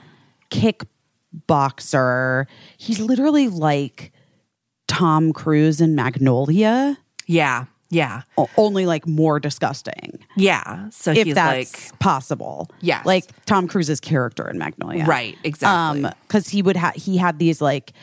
kickboxer 0.52 2.46
he's 2.78 3.00
literally 3.00 3.48
like 3.48 4.12
tom 4.88 5.34
cruise 5.34 5.82
in 5.82 5.96
magnolia 5.96 6.98
yeah. 7.28 7.66
Yeah. 7.90 8.24
o- 8.38 8.50
only 8.58 8.86
like 8.86 9.08
more 9.08 9.40
disgusting 9.40 10.20
Yeah. 10.36 10.90
So 10.90 11.12
if 11.12 11.26
he's 11.26 11.36
that's 11.36 11.92
like, 11.92 12.00
possible 12.00 12.70
Yes. 12.82 13.06
like 13.06 13.26
tom 13.46 13.68
cruise's 13.68 14.00
character 14.00 14.50
in 14.50 14.58
magnolia 14.58 15.06
right. 15.06 15.38
Exactly. 15.44 16.04
um 16.06 16.14
because 16.28 16.50
he 16.50 16.62
would 16.62 16.76
have 16.76 16.96
he 16.96 17.18
had 17.18 17.40
these 17.40 17.62
like 17.62 17.94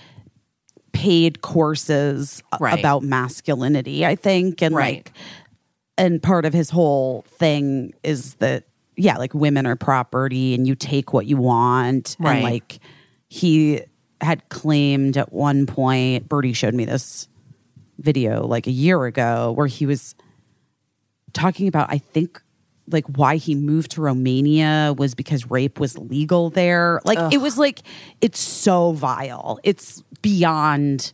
paid 0.93 1.41
courses 1.41 2.43
Right. 2.61 2.79
about 2.79 3.03
masculinity 3.03 4.05
i 4.05 4.15
think 4.15 4.63
and 4.63 4.75
Right. 4.75 4.97
like 4.97 5.13
and 5.99 6.23
part 6.23 6.45
of 6.45 6.53
his 6.53 6.69
whole 6.71 7.25
thing 7.29 7.93
is 8.03 8.35
that 8.37 8.65
yeah 8.97 9.17
like 9.17 9.33
women 9.35 9.67
are 9.67 9.75
property 9.77 10.55
and 10.55 10.67
you 10.67 10.75
take 10.75 11.13
what 11.13 11.27
you 11.27 11.39
want 11.39 12.17
Right. 12.21 12.35
and 12.37 12.45
like 12.45 12.79
he 13.29 13.81
had 14.21 14.47
claimed 14.51 15.17
at 15.17 15.33
one 15.33 15.67
point 15.67 16.29
Birdie 16.29 16.53
showed 16.53 16.75
me 16.75 16.85
this 16.85 17.27
video 17.98 18.47
like 18.47 18.66
a 18.66 18.70
year 18.70 19.05
ago 19.05 19.52
where 19.52 19.66
he 19.66 19.86
was 19.86 20.14
talking 21.32 21.69
about 21.69 21.90
I 21.90 21.98
think 21.98 22.43
like 22.89 23.06
why 23.06 23.36
he 23.36 23.55
moved 23.55 23.93
to 23.93 24.02
Romania 24.02 24.94
was 24.97 25.14
because 25.14 25.51
rape 25.51 25.78
was 25.78 25.97
legal 25.98 26.51
there. 26.51 27.01
Like 27.05 27.32
it 27.32 27.39
was 27.39 27.56
like 27.59 27.82
it's 28.20 28.40
so 28.40 28.93
vile. 28.93 29.59
It's 29.62 30.02
beyond 30.20 31.12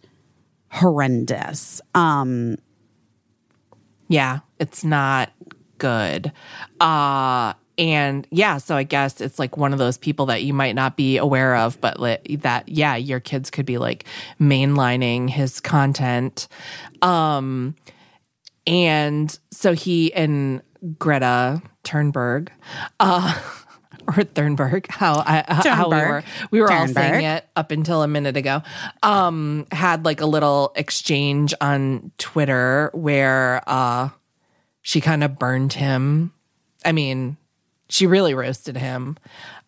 horrendous. 0.70 1.80
Um 1.94 2.56
Yeah, 4.09 4.40
it's 4.59 4.84
not 4.84 5.30
good. 5.78 6.32
Uh 6.80 7.52
and 7.78 8.26
yeah, 8.30 8.59
so 8.59 8.76
I 8.76 8.82
guess 8.82 9.20
it's 9.20 9.38
like 9.38 9.56
one 9.56 9.72
of 9.72 9.78
those 9.78 9.96
people 9.96 10.26
that 10.26 10.42
you 10.42 10.52
might 10.52 10.74
not 10.74 10.96
be 10.96 11.16
aware 11.16 11.56
of, 11.56 11.80
but 11.80 12.00
li- 12.00 12.36
that 12.40 12.68
yeah, 12.68 12.96
your 12.96 13.20
kids 13.20 13.50
could 13.50 13.66
be 13.66 13.78
like 13.78 14.05
mainlining 14.40 15.30
his 15.30 15.60
content. 15.60 16.48
Um 17.00 17.76
and 18.66 19.38
so 19.50 19.72
he 19.72 20.12
and 20.12 20.60
Greta 20.98 21.62
Turnberg 21.84 22.50
uh 22.98 23.40
or 24.09 24.24
Thurnberg, 24.24 24.86
how 24.88 25.22
I, 25.24 25.44
how 25.46 25.90
we 25.90 25.96
were 25.96 26.24
we 26.50 26.60
were 26.60 26.72
all 26.72 26.88
saying 26.88 27.24
it 27.24 27.46
up 27.55 27.70
until 27.70 28.02
a 28.02 28.09
minute 28.09 28.36
ago, 28.38 28.62
um, 29.02 29.66
had 29.70 30.06
like 30.06 30.22
a 30.22 30.26
little 30.26 30.72
exchange 30.76 31.52
on 31.60 32.10
Twitter 32.16 32.90
where 32.94 33.62
uh, 33.66 34.09
she 34.80 35.02
kind 35.02 35.22
of 35.22 35.38
burned 35.38 35.74
him. 35.74 36.32
I 36.86 36.92
mean, 36.92 37.36
she 37.89 38.06
really 38.06 38.35
roasted 38.35 38.77
him 38.77 39.16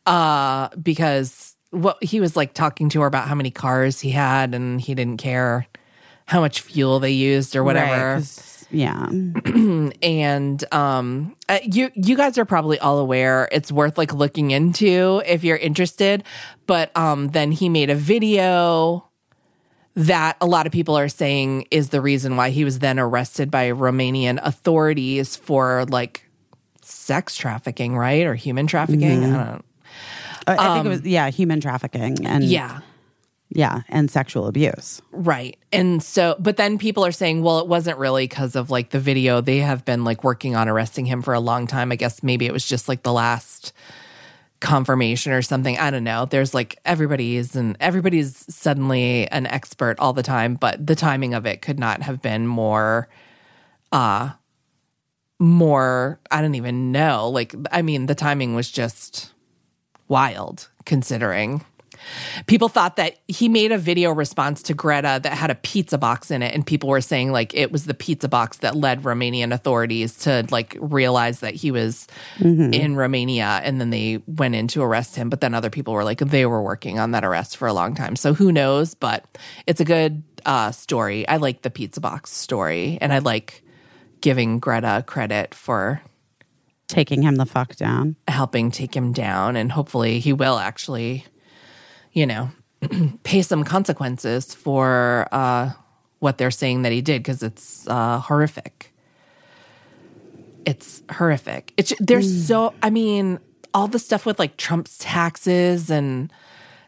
uh, 0.07 0.69
because 0.83 1.57
what 1.71 2.03
he 2.03 2.21
was 2.21 2.37
like 2.37 2.53
talking 2.53 2.89
to 2.91 3.01
her 3.01 3.07
about 3.07 3.29
how 3.29 3.35
many 3.35 3.51
cars 3.51 4.01
he 4.01 4.11
had 4.11 4.55
and 4.55 4.81
he 4.81 4.95
didn't 4.95 5.19
care 5.19 5.67
how 6.27 6.41
much 6.41 6.61
fuel 6.61 6.99
they 7.01 7.11
used 7.11 7.55
or 7.55 7.65
whatever 7.65 8.17
right, 8.17 8.67
yeah. 8.73 9.07
and 10.03 10.65
um 10.73 11.35
uh, 11.49 11.59
you 11.63 11.91
you 11.95 12.17
guys 12.17 12.39
are 12.39 12.45
probably 12.45 12.79
all 12.81 12.99
aware 12.99 13.49
it's 13.53 13.71
worth 13.71 13.99
like 13.99 14.13
looking 14.13 14.51
into 14.51 15.23
if 15.27 15.45
you're 15.45 15.57
interested 15.57 16.25
but 16.67 16.97
um 16.97 17.29
then 17.29 17.53
he 17.53 17.69
made 17.69 17.91
a 17.91 17.95
video 17.95 19.09
that 19.95 20.37
a 20.41 20.47
lot 20.47 20.67
of 20.67 20.73
people 20.73 20.97
are 20.97 21.09
saying 21.09 21.67
is 21.71 21.89
the 21.91 22.01
reason 22.01 22.37
why 22.37 22.51
he 22.51 22.65
was 22.65 22.79
then 22.79 22.99
arrested 22.99 23.51
by 23.51 23.71
Romanian 23.71 24.39
authorities 24.43 25.37
for 25.37 25.85
like 25.87 26.30
sex 26.91 27.37
trafficking 27.37 27.97
right 27.97 28.27
or 28.27 28.35
human 28.35 28.67
trafficking 28.67 29.25
I 29.25 29.45
don't 29.45 29.65
I 30.47 30.57
I 30.57 30.75
think 30.75 30.87
it 30.87 30.89
was 30.89 31.03
yeah, 31.03 31.31
human 31.31 31.61
trafficking 31.61 32.27
and 32.27 32.45
yeah 32.45 32.81
yeah, 33.53 33.83
and 33.89 34.09
sexual 34.09 34.47
abuse. 34.47 35.03
Right. 35.11 35.59
And 35.73 36.01
so, 36.03 36.37
but 36.39 36.57
then 36.57 36.79
people 36.79 37.05
are 37.05 37.13
saying, 37.13 37.43
well, 37.43 37.59
it 37.59 37.67
wasn't 37.67 37.99
really 37.99 38.29
because 38.29 38.55
of 38.55 38.71
like 38.71 38.91
the 38.91 39.01
video. 39.01 39.41
They 39.41 39.59
have 39.59 39.85
been 39.85 40.05
like 40.05 40.23
working 40.23 40.55
on 40.55 40.69
arresting 40.69 41.05
him 41.05 41.21
for 41.21 41.35
a 41.35 41.41
long 41.41 41.67
time. 41.67 41.91
I 41.91 41.97
guess 41.97 42.23
maybe 42.23 42.47
it 42.47 42.53
was 42.53 42.65
just 42.65 42.89
like 42.89 43.03
the 43.03 43.13
last 43.13 43.73
confirmation 44.61 45.33
or 45.33 45.43
something. 45.43 45.77
I 45.79 45.91
don't 45.91 46.05
know. 46.05 46.27
There's 46.27 46.55
like 46.55 46.79
everybody's 46.85 47.57
and 47.57 47.77
everybody's 47.81 48.37
suddenly 48.55 49.27
an 49.29 49.49
expert 49.49 49.99
all 49.99 50.13
the 50.13 50.23
time, 50.23 50.55
but 50.55 50.87
the 50.87 50.95
timing 50.95 51.35
of 51.35 51.45
it 51.45 51.61
could 51.61 51.79
not 51.79 52.03
have 52.03 52.23
been 52.23 52.47
more, 52.47 53.09
uh, 53.91 54.31
more, 55.41 56.21
I 56.31 56.41
don't 56.41 56.55
even 56.55 56.93
know. 56.93 57.29
Like, 57.31 57.55
I 57.73 57.83
mean, 57.83 58.07
the 58.07 58.15
timing 58.15 58.55
was 58.55 58.71
just 58.71 59.33
wild 60.07 60.69
considering 60.85 61.65
people 62.47 62.69
thought 62.69 62.97
that 62.97 63.19
he 63.29 63.49
made 63.49 63.73
a 63.73 63.79
video 63.79 64.11
response 64.11 64.63
to 64.65 64.75
Greta 64.75 65.21
that 65.23 65.33
had 65.33 65.51
a 65.51 65.55
pizza 65.55 65.99
box 65.99 66.31
in 66.31 66.43
it, 66.43 66.55
and 66.55 66.67
people 66.67 66.89
were 66.89 67.01
saying 67.01 67.33
like 67.33 67.55
it 67.55 67.73
was 67.73 67.87
the 67.87 67.95
pizza 67.95 68.29
box 68.29 68.59
that 68.59 68.77
led 68.77 69.03
Romanian 69.03 69.53
authorities 69.53 70.17
to 70.19 70.47
like 70.51 70.77
realize 70.81 71.41
that 71.41 71.55
he 71.55 71.71
was 71.71 72.07
in 72.73 72.97
Romania, 72.97 73.61
and 73.65 73.81
then 73.81 73.91
they 73.91 74.23
went 74.27 74.55
in 74.55 74.69
to 74.69 74.83
arrest 74.83 75.17
him. 75.17 75.31
But 75.31 75.41
then 75.41 75.55
other 75.55 75.71
people 75.71 75.95
were 75.95 76.05
like 76.05 76.19
they 76.19 76.47
were 76.47 76.63
working 76.63 76.99
on 76.99 77.13
that 77.13 77.25
arrest 77.25 77.57
for 77.57 77.69
a 77.69 77.73
long 77.73 77.95
time, 77.95 78.17
so 78.17 78.35
who 78.35 78.53
knows? 78.53 78.95
But 78.95 79.25
it's 79.67 79.81
a 79.81 79.85
good 79.85 80.23
uh, 80.45 80.73
story. 80.73 81.27
I 81.29 81.37
like 81.37 81.63
the 81.63 81.71
pizza 81.71 82.01
box 82.01 82.31
story, 82.33 82.99
and 83.01 83.13
I 83.13 83.19
like 83.19 83.63
giving 84.21 84.59
Greta 84.59 85.05
credit 85.07 85.55
for 85.55 86.03
Taking 86.89 87.23
him 87.23 87.37
the 87.37 87.47
fuck 87.47 87.77
down. 87.77 88.17
helping 88.27 88.71
take 88.71 88.95
him 88.97 89.13
down 89.13 89.55
and 89.57 89.71
hopefully 89.71 90.19
he 90.19 90.33
will 90.33 90.59
actually 90.59 91.25
you 92.13 92.27
know 92.27 92.51
pay 93.23 93.43
some 93.43 93.63
consequences 93.63 94.53
for 94.55 95.29
uh 95.31 95.71
what 96.19 96.37
they're 96.37 96.51
saying 96.51 96.83
that 96.83 96.93
he 96.93 97.01
did 97.01 97.23
because 97.23 97.43
it's 97.43 97.87
uh 97.89 98.19
horrific. 98.19 98.93
It's 100.67 101.03
horrific. 101.11 101.73
It's 101.77 101.93
there's 102.01 102.47
so 102.47 102.75
i 102.83 102.91
mean 102.91 103.39
all 103.73 103.87
the 103.87 103.99
stuff 103.99 104.27
with 104.27 104.39
like 104.39 104.57
Trump's 104.57 104.99
taxes 104.99 105.91
and 105.91 106.33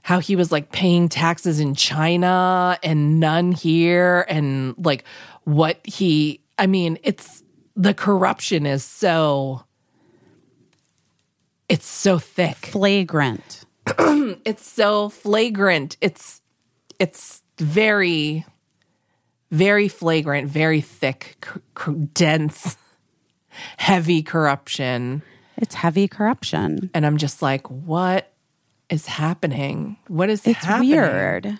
how 0.02 0.18
he 0.18 0.34
was 0.34 0.50
like 0.50 0.72
paying 0.72 1.08
taxes 1.08 1.60
in 1.60 1.74
China 1.76 2.76
and 2.82 3.20
none 3.20 3.52
here 3.52 4.26
and 4.28 4.74
like 4.76 5.04
what 5.44 5.78
he 5.84 6.40
I 6.58 6.66
mean, 6.66 6.98
it's 7.02 7.42
the 7.76 7.94
corruption 7.94 8.66
is 8.66 8.84
so 8.84 9.64
it's 11.68 11.86
so 11.86 12.18
thick. 12.18 12.56
Flagrant. 12.66 13.64
It's 14.44 14.66
so 14.66 15.08
flagrant. 15.08 15.96
It's 16.00 16.40
it's 16.98 17.42
very 17.58 18.44
very 19.50 19.88
flagrant, 19.88 20.48
very 20.48 20.80
thick, 20.80 21.44
c- 21.44 21.60
c- 21.84 22.08
dense, 22.14 22.76
heavy 23.76 24.22
corruption. 24.22 25.22
It's 25.58 25.74
heavy 25.74 26.08
corruption. 26.08 26.90
And 26.94 27.04
I'm 27.04 27.16
just 27.18 27.42
like, 27.42 27.68
what 27.68 28.32
is 28.88 29.06
happening? 29.06 29.96
What 30.08 30.30
is 30.30 30.46
It's 30.46 30.64
happening? 30.64 30.90
weird. 30.92 31.58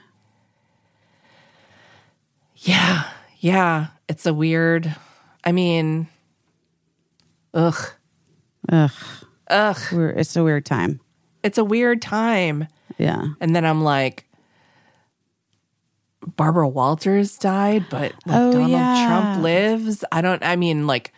Yeah. 2.56 3.04
Yeah. 3.40 3.88
It's 4.12 4.26
a 4.26 4.34
weird, 4.34 4.94
I 5.42 5.52
mean, 5.52 6.06
ugh. 7.54 7.74
Ugh. 8.70 8.90
Ugh. 9.48 9.78
We're, 9.90 10.10
it's 10.10 10.36
a 10.36 10.44
weird 10.44 10.66
time. 10.66 11.00
It's 11.42 11.56
a 11.56 11.64
weird 11.64 12.02
time. 12.02 12.68
Yeah. 12.98 13.28
And 13.40 13.56
then 13.56 13.64
I'm 13.64 13.82
like, 13.82 14.28
Barbara 16.36 16.68
Walters 16.68 17.38
died, 17.38 17.86
but 17.88 18.12
like, 18.26 18.36
Oh, 18.36 18.52
Donald 18.52 18.70
yeah. 18.70 19.06
Trump 19.06 19.42
lives. 19.42 20.04
I 20.12 20.20
don't, 20.20 20.44
I 20.44 20.56
mean, 20.56 20.86
like, 20.86 21.14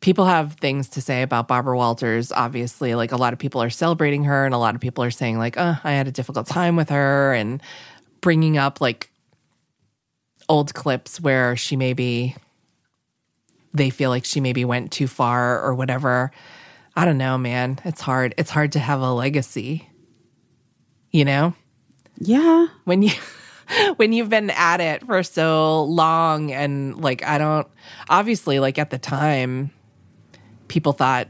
people 0.00 0.24
have 0.24 0.54
things 0.54 0.88
to 0.88 1.00
say 1.00 1.22
about 1.22 1.46
Barbara 1.46 1.76
Walters, 1.76 2.32
obviously. 2.32 2.96
Like, 2.96 3.12
a 3.12 3.16
lot 3.16 3.32
of 3.32 3.38
people 3.38 3.62
are 3.62 3.70
celebrating 3.70 4.24
her, 4.24 4.44
and 4.44 4.52
a 4.52 4.58
lot 4.58 4.74
of 4.74 4.80
people 4.80 5.04
are 5.04 5.12
saying, 5.12 5.38
like, 5.38 5.56
uh, 5.56 5.76
I 5.84 5.92
had 5.92 6.08
a 6.08 6.12
difficult 6.12 6.48
time 6.48 6.74
with 6.74 6.88
her, 6.88 7.32
and 7.32 7.62
bringing 8.20 8.58
up 8.58 8.80
like 8.80 9.11
old 10.48 10.74
clips 10.74 11.20
where 11.20 11.56
she 11.56 11.76
maybe, 11.76 12.36
they 13.72 13.90
feel 13.90 14.10
like 14.10 14.24
she 14.24 14.40
maybe 14.40 14.64
went 14.64 14.92
too 14.92 15.06
far 15.06 15.62
or 15.62 15.74
whatever. 15.74 16.30
I 16.94 17.04
don't 17.04 17.18
know, 17.18 17.38
man. 17.38 17.78
It's 17.84 18.00
hard. 18.00 18.34
It's 18.36 18.50
hard 18.50 18.72
to 18.72 18.78
have 18.78 19.00
a 19.00 19.12
legacy, 19.12 19.88
you 21.10 21.24
know? 21.24 21.54
Yeah. 22.18 22.66
when 22.84 23.02
you 23.02 23.10
when 23.96 24.12
you've 24.12 24.28
been 24.28 24.50
at 24.50 24.80
it 24.80 25.04
for 25.04 25.22
so 25.22 25.84
long 25.84 26.52
and 26.52 27.00
like 27.02 27.24
I 27.24 27.38
don't 27.38 27.66
obviously 28.08 28.60
like 28.60 28.78
at 28.78 28.90
the 28.90 28.98
time 28.98 29.70
people 30.68 30.92
thought 30.92 31.28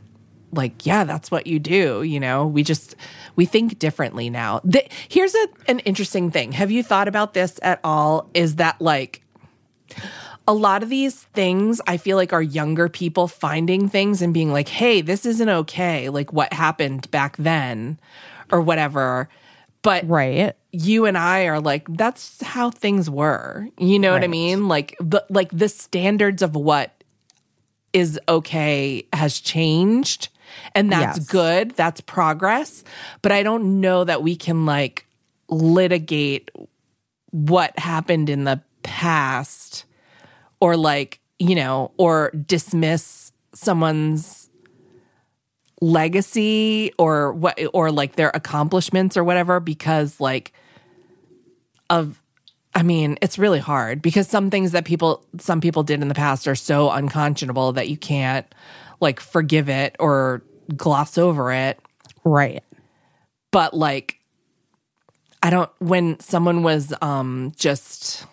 like 0.53 0.85
yeah 0.87 1.05
that's 1.05 1.31
what 1.31 1.47
you 1.47 1.59
do 1.59 2.03
you 2.03 2.21
know 2.21 2.47
we 2.47 2.63
just 2.63 2.95
we 3.37 3.45
think 3.47 3.79
differently 3.79 4.29
now 4.31 4.61
Th- 4.71 4.89
here's 5.09 5.35
a, 5.35 5.49
an 5.69 5.79
interesting 5.81 6.31
thing 6.31 6.53
have 6.53 6.71
you 6.71 6.83
thought 6.83 7.09
about 7.09 7.35
this 7.35 7.59
at 7.63 7.81
all 7.83 8.29
is 8.35 8.57
that 8.57 8.81
like 8.81 9.23
a 10.49 10.53
lot 10.55 10.83
of 10.83 10.89
these 10.89 11.23
things 11.35 11.81
I 11.87 11.97
feel 11.99 12.17
like 12.17 12.33
are 12.33 12.43
younger 12.43 12.89
people 12.89 13.29
finding 13.29 13.89
things 13.89 14.21
and 14.23 14.35
being 14.35 14.51
like, 14.53 14.67
hey, 14.69 15.01
this 15.01 15.25
isn't 15.25 15.49
okay. 15.49 16.09
Like 16.09 16.33
what 16.33 16.53
happened 16.53 17.09
back 17.13 17.37
then 17.37 18.01
or 18.51 18.61
whatever. 18.61 19.29
But 19.83 20.09
Right. 20.09 20.55
you 20.73 21.05
and 21.07 21.17
I 21.17 21.45
are 21.45 21.61
like, 21.61 21.87
that's 21.89 22.43
how 22.43 22.71
things 22.71 23.09
were. 23.09 23.69
You 23.79 24.01
know 24.01 24.13
what 24.13 24.25
I 24.25 24.27
mean? 24.29 24.67
Like 24.67 24.97
the 24.99 25.25
like 25.31 25.51
the 25.57 25.69
standards 25.69 26.43
of 26.43 26.57
what 26.57 27.05
is 27.93 28.19
okay 28.29 29.07
has 29.13 29.39
changed. 29.39 30.29
And 30.75 30.91
that's 30.91 31.19
Yes. 31.19 31.27
good. 31.27 31.71
That's 31.73 32.01
progress. 32.01 32.85
But 33.23 33.33
I 33.33 33.43
don't 33.43 33.81
know 33.81 34.05
that 34.05 34.23
we 34.23 34.37
can 34.37 34.67
like 34.67 35.07
litigate 35.49 36.51
what 37.31 37.79
happened 37.79 38.31
in 38.31 38.45
the 38.45 38.61
past 38.83 39.85
or 40.61 40.77
like, 40.77 41.21
you 41.39 41.55
know, 41.55 41.93
or 41.97 42.31
dismiss 42.31 43.33
someone's 43.55 44.49
legacy 45.81 46.93
or 46.97 47.33
what 47.33 47.59
or 47.75 47.91
like 47.91 48.15
their 48.15 48.31
accomplishments 48.35 49.17
or 49.17 49.25
whatever 49.25 49.59
because 49.59 50.21
like 50.21 50.53
of 51.91 52.23
I 52.75 52.83
mean, 52.83 53.19
it's 53.21 53.39
really 53.39 53.59
hard 53.59 54.01
because 54.01 54.29
some 54.29 54.49
things 54.49 54.73
that 54.73 54.85
people 54.85 55.27
some 55.39 55.61
people 55.61 55.83
did 55.83 56.01
in 56.01 56.09
the 56.09 56.15
past 56.15 56.49
are 56.49 56.55
so 56.55 56.91
unconscionable 56.91 57.73
that 57.73 57.89
you 57.89 57.97
can't 57.97 58.47
like 59.03 59.21
forgive 59.21 59.69
it 59.69 59.97
or 59.99 60.43
gloss 60.77 61.19
over 61.19 61.53
it. 61.53 61.79
Right. 62.25 62.63
but 63.51 63.75
like 63.75 64.21
i 65.43 65.51
don't 65.51 65.69
when 65.81 66.19
someone 66.21 66.63
was 66.63 66.95
um 67.03 67.53
just 67.57 68.25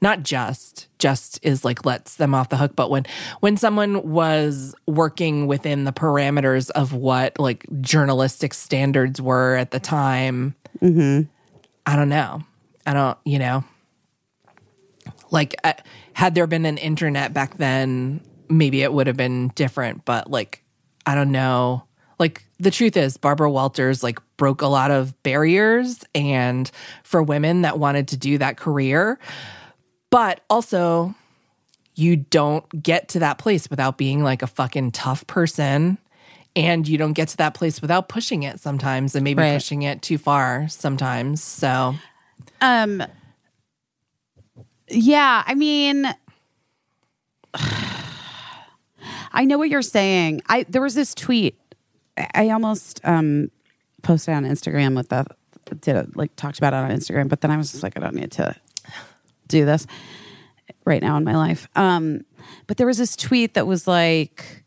not 0.00 0.22
just 0.22 0.88
just 0.98 1.38
is 1.42 1.66
like 1.66 1.84
lets 1.84 2.16
them 2.16 2.34
off 2.34 2.48
the 2.48 2.56
hook 2.56 2.74
but 2.74 2.88
when 2.90 3.04
when 3.40 3.58
someone 3.58 4.08
was 4.08 4.74
working 4.86 5.46
within 5.46 5.84
the 5.84 5.92
parameters 5.92 6.70
of 6.70 6.94
what 6.94 7.38
like 7.38 7.66
journalistic 7.82 8.54
standards 8.54 9.20
were 9.20 9.54
at 9.56 9.70
the 9.70 9.80
time 9.80 10.54
i 11.84 11.94
don't 11.94 12.08
know. 12.08 12.40
I 12.86 12.94
don't 12.94 13.18
you 13.24 13.38
know. 13.38 13.64
Like 15.30 15.54
uh, 15.62 15.74
had 16.14 16.34
there 16.34 16.46
been 16.46 16.64
an 16.64 16.78
internet 16.78 17.34
back 17.34 17.58
then 17.58 18.20
maybe 18.50 18.82
it 18.82 18.92
would 18.92 19.06
have 19.06 19.16
been 19.16 19.48
different 19.54 20.04
but 20.04 20.30
like 20.30 20.62
i 21.06 21.14
don't 21.14 21.32
know. 21.32 21.84
Like 22.18 22.44
the 22.58 22.72
truth 22.72 22.96
is 22.96 23.16
barbara 23.16 23.48
walters 23.48 24.02
like 24.02 24.18
broke 24.36 24.60
a 24.60 24.66
lot 24.66 24.90
of 24.90 25.14
barriers 25.22 26.02
and 26.16 26.68
for 27.04 27.22
women 27.22 27.62
that 27.62 27.78
wanted 27.78 28.08
to 28.08 28.16
do 28.16 28.38
that 28.38 28.56
career. 28.56 29.20
But 30.10 30.40
also 30.50 31.14
you 31.94 32.16
don't 32.16 32.82
get 32.82 33.08
to 33.10 33.20
that 33.20 33.38
place 33.38 33.70
without 33.70 33.96
being 33.98 34.24
like 34.24 34.42
a 34.42 34.48
fucking 34.48 34.90
tough 34.92 35.24
person. 35.28 35.96
And 36.56 36.88
you 36.88 36.98
don't 36.98 37.12
get 37.12 37.28
to 37.28 37.36
that 37.36 37.54
place 37.54 37.80
without 37.80 38.08
pushing 38.08 38.42
it 38.42 38.58
sometimes 38.58 39.14
and 39.14 39.22
maybe 39.22 39.40
Right. 39.42 39.54
pushing 39.54 39.82
it 39.82 40.02
too 40.02 40.18
far 40.18 40.66
sometimes. 40.68 41.40
So 41.40 41.94
Um 42.60 43.00
yeah, 44.88 45.44
I 45.46 45.54
mean 45.54 46.12
I 49.32 49.44
know 49.44 49.58
what 49.58 49.68
you're 49.68 49.82
saying. 49.82 50.42
I 50.48 50.64
there 50.68 50.82
was 50.82 50.94
this 50.94 51.14
tweet 51.14 51.58
I- 52.16 52.50
almost 52.50 53.00
um 53.04 53.50
posted 54.02 54.34
on 54.34 54.44
Instagram 54.44 54.96
with 54.96 55.08
the 55.08 55.26
did 55.80 55.96
it 55.96 56.16
like 56.16 56.34
talked 56.36 56.58
about 56.58 56.72
it 56.72 56.76
on 56.76 56.90
Instagram, 56.90 57.28
but 57.28 57.40
then 57.40 57.50
I 57.50 57.56
was 57.56 57.70
just 57.72 57.82
like 57.82 57.96
I 57.96 58.00
don't 58.00 58.14
need 58.14 58.32
to 58.32 58.54
do 59.48 59.64
this 59.64 59.86
right 60.84 61.02
now 61.02 61.16
in 61.16 61.24
my 61.24 61.36
life. 61.36 61.68
Um 61.76 62.24
but 62.66 62.76
there 62.76 62.86
was 62.86 62.98
this 62.98 63.16
tweet 63.16 63.54
that 63.54 63.66
was 63.66 63.86
like 63.86 64.64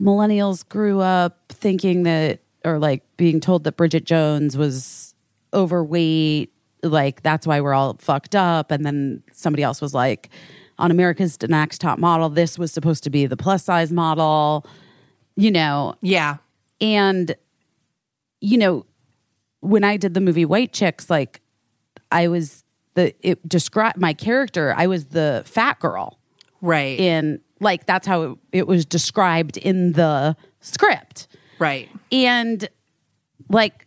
millennials 0.00 0.68
grew 0.68 1.00
up 1.00 1.38
thinking 1.48 2.02
that 2.02 2.40
or 2.64 2.78
like 2.78 3.02
being 3.16 3.40
told 3.40 3.64
that 3.64 3.76
Bridget 3.76 4.04
Jones 4.04 4.56
was 4.56 5.14
overweight 5.54 6.52
like 6.82 7.22
that's 7.22 7.46
why 7.46 7.60
we're 7.60 7.72
all 7.72 7.96
fucked 7.98 8.34
up 8.34 8.70
and 8.70 8.84
then 8.84 9.22
somebody 9.32 9.62
else 9.62 9.80
was 9.80 9.94
like 9.94 10.28
on 10.78 10.90
America's 10.90 11.38
Next 11.42 11.80
Top 11.80 11.98
Model 11.98 12.28
this 12.28 12.58
was 12.58 12.72
supposed 12.72 13.04
to 13.04 13.10
be 13.10 13.26
the 13.26 13.36
plus 13.36 13.64
size 13.64 13.92
model 13.92 14.66
you 15.38 15.50
know. 15.50 15.94
Yeah. 16.00 16.36
And 16.80 17.34
you 18.40 18.58
know 18.58 18.86
when 19.60 19.84
I 19.84 19.96
did 19.96 20.14
the 20.14 20.20
movie 20.20 20.44
White 20.44 20.72
Chicks 20.72 21.10
like 21.10 21.40
I 22.10 22.28
was 22.28 22.64
the 22.94 23.14
it 23.26 23.46
described 23.48 23.98
my 23.98 24.12
character 24.14 24.74
I 24.76 24.86
was 24.86 25.06
the 25.06 25.42
fat 25.46 25.78
girl. 25.80 26.18
Right. 26.62 26.98
In 26.98 27.40
like 27.60 27.86
that's 27.86 28.06
how 28.06 28.22
it, 28.22 28.38
it 28.52 28.66
was 28.66 28.84
described 28.86 29.56
in 29.56 29.92
the 29.92 30.36
script. 30.60 31.28
Right. 31.58 31.88
And 32.12 32.68
like 33.48 33.86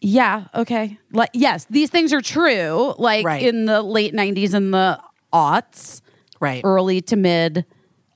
yeah 0.00 0.44
okay. 0.54 0.98
Like 1.12 1.30
yes 1.32 1.66
these 1.70 1.90
things 1.90 2.12
are 2.12 2.20
true 2.20 2.94
like 2.98 3.24
Right. 3.24 3.42
in 3.42 3.64
the 3.66 3.82
late 3.82 4.14
90s 4.14 4.52
and 4.54 4.72
the 4.74 5.00
aughts 5.36 6.00
right. 6.40 6.62
early 6.64 7.00
to 7.02 7.16
mid 7.16 7.64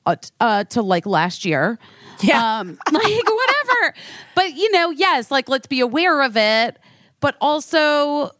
uh, 0.07 0.17
uh 0.41 0.65
to 0.65 0.81
like 0.83 1.05
last 1.07 1.45
year. 1.45 1.79
Yeah. 2.21 2.61
um 2.61 2.79
like 2.93 3.03
whatever. 3.03 3.95
But 4.35 4.55
you 4.55 4.71
know 4.73 4.91
yes 4.91 5.31
like 5.31 5.49
let's 5.49 5.67
be 5.67 5.81
aware 5.81 6.23
of 6.23 6.37
it 6.37 6.79
but 7.21 7.37
also 7.41 8.31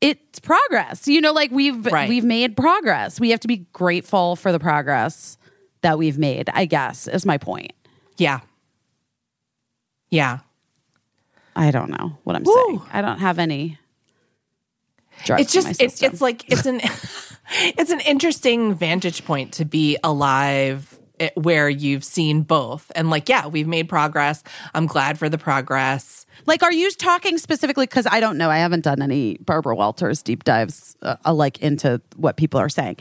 it's 0.00 0.38
progress. 0.38 1.08
You 1.08 1.20
know 1.20 1.32
like 1.32 1.50
we've 1.50 1.84
Right. 1.86 2.08
we've 2.08 2.24
made 2.24 2.56
progress. 2.56 3.18
We 3.18 3.30
have 3.30 3.40
to 3.40 3.48
be 3.48 3.66
grateful 3.72 4.36
for 4.36 4.52
the 4.52 4.60
progress 4.60 5.36
that 5.82 5.98
we've 5.98 6.18
made 6.18 6.48
i 6.54 6.64
guess 6.64 7.06
is 7.08 7.24
my 7.26 7.38
point. 7.38 7.72
Yeah. 8.16 8.40
Yeah. 10.10 10.38
I 11.54 11.70
don't 11.70 11.90
know 11.90 12.18
what 12.24 12.34
i'm 12.36 12.42
Woo. 12.44 12.52
saying. 12.66 12.82
I 12.92 13.02
don't 13.02 13.18
have 13.18 13.38
any 13.38 13.78
drugs 15.24 15.42
it's 15.42 15.52
just 15.52 15.68
it, 15.70 15.76
system. 15.76 16.12
it's 16.12 16.20
like 16.20 16.44
it's 16.50 16.66
an 16.66 16.80
it's 17.50 17.90
an 17.90 18.00
interesting 18.00 18.74
vantage 18.74 19.24
point 19.24 19.52
to 19.54 19.64
be 19.64 19.96
alive 20.02 20.98
where 21.34 21.68
you've 21.68 22.04
seen 22.04 22.42
both. 22.42 22.92
And 22.94 23.10
like, 23.10 23.28
yeah, 23.28 23.46
we've 23.46 23.66
made 23.66 23.88
progress. 23.88 24.42
I'm 24.74 24.86
glad 24.86 25.18
for 25.18 25.28
the 25.28 25.38
progress. 25.38 26.26
Like, 26.44 26.62
are 26.62 26.72
you 26.72 26.90
talking 26.92 27.38
specifically? 27.38 27.86
Because 27.86 28.06
I 28.06 28.20
don't 28.20 28.36
know. 28.36 28.50
I 28.50 28.58
haven't 28.58 28.82
done 28.82 29.00
any 29.00 29.38
Barbara 29.38 29.74
Walters 29.74 30.22
deep 30.22 30.44
dives, 30.44 30.96
uh, 31.02 31.16
like 31.32 31.58
into 31.60 32.00
what 32.16 32.36
people 32.36 32.60
are 32.60 32.68
saying. 32.68 32.96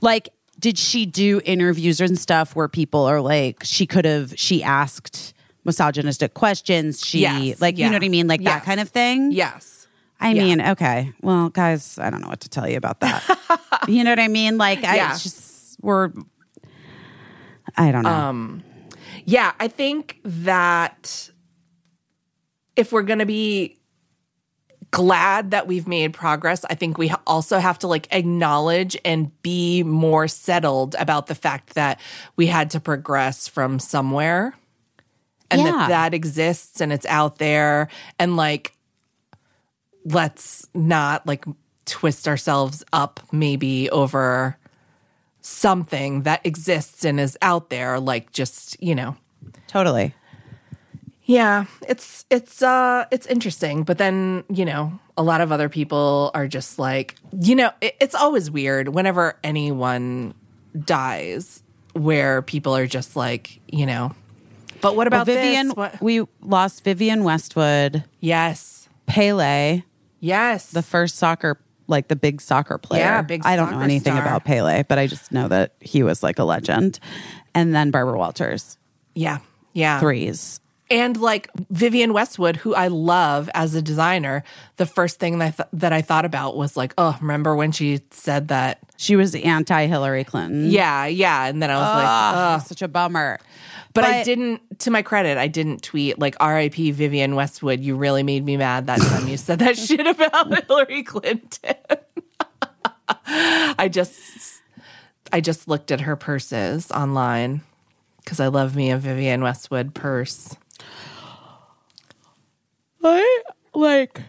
Like, 0.00 0.30
did 0.58 0.78
she 0.78 1.06
do 1.06 1.40
interviews 1.44 2.00
and 2.00 2.18
stuff 2.18 2.54
where 2.54 2.68
people 2.68 3.04
are 3.04 3.20
like, 3.20 3.62
she 3.64 3.86
could 3.86 4.04
have, 4.04 4.34
she 4.36 4.62
asked 4.62 5.32
misogynistic 5.64 6.34
questions. 6.34 7.04
She, 7.04 7.20
Yes, 7.20 7.60
like, 7.60 7.78
you 7.78 7.86
know 7.86 7.92
what 7.92 8.04
I 8.04 8.08
mean? 8.08 8.26
Like 8.26 8.42
that 8.42 8.64
kind 8.64 8.80
of 8.80 8.88
thing. 8.88 9.32
Yes. 9.32 9.79
I 10.20 10.32
Yeah. 10.32 10.42
mean, 10.42 10.60
okay. 10.60 11.12
Well, 11.22 11.48
guys, 11.48 11.98
I 11.98 12.10
don't 12.10 12.20
know 12.20 12.28
what 12.28 12.40
to 12.40 12.48
tell 12.48 12.68
you 12.68 12.76
about 12.76 13.00
that. 13.00 13.22
you 13.88 14.04
know 14.04 14.10
what 14.10 14.20
I 14.20 14.28
mean? 14.28 14.58
Like, 14.58 14.84
I 14.84 14.96
Yeah. 14.96 15.12
just, 15.16 15.76
we're, 15.80 16.12
I 17.76 17.90
don't 17.92 18.02
know. 18.04 18.10
Um, 18.10 18.62
Yeah, 19.24 19.52
I 19.58 19.68
think 19.68 20.20
that 20.24 21.30
if 22.76 22.92
we're 22.92 23.02
going 23.02 23.18
to 23.18 23.26
be 23.26 23.78
glad 24.90 25.52
that 25.52 25.66
we've 25.66 25.86
made 25.86 26.12
progress, 26.12 26.64
I 26.68 26.74
think 26.74 26.98
we 26.98 27.12
also 27.26 27.58
have 27.58 27.78
to 27.80 27.86
like 27.88 28.08
acknowledge 28.12 28.96
and 29.04 29.30
be 29.42 29.82
more 29.82 30.26
settled 30.28 30.96
about 30.98 31.26
the 31.28 31.34
fact 31.34 31.74
that 31.74 32.00
we 32.36 32.46
had 32.46 32.70
to 32.70 32.80
progress 32.80 33.46
from 33.48 33.78
somewhere 33.78 34.54
and 35.50 35.60
Yeah. 35.62 35.70
that 35.72 35.88
that 35.88 36.14
exists 36.14 36.80
and 36.80 36.92
it's 36.92 37.06
out 37.06 37.38
there 37.38 37.88
and 38.18 38.36
like 38.36 38.74
let's 40.04 40.68
not 40.74 41.26
like 41.26 41.44
twist 41.84 42.28
ourselves 42.28 42.84
up 42.92 43.20
maybe 43.32 43.90
over 43.90 44.56
something 45.42 46.22
that 46.22 46.44
exists 46.44 47.04
and 47.04 47.18
is 47.18 47.36
out 47.42 47.70
there 47.70 47.98
like 47.98 48.30
just 48.32 48.80
you 48.82 48.94
know 48.94 49.16
totally. 49.66 50.14
yeah 51.24 51.64
it's 51.88 52.24
it's 52.30 52.62
uh 52.62 53.04
it's 53.10 53.26
interesting 53.26 53.82
but 53.82 53.98
then 53.98 54.44
you 54.48 54.64
know 54.64 54.98
a 55.16 55.22
lot 55.22 55.40
of 55.40 55.50
other 55.50 55.68
people 55.68 56.30
are 56.34 56.46
just 56.46 56.78
like 56.78 57.14
you 57.40 57.54
know 57.56 57.70
it, 57.80 57.96
it's 58.00 58.14
always 58.14 58.50
weird 58.50 58.88
whenever 58.90 59.36
anyone 59.42 60.34
dies 60.84 61.62
where 61.94 62.42
people 62.42 62.76
are 62.76 62.86
just 62.86 63.16
like 63.16 63.60
you 63.66 63.86
know 63.86 64.14
but 64.82 64.96
what 64.96 65.10
Well, 65.10 65.22
about 65.22 65.26
Vivian, 65.26 65.68
this? 65.68 65.76
What? 65.76 66.00
we 66.00 66.26
lost 66.40 66.84
Vivienne 66.84 67.24
Westwood, 67.24 68.04
yes 68.20 68.88
Pele, 69.06 69.82
yes 70.20 70.70
the 70.70 70.82
first 70.82 71.16
soccer 71.16 71.58
like 71.90 72.08
the 72.08 72.16
big 72.16 72.40
soccer 72.40 72.78
player. 72.78 73.02
Yeah, 73.02 73.22
big 73.22 73.42
soccer 73.42 73.48
player. 73.48 73.52
I 73.52 73.56
don't 73.56 73.78
know 73.78 73.84
anything 73.84 74.14
star. 74.14 74.22
about 74.22 74.44
Pele, 74.44 74.84
but 74.84 74.98
I 74.98 75.06
just 75.06 75.32
know 75.32 75.48
that 75.48 75.74
he 75.80 76.02
was 76.02 76.22
like 76.22 76.38
a 76.38 76.44
legend. 76.44 77.00
And 77.52 77.74
then 77.74 77.90
Barbara 77.90 78.16
Walters, 78.16 78.78
yeah 79.14 79.38
yeah 79.72 79.98
threes. 79.98 80.60
and 80.88 81.16
like 81.16 81.50
Vivienne 81.68 82.12
Westwood, 82.12 82.56
who 82.56 82.74
I 82.74 82.86
love 82.88 83.50
as 83.54 83.74
a 83.74 83.82
designer, 83.82 84.44
the 84.76 84.86
first 84.86 85.18
thing 85.18 85.38
that 85.38 85.46
I 85.46 85.50
th- 85.50 85.68
that 85.74 85.92
I 85.92 86.00
thought 86.00 86.24
about 86.24 86.56
was 86.56 86.76
like, 86.76 86.94
oh, 86.96 87.18
remember 87.20 87.56
when 87.56 87.72
she 87.72 88.00
said 88.10 88.48
that? 88.48 88.80
She 89.00 89.16
was 89.16 89.34
anti 89.34 89.86
Hillary 89.86 90.24
Clinton. 90.24 90.70
Yeah, 90.70 91.06
yeah. 91.06 91.46
And 91.46 91.62
then 91.62 91.70
I 91.70 91.76
was 91.76 91.82
like, 91.96 92.06
Ah, 92.06 92.54
ugh. 92.56 92.60
such 92.66 92.82
a 92.82 92.88
bummer. 92.88 93.38
but, 93.94 94.04
I 94.04 94.22
didn't. 94.22 94.60
To 94.80 94.90
my 94.90 95.00
credit, 95.00 95.38
I 95.38 95.48
didn't 95.48 95.82
tweet 95.82 96.18
like 96.18 96.36
R.I.P. 96.38 96.90
Vivienne 96.90 97.34
Westwood. 97.34 97.80
You 97.80 97.96
really 97.96 98.22
made 98.22 98.44
me 98.44 98.58
mad 98.58 98.88
that 98.88 99.00
time 99.00 99.26
you 99.26 99.38
said 99.38 99.60
that 99.60 99.78
shit 99.78 100.06
about 100.06 100.52
Hillary 100.66 101.02
Clinton. 101.02 101.76
I 103.26 103.88
just, 103.90 104.60
I 105.32 105.40
just 105.40 105.66
looked 105.66 105.90
at 105.90 106.02
her 106.02 106.14
purses 106.14 106.90
online 106.90 107.62
because 108.22 108.38
I 108.38 108.48
love 108.48 108.76
me 108.76 108.90
a 108.90 108.98
Vivienne 108.98 109.40
Westwood 109.42 109.94
purse. 109.94 110.54
I 113.02 113.42
like. 113.74 114.20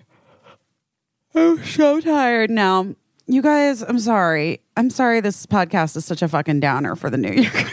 I'm 1.35 1.61
so 1.65 1.99
tired 1.99 2.49
now. 2.49 2.95
You 3.31 3.41
guys, 3.41 3.81
I'm 3.81 3.97
sorry. 3.97 4.59
I'm 4.75 4.89
sorry 4.89 5.21
this 5.21 5.45
podcast 5.45 5.95
is 5.95 6.03
such 6.03 6.21
a 6.21 6.27
fucking 6.27 6.59
downer 6.59 6.97
for 6.97 7.09
the 7.09 7.17
new 7.17 7.31
year. 7.31 7.51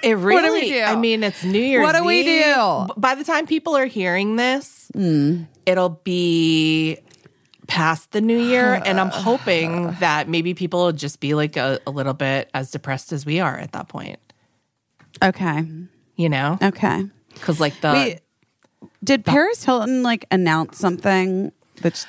It 0.00 0.12
really, 0.16 0.42
do 0.42 0.52
we 0.52 0.72
do? 0.74 0.80
I 0.80 0.94
mean, 0.94 1.24
it's 1.24 1.42
New 1.42 1.60
Year's. 1.60 1.82
What 1.82 1.96
do 1.96 2.04
we 2.04 2.20
Eve. 2.20 2.44
do? 2.44 2.86
By 2.96 3.16
the 3.16 3.24
time 3.24 3.46
people 3.48 3.76
are 3.76 3.86
hearing 3.86 4.36
this, 4.36 4.90
Hmm. 4.94 5.42
it'll 5.66 6.00
be 6.04 6.98
past 7.66 8.12
the 8.12 8.20
new 8.20 8.38
year. 8.38 8.74
And 8.86 9.00
I'm 9.00 9.10
hoping 9.10 9.90
that 9.98 10.28
maybe 10.28 10.54
people 10.54 10.84
will 10.84 10.92
just 10.92 11.18
be 11.18 11.34
like 11.34 11.56
a, 11.56 11.80
a 11.84 11.90
little 11.90 12.14
bit 12.14 12.48
as 12.54 12.70
depressed 12.70 13.12
as 13.12 13.26
we 13.26 13.40
are 13.40 13.56
at 13.56 13.72
that 13.72 13.88
point, 13.88 14.20
okay. 15.20 15.64
you 16.14 16.28
know? 16.28 16.58
Okay. 16.62 17.04
Because, 17.34 17.58
like, 17.58 17.80
the. 17.80 18.20
Did 19.02 19.24
Paris 19.24 19.64
Hilton 19.64 20.04
like 20.04 20.26
announce 20.30 20.78
something 20.78 21.50
that 21.82 22.06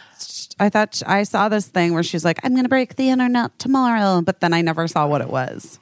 I 0.59 0.69
thought 0.69 1.01
I 1.05 1.23
saw 1.23 1.49
this 1.49 1.67
thing 1.67 1.93
where 1.93 2.03
she's 2.03 2.25
like, 2.25 2.39
I'm 2.43 2.51
going 2.51 2.63
to 2.63 2.69
break 2.69 2.95
the 2.95 3.09
internet 3.09 3.57
tomorrow, 3.59 4.21
but 4.21 4.41
then 4.41 4.53
I 4.53 4.61
never 4.61 4.87
saw 4.87 5.07
what 5.07 5.21
it 5.21 5.29
was. 5.29 5.79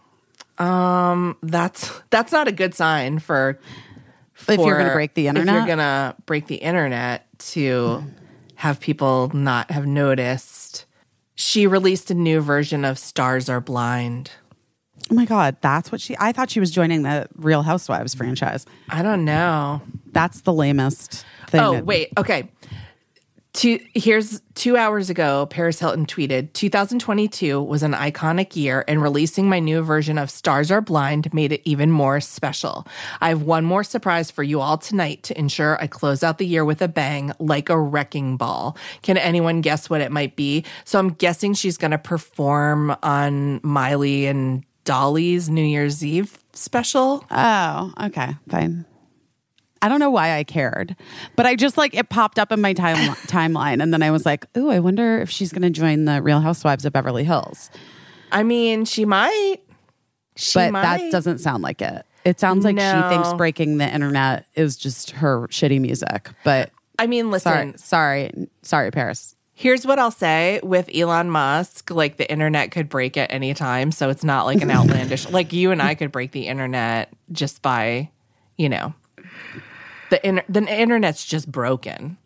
Um, 0.60 1.38
that's 1.44 1.92
that's 2.10 2.32
not 2.32 2.48
a 2.48 2.52
good 2.52 2.74
sign 2.74 3.20
for 3.20 3.60
If 4.48 4.58
you're 4.60 4.78
gonna 4.78 4.94
break 4.94 5.14
the 5.14 5.28
internet. 5.28 5.48
If 5.48 5.54
you're 5.54 5.62
internet? 5.62 5.78
gonna 5.78 6.16
break 6.26 6.48
the 6.48 6.56
internet 6.56 7.28
to 7.52 8.04
have 8.56 8.80
people 8.80 9.30
not 9.36 9.70
have 9.70 9.86
noticed. 9.86 10.86
She 11.36 11.68
released 11.68 12.10
a 12.10 12.16
new 12.16 12.42
version 12.42 12.86
of 12.86 12.98
Stars 12.98 13.50
Are 13.50 13.62
Blind. 13.62 14.32
Oh 15.12 15.14
my 15.14 15.26
God, 15.26 15.58
that's 15.62 15.92
what 15.92 16.02
she, 16.02 16.16
I 16.20 16.32
thought 16.32 16.50
she 16.50 16.60
was 16.60 16.72
joining 16.72 17.04
the 17.04 17.28
Real 17.36 17.62
Housewives 17.62 18.16
franchise. 18.16 18.66
I 18.90 19.04
don't 19.04 19.24
know. 19.26 19.82
That's 20.12 20.42
the 20.42 20.52
lamest 20.54 21.24
thing. 21.48 21.62
Oh, 21.62 21.74
that- 21.74 21.86
wait. 21.86 22.10
Okay. 22.18 22.50
Two, 23.58 23.80
here's 23.96 24.40
two 24.54 24.78
hours 24.78 25.10
ago, 25.10 25.48
Paris 25.48 25.80
Hilton 25.80 26.06
tweeted 26.06 26.54
2022 26.54 27.60
was 27.60 27.82
an 27.82 27.94
iconic 27.94 28.56
year, 28.56 28.86
and 28.88 29.02
releasing 29.02 29.50
my 29.50 29.58
new 29.58 29.82
version 29.82 30.20
of 30.20 30.30
Stars 30.30 30.70
Are 30.70 30.80
Blind 30.80 31.34
made 31.34 31.52
it 31.52 31.64
even 31.66 31.90
more 31.90 32.22
special. 32.22 32.86
I 33.20 33.30
have 33.30 33.42
one 33.42 33.66
more 33.66 33.84
surprise 33.84 34.30
for 34.30 34.44
you 34.44 34.62
all 34.62 34.78
tonight 34.78 35.24
to 35.24 35.40
ensure 35.40 35.82
I 35.82 35.88
close 35.88 36.22
out 36.22 36.38
the 36.38 36.46
year 36.46 36.64
with 36.64 36.84
a 36.84 36.88
bang, 36.88 37.32
like 37.40 37.70
a 37.70 37.80
wrecking 37.80 38.38
ball. 38.38 38.78
Can 39.02 39.18
anyone 39.18 39.62
guess 39.62 39.90
what 39.90 40.02
it 40.02 40.12
might 40.12 40.36
be? 40.36 40.64
So 40.86 41.00
I'm 41.00 41.10
guessing 41.10 41.56
she's 41.56 41.80
going 41.80 41.90
to 41.90 41.98
perform 41.98 42.96
on 43.02 43.60
Miley 43.64 44.28
and 44.28 44.66
Dolly's 44.84 45.50
New 45.50 45.66
Year's 45.66 46.06
Eve 46.06 46.38
special. 46.54 47.26
Oh, 47.32 47.92
okay, 48.04 48.36
fine. 48.48 48.86
I 49.82 49.90
don't 49.90 50.00
know 50.00 50.10
why 50.10 50.38
I 50.38 50.44
cared, 50.44 50.96
but 51.36 51.46
I 51.46 51.56
just 51.56 51.78
like 51.78 51.94
it 51.94 52.10
popped 52.10 52.40
up 52.40 52.52
in 52.52 52.62
my 52.62 52.74
time 52.74 52.96
timeline, 53.28 53.82
and 53.82 53.94
then 53.94 54.04
I 54.04 54.12
was 54.12 54.26
like, 54.26 54.46
"Ooh, 54.58 54.70
I 54.70 54.80
wonder 54.80 55.20
if 55.20 55.30
she's 55.30 55.52
going 55.52 55.62
to 55.64 55.70
join 55.70 56.06
the 56.06 56.22
Real 56.22 56.42
Housewives 56.42 56.86
of 56.86 56.94
Beverly 56.94 57.24
Hills." 57.24 57.70
I 58.32 58.44
mean, 58.44 58.86
she 58.86 59.06
might. 59.06 59.58
She 60.36 60.60
but 60.60 60.72
might. 60.72 60.82
that 60.82 61.12
doesn't 61.12 61.40
sound 61.40 61.64
like 61.64 61.82
it. 61.82 62.06
It 62.26 62.40
sounds 62.40 62.66
like 62.66 62.78
she 62.78 63.10
thinks 63.10 63.34
breaking 63.34 63.78
the 63.78 63.88
internet 63.88 64.46
is 64.56 64.76
just 64.76 65.12
her 65.12 65.48
shitty 65.48 65.80
music. 65.80 66.30
But 66.44 66.72
I 67.00 67.08
mean, 67.08 67.32
listen. 67.32 67.78
sorry, 67.78 68.32
sorry, 68.32 68.50
sorry, 68.64 68.92
Paris. 68.92 69.36
Here's 69.54 69.88
what 69.88 69.98
I'll 69.98 70.12
say 70.12 70.60
with 70.62 70.90
Elon 70.94 71.32
Musk, 71.32 71.90
like 71.90 72.18
the 72.18 72.30
internet 72.30 72.70
could 72.70 72.90
break 72.90 73.18
at 73.18 73.32
any 73.34 73.54
time, 73.54 73.92
so 73.92 74.10
it's 74.10 74.24
not 74.24 74.46
like 74.46 74.62
an 74.62 74.70
outlandish 74.70 75.30
like 75.32 75.52
you 75.52 75.72
and 75.72 75.82
I 75.82 75.96
could 75.96 76.12
break 76.12 76.32
the 76.32 76.48
internet 76.48 77.12
just 77.32 77.62
by, 77.62 78.12
you 78.56 78.70
know. 78.70 78.94
The 80.10 80.26
inter- 80.28 80.44
the 80.50 80.62
internet's 80.62 81.26
just 81.26 81.52
broken. 81.52 82.18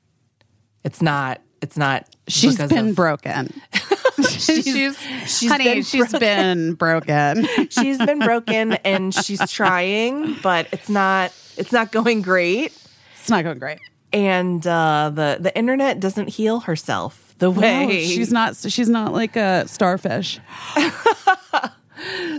It's 0.83 1.01
not 1.01 1.41
it's 1.61 1.77
not 1.77 2.07
She's 2.27 2.57
been 2.57 2.89
of- 2.89 2.95
broken. 2.95 3.53
she's, 4.27 4.97
she's 5.27 5.49
honey, 5.49 5.63
been 5.63 5.83
she's 5.83 6.11
been 6.11 6.73
broken. 6.73 7.47
she's 7.69 7.97
been 7.97 8.19
broken 8.19 8.73
and 8.73 9.13
she's 9.13 9.39
trying, 9.51 10.35
but 10.43 10.67
it's 10.71 10.89
not 10.89 11.33
it's 11.57 11.71
not 11.71 11.91
going 11.91 12.21
great. 12.21 12.73
it's 13.19 13.29
not 13.29 13.43
going 13.43 13.57
great. 13.59 13.79
And 14.13 14.65
uh 14.67 15.11
the 15.13 15.37
the 15.39 15.55
internet 15.57 15.99
doesn't 15.99 16.29
heal 16.29 16.61
herself 16.61 17.33
the 17.39 17.49
way 17.49 17.85
No, 17.87 17.91
she's 17.93 18.31
not. 18.31 18.55
She's 18.57 18.89
not 18.89 19.13
like 19.13 19.35
a 19.35 19.67
starfish. 19.67 20.39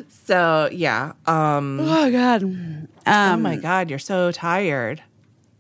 so 0.09 0.69
yeah. 0.73 1.13
Um 1.27 1.81
Oh 1.81 2.11
God. 2.11 2.43
Oh 2.45 3.13
Um, 3.13 3.43
my 3.43 3.57
god, 3.57 3.91
you're 3.91 3.99
so 3.99 4.31
tired. 4.33 5.03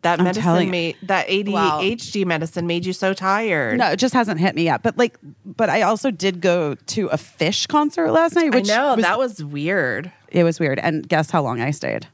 That 0.03 0.17
telling 0.19 0.25
medicine 0.25 0.71
made 0.71 0.97
that 1.03 1.27
Wow. 1.47 1.81
ADHD 1.81 2.25
medicine 2.27 2.67
made 2.67 2.85
you 2.85 2.93
so 2.93 3.15
tired. 3.15 3.79
No, 3.79 3.93
it 3.93 3.97
just 3.99 4.15
hasn't 4.15 4.41
hit 4.41 4.55
me 4.55 4.65
yet. 4.65 4.83
But 4.83 4.99
like, 4.99 5.17
but 5.45 5.71
I 5.71 5.83
also 5.83 6.11
did 6.11 6.41
go 6.41 6.75
to 6.75 7.07
a 7.09 7.17
Phish 7.17 7.69
concert 7.69 8.11
last 8.11 8.35
night, 8.35 8.53
I 8.53 8.57
which 8.59 8.69
know 8.69 8.95
was, 8.97 9.05
that 9.05 9.19
was 9.19 9.45
weird. 9.45 10.11
it 10.29 10.43
was 10.45 10.59
weird. 10.59 10.79
And 10.81 11.09
guess 11.09 11.31
how 11.31 11.43
long 11.43 11.61
I 11.61 11.71
stayed? 11.71 12.09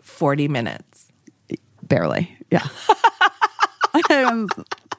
Forty 0.00 0.48
minutes. 0.48 1.12
Barely. 1.82 2.36
Yeah. 2.50 2.66
I 4.10 4.24
was 4.32 4.48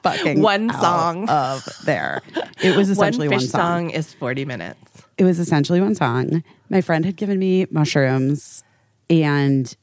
fucking 0.02 0.40
One 0.40 0.70
song. 0.72 1.28
of 1.28 1.64
there. 1.84 2.22
It 2.62 2.76
was 2.76 2.90
essentially 2.90 3.28
one 3.28 3.38
one, 3.38 3.46
song. 3.46 3.60
song 3.60 3.90
is 3.90 4.12
forty 4.14 4.44
minutes. 4.44 4.80
It 5.16 5.24
was 5.24 5.38
essentially 5.38 5.80
one 5.80 5.94
song. 5.94 6.42
My 6.70 6.80
friend 6.80 7.04
had 7.04 7.16
given 7.16 7.38
me 7.38 7.66
mushrooms 7.70 8.62
and 9.10 9.74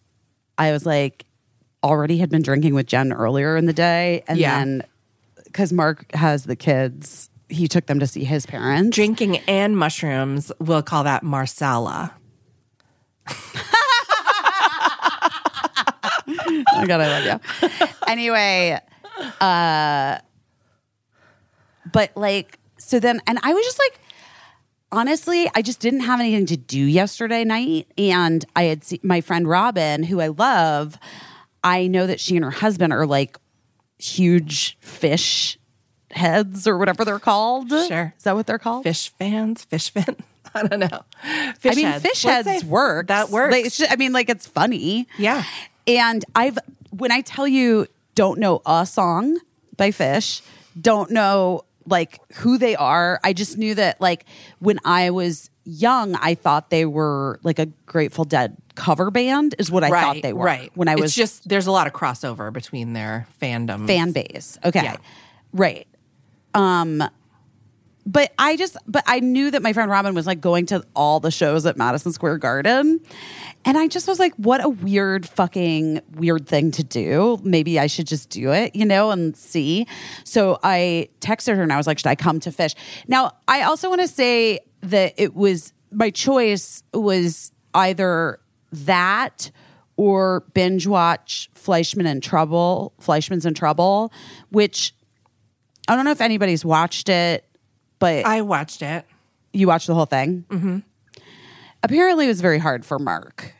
I 0.58 0.72
was 0.72 0.86
like, 0.86 1.26
already 1.86 2.18
had 2.18 2.30
been 2.30 2.42
drinking 2.42 2.74
with 2.74 2.88
Jen 2.88 3.14
earlier 3.14 3.56
in 3.56 3.66
the 3.68 3.74
day, 3.74 4.24
and 4.28 4.38
Yeah. 4.40 4.58
then 4.60 4.84
because 5.46 5.72
Mark 5.72 6.12
has 6.14 6.44
the 6.44 6.56
kids, 6.58 7.30
he 7.48 7.70
took 7.70 7.86
them 7.86 8.00
to 8.00 8.08
see 8.08 8.26
his 8.26 8.46
parents. 8.46 8.94
Drinking 8.96 9.38
and 9.48 9.78
mushrooms, 9.78 10.52
we'll 10.60 10.84
call 10.84 11.04
that 11.06 11.24
Marsala. 11.24 12.14
oh 13.28 13.34
my 16.74 16.86
god, 16.88 17.02
I 17.02 17.20
love 17.20 17.42
you. 17.62 17.70
anyway, 18.08 18.80
uh, 19.40 20.18
but 21.92 22.12
like, 22.16 22.60
so 22.78 23.00
then, 23.00 23.22
and 23.28 23.40
I 23.44 23.54
was 23.54 23.66
just 23.66 23.80
like, 23.80 24.00
honestly, 24.92 25.50
I 25.56 25.62
just 25.62 25.80
didn't 25.80 26.02
have 26.02 26.20
anything 26.20 26.46
to 26.48 26.58
do 26.58 26.80
yesterday 26.80 27.44
night, 27.44 27.88
and 27.98 28.44
I 28.56 28.64
had 28.64 28.84
seen 28.84 29.00
my 29.04 29.22
friend 29.22 29.48
Robin, 29.48 30.04
who 30.04 30.20
I 30.20 30.28
love. 30.28 30.98
I 31.66 31.88
know 31.88 32.08
that 32.08 32.20
she 32.22 32.36
and 32.38 32.46
her 32.46 32.52
husband 32.52 32.94
are 32.94 33.06
like 33.06 33.38
huge 33.98 34.78
Phish 34.82 35.58
heads 36.12 36.68
or 36.68 36.78
whatever 36.78 37.04
they're 37.04 37.20
called. 37.20 37.70
Sure. 37.70 38.14
is 38.18 38.24
that 38.24 38.36
what 38.36 38.48
they're 38.48 38.60
called? 38.60 38.86
Phish 38.86 39.10
fans, 39.10 39.64
fish 39.66 39.90
fin. 39.90 40.16
I 40.56 40.66
don't 40.68 40.80
know. 40.80 41.04
Fish 41.60 41.74
I 41.74 41.76
mean, 41.76 41.86
heads. 41.86 42.02
fish 42.04 42.24
Let's 42.26 42.48
heads 42.48 42.62
say 42.62 42.68
works. 42.68 43.08
That 43.08 43.30
works. 43.30 43.52
Like, 43.52 43.64
just- 43.66 43.92
I 43.92 43.96
mean, 43.98 44.14
like 44.14 44.30
it's 44.30 44.48
funny. 44.48 45.08
Yeah. 45.18 45.44
And 45.88 46.24
I've 46.36 46.58
when 46.92 47.12
I 47.12 47.22
tell 47.22 47.48
you 47.48 47.88
don't 48.16 48.40
know 48.40 48.62
a 48.66 48.86
song 48.86 49.38
by 49.76 49.90
Phish, 49.92 50.42
don't 50.80 51.12
know 51.12 51.66
like 51.86 52.20
who 52.36 52.58
they 52.58 52.76
are. 52.76 53.20
I 53.24 53.34
just 53.34 53.58
knew 53.58 53.76
that 53.76 54.00
like 54.00 54.26
when 54.60 54.80
I 54.86 55.10
was 55.10 55.50
young, 55.66 56.16
I 56.16 56.36
thought 56.36 56.70
they 56.70 56.86
were 56.86 57.40
like 57.44 57.60
a 57.60 57.66
Grateful 57.86 58.24
Dead 58.24 58.56
cover 58.76 59.10
band 59.10 59.56
is 59.58 59.72
what 59.72 59.84
I 59.84 59.90
thought 59.90 60.22
they 60.22 60.34
were. 60.34 60.46
Right. 60.46 60.72
When 60.76 60.88
I 60.88 60.94
It's 60.94 61.02
was 61.02 61.16
just 61.16 61.48
there's 61.50 61.68
a 61.68 61.72
lot 61.72 61.88
of 61.88 61.94
crossover 61.94 62.52
between 62.52 62.94
their 62.94 63.28
fandom 63.42 63.88
fan 63.88 64.12
base. 64.12 64.58
Okay. 64.64 64.84
Yeah. 64.84 64.98
Right. 65.54 65.88
Um 66.54 67.04
but 68.06 68.34
I 68.38 68.56
just 68.56 68.78
but 68.86 69.04
I 69.08 69.20
knew 69.20 69.50
that 69.50 69.62
my 69.62 69.74
friend 69.74 69.90
Robin 69.90 70.14
was 70.14 70.28
like 70.28 70.40
going 70.40 70.68
to 70.68 70.84
all 70.96 71.20
the 71.20 71.32
shows 71.32 71.66
at 71.66 71.78
Madison 71.78 72.12
Square 72.12 72.38
Garden. 72.38 73.00
And 73.64 73.78
I 73.80 73.88
just 73.88 74.08
was 74.08 74.20
like, 74.20 74.36
what 74.36 74.64
a 74.64 74.70
weird 74.70 75.28
fucking 75.28 76.02
weird 76.14 76.48
thing 76.48 76.70
to 76.72 76.84
do. 76.84 77.40
Maybe 77.44 77.80
I 77.80 77.88
should 77.88 78.06
just 78.06 78.30
do 78.30 78.52
it, 78.52 78.76
you 78.76 78.86
know, 78.86 79.10
and 79.10 79.36
see. 79.36 79.88
So 80.24 80.60
I 80.62 81.10
texted 81.20 81.56
her 81.56 81.64
and 81.64 81.74
I 81.74 81.78
was 81.78 81.88
like, 81.88 81.98
should 81.98 82.08
I 82.08 82.16
come 82.16 82.40
to 82.42 82.52
Phish? 82.52 82.76
Now, 83.08 83.32
I 83.48 83.64
also 83.64 83.90
want 83.90 84.02
to 84.02 84.08
say 84.08 84.60
that 84.90 85.14
it 85.18 85.36
was 85.36 85.74
my 85.92 86.10
choice 86.10 86.84
was 86.94 87.52
either 87.74 88.40
that 88.72 89.52
or 89.98 90.42
binge 90.54 90.88
watch 90.88 91.50
Fleishman 91.54 92.06
in 92.06 92.22
Trouble, 92.22 92.94
Fleishman's 93.00 93.46
in 93.46 93.54
Trouble, 93.54 94.12
which 94.50 94.94
I 95.88 95.96
don't 95.96 96.06
know 96.06 96.12
if 96.12 96.22
anybody's 96.22 96.66
watched 96.66 97.10
it, 97.10 97.46
but 98.00 98.26
I 98.26 98.42
watched 98.42 98.82
it. 98.82 99.06
you 99.54 99.68
watched 99.68 99.88
the 99.88 99.96
whole 99.96 100.06
thing. 100.06 100.46
Mm-hmm. 100.50 100.80
Apparently, 101.84 102.26
it 102.26 102.30
was 102.30 102.42
very 102.42 102.60
hard 102.60 102.86
for 102.86 103.00
Mark. 103.00 103.54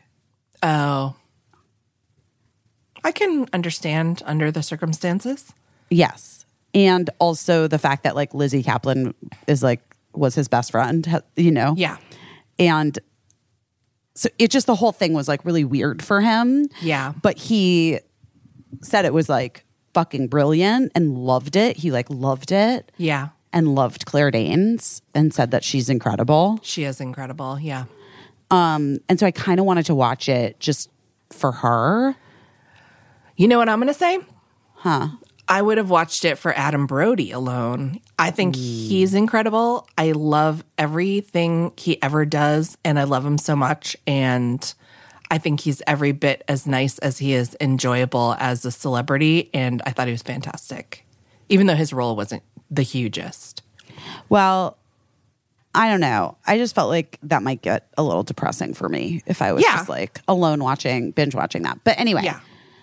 Oh. 0.62 1.14
I 3.04 3.12
can 3.12 3.46
understand 3.52 4.22
under 4.26 4.50
the 4.50 4.62
circumstances. 4.62 5.52
Yes, 5.90 6.44
and 6.74 7.08
also 7.20 7.68
the 7.68 7.78
fact 7.78 8.02
that 8.02 8.16
like 8.16 8.34
Lizzy 8.34 8.64
Caplan 8.64 9.14
is 9.46 9.62
like 9.62 9.80
was 10.18 10.34
his 10.34 10.48
best 10.48 10.70
friend. 10.70 11.22
You 11.36 11.50
know, 11.50 11.74
Yeah. 11.76 11.96
and 12.58 12.98
so 14.14 14.28
it 14.38 14.50
just 14.50 14.66
the 14.66 14.74
whole 14.74 14.92
thing 14.92 15.12
was 15.12 15.28
like 15.28 15.44
really 15.44 15.64
weird 15.64 16.02
for 16.02 16.20
him. 16.20 16.68
Yeah. 16.80 17.12
but 17.22 17.36
he 17.38 17.98
said 18.82 19.04
it 19.04 19.12
was 19.12 19.28
like 19.28 19.64
fucking 19.94 20.28
brilliant 20.28 20.92
and 20.94 21.16
loved 21.16 21.56
it. 21.56 21.76
He 21.78 21.90
like 21.90 22.08
loved 22.10 22.52
it. 22.52 22.92
Yeah. 22.96 23.28
and 23.52 23.74
loved 23.74 24.04
Claire 24.06 24.30
Danes 24.30 25.00
and 25.14 25.32
said 25.32 25.50
that 25.52 25.64
she's 25.64 25.88
incredible. 25.88 26.58
She 26.62 26.84
is 26.84 27.00
incredible. 27.00 27.58
Yeah. 27.58 27.84
Um, 28.50 28.98
and 29.08 29.18
so 29.18 29.24
I 29.26 29.30
kind 29.30 29.58
of 29.60 29.64
wanted 29.66 29.86
to 29.86 29.94
watch 29.94 30.28
it 30.28 30.60
just 30.60 30.90
for 31.30 31.52
her. 31.52 32.14
You 33.36 33.48
know 33.48 33.56
what 33.58 33.68
I'm 33.70 33.78
going 33.80 33.88
to 33.92 33.94
say? 33.98 34.18
Huh. 34.74 35.08
I 35.48 35.62
would 35.62 35.78
have 35.78 35.90
watched 35.90 36.24
it 36.24 36.38
for 36.38 36.52
Adam 36.56 36.86
Brody 36.86 37.30
alone. 37.30 38.00
I 38.18 38.30
think 38.32 38.56
he's 38.56 39.14
incredible. 39.14 39.88
I 39.96 40.12
love 40.12 40.64
everything 40.76 41.72
he 41.76 42.02
ever 42.02 42.24
does, 42.24 42.76
and 42.84 42.98
I 42.98 43.04
love 43.04 43.24
him 43.24 43.38
so 43.38 43.54
much. 43.54 43.96
And 44.08 44.74
I 45.30 45.38
think 45.38 45.60
he's 45.60 45.82
every 45.86 46.10
bit 46.12 46.42
as 46.48 46.66
nice 46.66 46.98
as 46.98 47.18
he 47.18 47.32
is 47.32 47.56
enjoyable 47.60 48.34
as 48.40 48.64
a 48.64 48.72
celebrity. 48.72 49.50
And 49.54 49.82
I 49.86 49.90
thought 49.90 50.08
he 50.08 50.12
was 50.12 50.22
fantastic, 50.22 51.06
even 51.48 51.66
though 51.68 51.74
his 51.76 51.92
role 51.92 52.16
wasn't 52.16 52.42
the 52.70 52.82
hugest. 52.82 53.62
Well, 54.28 54.76
I 55.76 55.88
don't 55.88 56.00
know. 56.00 56.38
I 56.46 56.58
just 56.58 56.74
felt 56.74 56.88
like 56.88 57.18
that 57.22 57.42
might 57.44 57.62
get 57.62 57.86
a 57.96 58.02
little 58.02 58.22
depressing 58.24 58.74
for 58.74 58.88
me 58.88 59.22
if 59.26 59.40
I 59.42 59.52
was 59.52 59.62
Yeah. 59.62 59.76
just 59.76 59.88
like 59.88 60.20
alone 60.26 60.64
watching, 60.64 61.12
binge 61.12 61.34
watching 61.36 61.62
that. 61.62 61.78
But 61.84 62.00
anyway, 62.00 62.22
Yeah. 62.24 62.40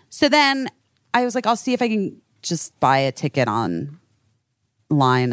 so 0.10 0.30
then 0.30 0.70
I 1.14 1.26
was 1.26 1.36
like, 1.36 1.46
I'll 1.46 1.56
see 1.56 1.74
if 1.74 1.82
I 1.82 1.88
can 1.90 2.16
just 2.44 2.80
buy 2.80 3.00
a 3.00 3.12
ticket 3.12 3.48
online 3.48 3.98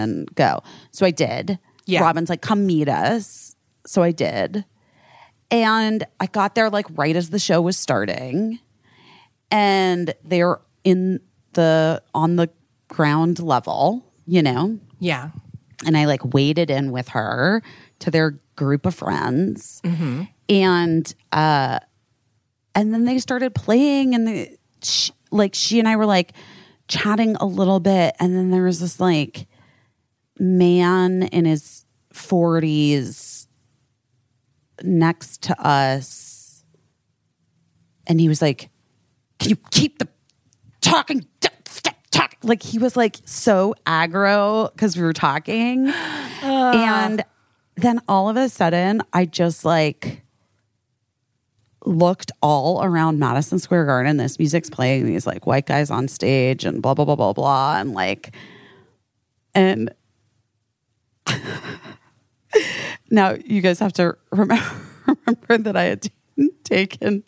and 0.01 0.33
go. 0.35 0.63
So 0.93 1.05
I 1.05 1.11
did. 1.11 1.59
Yeah. 1.87 2.01
Robin's 2.01 2.31
like, 2.31 2.41
come 2.41 2.67
meet 2.67 2.89
us. 2.89 3.57
So 3.87 4.03
I 4.03 4.13
did. 4.13 4.65
And 5.51 6.05
I 6.21 6.27
got 6.27 6.55
there 6.55 6.71
like 6.71 6.87
right 6.97 7.17
as 7.17 7.31
the 7.31 7.39
show 7.39 7.61
was 7.61 7.77
starting. 7.77 8.59
And 9.51 10.15
they're 10.25 10.61
in 10.85 11.21
the 11.55 12.03
on 12.15 12.37
the 12.37 12.49
ground 12.89 13.41
level, 13.41 14.05
you 14.27 14.43
know 14.43 14.79
Yeah. 15.01 15.31
and 15.85 15.97
I 15.97 16.05
like 16.07 16.33
waded 16.35 16.71
in 16.71 16.93
with 16.93 17.09
her 17.09 17.63
to 18.01 18.11
their 18.11 18.39
group 18.57 18.87
of 18.87 18.95
friends, 18.95 19.81
and 20.49 21.15
uh, 21.33 21.79
and 22.75 22.95
then 22.95 23.05
they 23.05 23.19
started 23.19 23.55
playing, 23.55 24.15
and 24.15 24.27
the 24.29 24.57
sh- 24.83 25.11
like 25.31 25.55
she 25.55 25.79
and 25.81 25.89
I 25.89 25.97
were 25.97 26.07
like 26.07 26.33
chatting 26.91 27.37
a 27.37 27.47
little 27.47 27.81
bit, 27.81 28.15
and 28.21 28.37
then 28.37 28.51
there 28.51 28.65
was 28.65 28.81
this 28.81 29.01
like 29.01 29.47
man 30.39 31.23
in 31.23 31.47
his 31.47 31.87
forties 32.13 33.47
next 34.83 35.43
to 35.45 35.59
us, 35.65 36.65
and 38.07 38.21
he 38.21 38.29
was 38.29 38.43
like, 38.43 38.69
"Can 39.39 39.51
you 39.51 39.57
keep 39.71 39.99
the 39.99 40.09
talking?" 40.81 41.27
Stop 41.67 41.95
talking. 42.11 42.39
Like 42.43 42.63
he 42.63 42.79
was 42.79 42.97
like 42.97 43.19
so 43.25 43.75
aggro 43.87 44.73
because 44.73 44.97
we 44.97 45.03
were 45.03 45.13
talking. 45.13 45.89
and 46.43 47.25
then 47.77 48.01
all 48.09 48.29
of 48.29 48.37
a 48.37 48.49
sudden, 48.49 49.03
I 49.13 49.25
just 49.25 49.65
like 49.65 50.23
looked 51.85 52.33
all 52.43 52.83
around 52.85 53.19
Madison 53.19 53.59
Square 53.59 53.87
Garden. 53.87 54.17
This 54.17 54.39
music's 54.39 54.71
playing, 54.71 55.07
these 55.07 55.27
like 55.27 55.47
white 55.47 55.67
guys 55.67 55.91
on 55.91 56.09
stage 56.09 56.65
and 56.65 56.83
blah, 56.83 56.95
blah, 56.95 57.05
blah, 57.05 57.17
blah, 57.17 57.33
blah. 57.33 57.79
And 57.79 57.93
like, 57.93 58.35
and 59.55 59.93
now 63.11 63.37
you 63.45 63.61
guys 63.61 63.79
have 63.79 63.93
to 63.95 64.17
remember, 64.31 64.63
remember 65.07 65.59
that 65.59 65.77
I 65.77 65.85
had 65.85 66.11
taken 66.65 67.25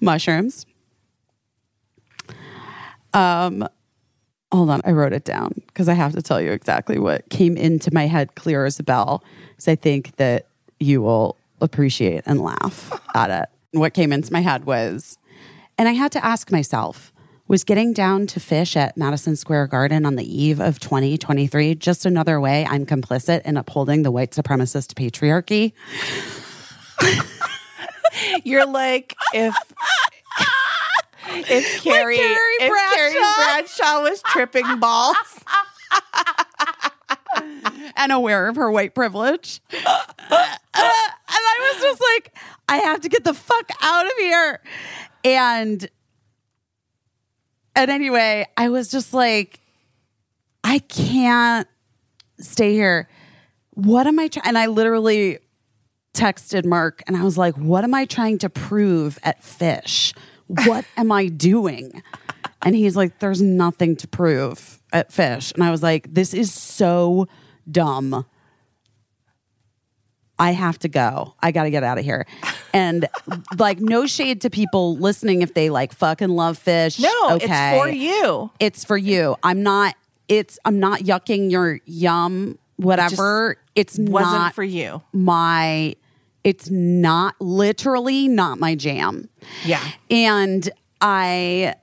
mushrooms. 0.00 0.66
Um, 3.12 3.66
hold 4.52 4.70
on, 4.70 4.80
I 4.84 4.92
wrote 4.92 5.12
it 5.12 5.24
down 5.24 5.54
because 5.66 5.88
I 5.88 5.94
have 5.94 6.12
to 6.14 6.22
tell 6.22 6.40
you 6.40 6.52
exactly 6.52 6.98
what 6.98 7.28
came 7.28 7.56
into 7.56 7.92
my 7.92 8.06
head 8.06 8.34
clear 8.34 8.64
as 8.64 8.78
a 8.78 8.82
bell. 8.82 9.24
Because 9.50 9.68
I 9.68 9.74
think 9.74 10.16
that 10.16 10.46
you 10.78 11.02
will 11.02 11.36
appreciate 11.60 12.22
and 12.26 12.40
laugh 12.40 12.92
at 13.14 13.30
it. 13.30 13.59
What 13.72 13.94
came 13.94 14.12
into 14.12 14.32
my 14.32 14.40
head 14.40 14.64
was, 14.64 15.18
and 15.78 15.88
I 15.88 15.92
had 15.92 16.10
to 16.12 16.24
ask 16.24 16.50
myself, 16.50 17.12
was 17.46 17.62
getting 17.64 17.92
down 17.92 18.26
to 18.28 18.40
Phish 18.40 18.76
at 18.76 18.96
Madison 18.96 19.36
Square 19.36 19.68
Garden 19.68 20.04
on 20.06 20.16
the 20.16 20.24
eve 20.24 20.60
of 20.60 20.80
2023 20.80 21.74
just 21.76 22.04
another 22.06 22.40
way 22.40 22.66
I'm 22.68 22.86
complicit 22.86 23.42
in 23.42 23.56
upholding 23.56 24.02
the 24.02 24.10
white 24.10 24.32
supremacist 24.32 24.94
patriarchy? 24.94 25.72
You're 28.44 28.66
like, 28.66 29.16
if. 29.34 29.54
If 31.32 31.82
Carrie, 31.84 32.16
Carrie 32.16 32.54
if 32.60 32.72
Carrie 32.94 33.12
Bradshaw. 33.12 33.36
Bradshaw 33.36 34.02
was 34.02 34.22
tripping 34.22 34.80
balls, 34.80 35.16
and 37.96 38.12
aware 38.12 38.48
of 38.48 38.56
her 38.56 38.70
white 38.70 38.94
privilege. 38.94 39.60
Uh, 39.72 40.04
and 40.32 41.44
I 41.44 41.72
was 41.74 41.82
just 41.82 42.00
like, 42.00 42.36
I 42.68 42.78
have 42.78 43.00
to 43.00 43.08
get 43.08 43.24
the 43.24 43.34
fuck 43.34 43.70
out 43.82 44.06
of 44.06 44.12
here. 44.18 44.60
And 45.24 45.88
and 47.76 47.90
anyway, 47.90 48.46
I 48.56 48.68
was 48.68 48.90
just 48.90 49.14
like, 49.14 49.60
I 50.64 50.80
can't 50.80 51.68
stay 52.38 52.72
here. 52.72 53.08
What 53.70 54.06
am 54.06 54.18
I 54.18 54.28
trying? 54.28 54.46
And 54.46 54.58
I 54.58 54.66
literally 54.66 55.38
texted 56.14 56.64
Mark 56.64 57.02
and 57.06 57.16
I 57.16 57.22
was 57.22 57.38
like, 57.38 57.54
what 57.56 57.84
am 57.84 57.94
I 57.94 58.04
trying 58.04 58.38
to 58.38 58.50
prove 58.50 59.18
at 59.22 59.42
Phish? 59.42 60.14
What 60.48 60.84
am 60.96 61.12
I 61.12 61.28
doing? 61.28 62.02
And 62.62 62.74
he's 62.74 62.96
like, 62.96 63.20
there's 63.20 63.40
nothing 63.40 63.96
to 63.96 64.08
prove 64.08 64.79
at 64.92 65.10
Phish. 65.10 65.52
And 65.54 65.62
I 65.62 65.70
was 65.70 65.82
like, 65.82 66.12
this 66.12 66.34
is 66.34 66.52
so 66.52 67.26
dumb. 67.70 68.26
I 70.38 70.52
have 70.52 70.78
to 70.80 70.88
go. 70.88 71.34
I 71.40 71.52
got 71.52 71.64
to 71.64 71.70
get 71.70 71.84
out 71.84 71.98
of 71.98 72.04
here. 72.04 72.26
And 72.72 73.06
like, 73.58 73.78
no 73.78 74.06
shade 74.06 74.40
to 74.40 74.50
people 74.50 74.96
listening 74.96 75.42
if 75.42 75.52
they 75.52 75.68
like 75.68 75.92
fucking 75.92 76.30
love 76.30 76.58
Phish. 76.58 76.98
No, 76.98 77.36
okay. 77.36 77.74
it's 77.74 77.82
for 77.82 77.88
you. 77.88 78.50
It's 78.58 78.84
for 78.84 78.96
you. 78.96 79.36
I'm 79.42 79.62
not. 79.62 79.94
It's. 80.28 80.58
I'm 80.64 80.80
not 80.80 81.00
yucking 81.00 81.50
your 81.50 81.80
yum. 81.84 82.58
Whatever. 82.76 83.58
it's 83.74 83.98
Wasn't 83.98 84.32
not 84.32 84.54
for 84.54 84.64
you. 84.64 85.02
my. 85.12 85.94
It's 86.42 86.70
not 86.70 87.38
literally 87.38 88.26
not 88.26 88.58
my 88.58 88.74
jam. 88.74 89.28
Yeah. 89.62 89.86
And 90.08 90.70
I 91.02 91.74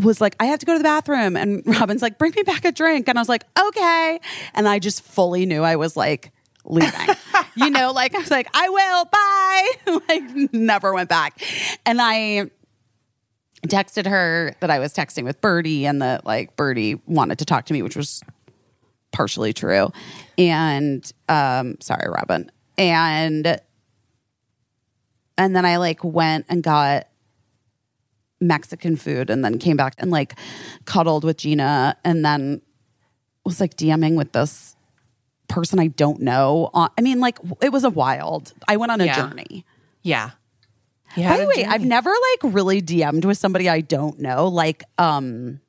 was 0.00 0.20
like, 0.20 0.36
I 0.40 0.46
have 0.46 0.58
to 0.60 0.66
go 0.66 0.72
to 0.72 0.78
the 0.78 0.84
bathroom. 0.84 1.36
And 1.36 1.62
Robin's 1.66 2.02
like, 2.02 2.18
bring 2.18 2.32
me 2.36 2.42
back 2.42 2.64
a 2.64 2.72
drink. 2.72 3.08
And 3.08 3.18
I 3.18 3.20
was 3.20 3.28
like, 3.28 3.44
okay. 3.58 4.20
And 4.54 4.68
I 4.68 4.78
just 4.78 5.02
fully 5.02 5.46
knew 5.46 5.62
I 5.62 5.76
was 5.76 5.96
like 5.96 6.32
leaving. 6.64 7.14
you 7.54 7.70
know, 7.70 7.92
like 7.92 8.14
I 8.14 8.18
was 8.18 8.30
like, 8.30 8.48
I 8.54 8.68
will, 8.68 9.04
bye. 9.06 10.00
like 10.08 10.52
never 10.52 10.92
went 10.92 11.08
back. 11.08 11.42
And 11.86 12.00
I 12.00 12.50
texted 13.66 14.06
her 14.06 14.54
that 14.60 14.70
I 14.70 14.78
was 14.78 14.94
texting 14.94 15.24
with 15.24 15.40
Birdie 15.40 15.86
and 15.86 16.00
that 16.02 16.24
like 16.24 16.56
Birdie 16.56 17.00
wanted 17.06 17.38
to 17.40 17.44
talk 17.44 17.66
to 17.66 17.72
me, 17.72 17.82
which 17.82 17.96
was 17.96 18.22
partially 19.12 19.52
true. 19.52 19.92
And 20.38 21.10
um 21.28 21.76
sorry, 21.80 22.08
Robin. 22.08 22.50
And 22.78 23.60
and 25.36 25.56
then 25.56 25.64
I 25.64 25.76
like 25.76 26.02
went 26.04 26.46
and 26.48 26.62
got 26.62 27.08
Mexican 28.40 28.96
food 28.96 29.30
and 29.30 29.44
then 29.44 29.58
came 29.58 29.76
back 29.76 29.94
and 29.98 30.10
like 30.10 30.34
cuddled 30.84 31.24
with 31.24 31.36
Gina 31.38 31.96
and 32.04 32.24
then 32.24 32.62
was 33.44 33.60
like 33.60 33.76
DMing 33.76 34.16
with 34.16 34.32
this 34.32 34.76
person 35.48 35.78
I 35.78 35.88
don't 35.88 36.20
know. 36.20 36.70
I 36.74 37.00
mean, 37.00 37.20
like 37.20 37.38
it 37.60 37.70
was 37.72 37.84
a 37.84 37.90
wild. 37.90 38.52
I 38.68 38.76
went 38.76 38.92
on 38.92 39.00
a 39.00 39.06
Yeah. 39.06 39.16
journey. 39.28 39.64
Yeah. 40.02 40.30
By 41.16 41.38
the 41.38 41.46
way, 41.46 41.54
journey. 41.62 41.66
I've 41.66 41.84
never 41.84 42.10
like 42.10 42.54
really 42.54 42.80
DM'd 42.80 43.24
with 43.24 43.36
somebody 43.38 43.68
I 43.68 43.80
don't 43.80 44.20
know. 44.20 44.46
Like, 44.48 44.84
um, 44.96 45.60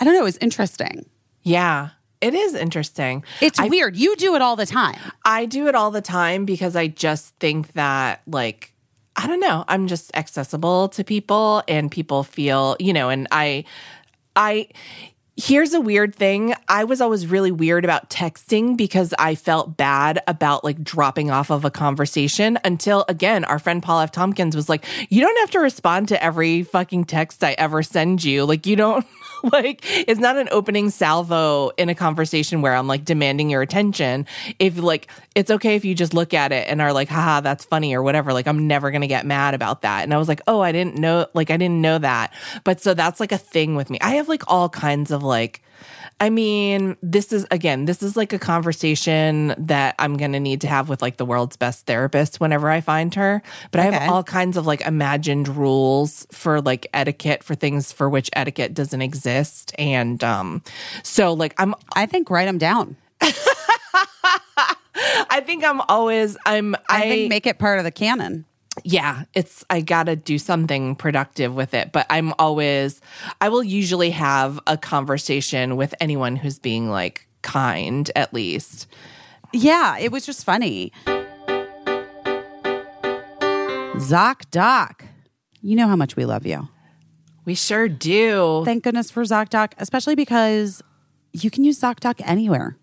I 0.00 0.04
don't 0.04 0.14
know. 0.14 0.24
It's 0.26 0.38
interesting. 0.38 1.04
Yeah. 1.42 1.90
It 2.20 2.32
is 2.32 2.54
interesting. 2.54 3.22
It's 3.42 3.58
I 3.60 3.68
weird. 3.68 3.96
You 3.96 4.16
do 4.16 4.34
it 4.34 4.40
all 4.42 4.56
the 4.56 4.64
time. 4.64 4.98
I 5.26 5.44
do 5.44 5.66
it 5.68 5.74
all 5.74 5.90
the 5.90 6.00
time 6.00 6.46
because 6.46 6.74
I 6.74 6.86
just 6.86 7.34
think 7.38 7.74
that 7.74 8.22
like 8.26 8.73
I 9.16 9.26
don't 9.26 9.40
know, 9.40 9.64
I'm 9.68 9.86
just 9.86 10.14
accessible 10.16 10.88
to 10.90 11.04
people 11.04 11.62
and 11.68 11.90
people 11.90 12.24
feel, 12.24 12.76
you 12.80 12.92
know, 12.92 13.08
and 13.10 13.28
I 13.30 13.64
I 14.36 14.68
Here's 15.36 15.74
a 15.74 15.80
weird 15.80 16.14
thing. 16.14 16.54
I 16.68 16.84
was 16.84 17.00
always 17.00 17.26
really 17.26 17.50
weird 17.50 17.84
about 17.84 18.08
texting 18.08 18.76
because 18.76 19.12
I 19.18 19.34
felt 19.34 19.76
bad 19.76 20.22
about 20.28 20.62
like 20.62 20.84
dropping 20.84 21.32
off 21.32 21.50
of 21.50 21.64
a 21.64 21.72
conversation 21.72 22.56
until 22.62 23.04
again, 23.08 23.44
our 23.44 23.58
friend 23.58 23.82
Paul 23.82 23.98
F. 23.98 24.12
Tompkins 24.12 24.54
was 24.54 24.68
like, 24.68 24.84
You 25.10 25.20
don't 25.20 25.36
have 25.40 25.50
to 25.50 25.58
respond 25.58 26.06
to 26.08 26.22
every 26.22 26.62
fucking 26.62 27.06
text 27.06 27.42
I 27.42 27.54
ever 27.54 27.82
send 27.82 28.22
you. 28.22 28.44
Like, 28.44 28.64
you 28.64 28.76
don't 28.76 29.04
like 29.52 29.80
it's 30.08 30.20
not 30.20 30.36
an 30.36 30.48
opening 30.52 30.88
salvo 30.90 31.70
in 31.70 31.88
a 31.88 31.96
conversation 31.96 32.62
where 32.62 32.74
I'm 32.74 32.86
like 32.86 33.04
demanding 33.04 33.50
your 33.50 33.60
attention. 33.60 34.26
If 34.60 34.78
like 34.78 35.10
it's 35.34 35.50
okay 35.50 35.74
if 35.74 35.84
you 35.84 35.96
just 35.96 36.14
look 36.14 36.32
at 36.32 36.52
it 36.52 36.68
and 36.68 36.80
are 36.80 36.92
like, 36.92 37.08
haha, 37.08 37.40
that's 37.40 37.64
funny 37.64 37.92
or 37.94 38.04
whatever. 38.04 38.32
Like 38.32 38.46
I'm 38.46 38.68
never 38.68 38.92
gonna 38.92 39.08
get 39.08 39.26
mad 39.26 39.54
about 39.54 39.82
that. 39.82 40.04
And 40.04 40.14
I 40.14 40.18
was 40.18 40.28
like, 40.28 40.42
oh, 40.46 40.60
I 40.60 40.70
didn't 40.70 40.96
know 40.96 41.26
like 41.34 41.50
I 41.50 41.56
didn't 41.56 41.80
know 41.80 41.98
that. 41.98 42.32
But 42.62 42.80
so 42.80 42.94
that's 42.94 43.18
like 43.18 43.32
a 43.32 43.38
thing 43.38 43.74
with 43.74 43.90
me. 43.90 43.98
I 44.00 44.14
have 44.14 44.28
like 44.28 44.44
all 44.46 44.68
kinds 44.68 45.10
of 45.10 45.23
like 45.24 45.62
I 46.20 46.30
mean, 46.30 46.96
this 47.02 47.32
is 47.32 47.46
again, 47.50 47.86
this 47.86 48.02
is 48.02 48.16
like 48.16 48.32
a 48.32 48.38
conversation 48.38 49.54
that 49.58 49.96
I'm 49.98 50.16
going 50.16 50.32
to 50.32 50.40
need 50.40 50.60
to 50.60 50.68
have 50.68 50.88
with 50.88 51.02
like 51.02 51.16
the 51.16 51.24
world's 51.24 51.56
best 51.56 51.86
therapist 51.86 52.38
whenever 52.38 52.70
I 52.70 52.80
find 52.80 53.14
her. 53.14 53.42
But 53.72 53.80
I 53.80 53.84
have 53.90 54.10
all 54.10 54.22
kinds 54.22 54.56
of 54.56 54.64
like 54.66 54.80
imagined 54.82 55.48
rules 55.48 56.26
for 56.30 56.60
like 56.60 56.86
etiquette 56.94 57.42
for 57.42 57.54
things 57.54 57.92
for 57.92 58.08
which 58.08 58.30
etiquette 58.32 58.74
doesn't 58.74 59.02
exist. 59.02 59.74
And 59.76 60.22
um 60.22 60.62
so 61.02 61.32
like 61.32 61.54
I'm 61.58 61.74
I 61.94 62.06
think 62.06 62.30
write 62.30 62.46
them 62.46 62.58
down. 62.58 62.96
I 65.30 65.42
think 65.44 65.64
I'm 65.64 65.80
always 65.82 66.36
I'm 66.46 66.76
I, 66.76 66.80
I, 66.88 67.00
think 67.02 67.28
make 67.28 67.46
it 67.46 67.58
part 67.58 67.78
of 67.78 67.84
the 67.84 67.90
canon. 67.90 68.44
Yeah, 68.84 69.24
it's 69.32 69.64
I 69.70 69.80
got 69.80 70.04
to 70.04 70.14
do 70.14 70.38
something 70.38 70.94
productive 70.94 71.54
with 71.54 71.72
it, 71.72 71.90
but 71.90 72.06
I'm 72.10 72.34
always 72.38 73.00
I 73.40 73.48
will 73.48 73.64
usually 73.64 74.10
have 74.10 74.60
a 74.66 74.76
conversation 74.76 75.76
with 75.76 75.94
anyone 76.00 76.36
who's 76.36 76.58
being 76.58 76.90
like 76.90 77.26
kind 77.42 78.10
at 78.14 78.32
least. 78.34 78.86
Yeah, 79.52 79.98
it 79.98 80.12
was 80.12 80.26
just 80.26 80.44
funny. 80.44 80.92
ZocDoc. 83.96 85.06
You 85.62 85.76
know 85.76 85.88
how 85.88 85.96
much 85.96 86.16
we 86.16 86.26
love 86.26 86.44
you. 86.44 86.68
We 87.46 87.54
sure 87.54 87.88
do. 87.88 88.62
Thank 88.64 88.84
goodness 88.84 89.10
for 89.10 89.22
ZocDoc, 89.22 89.72
especially 89.78 90.14
because 90.14 90.82
you 91.32 91.50
can 91.50 91.64
use 91.64 91.80
ZocDoc 91.80 92.20
anywhere. 92.24 92.76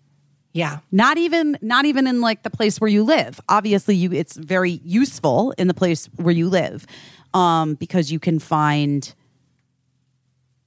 Yeah. 0.52 0.80
Not 0.90 1.18
even 1.18 1.58
not 1.62 1.84
even 1.84 2.06
in 2.06 2.20
like 2.20 2.42
the 2.42 2.50
place 2.50 2.80
where 2.80 2.90
you 2.90 3.04
live. 3.04 3.40
Obviously, 3.48 3.96
you 3.96 4.12
it's 4.12 4.36
very 4.36 4.80
useful 4.84 5.52
in 5.56 5.66
the 5.66 5.74
place 5.74 6.06
where 6.16 6.34
you 6.34 6.48
live. 6.48 6.86
Um, 7.34 7.74
because 7.74 8.12
you 8.12 8.20
can 8.20 8.38
find 8.38 9.14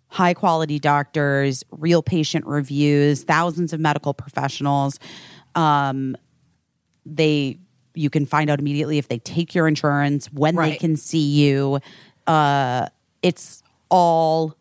high 0.08 0.34
quality 0.34 0.80
doctors, 0.80 1.64
real 1.70 2.02
patient 2.02 2.46
reviews, 2.48 3.24
thousands 3.24 3.74
of 3.74 3.80
medical 3.80 4.16
professionals. 4.16 5.00
Um, 5.54 6.18
they 7.06 7.60
you 7.94 8.10
can 8.10 8.26
find 8.26 8.50
out 8.50 8.60
immediately 8.60 8.98
if 8.98 9.08
they 9.08 9.20
take 9.20 9.54
your 9.54 9.68
insurance, 9.68 10.32
when 10.34 10.56
they 10.56 10.76
can 10.76 10.98
see 10.98 11.20
you. 11.20 11.80
Uh, 12.26 12.88
it's 13.22 13.62
all 13.90 14.56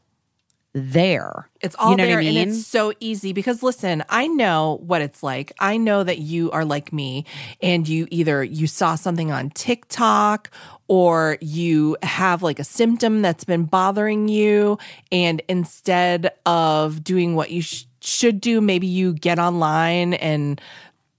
there. 0.75 1.49
It's 1.61 1.77
all 1.77 1.93
you 1.93 1.97
know 1.97 2.05
there 2.05 2.19
I 2.19 2.25
mean? 2.25 2.37
and 2.37 2.51
it's 2.51 2.67
so 2.67 2.93
easy 2.99 3.33
because 3.33 3.63
listen, 3.63 4.05
I 4.09 4.27
know 4.27 4.81
what 4.85 5.03
it's 5.03 5.23
like. 5.23 5.53
I 5.61 5.77
know 5.77 6.03
that 6.03 6.19
you 6.19 6.51
are 6.51 6.65
like 6.65 6.93
me 6.93 7.25
and 7.63 7.89
you 7.89 8.09
either 8.11 8.43
you 8.43 8.67
saw 8.67 8.97
something 8.97 9.31
on 9.31 9.51
TikTok 9.51 10.51
or 10.89 11.39
you 11.41 11.97
have 12.03 12.43
like 12.43 12.59
a 12.59 12.65
symptom 12.65 13.23
that's 13.23 13.45
been 13.45 13.65
bothering 13.65 14.29
you 14.29 14.79
and 15.13 15.41
instead 15.49 16.33
of 16.45 17.05
doing 17.05 17.37
what 17.37 17.51
you 17.51 17.63
sh- 17.63 17.85
should 18.01 18.41
do, 18.41 18.61
maybe 18.61 18.87
you 18.87 19.15
get 19.15 19.39
online 19.39 20.15
and 20.15 20.61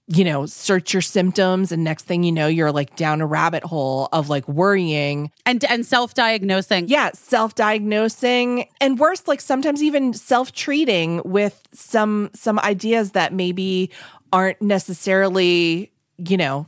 you 0.08 0.24
know, 0.24 0.46
search 0.46 0.92
your 0.92 1.02
symptoms 1.02 1.72
and 1.72 1.82
next 1.82 2.04
thing 2.04 2.22
you 2.22 2.30
know 2.30 2.46
you're 2.46 2.70
like 2.70 2.94
down 2.96 3.20
a 3.20 3.26
rabbit 3.26 3.64
hole 3.64 4.08
of 4.12 4.28
like 4.28 4.46
worrying 4.48 5.32
and 5.44 5.64
and 5.64 5.84
self-diagnosing. 5.84 6.88
yeah, 6.88 7.10
self 7.12 7.54
diagnosing 7.54 8.68
and 8.80 8.98
worse, 8.98 9.26
like 9.26 9.40
sometimes 9.40 9.82
even 9.82 10.12
self 10.12 10.52
treating 10.52 11.20
with 11.24 11.60
some 11.72 12.30
some 12.34 12.58
ideas 12.60 13.12
that 13.12 13.32
maybe 13.32 13.90
aren't 14.32 14.62
necessarily, 14.62 15.90
you 16.18 16.36
know, 16.36 16.66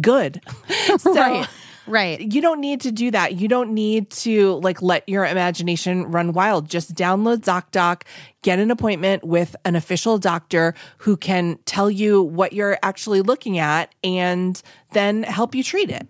good. 0.00 0.40
so 0.98 1.14
Right. 1.14 1.48
Right. 1.86 2.20
you 2.20 2.40
don't 2.40 2.60
need 2.60 2.80
to 2.82 2.92
do 2.92 3.10
that. 3.10 3.34
You 3.34 3.48
don't 3.48 3.72
need 3.72 4.10
to 4.10 4.54
like 4.54 4.82
let 4.82 5.08
your 5.08 5.24
imagination 5.24 6.04
run 6.04 6.32
wild. 6.32 6.68
Just 6.68 6.94
download 6.94 7.38
ZocDoc, 7.38 8.02
get 8.42 8.58
an 8.58 8.70
appointment 8.70 9.24
with 9.24 9.54
an 9.64 9.76
official 9.76 10.18
doctor 10.18 10.74
who 10.98 11.16
can 11.16 11.58
tell 11.64 11.90
you 11.90 12.22
what 12.22 12.52
you're 12.52 12.78
actually 12.82 13.22
looking 13.22 13.58
at 13.58 13.94
and 14.02 14.60
then 14.92 15.22
help 15.22 15.54
you 15.54 15.62
treat 15.62 15.90
it. 15.90 16.08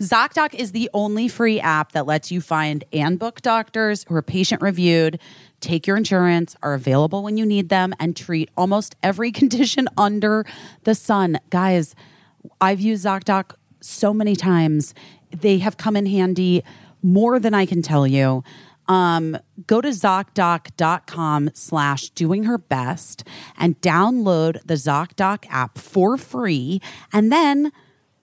ZocDoc 0.00 0.54
is 0.54 0.72
the 0.72 0.90
only 0.92 1.28
free 1.28 1.60
app 1.60 1.92
that 1.92 2.06
lets 2.06 2.30
you 2.30 2.40
find 2.40 2.84
and 2.92 3.18
book 3.18 3.40
doctors 3.40 4.04
who 4.08 4.14
are 4.14 4.22
patient 4.22 4.62
reviewed, 4.62 5.18
take 5.60 5.86
your 5.86 5.96
insurance, 5.96 6.56
are 6.62 6.74
available 6.74 7.22
when 7.22 7.36
you 7.36 7.46
need 7.46 7.68
them, 7.68 7.94
and 7.98 8.16
treat 8.16 8.50
almost 8.56 8.96
every 9.02 9.32
condition 9.40 9.88
under 9.96 10.44
the 10.84 10.94
sun. 10.94 11.38
Guys, 11.50 11.94
I've 12.60 12.80
used 12.80 13.04
ZocDoc 13.04 13.54
so 13.82 14.14
many 14.14 14.36
times. 14.36 14.94
They 15.30 15.58
have 15.58 15.76
come 15.76 15.96
in 15.96 16.06
handy 16.06 16.62
more 17.02 17.38
than 17.38 17.54
I 17.54 17.66
can 17.66 17.82
tell 17.82 18.06
you. 18.06 18.44
Um, 18.88 19.38
go 19.66 19.80
to 19.80 19.88
ZocDoc.com 19.88 21.50
slash 21.54 22.10
doing 22.10 22.44
her 22.44 22.58
best 22.58 23.24
and 23.56 23.80
download 23.80 24.60
the 24.64 24.74
ZocDoc 24.74 25.44
app 25.48 25.78
for 25.78 26.16
free. 26.16 26.80
And 27.12 27.30
then 27.30 27.72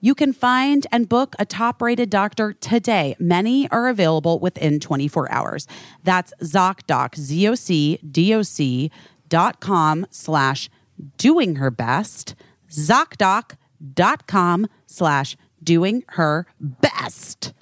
you 0.00 0.14
can 0.14 0.32
find 0.32 0.86
and 0.92 1.08
book 1.08 1.34
a 1.38 1.44
top 1.44 1.82
rated 1.82 2.10
doctor 2.10 2.52
today. 2.52 3.14
Many 3.18 3.70
are 3.70 3.88
available 3.88 4.38
within 4.38 4.80
24 4.80 5.30
hours. 5.30 5.66
That's 6.04 6.32
ZocDoc, 6.42 7.16
Z 7.16 7.48
O 7.48 7.54
C 7.54 7.98
D 8.08 8.34
O 8.34 8.42
C 8.42 8.90
dot 9.28 9.60
com 9.60 10.06
slash 10.10 10.70
doing 11.16 11.56
her 11.56 11.70
best. 11.70 12.34
ZocDoc 12.70 13.56
dot.com 13.94 14.66
slash 14.86 15.36
doing 15.70 16.02
her 16.08 16.46
best. 16.58 17.52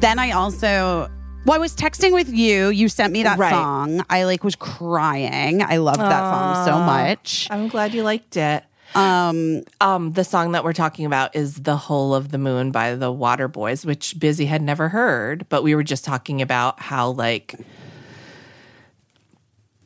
Then 0.00 0.18
I 0.18 0.30
also 0.32 1.10
well, 1.44 1.56
I 1.56 1.58
was 1.58 1.76
texting 1.76 2.12
with 2.14 2.30
you. 2.32 2.68
You 2.70 2.88
sent 2.88 3.12
me 3.12 3.22
that 3.24 3.38
Right. 3.38 3.50
song. 3.50 4.02
I 4.08 4.24
like 4.24 4.42
was 4.44 4.56
crying. 4.56 5.62
I 5.62 5.76
loved 5.76 6.00
that 6.00 6.30
song 6.30 6.64
so 6.64 6.78
much. 6.80 7.48
I'm 7.50 7.68
glad 7.68 7.92
you 7.92 8.02
liked 8.02 8.38
it. 8.38 8.64
Um, 8.94 9.62
um, 9.82 10.12
the 10.12 10.24
song 10.24 10.52
that 10.52 10.64
we're 10.64 10.72
talking 10.72 11.04
about 11.04 11.36
is 11.36 11.56
"The 11.64 11.76
Whole 11.76 12.14
of 12.14 12.30
the 12.30 12.38
Moon" 12.38 12.70
by 12.70 12.94
the 12.94 13.12
Waterboys, 13.12 13.84
which 13.84 14.18
Busy 14.18 14.46
had 14.46 14.62
never 14.62 14.88
heard, 14.88 15.46
but 15.50 15.62
we 15.62 15.74
were 15.74 15.82
just 15.82 16.04
talking 16.06 16.40
about 16.40 16.80
how 16.80 17.10
like 17.10 17.54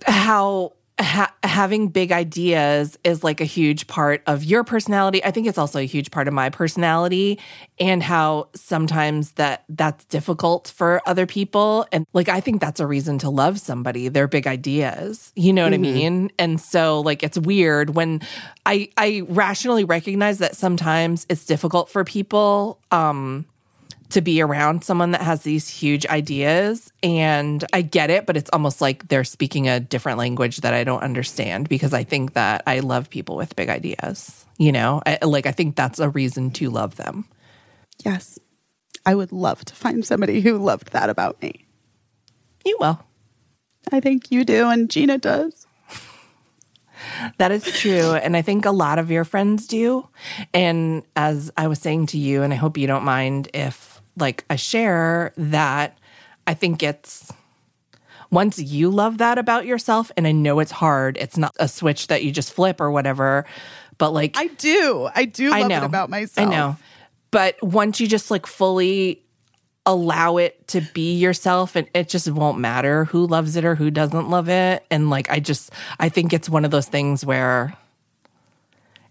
how 0.06 0.74
ha- 0.98 1.34
having 1.42 1.88
big 1.88 2.10
ideas 2.10 2.98
is 3.04 3.22
like 3.22 3.40
a 3.40 3.44
huge 3.44 3.86
part 3.86 4.22
of 4.26 4.44
your 4.44 4.64
personality. 4.64 5.22
I 5.24 5.30
think 5.30 5.46
it's 5.46 5.58
also 5.58 5.78
a 5.78 5.84
huge 5.84 6.10
part 6.10 6.26
of 6.26 6.34
my 6.34 6.48
personality 6.48 7.38
and 7.78 8.02
how 8.02 8.48
sometimes 8.54 9.32
that 9.32 9.64
that's 9.68 10.04
difficult 10.06 10.72
for 10.74 11.02
other 11.06 11.26
people 11.26 11.86
and 11.92 12.06
like 12.12 12.28
I 12.28 12.40
think 12.40 12.60
that's 12.60 12.80
a 12.80 12.86
reason 12.86 13.18
to 13.18 13.30
love 13.30 13.60
somebody, 13.60 14.08
their 14.08 14.28
big 14.28 14.46
ideas. 14.46 15.32
You 15.36 15.52
know 15.52 15.64
what 15.64 15.74
I 15.74 15.78
mean? 15.78 16.30
And 16.38 16.60
so 16.60 17.00
like 17.00 17.22
it's 17.22 17.38
weird 17.38 17.90
when 17.90 18.22
I 18.64 18.88
I 18.96 19.22
rationally 19.28 19.84
recognize 19.84 20.38
that 20.38 20.56
sometimes 20.56 21.26
it's 21.28 21.44
difficult 21.44 21.90
for 21.90 22.04
people 22.04 22.80
um 22.90 23.46
to 24.10 24.20
be 24.20 24.40
around 24.40 24.84
someone 24.84 25.10
that 25.12 25.20
has 25.20 25.42
these 25.42 25.68
huge 25.68 26.06
ideas 26.06 26.92
and 27.02 27.64
I 27.72 27.82
get 27.82 28.10
it 28.10 28.26
but 28.26 28.36
it's 28.36 28.50
almost 28.52 28.80
like 28.80 29.08
they're 29.08 29.24
speaking 29.24 29.68
a 29.68 29.80
different 29.80 30.18
language 30.18 30.58
that 30.58 30.74
I 30.74 30.84
don't 30.84 31.02
understand 31.02 31.68
because 31.68 31.92
I 31.92 32.04
think 32.04 32.34
that 32.34 32.62
I 32.66 32.80
love 32.80 33.10
people 33.10 33.36
with 33.36 33.56
big 33.56 33.68
ideas 33.68 34.44
you 34.58 34.72
know 34.72 35.02
I, 35.06 35.18
like 35.24 35.46
I 35.46 35.52
think 35.52 35.76
that's 35.76 35.98
a 35.98 36.08
reason 36.08 36.50
to 36.52 36.70
love 36.70 36.96
them 36.96 37.26
Yes. 38.04 38.38
I 39.04 39.14
would 39.14 39.32
love 39.32 39.64
to 39.64 39.74
find 39.74 40.04
somebody 40.04 40.40
who 40.40 40.58
loved 40.58 40.92
that 40.92 41.08
about 41.10 41.40
me. 41.40 41.66
you 42.64 42.76
will 42.80 43.00
I 43.92 44.00
think 44.00 44.30
you 44.32 44.44
do 44.44 44.68
and 44.68 44.90
Gina 44.90 45.18
does. 45.18 45.66
That 47.38 47.52
is 47.52 47.64
true. 47.64 48.14
And 48.14 48.36
I 48.36 48.42
think 48.42 48.64
a 48.64 48.70
lot 48.70 48.98
of 48.98 49.10
your 49.10 49.24
friends 49.24 49.66
do. 49.66 50.08
And 50.52 51.02
as 51.14 51.52
I 51.56 51.68
was 51.68 51.78
saying 51.78 52.06
to 52.08 52.18
you, 52.18 52.42
and 52.42 52.52
I 52.52 52.56
hope 52.56 52.78
you 52.78 52.86
don't 52.86 53.04
mind 53.04 53.48
if 53.54 53.85
like 54.16 54.44
I 54.50 54.56
share 54.56 55.32
that 55.36 55.98
I 56.46 56.54
think 56.54 56.82
it's 56.82 57.32
once 58.30 58.58
you 58.58 58.90
love 58.90 59.18
that 59.18 59.38
about 59.38 59.66
yourself, 59.66 60.10
and 60.16 60.26
I 60.26 60.32
know 60.32 60.58
it's 60.60 60.72
hard, 60.72 61.16
it's 61.16 61.36
not 61.36 61.54
a 61.58 61.68
switch 61.68 62.08
that 62.08 62.24
you 62.24 62.32
just 62.32 62.52
flip 62.52 62.80
or 62.80 62.90
whatever, 62.90 63.46
but 63.98 64.10
like 64.10 64.36
I 64.36 64.48
do. 64.48 65.08
I 65.14 65.24
do 65.24 65.50
love 65.50 65.58
I 65.58 65.68
know 65.68 65.82
it 65.82 65.84
about 65.84 66.10
myself. 66.10 66.46
I 66.46 66.50
know. 66.50 66.76
But 67.30 67.62
once 67.62 68.00
you 68.00 68.06
just 68.06 68.30
like 68.30 68.46
fully 68.46 69.22
allow 69.84 70.36
it 70.36 70.66
to 70.66 70.80
be 70.80 71.16
yourself 71.16 71.76
and 71.76 71.88
it 71.94 72.08
just 72.08 72.28
won't 72.28 72.58
matter 72.58 73.04
who 73.04 73.24
loves 73.24 73.54
it 73.54 73.64
or 73.64 73.76
who 73.76 73.88
doesn't 73.88 74.28
love 74.28 74.48
it 74.48 74.84
and 74.90 75.10
like 75.10 75.30
I 75.30 75.38
just 75.38 75.70
I 76.00 76.08
think 76.08 76.32
it's 76.32 76.48
one 76.48 76.64
of 76.64 76.72
those 76.72 76.88
things 76.88 77.24
where 77.24 77.72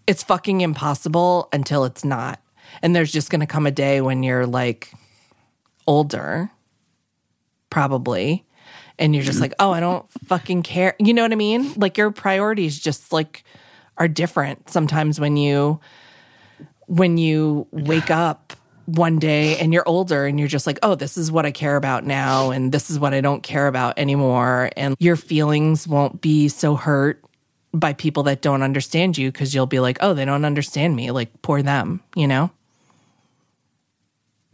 it's 0.06 0.22
fucking 0.22 0.60
impossible 0.60 1.48
until 1.52 1.84
it's 1.84 2.04
not. 2.04 2.40
And 2.82 2.94
there's 2.94 3.12
just 3.12 3.30
going 3.30 3.40
to 3.40 3.46
come 3.46 3.66
a 3.66 3.70
day 3.70 4.00
when 4.00 4.22
you're 4.22 4.46
like 4.46 4.92
older 5.86 6.50
probably 7.70 8.44
and 8.98 9.14
you're 9.14 9.24
just 9.24 9.40
like, 9.40 9.52
"Oh, 9.58 9.72
I 9.72 9.80
don't 9.80 10.08
fucking 10.26 10.62
care." 10.62 10.94
You 10.98 11.14
know 11.14 11.22
what 11.22 11.32
I 11.32 11.36
mean? 11.36 11.72
Like 11.74 11.98
your 11.98 12.10
priorities 12.10 12.78
just 12.78 13.12
like 13.12 13.44
are 13.98 14.08
different 14.08 14.70
sometimes 14.70 15.20
when 15.20 15.36
you 15.36 15.80
when 16.86 17.18
you 17.18 17.66
wake 17.72 18.10
up 18.10 18.52
one 18.86 19.18
day 19.18 19.58
and 19.58 19.72
you're 19.72 19.86
older 19.88 20.26
and 20.26 20.38
you're 20.38 20.48
just 20.48 20.66
like, 20.66 20.78
oh, 20.82 20.94
this 20.94 21.16
is 21.16 21.30
what 21.30 21.44
I 21.44 21.50
care 21.50 21.76
about 21.76 22.04
now, 22.04 22.50
and 22.50 22.72
this 22.72 22.90
is 22.90 22.98
what 22.98 23.12
I 23.12 23.20
don't 23.20 23.42
care 23.42 23.66
about 23.66 23.98
anymore. 23.98 24.70
And 24.76 24.96
your 24.98 25.16
feelings 25.16 25.86
won't 25.86 26.20
be 26.20 26.48
so 26.48 26.76
hurt 26.76 27.22
by 27.74 27.92
people 27.92 28.22
that 28.24 28.40
don't 28.40 28.62
understand 28.62 29.18
you 29.18 29.30
because 29.30 29.54
you'll 29.54 29.66
be 29.66 29.80
like, 29.80 29.98
oh, 30.00 30.14
they 30.14 30.24
don't 30.24 30.44
understand 30.44 30.96
me. 30.96 31.10
Like, 31.10 31.42
poor 31.42 31.62
them, 31.62 32.00
you 32.14 32.26
know? 32.26 32.50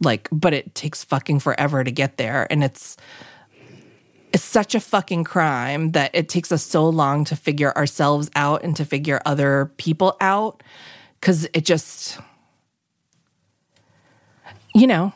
Like, 0.03 0.27
but 0.31 0.53
it 0.53 0.75
takes 0.75 1.03
fucking 1.03 1.39
forever 1.39 1.83
to 1.83 1.91
get 1.91 2.17
there. 2.17 2.47
And 2.49 2.63
it's, 2.63 2.97
it's 4.33 4.43
such 4.43 4.73
a 4.73 4.79
fucking 4.79 5.23
crime 5.23 5.91
that 5.91 6.11
it 6.13 6.27
takes 6.27 6.51
us 6.51 6.63
so 6.63 6.89
long 6.89 7.23
to 7.25 7.35
figure 7.35 7.71
ourselves 7.77 8.31
out 8.35 8.63
and 8.63 8.75
to 8.75 8.83
figure 8.83 9.21
other 9.25 9.71
people 9.77 10.17
out. 10.19 10.63
Because 11.19 11.47
it 11.53 11.63
just 11.63 12.19
you 14.75 14.87
know 14.87 15.13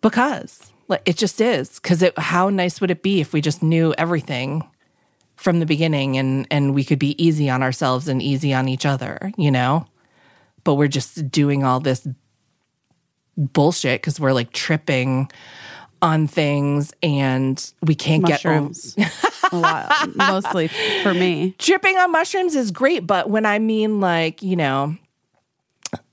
because 0.00 0.72
like 0.88 1.02
it 1.04 1.16
just 1.16 1.40
is. 1.40 1.78
Because 1.80 2.02
it 2.02 2.18
how 2.18 2.48
nice 2.48 2.80
would 2.80 2.90
it 2.90 3.02
be 3.02 3.20
if 3.20 3.32
we 3.32 3.40
just 3.40 3.62
knew 3.62 3.94
everything 3.98 4.68
from 5.36 5.58
the 5.58 5.66
beginning 5.66 6.16
and 6.16 6.46
and 6.50 6.74
we 6.74 6.84
could 6.84 6.98
be 6.98 7.22
easy 7.22 7.50
on 7.50 7.62
ourselves 7.62 8.08
and 8.08 8.22
easy 8.22 8.54
on 8.54 8.68
each 8.68 8.86
other 8.86 9.32
you 9.36 9.50
know? 9.50 9.86
But 10.64 10.74
we're 10.74 10.88
just 10.88 11.30
doing 11.32 11.64
all 11.64 11.80
this 11.80 12.06
bullshit 13.36 14.00
because 14.00 14.20
we're 14.20 14.32
like 14.32 14.52
tripping 14.52 15.30
on 16.00 16.26
things 16.26 16.92
and 17.02 17.72
we 17.80 17.94
can't 17.94 18.24
get 18.26 18.44
over 18.44 18.60
Mushrooms. 18.60 18.96
a 19.52 19.56
lot. 19.56 20.16
Mostly 20.16 20.68
for 21.02 21.14
me. 21.14 21.54
tripping 21.58 21.96
on 21.96 22.10
mushrooms 22.10 22.56
is 22.56 22.70
great, 22.70 23.06
but 23.06 23.30
when 23.30 23.46
I 23.46 23.58
mean 23.58 24.00
like, 24.00 24.42
you 24.42 24.56
know, 24.56 24.96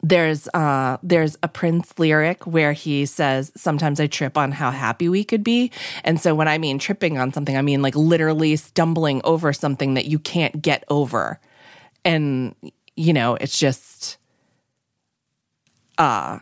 there's 0.03 0.47
uh 0.53 0.97
there's 1.03 1.37
a 1.41 1.47
Prince 1.47 1.97
lyric 1.97 2.45
where 2.45 2.73
he 2.73 3.05
says 3.05 3.51
sometimes 3.55 3.99
I 3.99 4.07
trip 4.07 4.37
on 4.37 4.51
how 4.51 4.71
happy 4.71 5.09
we 5.09 5.23
could 5.23 5.43
be. 5.43 5.71
And 6.03 6.19
so 6.19 6.35
when 6.35 6.47
I 6.47 6.57
mean 6.57 6.79
tripping 6.79 7.17
on 7.17 7.33
something, 7.33 7.57
I 7.57 7.61
mean 7.61 7.81
like 7.81 7.95
literally 7.95 8.55
stumbling 8.57 9.21
over 9.23 9.53
something 9.53 9.93
that 9.93 10.05
you 10.05 10.19
can't 10.19 10.61
get 10.61 10.83
over. 10.89 11.39
And 12.05 12.55
you 12.95 13.13
know, 13.13 13.35
it's 13.35 13.57
just 13.57 14.17
uh 15.97 16.39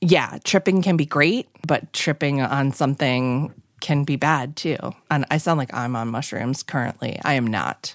yeah, 0.00 0.38
tripping 0.44 0.82
can 0.82 0.96
be 0.96 1.06
great, 1.06 1.48
but 1.66 1.92
tripping 1.92 2.40
on 2.40 2.72
something 2.72 3.52
can 3.80 4.04
be 4.04 4.16
bad 4.16 4.56
too. 4.56 4.76
And 5.10 5.24
I 5.30 5.38
sound 5.38 5.58
like 5.58 5.72
I'm 5.74 5.96
on 5.96 6.08
mushrooms 6.08 6.62
currently. 6.62 7.18
I 7.24 7.34
am 7.34 7.46
not. 7.46 7.94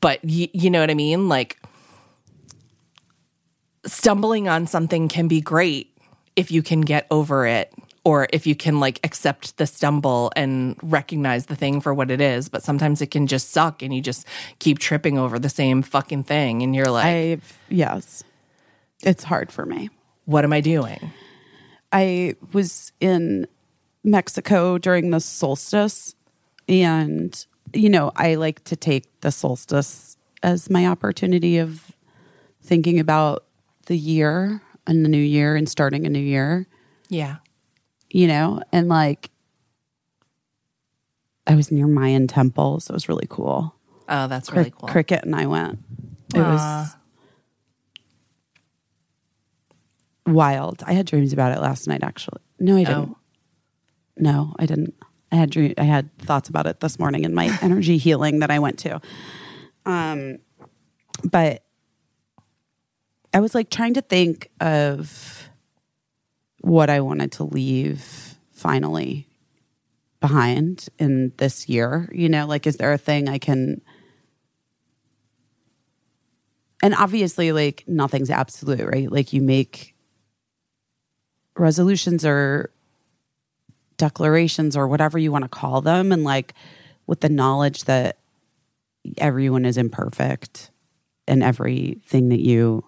But 0.00 0.20
y- 0.22 0.50
you 0.52 0.70
know 0.70 0.80
what 0.80 0.90
I 0.90 0.94
mean? 0.94 1.28
Like 1.28 1.58
stumbling 3.86 4.48
on 4.48 4.66
something 4.66 5.08
can 5.08 5.28
be 5.28 5.40
great 5.40 5.96
if 6.36 6.50
you 6.50 6.62
can 6.62 6.80
get 6.80 7.06
over 7.10 7.46
it 7.46 7.72
or 8.04 8.26
if 8.32 8.46
you 8.46 8.54
can 8.54 8.80
like 8.80 9.00
accept 9.04 9.56
the 9.56 9.66
stumble 9.66 10.32
and 10.36 10.76
recognize 10.82 11.46
the 11.46 11.56
thing 11.56 11.80
for 11.80 11.94
what 11.94 12.10
it 12.10 12.20
is. 12.20 12.48
But 12.48 12.62
sometimes 12.62 13.00
it 13.00 13.10
can 13.10 13.26
just 13.26 13.50
suck 13.50 13.82
and 13.82 13.94
you 13.94 14.00
just 14.02 14.26
keep 14.58 14.78
tripping 14.78 15.18
over 15.18 15.38
the 15.38 15.48
same 15.48 15.82
fucking 15.82 16.24
thing 16.24 16.62
and 16.62 16.74
you're 16.74 16.90
like, 16.90 17.06
I've 17.06 17.58
yes. 17.68 18.24
It's 19.02 19.24
hard 19.24 19.52
for 19.52 19.66
me. 19.66 19.90
What 20.26 20.44
am 20.44 20.52
I 20.52 20.60
doing? 20.60 21.12
I 21.92 22.34
was 22.52 22.92
in 23.00 23.46
Mexico 24.02 24.78
during 24.78 25.10
the 25.10 25.20
solstice 25.20 26.14
and 26.68 27.46
you 27.72 27.88
know, 27.90 28.12
I 28.14 28.36
like 28.36 28.62
to 28.64 28.76
take 28.76 29.04
the 29.20 29.32
solstice 29.32 30.16
as 30.42 30.70
my 30.70 30.86
opportunity 30.86 31.58
of 31.58 31.90
thinking 32.62 33.00
about 33.00 33.44
the 33.86 33.96
year 33.98 34.62
and 34.86 35.04
the 35.04 35.08
new 35.08 35.18
year 35.18 35.56
and 35.56 35.68
starting 35.68 36.06
a 36.06 36.08
new 36.08 36.20
year, 36.20 36.66
Yeah. 37.08 37.36
you 38.10 38.28
know, 38.28 38.62
and 38.70 38.88
like 38.88 39.30
I 41.46 41.54
was 41.54 41.70
near 41.70 41.86
Mayan 41.86 42.26
temple, 42.26 42.80
so 42.80 42.92
it 42.92 42.94
was 42.94 43.08
really 43.08 43.26
cool. 43.28 43.74
Oh, 44.08 44.28
that's 44.28 44.52
really 44.52 44.70
cool. 44.70 44.88
Cricket 44.88 45.24
and 45.24 45.34
I 45.34 45.46
went. 45.46 45.78
It 46.34 46.40
was 46.40 46.94
wild. 50.26 50.82
I 50.86 50.92
had 50.92 51.06
dreams 51.06 51.32
about 51.32 51.56
it 51.56 51.60
last 51.60 51.86
night. 51.86 52.02
Actually, 52.02 52.40
no, 52.58 52.76
I 52.76 52.84
didn't. 52.84 53.10
Oh. 53.10 53.16
No, 54.16 54.54
I 54.58 54.66
didn't. 54.66 54.94
I 55.32 55.36
had 55.36 55.50
dream. 55.50 55.74
I 55.78 55.84
had 55.84 56.16
thoughts 56.18 56.48
about 56.48 56.66
it 56.66 56.80
this 56.80 56.98
morning 56.98 57.24
in 57.24 57.34
my 57.34 57.56
energy 57.62 57.98
healing 57.98 58.40
that 58.40 58.50
I 58.50 58.58
went 58.58 58.78
to. 58.80 59.00
Um, 59.86 60.38
but 61.24 61.64
I 63.32 63.40
was 63.40 63.54
like 63.54 63.70
trying 63.70 63.94
to 63.94 64.02
think 64.02 64.50
of 64.60 65.48
what 66.60 66.88
I 66.88 67.00
wanted 67.00 67.32
to 67.32 67.44
leave 67.44 68.36
finally 68.52 69.28
behind 70.20 70.86
in 70.98 71.32
this 71.36 71.68
year. 71.68 72.08
You 72.12 72.28
know, 72.28 72.46
like, 72.46 72.66
is 72.66 72.76
there 72.76 72.92
a 72.92 72.98
thing 72.98 73.28
I 73.28 73.38
can? 73.38 73.82
And 76.82 76.94
obviously, 76.94 77.52
like, 77.52 77.84
nothing's 77.86 78.30
absolute, 78.30 78.86
right? 78.86 79.10
Like, 79.10 79.32
you 79.32 79.42
make 79.42 79.93
resolutions 81.56 82.24
or 82.24 82.70
declarations 83.96 84.76
or 84.76 84.88
whatever 84.88 85.18
you 85.18 85.30
want 85.30 85.44
to 85.44 85.48
call 85.48 85.80
them. 85.80 86.12
And 86.12 86.24
like, 86.24 86.54
with 87.06 87.20
the 87.20 87.28
knowledge 87.28 87.84
that 87.84 88.18
everyone 89.18 89.64
is 89.64 89.76
imperfect 89.76 90.70
and 91.28 91.42
everything 91.42 92.30
that 92.30 92.40
you 92.40 92.84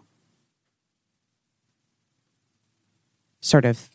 sort 3.40 3.64
of 3.64 3.90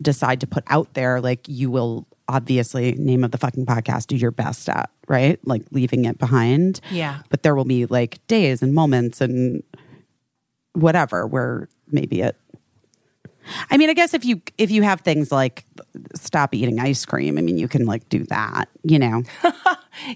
decide 0.00 0.40
to 0.40 0.46
put 0.46 0.64
out 0.66 0.92
there, 0.94 1.20
like 1.20 1.48
you 1.48 1.70
will 1.70 2.06
obviously, 2.28 2.92
name 2.92 3.24
of 3.24 3.30
the 3.30 3.38
fucking 3.38 3.66
podcast, 3.66 4.06
do 4.06 4.16
your 4.16 4.30
best 4.30 4.68
at, 4.68 4.90
right? 5.08 5.38
Like 5.46 5.64
leaving 5.70 6.04
it 6.04 6.18
behind. 6.18 6.80
Yeah. 6.90 7.20
But 7.28 7.42
there 7.42 7.54
will 7.54 7.64
be 7.64 7.86
like 7.86 8.24
days 8.26 8.62
and 8.62 8.72
moments 8.72 9.20
and 9.20 9.62
whatever 10.72 11.26
where 11.26 11.68
maybe 11.90 12.22
it 12.22 12.36
I 13.72 13.78
mean, 13.78 13.88
I 13.88 13.94
guess 13.94 14.12
if 14.12 14.24
you 14.24 14.42
if 14.58 14.70
you 14.70 14.82
have 14.82 15.00
things 15.00 15.32
like 15.32 15.64
stop 16.14 16.54
eating 16.54 16.78
ice 16.78 17.06
cream, 17.06 17.38
I 17.38 17.40
mean, 17.40 17.56
you 17.56 17.68
can 17.68 17.86
like 17.86 18.06
do 18.10 18.24
that, 18.24 18.68
you 18.84 18.98
know. 18.98 19.22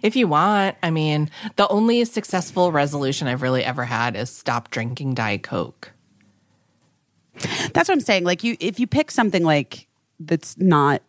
If 0.03 0.17
you 0.17 0.27
want, 0.27 0.75
I 0.83 0.91
mean, 0.91 1.31
the 1.57 1.69
only 1.69 2.03
successful 2.07 2.73
resolution 2.73 3.29
I've 3.29 3.43
really 3.43 3.63
ever 3.63 3.85
had 3.85 4.17
is 4.17 4.31
stop 4.31 4.71
drinking 4.71 5.15
Diet 5.15 5.43
Coke. 5.43 5.93
That's 7.75 7.89
what 7.89 7.91
I'm 7.91 8.01
saying. 8.01 8.25
Like 8.25 8.43
you 8.43 8.57
if 8.59 8.81
you 8.81 8.87
pick 8.87 9.11
something 9.11 9.45
like 9.45 9.87
that's 10.19 10.57
not 10.57 11.03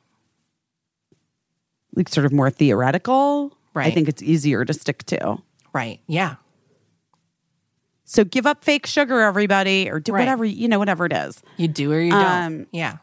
like 1.95 2.09
sort 2.09 2.25
of 2.25 2.33
more 2.33 2.49
theoretical, 2.49 3.57
right. 3.73 3.87
I 3.87 3.91
think 3.91 4.09
it's 4.09 4.21
easier 4.21 4.65
to 4.65 4.73
stick 4.73 5.05
to. 5.05 5.37
Right. 5.73 6.01
Yeah. 6.07 6.35
So 8.09 8.23
give 8.23 8.45
up 8.47 8.63
fake 8.63 8.85
sugar, 8.87 9.19
everybody, 9.19 9.89
or 9.91 9.99
do 9.99 10.13
Right. 10.13 10.21
whatever 10.21 10.45
you 10.45 10.69
know, 10.69 10.79
whatever 10.79 11.05
it 11.05 11.11
is. 11.13 11.41
You 11.57 11.67
do 11.67 11.91
or 11.91 11.99
you 11.99 12.11
don't. 12.11 12.21
Um, 12.23 12.67
yeah. 12.71 12.97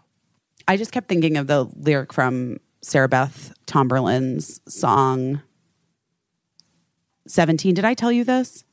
I 0.67 0.79
just 0.79 0.93
kept 0.93 1.09
thinking 1.09 1.37
of 1.37 1.47
the 1.47 1.65
lyric 1.77 2.11
from 2.13 2.59
Sarah 2.81 3.09
Beth 3.09 3.53
Tomberlin's 3.67 4.61
song 4.67 5.43
17. 7.27 7.75
Did 7.75 7.85
I 7.85 7.93
tell 7.93 8.11
you 8.11 8.25
this? 8.25 8.65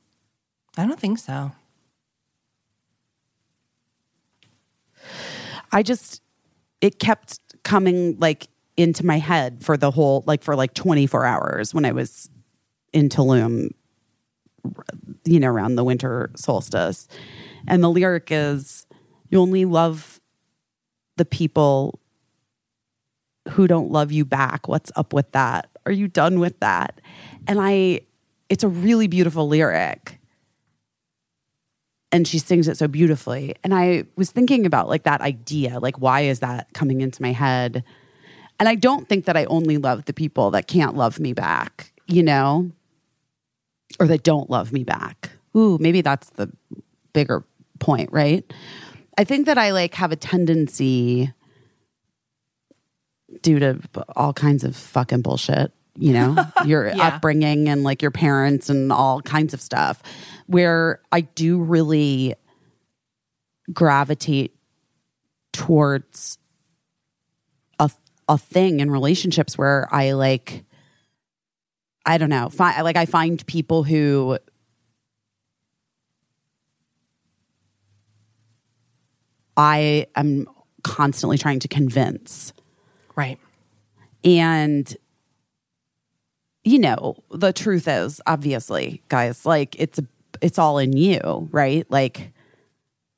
I 0.78 0.86
don't 0.86 1.00
think 1.00 1.20
so. 1.20 1.52
I 5.72 5.84
just 5.84 6.22
it 6.80 6.98
kept 6.98 7.40
coming 7.64 8.18
like 8.20 8.48
into 8.78 9.06
my 9.06 9.18
head 9.20 9.64
for 9.64 9.76
the 9.76 9.92
whole 9.92 10.24
like 10.26 10.44
for 10.44 10.56
like 10.56 10.74
24 10.74 11.26
hours 11.26 11.74
when 11.74 11.84
I 11.86 11.92
was 11.92 12.30
in 12.94 13.10
Tulum 13.10 13.72
you 15.26 15.40
know 15.40 15.50
around 15.50 15.76
the 15.76 15.84
winter 15.84 16.32
solstice. 16.36 17.08
And 17.68 17.84
the 17.84 17.90
lyric 17.90 18.28
is 18.32 18.86
you 19.30 19.40
only 19.40 19.66
love 19.66 20.20
the 21.18 21.26
people 21.26 22.00
who 23.52 23.68
don't 23.68 23.92
love 23.92 24.12
you 24.12 24.26
back. 24.26 24.68
What's 24.68 24.92
up 24.96 25.14
with 25.14 25.32
that? 25.32 25.70
Are 25.86 25.92
you 25.92 26.08
done 26.08 26.40
with 26.40 26.60
that? 26.60 27.02
And 27.48 27.60
I 27.62 28.02
it's 28.50 28.64
a 28.64 28.68
really 28.68 29.08
beautiful 29.08 29.48
lyric. 29.48 30.20
And 32.12 32.28
she 32.28 32.40
sings 32.40 32.68
it 32.68 32.78
so 32.78 32.90
beautifully. 32.90 33.56
And 33.64 33.74
I 33.74 34.04
was 34.18 34.32
thinking 34.32 34.66
about 34.66 34.90
like 34.90 35.04
that 35.04 35.22
idea, 35.22 35.80
like 35.80 35.98
why 35.98 36.22
is 36.22 36.42
that 36.42 36.74
coming 36.74 37.00
into 37.00 37.22
my 37.22 37.32
head? 37.32 37.86
And 38.60 38.68
I 38.68 38.76
don't 38.76 39.08
think 39.08 39.26
that 39.26 39.38
I 39.38 39.46
only 39.46 39.78
love 39.78 40.06
the 40.06 40.14
people 40.14 40.52
that 40.52 40.68
can't 40.68 40.96
love 40.96 41.20
me 41.20 41.32
back, 41.32 41.94
you 42.08 42.22
know, 42.22 42.72
or 44.00 44.08
that 44.08 44.24
don't 44.24 44.50
love 44.50 44.72
me 44.72 44.84
back. 44.84 45.32
Ooh, 45.56 45.78
maybe 45.80 46.02
that's 46.02 46.30
the 46.32 46.52
bigger 47.14 47.44
point, 47.80 48.10
right? 48.12 48.52
I 49.18 49.24
think 49.24 49.46
that 49.48 49.58
I 49.58 49.72
like 49.72 49.94
have 49.96 50.12
a 50.12 50.16
tendency 50.16 51.32
due 53.42 53.60
to 53.60 53.80
all 54.16 54.34
kinds 54.34 54.64
of 54.64 54.76
fucking 54.76 55.22
bullshit, 55.22 55.72
you 55.98 56.14
know, 56.14 56.36
your 56.66 56.88
Yeah. 56.88 57.08
upbringing 57.08 57.70
and 57.70 57.84
like 57.84 58.02
your 58.02 58.12
parents 58.12 58.70
and 58.70 58.92
all 58.92 59.22
kinds 59.22 59.54
of 59.54 59.62
stuff, 59.62 60.02
where 60.48 61.02
I 61.12 61.22
do 61.22 61.60
really 61.62 62.36
gravitate 63.74 64.56
towards 65.54 66.38
a 67.80 67.90
a 68.30 68.38
thing 68.38 68.80
in 68.80 68.90
relationships 68.90 69.58
where 69.58 69.88
I 69.94 70.14
like 70.14 70.64
I 72.06 72.18
don't 72.18 72.30
know, 72.30 72.50
fi- 72.50 72.82
like 72.82 72.96
I 72.98 73.06
find 73.06 73.46
people 73.46 73.84
who 73.84 74.38
I 79.58 80.08
am 80.16 80.48
constantly 80.84 81.38
trying 81.38 81.60
to 81.60 81.68
convince 81.68 82.54
Right. 83.16 83.38
and 84.24 84.96
you 86.64 86.78
know, 86.78 87.16
the 87.32 87.52
truth 87.52 87.88
is 87.88 88.22
obviously, 88.28 89.02
guys, 89.10 89.46
like 89.48 89.76
it's 89.80 89.98
a, 89.98 90.06
it's 90.42 90.60
all 90.60 90.78
in 90.78 90.96
you, 90.96 91.50
right? 91.52 91.90
Like 91.90 92.32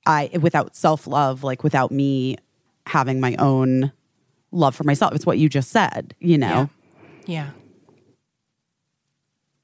I 0.05 0.29
without 0.39 0.75
self-love, 0.77 1.43
like 1.43 1.61
without 1.63 1.91
me 1.91 2.37
having 2.85 3.19
my 3.19 3.35
own 3.39 3.91
love 4.51 4.75
for 4.75 4.83
myself. 4.85 5.13
It's 5.13 5.25
what 5.25 5.39
you 5.39 5.49
just 5.49 5.71
said, 5.71 6.15
you 6.19 6.37
know. 6.37 6.69
Yeah. 7.25 7.49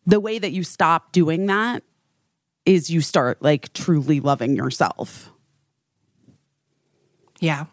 The 0.10 0.20
way 0.20 0.40
that 0.40 0.52
you 0.52 0.64
stop 0.64 1.12
doing 1.12 1.46
that 1.46 1.84
is 2.66 2.90
you 2.90 3.00
start 3.00 3.42
like 3.44 3.72
truly 3.74 4.20
loving 4.20 4.56
yourself. 4.56 5.32
Yeah. 7.40 7.66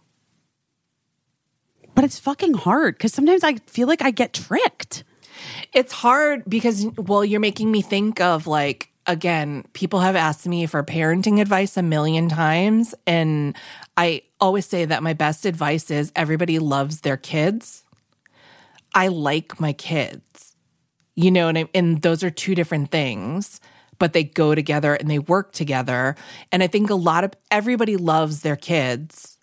But 1.95 2.05
it's 2.05 2.19
fucking 2.19 2.55
hard 2.55 2.99
cuz 2.99 3.15
sometimes 3.15 3.43
I 3.43 3.55
feel 3.67 3.89
like 3.89 4.03
I 4.03 4.11
get 4.11 4.35
tricked. 4.35 5.03
It's 5.73 5.93
hard 5.93 6.43
because, 6.47 6.85
well, 6.97 7.25
you're 7.25 7.41
making 7.41 7.71
me 7.71 7.81
think 7.81 8.21
of 8.21 8.47
like, 8.47 8.91
again, 9.07 9.65
people 9.73 10.01
have 10.01 10.15
asked 10.15 10.47
me 10.47 10.67
for 10.67 10.83
parenting 10.83 11.41
advice 11.41 11.79
a 11.79 11.83
million 11.83 12.29
times. 12.29 12.95
And 13.07 13.57
I 13.97 14.23
always 14.41 14.67
say 14.67 14.85
that 14.85 15.03
my 15.03 15.15
best 15.15 15.47
advice 15.47 15.91
is 15.91 16.13
everybody 16.15 16.59
loves 16.59 17.01
their 17.01 17.17
kids. 17.17 17.83
I 18.95 19.09
like 19.09 19.59
my 19.59 19.73
kids, 19.73 20.46
you 21.17 21.31
know, 21.31 21.49
and, 21.49 21.59
I, 21.59 21.69
and 21.75 22.03
those 22.03 22.23
are 22.23 22.31
two 22.31 22.55
different 22.55 22.91
things, 22.91 23.61
but 23.99 24.13
they 24.13 24.25
go 24.25 24.55
together 24.55 24.95
and 24.95 25.11
they 25.11 25.19
work 25.19 25.53
together. 25.53 26.15
And 26.53 26.63
I 26.63 26.67
think 26.67 26.91
a 26.91 26.95
lot 26.95 27.25
of 27.25 27.33
everybody 27.51 27.97
loves 27.97 28.43
their 28.43 28.57
kids 28.57 29.37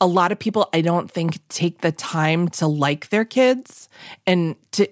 a 0.00 0.06
lot 0.06 0.32
of 0.32 0.38
people 0.38 0.68
I 0.74 0.82
don't 0.82 1.10
think 1.10 1.38
take 1.48 1.80
the 1.80 1.92
time 1.92 2.48
to 2.50 2.66
like 2.66 3.08
their 3.08 3.24
kids 3.24 3.88
and 4.26 4.56
to 4.72 4.88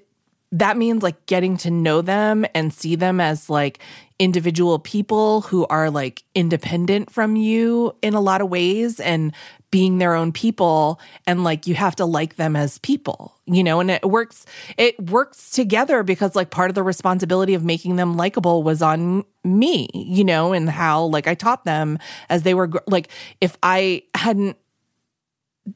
that 0.53 0.77
means 0.77 1.03
like 1.03 1.27
getting 1.27 1.57
to 1.59 1.71
know 1.71 2.03
them 2.03 2.45
and 2.55 2.73
see 2.73 2.95
them 2.95 3.21
as 3.21 3.51
like 3.51 3.79
individual 4.19 4.79
people 4.79 5.43
who 5.43 5.67
are 5.67 5.91
like 5.91 6.23
independent 6.35 7.11
from 7.11 7.37
you 7.37 7.97
in 8.03 8.15
a 8.15 8.21
lot 8.21 8.41
of 8.41 8.49
ways 8.49 9.01
and 9.01 9.35
being 9.73 9.99
their 9.99 10.15
own 10.15 10.31
people 10.31 11.01
and 11.27 11.43
like 11.43 11.67
you 11.67 11.75
have 11.75 11.97
to 11.97 12.05
like 12.05 12.37
them 12.37 12.55
as 12.55 12.79
people 12.79 13.35
you 13.47 13.65
know 13.65 13.81
and 13.81 13.91
it 13.91 14.05
works 14.09 14.47
it 14.77 14.97
works 15.11 15.51
together 15.51 16.05
because 16.05 16.37
like 16.37 16.51
part 16.51 16.71
of 16.71 16.77
the 16.77 16.83
responsibility 16.83 17.55
of 17.55 17.65
making 17.65 17.97
them 17.97 18.17
likable 18.17 18.63
was 18.63 18.83
on 18.83 19.25
me 19.43 19.89
you 19.95 20.23
know 20.23 20.53
and 20.53 20.71
how 20.71 21.05
like 21.07 21.27
I 21.27 21.35
taught 21.35 21.65
them 21.65 21.99
as 22.29 22.43
they 22.45 22.55
were 22.55 22.71
like 22.87 23.09
if 23.41 23.57
I 23.65 24.03
hadn't 24.15 24.57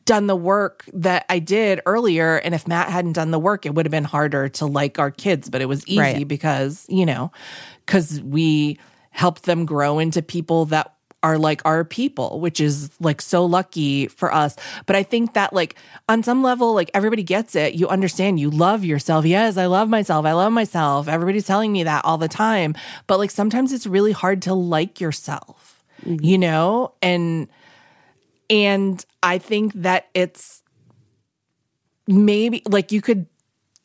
done 0.04 0.26
the 0.26 0.36
work 0.36 0.84
that 0.92 1.24
I 1.28 1.38
did 1.38 1.80
earlier. 1.86 2.38
And 2.38 2.56
if 2.56 2.66
Matt 2.66 2.90
hadn't 2.90 3.12
done 3.12 3.30
the 3.30 3.38
work, 3.38 3.66
it 3.66 3.72
would 3.76 3.86
have 3.86 3.92
been 3.92 4.02
harder 4.02 4.48
to 4.48 4.66
like 4.66 4.98
our 4.98 5.12
kids, 5.12 5.48
but 5.48 5.60
it 5.62 5.66
was 5.66 5.86
easy 5.86 6.00
Right. 6.00 6.26
because, 6.26 6.86
you 6.88 7.06
know, 7.06 7.30
because 7.84 8.20
we 8.20 8.80
helped 9.10 9.44
them 9.44 9.64
grow 9.64 10.00
into 10.00 10.22
people 10.22 10.64
that 10.66 10.95
are 11.26 11.38
like 11.38 11.60
our 11.64 11.82
people, 11.82 12.38
which 12.38 12.60
is 12.60 12.88
like 13.00 13.20
so 13.20 13.44
lucky 13.44 14.06
for 14.06 14.32
us. 14.32 14.54
But 14.86 14.94
I 14.94 15.02
think 15.02 15.34
that, 15.34 15.52
like, 15.52 15.74
on 16.08 16.22
some 16.22 16.40
level, 16.40 16.72
like 16.72 16.88
everybody 16.94 17.24
gets 17.24 17.56
it. 17.56 17.74
You 17.74 17.88
understand, 17.88 18.38
you 18.38 18.48
love 18.48 18.84
yourself. 18.84 19.26
Yes, 19.26 19.56
I 19.56 19.66
love 19.66 19.88
myself. 19.88 20.24
I 20.24 20.34
love 20.34 20.52
myself. 20.52 21.08
Everybody's 21.08 21.44
telling 21.44 21.72
me 21.72 21.82
that 21.82 22.04
all 22.04 22.16
the 22.16 22.28
time. 22.28 22.76
But 23.08 23.18
like 23.18 23.32
sometimes 23.32 23.72
it's 23.72 23.88
really 23.88 24.12
hard 24.12 24.40
to 24.42 24.54
like 24.54 25.00
yourself, 25.00 25.82
mm-hmm. 26.04 26.24
you 26.24 26.38
know? 26.38 26.92
And, 27.02 27.48
and 28.48 29.04
I 29.20 29.38
think 29.38 29.72
that 29.82 30.06
it's 30.14 30.62
maybe 32.06 32.62
like 32.68 32.92
you 32.92 33.02
could 33.02 33.26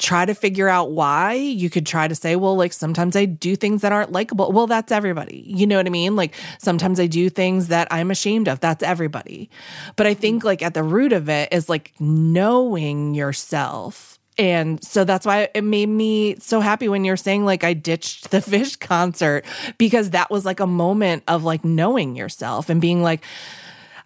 try 0.01 0.25
to 0.25 0.33
figure 0.33 0.67
out 0.67 0.91
why. 0.91 1.33
You 1.33 1.69
could 1.69 1.85
try 1.85 2.07
to 2.07 2.15
say, 2.15 2.35
well, 2.35 2.55
like 2.55 2.73
sometimes 2.73 3.15
I 3.15 3.25
do 3.25 3.55
things 3.55 3.81
that 3.81 3.91
aren't 3.91 4.11
likable. 4.11 4.51
Well, 4.51 4.67
that's 4.67 4.91
everybody. 4.91 5.43
You 5.45 5.67
know 5.67 5.77
what 5.77 5.85
I 5.85 5.91
mean? 5.91 6.15
Like 6.15 6.35
sometimes 6.59 6.99
I 6.99 7.07
do 7.07 7.29
things 7.29 7.67
that 7.67 7.87
I'm 7.91 8.11
ashamed 8.11 8.47
of. 8.47 8.59
That's 8.59 8.83
everybody. 8.83 9.49
But 9.95 10.07
I 10.07 10.13
think 10.13 10.43
like 10.43 10.61
at 10.61 10.73
the 10.73 10.83
root 10.83 11.13
of 11.13 11.29
it 11.29 11.53
is 11.53 11.69
like 11.69 11.93
knowing 11.99 13.13
yourself. 13.13 14.17
And 14.37 14.83
so 14.83 15.03
that's 15.03 15.25
why 15.25 15.49
it 15.53 15.63
made 15.63 15.89
me 15.89 16.35
so 16.39 16.61
happy 16.61 16.87
when 16.89 17.05
you're 17.05 17.17
saying 17.17 17.45
like 17.45 17.63
I 17.63 17.73
ditched 17.73 18.31
the 18.31 18.37
Phish 18.39 18.79
concert 18.79 19.45
because 19.77 20.11
that 20.11 20.31
was 20.31 20.45
like 20.45 20.59
a 20.59 20.67
moment 20.67 21.23
of 21.27 21.43
like 21.43 21.63
knowing 21.63 22.15
yourself 22.15 22.69
and 22.69 22.81
being 22.81 23.03
like, 23.03 23.23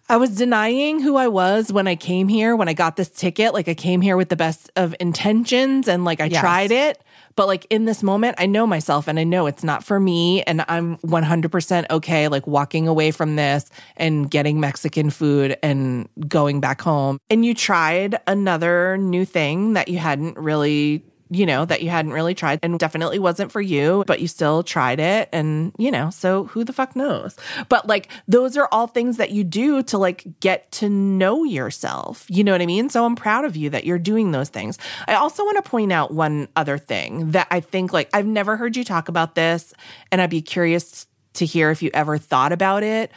I 0.08 0.16
was 0.18 0.36
denying 0.36 1.00
who 1.00 1.16
I 1.16 1.26
was 1.26 1.72
when 1.72 1.88
I 1.88 1.96
came 1.96 2.28
here, 2.28 2.54
when 2.54 2.68
I 2.68 2.74
got 2.74 2.94
this 2.96 3.08
ticket. 3.08 3.52
Like 3.54 3.66
I 3.68 3.74
came 3.74 4.00
here 4.00 4.16
with 4.16 4.28
the 4.28 4.36
best 4.36 4.70
of 4.76 4.94
intentions 5.00 5.88
and 5.88 6.04
like 6.04 6.20
I 6.20 6.26
Yes. 6.26 6.40
tried 6.40 6.70
it, 6.70 7.00
But 7.34 7.48
like 7.48 7.66
in 7.70 7.84
this 7.84 8.02
moment, 8.02 8.36
I 8.38 8.46
know 8.46 8.66
myself 8.66 9.08
and 9.08 9.18
I 9.18 9.24
know 9.24 9.46
it's 9.46 9.62
not 9.64 9.84
for 9.84 9.98
me. 10.00 10.42
And 10.44 10.64
I'm 10.68 10.96
100% 10.98 11.90
okay, 11.90 12.28
like 12.28 12.46
walking 12.46 12.88
away 12.88 13.10
from 13.10 13.36
this 13.36 13.68
and 13.96 14.30
getting 14.30 14.58
Mexican 14.60 15.10
food 15.10 15.56
and 15.62 16.08
going 16.28 16.60
back 16.60 16.80
home. 16.80 17.18
And 17.28 17.44
you 17.44 17.52
tried 17.52 18.18
another 18.26 18.96
new 18.96 19.24
thing 19.26 19.74
that 19.74 19.88
you 19.88 19.98
hadn't 19.98 20.38
really 20.38 21.04
you 21.30 21.44
know, 21.46 21.64
that 21.64 21.82
you 21.82 21.90
hadn't 21.90 22.12
really 22.12 22.34
tried 22.34 22.60
and 22.62 22.78
definitely 22.78 23.18
wasn't 23.18 23.50
for 23.50 23.60
you, 23.60 24.04
but 24.06 24.20
you 24.20 24.28
still 24.28 24.62
tried 24.62 25.00
it. 25.00 25.28
And, 25.32 25.72
you 25.78 25.90
know, 25.90 26.10
so 26.10 26.44
who 26.44 26.62
the 26.62 26.72
fuck 26.72 26.94
knows? 26.94 27.36
But 27.68 27.86
like, 27.86 28.08
those 28.28 28.56
are 28.56 28.68
all 28.70 28.86
things 28.86 29.16
that 29.16 29.30
you 29.30 29.42
do 29.42 29.82
to 29.84 29.98
like 29.98 30.24
get 30.40 30.70
to 30.72 30.88
know 30.88 31.44
yourself. 31.44 32.26
You 32.28 32.44
know 32.44 32.52
what 32.52 32.62
I 32.62 32.66
mean? 32.66 32.88
So 32.88 33.04
I'm 33.04 33.16
proud 33.16 33.44
of 33.44 33.56
you 33.56 33.70
that 33.70 33.84
you're 33.84 33.98
doing 33.98 34.30
those 34.30 34.48
things. 34.48 34.78
I 35.08 35.14
also 35.14 35.44
want 35.44 35.62
to 35.62 35.68
point 35.68 35.92
out 35.92 36.12
one 36.12 36.48
other 36.54 36.78
thing 36.78 37.32
that 37.32 37.48
I 37.50 37.60
think 37.60 37.92
like 37.92 38.08
I've 38.12 38.26
never 38.26 38.56
heard 38.56 38.76
you 38.76 38.84
talk 38.84 39.08
about 39.08 39.34
this, 39.34 39.72
and 40.12 40.20
I'd 40.20 40.30
be 40.30 40.42
curious 40.42 41.06
to 41.34 41.44
hear 41.44 41.70
if 41.70 41.82
you 41.82 41.90
ever 41.92 42.18
thought 42.18 42.52
about 42.52 42.82
it 42.82 43.10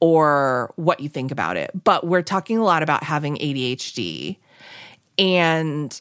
or 0.00 0.72
what 0.76 1.00
you 1.00 1.08
think 1.08 1.30
about 1.30 1.56
it. 1.56 1.70
But 1.84 2.06
we're 2.06 2.22
talking 2.22 2.58
a 2.58 2.64
lot 2.64 2.82
about 2.82 3.02
having 3.02 3.36
ADHD. 3.36 4.38
And 5.18 6.00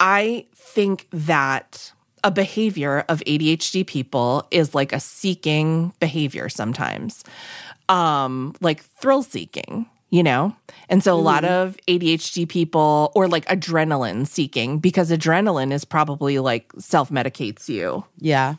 I 0.00 0.46
think 0.54 1.08
that 1.12 1.92
a 2.24 2.30
behavior 2.30 3.04
of 3.08 3.20
ADHD 3.20 3.86
people 3.86 4.46
is 4.50 4.74
like 4.74 4.92
a 4.92 5.00
seeking 5.00 5.92
behavior 6.00 6.48
sometimes, 6.48 7.24
um, 7.88 8.54
like 8.60 8.82
thrill 8.82 9.22
seeking, 9.22 9.86
you 10.10 10.22
know? 10.22 10.54
And 10.88 11.02
so 11.02 11.14
a 11.14 11.20
lot 11.20 11.44
of 11.44 11.76
ADHD 11.86 12.48
people, 12.48 13.12
or 13.14 13.28
like 13.28 13.44
adrenaline 13.46 14.26
seeking, 14.26 14.78
because 14.78 15.10
adrenaline 15.10 15.72
is 15.72 15.84
probably 15.84 16.38
like 16.38 16.72
self 16.78 17.10
medicates 17.10 17.68
you. 17.68 18.04
Yeah. 18.18 18.54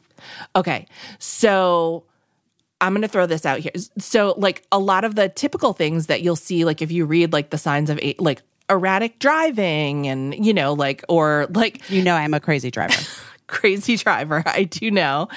Okay. 0.56 0.86
So 1.18 2.06
I'm 2.82 2.94
going 2.94 3.02
to 3.02 3.08
throw 3.08 3.26
this 3.26 3.46
out 3.46 3.60
here. 3.60 3.72
So, 3.98 4.36
like 4.38 4.64
a 4.72 4.80
lot 4.80 5.04
of 5.04 5.16
the 5.16 5.30
typical 5.30 5.74
things 5.74 6.08
that 6.08 6.22
you'll 6.22 6.36
see, 6.36 6.64
like 6.66 6.82
if 6.82 6.92
you 6.92 7.06
read 7.06 7.34
like 7.34 7.50
the 7.50 7.58
signs 7.58 7.90
of 7.90 8.00
a- 8.00 8.16
like 8.20 8.42
erratic 8.70 9.20
driving 9.20 10.08
and, 10.08 10.46
you 10.46 10.54
know, 10.54 10.74
like, 10.74 11.04
or 11.10 11.48
like 11.52 11.90
You 11.90 12.04
know 12.04 12.16
I'm 12.16 12.34
a 12.34 12.40
crazy 12.40 12.72
driver. 12.72 13.02
crazy 13.48 13.98
driver, 13.98 14.44
I 14.48 14.64
do 14.64 14.92
know. 14.92 15.28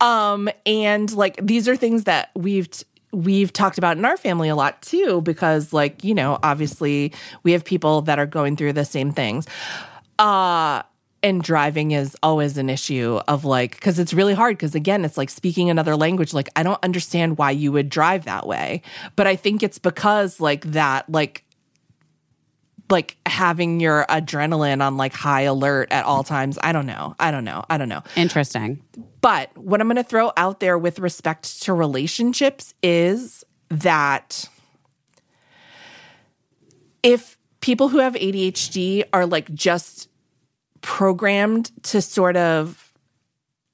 Um, 0.00 0.48
and 0.64 1.12
like 1.12 1.38
these 1.44 1.68
are 1.68 1.76
things 1.76 2.04
that 2.04 2.30
we've, 2.34 2.68
we've 3.12 3.52
talked 3.52 3.78
about 3.78 3.96
in 3.96 4.04
our 4.04 4.16
family 4.16 4.48
a 4.48 4.56
lot 4.56 4.80
too, 4.82 5.20
because 5.22 5.72
like, 5.72 6.04
you 6.04 6.14
know, 6.14 6.38
obviously 6.42 7.12
we 7.42 7.52
have 7.52 7.64
people 7.64 8.02
that 8.02 8.18
are 8.18 8.26
going 8.26 8.56
through 8.56 8.72
the 8.72 8.84
same 8.84 9.12
things. 9.12 9.46
Uh, 10.18 10.82
and 11.22 11.42
driving 11.42 11.90
is 11.90 12.16
always 12.22 12.56
an 12.56 12.70
issue 12.70 13.20
of 13.26 13.44
like 13.44 13.72
because 13.72 13.98
it's 13.98 14.14
really 14.14 14.34
hard 14.34 14.56
because 14.56 14.74
again 14.74 15.04
it's 15.04 15.16
like 15.16 15.28
speaking 15.28 15.70
another 15.70 15.96
language 15.96 16.32
like 16.32 16.48
i 16.54 16.62
don't 16.62 16.78
understand 16.84 17.36
why 17.36 17.50
you 17.50 17.72
would 17.72 17.88
drive 17.88 18.24
that 18.26 18.46
way 18.46 18.80
but 19.16 19.26
i 19.26 19.34
think 19.34 19.62
it's 19.62 19.78
because 19.78 20.40
like 20.40 20.64
that 20.66 21.08
like 21.10 21.42
like 22.88 23.16
having 23.26 23.80
your 23.80 24.06
adrenaline 24.08 24.84
on 24.84 24.96
like 24.96 25.12
high 25.12 25.42
alert 25.42 25.88
at 25.90 26.04
all 26.04 26.22
times 26.24 26.58
i 26.62 26.72
don't 26.72 26.86
know. 26.86 27.14
I 27.18 27.30
don't 27.30 27.44
know. 27.44 27.64
I 27.68 27.78
don't 27.78 27.88
know. 27.88 28.02
Interesting. 28.16 28.82
but 29.20 29.56
what 29.56 29.80
i'm 29.80 29.86
going 29.86 29.96
to 29.96 30.04
throw 30.04 30.32
out 30.36 30.60
there 30.60 30.78
with 30.78 30.98
respect 30.98 31.62
to 31.62 31.72
relationships 31.72 32.74
is 32.82 33.44
that 33.68 34.48
if 37.02 37.38
people 37.60 37.88
who 37.88 37.98
have 37.98 38.14
adhd 38.14 39.04
are 39.12 39.26
like 39.26 39.52
just 39.54 40.08
programmed 40.80 41.70
to 41.82 42.00
sort 42.00 42.36
of 42.36 42.92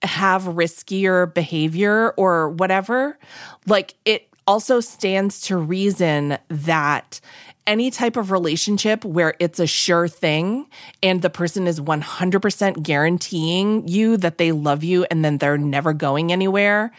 have 0.02 0.44
riskier 0.44 1.32
behavior 1.32 2.10
or 2.16 2.50
whatever, 2.50 3.18
like 3.66 3.94
it 4.04 4.28
also 4.46 4.80
stands 4.80 5.40
to 5.42 5.56
reason 5.56 6.38
that 6.48 7.20
any 7.66 7.90
type 7.90 8.16
of 8.16 8.30
relationship 8.30 9.04
where 9.04 9.34
it's 9.38 9.58
a 9.60 9.66
sure 9.66 10.08
thing 10.08 10.66
and 11.02 11.22
the 11.22 11.30
person 11.30 11.66
is 11.66 11.80
100% 11.80 12.82
guaranteeing 12.82 13.86
you 13.86 14.16
that 14.16 14.38
they 14.38 14.52
love 14.52 14.82
you 14.82 15.06
and 15.10 15.24
then 15.24 15.38
they're 15.38 15.58
never 15.58 15.92
going 15.92 16.32
anywhere 16.32 16.92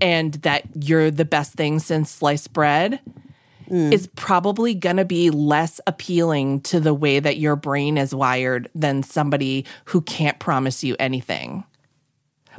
and 0.00 0.34
that 0.34 0.64
you're 0.74 1.10
the 1.10 1.24
best 1.24 1.54
thing 1.54 1.78
since 1.78 2.10
sliced 2.10 2.52
bread 2.52 3.00
mm. 3.68 3.92
is 3.92 4.08
probably 4.16 4.74
going 4.74 4.96
to 4.96 5.04
be 5.04 5.30
less 5.30 5.80
appealing 5.86 6.60
to 6.60 6.80
the 6.80 6.94
way 6.94 7.20
that 7.20 7.38
your 7.38 7.56
brain 7.56 7.96
is 7.96 8.14
wired 8.14 8.68
than 8.74 9.02
somebody 9.02 9.64
who 9.86 10.00
can't 10.02 10.38
promise 10.38 10.84
you 10.84 10.96
anything 10.98 11.64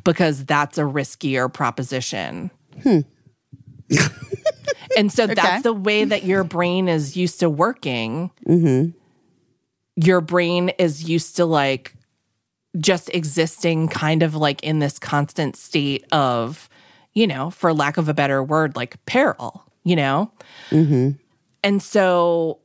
because 0.04 0.46
that's 0.46 0.78
a 0.78 0.84
riskier 0.84 1.52
proposition. 1.52 2.50
Hmm. 2.82 3.00
and 4.98 5.12
so 5.12 5.28
that's 5.28 5.64
the 5.64 5.74
way 5.74 6.06
that 6.06 6.24
your 6.24 6.44
brain 6.44 6.88
is 6.88 7.18
used 7.18 7.40
to 7.40 7.50
working. 7.50 8.32
Mm-hmm. 8.48 8.92
Your 9.96 10.22
brain 10.22 10.70
is 10.78 11.08
used 11.08 11.36
to 11.38 11.46
like 11.46 11.94
just 12.80 13.10
existing 13.14 13.88
kind 13.90 14.24
of 14.24 14.36
like 14.36 14.64
in 14.64 14.80
this 14.80 14.98
constant 15.00 15.56
state 15.56 16.06
of, 16.12 16.70
you 17.14 17.28
know, 17.28 17.50
for 17.50 17.74
lack 17.74 17.98
of 17.98 18.08
a 18.08 18.14
better 18.14 18.42
word, 18.42 18.76
like 18.76 19.04
peril, 19.06 19.66
you 19.84 19.96
know? 19.96 20.32
Mm-hmm. 20.70 21.12
And 21.64 21.84
so 21.84 22.60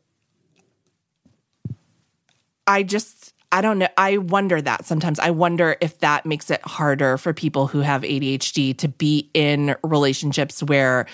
I 2.66 2.83
just, 2.83 3.35
I 3.53 3.61
don't 3.61 3.78
know. 3.78 3.89
I 3.97 4.19
wonder 4.19 4.61
that 4.61 4.87
sometimes. 4.87 5.19
I 5.19 5.31
wonder 5.31 5.77
if 5.81 5.99
that 5.99 6.27
makes 6.27 6.51
it 6.51 6.61
harder 6.62 7.16
for 7.16 7.33
people 7.33 7.66
who 7.66 7.81
have 7.81 8.03
ADHD 8.03 8.77
to 8.78 8.89
be 8.89 9.31
in 9.35 9.77
relationships 9.83 10.62
where 10.62 11.07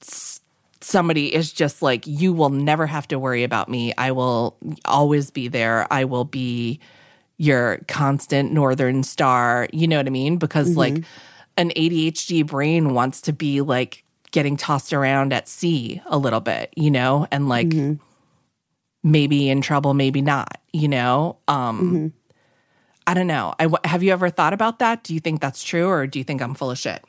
somebody 0.00 1.34
is 1.34 1.52
just 1.52 1.82
like, 1.82 2.06
you 2.06 2.32
will 2.32 2.50
never 2.50 2.86
have 2.86 3.08
to 3.08 3.18
worry 3.18 3.42
about 3.42 3.68
me. 3.68 3.92
I 3.98 4.12
will 4.12 4.56
always 4.84 5.30
be 5.30 5.48
there. 5.48 5.86
I 5.90 6.04
will 6.04 6.24
be 6.24 6.80
your 7.38 7.80
constant 7.88 8.52
northern 8.52 9.02
star. 9.02 9.68
You 9.72 9.88
know 9.88 9.96
what 9.96 10.06
I 10.06 10.10
mean? 10.10 10.36
Because 10.36 10.70
mm-hmm. 10.70 10.78
like 10.78 11.04
an 11.56 11.70
ADHD 11.70 12.46
brain 12.46 12.94
wants 12.94 13.20
to 13.22 13.32
be 13.32 13.60
like 13.60 14.04
getting 14.30 14.56
tossed 14.56 14.92
around 14.92 15.32
at 15.32 15.48
sea 15.48 16.02
a 16.06 16.18
little 16.18 16.40
bit, 16.40 16.72
you 16.76 16.90
know, 16.90 17.26
and 17.30 17.48
like 17.48 17.68
mm-hmm. 17.68 18.02
maybe 19.02 19.48
in 19.48 19.60
trouble, 19.60 19.94
maybe 19.94 20.22
not, 20.22 20.60
you 20.72 20.88
know? 20.88 21.38
Um, 21.48 21.80
mm-hmm. 21.80 22.06
I 23.06 23.14
don't 23.14 23.28
know. 23.28 23.54
I, 23.58 23.68
have 23.84 24.02
you 24.02 24.12
ever 24.12 24.30
thought 24.30 24.52
about 24.52 24.78
that? 24.80 25.04
Do 25.04 25.14
you 25.14 25.20
think 25.20 25.40
that's 25.40 25.62
true 25.62 25.88
or 25.88 26.06
do 26.06 26.18
you 26.18 26.24
think 26.24 26.42
I'm 26.42 26.54
full 26.54 26.70
of 26.70 26.78
shit? 26.78 27.04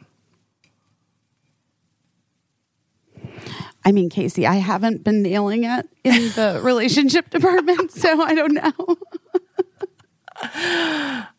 I 3.88 3.93
mean, 3.93 4.09
Caissie, 4.09 4.45
I 4.45 4.55
haven't 4.55 5.05
been 5.05 5.22
nailing 5.22 5.64
it 5.64 5.88
in 6.03 6.30
the 6.31 6.59
relationship 6.64 7.30
department, 7.30 7.89
so 7.93 8.22
I 8.22 8.34
don't 8.35 8.51
know. 8.53 8.97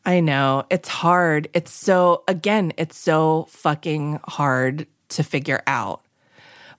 I 0.07 0.21
know. 0.21 0.65
It's 0.71 0.89
hard. 0.89 1.51
It's 1.53 1.71
so, 1.71 2.25
again, 2.27 2.73
it's 2.79 2.97
so 2.97 3.49
fucking 3.51 4.21
hard 4.27 4.87
to 5.11 5.23
figure 5.23 5.61
out. 5.67 6.01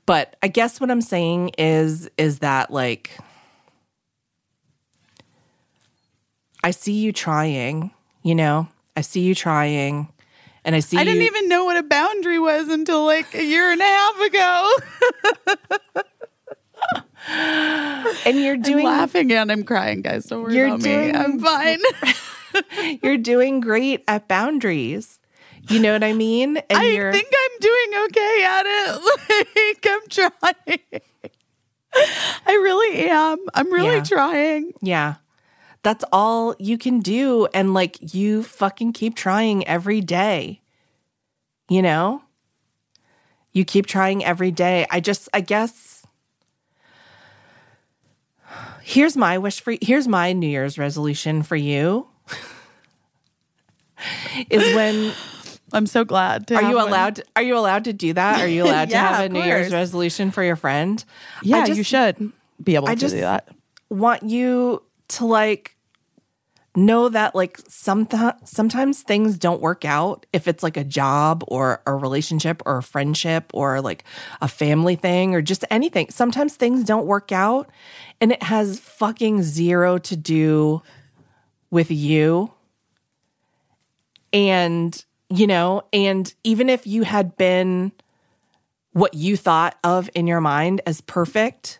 But 0.07 0.37
I 0.41 0.47
guess 0.47 0.81
what 0.81 0.89
I'm 0.89 1.01
saying 1.01 1.51
is, 1.59 2.09
is 2.17 2.39
that 2.39 2.71
like, 2.71 3.15
I 6.63 6.71
see 6.71 6.93
you 6.93 7.13
trying, 7.13 7.91
you 8.23 8.33
know, 8.33 8.69
I 8.97 9.01
see 9.01 9.21
you 9.21 9.35
trying. 9.35 10.11
And 10.65 10.75
I 10.75 10.79
see 10.81 10.97
I 10.97 11.03
didn't 11.03 11.21
you- 11.21 11.27
even 11.27 11.47
know 11.49 11.65
what 11.65 11.77
a 11.77 11.83
boundary 11.83 12.39
was 12.39 12.67
until 12.69 13.05
like 13.05 13.33
a 13.33 13.43
year 13.43 13.71
and 13.71 13.81
a 13.81 13.83
half 13.85 14.19
ago. 14.21 14.75
and 18.25 18.37
you're 18.39 18.57
doing 18.57 18.85
I'm 18.85 18.93
laughing 18.99 19.31
and 19.31 19.51
I'm 19.51 19.63
crying, 19.63 20.01
guys. 20.01 20.25
Don't 20.25 20.43
worry 20.43 20.55
You're 20.55 20.67
about 20.67 20.81
doing- 20.81 21.11
me. 21.11 21.17
I'm 21.17 21.39
fine. 21.39 21.79
you're 23.03 23.17
doing 23.17 23.59
great 23.59 24.03
at 24.07 24.27
boundaries. 24.27 25.19
You 25.69 25.79
know 25.79 25.93
what 25.93 26.03
I 26.03 26.13
mean? 26.13 26.57
And 26.57 26.77
I 26.79 26.85
you're 26.85 27.11
think 27.11 27.27
I'm 27.31 27.59
doing 27.59 28.05
okay 28.05 28.43
at 28.43 28.65
it. 28.65 29.01
Like 29.55 29.87
I'm 29.87 30.07
trying. 30.09 31.01
I 32.45 32.53
really 32.53 33.07
am. 33.09 33.37
I'm 33.53 33.71
really 33.71 33.95
Yeah. 33.97 34.03
trying. 34.03 34.73
Yeah. 34.81 35.15
That's 35.83 36.03
all 36.11 36.55
you 36.59 36.77
can 36.77 36.99
do. 36.99 37.47
And 37.53 37.73
like 37.73 38.13
you 38.13 38.43
fucking 38.43 38.93
keep 38.93 39.15
trying 39.15 39.65
every 39.67 40.01
day. 40.01 40.61
You 41.69 41.81
know? 41.81 42.23
You 43.51 43.65
keep 43.65 43.85
trying 43.85 44.23
every 44.23 44.51
day. 44.51 44.85
I 44.89 44.99
just, 44.99 45.29
I 45.33 45.41
guess. 45.41 46.05
Here's 48.81 49.15
my 49.15 49.37
wish 49.37 49.61
for 49.61 49.75
here's 49.81 50.07
my 50.07 50.33
New 50.33 50.47
Year's 50.47 50.77
resolution 50.77 51.43
for 51.43 51.55
you. 51.55 52.07
is 54.49 54.75
when 54.75 55.13
I'm 55.73 55.85
so 55.85 56.03
glad. 56.03 56.47
To 56.47 56.55
are 56.55 56.63
you 56.63 56.75
one. 56.75 56.87
allowed 56.87 57.15
to, 57.17 57.25
are 57.35 57.43
you 57.43 57.57
allowed 57.57 57.85
to 57.85 57.93
do 57.93 58.13
that? 58.13 58.41
Are 58.41 58.47
you 58.47 58.63
allowed 58.63 58.89
to 58.89 58.97
have 58.97 59.25
a 59.25 59.29
New 59.29 59.43
Year's 59.43 59.71
resolution 59.71 60.31
for 60.31 60.43
your 60.43 60.55
friend? 60.55 61.03
Yeah, 61.43 61.65
just 61.65 61.77
you 61.77 61.83
should 61.83 62.31
be 62.63 62.75
able 62.75 62.89
I 62.89 62.95
to 62.95 63.09
do 63.09 63.19
that. 63.21 63.49
want 63.89 64.23
you 64.23 64.81
to 65.09 65.25
like 65.25 65.75
know 66.75 67.09
that 67.09 67.35
like 67.35 67.59
sometimes 67.67 68.33
sometimes 68.49 69.01
things 69.01 69.37
don't 69.37 69.61
work 69.61 69.83
out 69.83 70.25
if 70.31 70.47
it's 70.47 70.63
like 70.63 70.77
a 70.77 70.83
job 70.83 71.43
or 71.47 71.81
a 71.85 71.93
relationship 71.93 72.61
or 72.65 72.77
a 72.77 72.83
friendship 72.83 73.51
or 73.53 73.81
like 73.81 74.03
a 74.41 74.47
family 74.47 74.95
thing 74.95 75.33
or 75.35 75.41
just 75.41 75.65
anything. 75.69 76.09
Sometimes 76.09 76.55
things 76.55 76.83
don't 76.83 77.05
work 77.05 77.31
out 77.31 77.69
and 78.21 78.31
it 78.31 78.43
has 78.43 78.79
fucking 78.79 79.43
zero 79.43 79.97
to 79.97 80.15
do 80.15 80.81
with 81.71 81.91
you. 81.91 82.53
And 84.31 85.03
you 85.29 85.47
know 85.47 85.83
and 85.93 86.33
even 86.43 86.69
if 86.69 86.85
you 86.87 87.03
had 87.03 87.37
been 87.37 87.91
what 88.91 89.13
you 89.13 89.37
thought 89.37 89.77
of 89.83 90.09
in 90.15 90.27
your 90.27 90.41
mind 90.41 90.81
as 90.85 91.01
perfect 91.01 91.79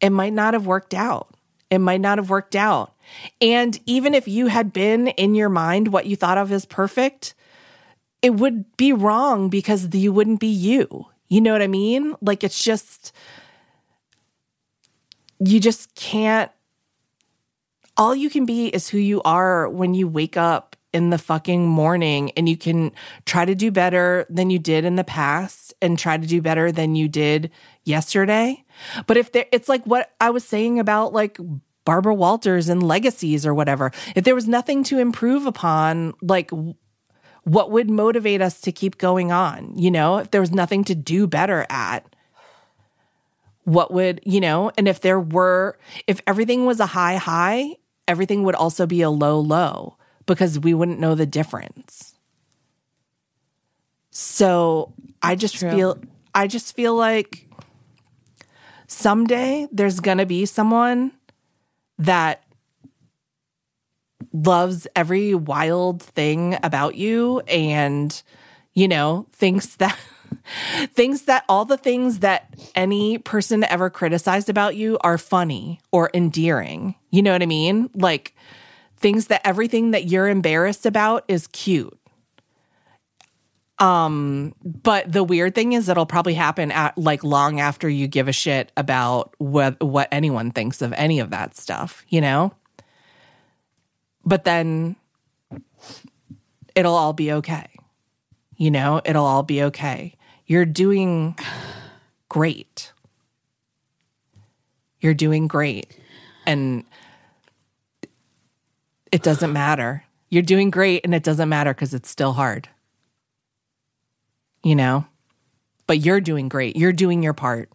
it 0.00 0.10
might 0.10 0.32
not 0.32 0.54
have 0.54 0.66
worked 0.66 0.94
out 0.94 1.35
it 1.70 1.78
might 1.78 2.00
not 2.00 2.18
have 2.18 2.30
worked 2.30 2.56
out 2.56 2.96
and 3.40 3.78
even 3.86 4.14
if 4.14 4.28
you 4.28 4.48
had 4.48 4.72
been 4.72 5.08
in 5.08 5.34
your 5.34 5.48
mind 5.48 5.88
what 5.88 6.06
you 6.06 6.16
thought 6.16 6.38
of 6.38 6.52
as 6.52 6.64
perfect, 6.64 7.34
it 8.22 8.30
would 8.34 8.76
be 8.76 8.92
wrong 8.92 9.48
because 9.48 9.94
you 9.94 10.12
wouldn't 10.12 10.40
be 10.40 10.48
you. 10.48 11.06
You 11.28 11.40
know 11.40 11.52
what 11.52 11.62
I 11.62 11.66
mean? 11.66 12.14
Like 12.20 12.44
it's 12.44 12.62
just, 12.62 13.12
you 15.38 15.60
just 15.60 15.94
can't, 15.94 16.50
all 17.96 18.14
you 18.14 18.30
can 18.30 18.44
be 18.44 18.68
is 18.68 18.88
who 18.88 18.98
you 18.98 19.22
are 19.22 19.68
when 19.68 19.94
you 19.94 20.06
wake 20.06 20.36
up 20.36 20.76
in 20.92 21.10
the 21.10 21.18
fucking 21.18 21.66
morning 21.66 22.30
and 22.36 22.48
you 22.48 22.56
can 22.56 22.92
try 23.24 23.44
to 23.44 23.54
do 23.54 23.70
better 23.70 24.26
than 24.30 24.50
you 24.50 24.58
did 24.58 24.84
in 24.84 24.96
the 24.96 25.04
past 25.04 25.74
and 25.82 25.98
try 25.98 26.16
to 26.16 26.26
do 26.26 26.40
better 26.40 26.70
than 26.70 26.94
you 26.94 27.08
did 27.08 27.50
yesterday. 27.84 28.64
But 29.06 29.16
if 29.16 29.32
there, 29.32 29.46
it's 29.52 29.68
like 29.68 29.84
what 29.84 30.12
I 30.20 30.30
was 30.30 30.44
saying 30.44 30.78
about 30.78 31.12
like 31.12 31.38
Barbara 31.84 32.14
Walters 32.14 32.68
and 32.68 32.82
legacies 32.82 33.46
or 33.46 33.54
whatever. 33.54 33.92
If 34.14 34.24
there 34.24 34.34
was 34.34 34.46
nothing 34.48 34.82
to 34.84 34.98
improve 34.98 35.46
upon, 35.46 36.14
like 36.20 36.50
what 37.44 37.70
would 37.70 37.88
motivate 37.88 38.42
us 38.42 38.60
to 38.62 38.72
keep 38.72 38.98
going 38.98 39.30
on? 39.32 39.72
You 39.76 39.90
know, 39.90 40.18
if 40.18 40.32
there 40.32 40.40
was 40.40 40.50
nothing 40.50 40.84
to 40.84 40.94
do 40.94 41.26
better 41.26 41.64
at, 41.70 42.04
what 43.62 43.92
would, 43.92 44.20
you 44.24 44.40
know, 44.40 44.72
and 44.76 44.88
if 44.88 45.00
there 45.00 45.20
were, 45.20 45.78
if 46.06 46.20
everything 46.26 46.66
was 46.66 46.80
a 46.80 46.86
high 46.86 47.16
high, 47.16 47.76
everything 48.08 48.42
would 48.42 48.54
also 48.56 48.84
be 48.84 49.00
a 49.02 49.10
low 49.10 49.38
low 49.38 49.96
because 50.26 50.58
we 50.58 50.74
wouldn't 50.74 51.00
know 51.00 51.14
the 51.14 51.26
difference. 51.26 52.14
So 54.10 54.92
I 55.22 55.36
just 55.36 55.56
True. 55.56 55.70
feel, 55.70 55.98
I 56.34 56.48
just 56.48 56.74
feel 56.74 56.94
like 56.94 57.45
someday 58.86 59.66
there's 59.72 60.00
going 60.00 60.18
to 60.18 60.26
be 60.26 60.46
someone 60.46 61.12
that 61.98 62.42
loves 64.32 64.86
every 64.94 65.34
wild 65.34 66.02
thing 66.02 66.58
about 66.62 66.94
you 66.94 67.40
and 67.48 68.22
you 68.74 68.86
know 68.86 69.26
thinks 69.32 69.76
that 69.76 69.98
thinks 70.92 71.22
that 71.22 71.44
all 71.48 71.64
the 71.64 71.76
things 71.76 72.20
that 72.20 72.54
any 72.74 73.18
person 73.18 73.64
ever 73.64 73.90
criticized 73.90 74.48
about 74.48 74.76
you 74.76 74.98
are 75.00 75.18
funny 75.18 75.80
or 75.92 76.10
endearing. 76.14 76.94
You 77.10 77.22
know 77.22 77.32
what 77.32 77.42
i 77.42 77.46
mean? 77.46 77.90
Like 77.94 78.34
things 78.96 79.26
that 79.28 79.40
everything 79.44 79.90
that 79.92 80.06
you're 80.06 80.28
embarrassed 80.28 80.86
about 80.86 81.24
is 81.28 81.46
cute 81.48 81.98
um 83.78 84.54
but 84.64 85.10
the 85.10 85.22
weird 85.22 85.54
thing 85.54 85.72
is 85.74 85.88
it'll 85.88 86.06
probably 86.06 86.34
happen 86.34 86.70
at 86.70 86.96
like 86.96 87.22
long 87.22 87.60
after 87.60 87.88
you 87.88 88.08
give 88.08 88.26
a 88.26 88.32
shit 88.32 88.72
about 88.76 89.34
what 89.38 89.82
what 89.82 90.08
anyone 90.10 90.50
thinks 90.50 90.80
of 90.80 90.92
any 90.94 91.20
of 91.20 91.30
that 91.30 91.56
stuff 91.56 92.04
you 92.08 92.20
know? 92.20 92.52
But 94.24 94.44
then 94.44 94.96
it'll 96.74 96.94
all 96.94 97.12
be 97.12 97.32
okay 97.32 97.66
you 98.56 98.70
know? 98.70 99.00
It'll 99.04 99.24
all 99.24 99.42
be 99.42 99.62
okay. 99.64 100.14
You're 100.46 100.64
doing 100.64 101.36
great. 102.28 102.92
You're 105.00 105.14
doing 105.14 105.46
great. 105.46 105.98
And 106.46 106.84
it 109.12 109.22
doesn't 109.22 109.52
matter. 109.52 110.04
You're 110.30 110.42
doing 110.42 110.70
great 110.70 111.02
and 111.04 111.14
it 111.14 111.22
doesn't 111.22 111.48
matter 111.48 111.72
because 111.72 111.94
it's 111.94 112.10
still 112.10 112.32
hard 112.32 112.68
you 114.66 114.74
know? 114.74 115.06
But 115.86 116.00
you're 116.00 116.20
doing 116.20 116.48
great. 116.48 116.74
You're 116.74 116.92
doing 116.92 117.22
your 117.22 117.34
part. 117.34 117.70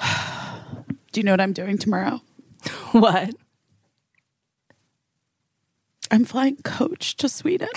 Do 1.12 1.20
you 1.20 1.24
know 1.24 1.32
what 1.32 1.42
I'm 1.42 1.52
doing 1.52 1.76
tomorrow? 1.78 2.22
What? 2.92 3.34
I'm 6.12 6.24
flying 6.24 6.56
coach 6.62 7.16
to 7.16 7.28
Sweden. 7.28 7.66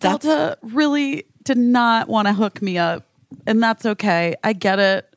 Delta 0.00 0.56
really 0.62 1.26
did 1.44 1.58
not 1.58 2.08
want 2.08 2.26
to 2.26 2.32
hook 2.32 2.62
me 2.62 2.78
up, 2.78 3.06
and 3.46 3.62
that's 3.62 3.84
okay. 3.84 4.34
I 4.42 4.54
get 4.54 4.78
it. 4.78 5.14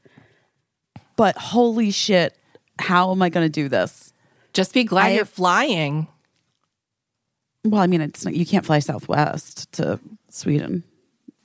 But 1.15 1.37
holy 1.37 1.89
shit, 1.91 2.37
how 2.79 3.11
am 3.11 3.21
I 3.21 3.29
going 3.29 3.45
to 3.45 3.49
do 3.51 3.69
this? 3.69 4.13
Just 4.53 4.73
be 4.73 4.83
glad 4.83 5.07
I- 5.07 5.15
you're 5.15 5.25
flying. 5.25 6.07
Well, 7.63 7.81
I 7.81 7.87
mean, 7.87 8.01
it's 8.01 8.23
not, 8.23 8.35
you 8.35 8.45
can't 8.45 8.65
fly 8.65 8.77
Southwest 8.79 9.71
to 9.73 9.99
Sweden. 10.29 10.83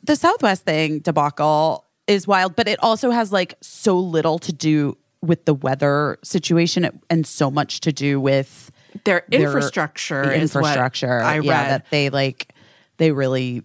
The 0.05 0.17
Southwest 0.17 0.65
thing 0.65 0.99
debacle 0.99 1.87
is 2.07 2.27
wild, 2.27 2.57
but 2.57 2.69
it 2.69 2.79
also 2.83 3.11
has 3.11 3.33
like 3.33 3.55
so 3.63 3.99
little 3.99 4.39
to 4.41 4.53
do 4.53 4.99
with 5.23 5.45
the 5.47 5.55
weather 5.55 6.19
situation 6.23 7.01
and 7.09 7.27
so 7.27 7.51
much 7.51 7.81
to 7.81 7.93
do 7.93 8.21
with 8.21 8.71
Their 9.05 9.25
their 9.29 9.43
infrastructure 9.43 10.23
is 10.23 10.55
what 10.55 10.63
infrastructure. 10.63 11.21
I 11.21 11.37
read. 11.37 11.45
Yeah, 11.47 11.69
that 11.69 11.91
they 11.91 12.11
like 12.11 12.53
they 12.97 13.13
really 13.13 13.63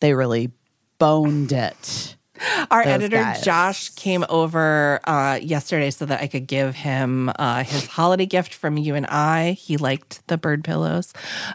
they 0.00 0.14
really 0.14 0.50
boned 0.98 1.52
it. 1.52 2.16
Our 2.70 2.84
those 2.84 2.92
editor 2.94 3.16
guys. 3.18 3.42
Josh 3.42 3.90
came 3.90 4.24
over 4.28 5.00
uh, 5.04 5.38
yesterday 5.42 5.90
so 5.90 6.06
that 6.06 6.20
I 6.22 6.26
could 6.26 6.46
give 6.46 6.74
him 6.74 7.30
uh, 7.38 7.62
his 7.62 7.86
holiday 7.86 8.24
gift 8.26 8.54
from 8.54 8.78
you 8.78 8.94
and 8.94 9.06
I. 9.06 9.52
He 9.52 9.76
liked 9.76 10.26
the 10.28 10.38
bird 10.38 10.64
pillows. 10.64 11.12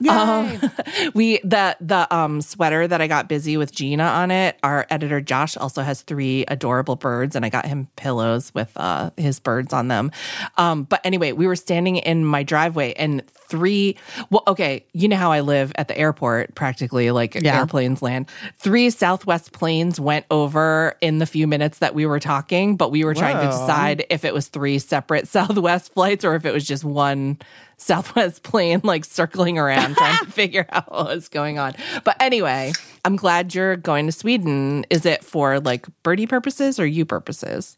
Um, 0.07 0.61
we 1.15 1.39
the 1.43 1.75
the 1.81 2.07
um, 2.15 2.41
sweater 2.41 2.87
that 2.87 3.01
I 3.01 3.07
got 3.07 3.27
busy 3.27 3.57
with 3.57 3.73
Gina 3.73 4.03
on 4.03 4.29
it. 4.29 4.57
Our 4.61 4.85
editor 4.89 5.19
Josh 5.19 5.57
also 5.57 5.81
has 5.81 6.03
three 6.03 6.45
adorable 6.47 6.95
birds, 6.95 7.35
and 7.35 7.43
I 7.43 7.49
got 7.49 7.65
him 7.65 7.87
pillows 7.95 8.53
with 8.53 8.71
uh, 8.77 9.09
his 9.17 9.39
birds 9.39 9.73
on 9.73 9.87
them. 9.87 10.11
Um, 10.57 10.83
but 10.83 11.01
anyway, 11.03 11.31
we 11.31 11.47
were 11.47 11.55
standing 11.55 11.97
in 11.97 12.23
my 12.23 12.43
driveway, 12.43 12.93
and 12.93 13.25
three. 13.49 13.97
Well, 14.29 14.43
okay, 14.47 14.85
you 14.93 15.07
know 15.07 15.17
how 15.17 15.31
I 15.31 15.39
live 15.41 15.71
at 15.75 15.87
the 15.87 15.97
airport, 15.97 16.53
practically 16.53 17.09
like 17.11 17.33
Yeah. 17.35 17.57
airplanes 17.59 18.01
land. 18.03 18.29
Three 18.57 18.89
Southwest 18.91 19.51
planes 19.53 19.99
went 19.99 20.25
over 20.29 20.66
in 21.01 21.19
the 21.19 21.25
few 21.25 21.47
minutes 21.47 21.79
that 21.79 21.93
we 21.93 22.05
were 22.05 22.19
talking, 22.19 22.75
but 22.75 22.91
we 22.91 23.03
were 23.03 23.13
trying 23.13 23.37
to 23.37 23.45
decide 23.45 24.05
if 24.09 24.25
it 24.25 24.33
was 24.33 24.47
three 24.47 24.79
separate 24.79 25.27
Southwest 25.37 25.93
flights 25.93 26.23
or 26.25 26.35
if 26.35 26.45
it 26.45 26.53
was 26.53 26.65
just 26.65 26.83
one 26.83 27.37
Southwest 27.77 28.43
plane 28.43 28.81
like 28.83 29.05
circling 29.05 29.57
around 29.57 29.95
trying 29.95 30.25
to 30.25 30.25
figure 30.31 30.65
out 30.71 30.91
what 30.91 31.07
was 31.07 31.27
going 31.29 31.59
on. 31.59 31.73
But 32.03 32.15
anyway, 32.19 32.73
I'm 33.05 33.15
glad 33.15 33.53
you're 33.53 33.75
going 33.75 34.05
to 34.07 34.11
Sweden. 34.11 34.85
Is 34.89 35.05
it 35.05 35.23
for 35.23 35.59
like 35.59 35.85
birdie 36.03 36.27
purposes 36.27 36.79
or 36.79 36.85
you 36.85 37.05
purposes? 37.05 37.77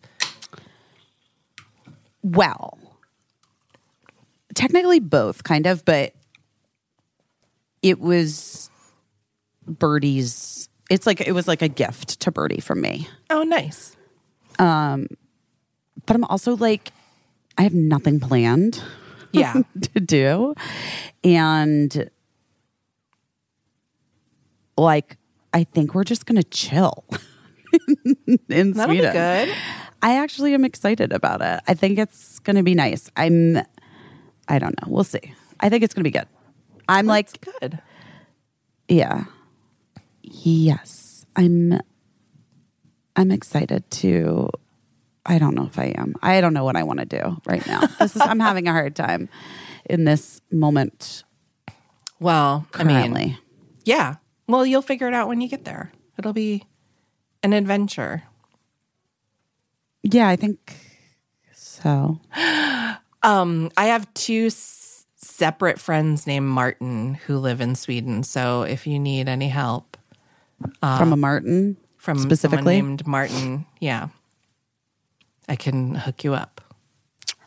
Well, 2.21 2.77
technically 4.55 4.99
both, 4.99 5.43
kind 5.43 5.65
of, 5.65 5.85
but 5.85 6.13
it 7.81 7.99
was 7.99 8.69
Birdie's. 9.69 10.58
It's 10.89 11.05
like 11.05 11.21
it 11.21 11.33
was 11.33 11.47
like 11.47 11.61
a 11.61 11.67
gift 11.67 12.19
to 12.21 12.31
Birdie 12.31 12.61
from 12.61 12.81
me. 12.81 13.07
Oh, 13.29 13.43
nice. 13.43 13.95
Um, 14.57 15.07
But 16.05 16.15
I'm 16.15 16.23
also 16.25 16.55
like, 16.55 16.91
I 17.57 17.61
have 17.63 17.73
nothing 17.73 18.19
planned 18.19 18.81
Yeah. 19.31 19.61
to 19.93 19.99
do, 19.99 20.55
and 21.23 22.09
like, 24.77 25.17
I 25.53 25.63
think 25.65 25.93
we're 25.93 26.03
just 26.03 26.25
gonna 26.25 26.43
chill 26.43 27.03
in 28.49 28.71
That'll 28.73 28.85
Sweden. 28.95 29.11
be 29.11 29.17
good. 29.17 29.55
I 30.01 30.15
actually 30.17 30.53
am 30.53 30.63
excited 30.63 31.11
about 31.11 31.41
it. 31.41 31.59
I 31.67 31.73
think 31.73 31.99
it's 31.99 32.39
going 32.39 32.55
to 32.55 32.63
be 32.63 32.73
nice. 32.73 33.11
I'm, 33.17 33.57
I 34.47 34.57
don't 34.57 34.73
know. 34.81 34.87
We'll 34.89 35.03
see. 35.03 35.33
I 35.59 35.67
think 35.67 35.83
it's 35.83 35.93
going 35.93 36.05
to 36.05 36.09
be 36.09 36.17
good. 36.17 36.27
I'm 36.87 37.05
like, 37.05 37.41
Good. 37.59 37.79
yeah, 38.87 39.25
yes. 40.29 41.25
I'm, 41.35 41.79
I'm 43.15 43.31
excited 43.31 43.89
to. 43.91 44.49
I 45.25 45.37
don't 45.37 45.53
know 45.55 45.65
if 45.65 45.77
I 45.77 45.93
am. 45.97 46.15
I 46.21 46.41
don't 46.41 46.53
know 46.53 46.63
what 46.63 46.75
I 46.75 46.83
want 46.83 46.99
to 46.99 47.05
do 47.05 47.37
right 47.45 47.65
now. 47.67 47.81
This 47.99 48.15
is. 48.15 48.21
I'm 48.21 48.39
having 48.39 48.67
a 48.67 48.71
hard 48.71 48.95
time 48.95 49.29
in 49.85 50.05
this 50.05 50.41
moment 50.51 51.23
Well, 52.19 52.65
I 52.73 52.83
mean, 52.83 52.97
currently. 52.97 53.37
yeah. 53.85 54.15
Well, 54.47 54.65
you'll 54.65 54.81
figure 54.81 55.07
it 55.07 55.13
out 55.13 55.27
when 55.27 55.41
you 55.41 55.47
get 55.49 55.65
there. 55.65 55.91
It'll 56.17 56.33
be 56.33 56.63
an 57.43 57.53
adventure. 57.53 58.23
Yeah, 60.03 60.27
I 60.27 60.35
think 60.35 60.75
so. 61.53 62.19
Um, 63.21 63.69
I 63.75 63.87
have 63.87 64.11
two 64.13 64.45
s- 64.45 65.05
separate 65.17 65.77
friends 65.77 66.25
named 66.25 66.47
Martin 66.47 67.15
who 67.15 67.37
live 67.37 67.59
in 67.59 67.75
Sweden. 67.75 68.23
So 68.23 68.61
if 68.61 68.87
you 68.87 68.97
need 68.97 69.27
any 69.27 69.49
help 69.49 69.88
From 70.81 71.13
a 71.13 71.17
Martin 71.17 71.77
from 71.97 72.17
specifically. 72.19 72.81
named 72.81 73.05
Martin, 73.05 73.65
yeah, 73.79 74.09
I 75.47 75.55
can 75.55 75.95
hook 75.95 76.23
you 76.23 76.33
up. 76.33 76.61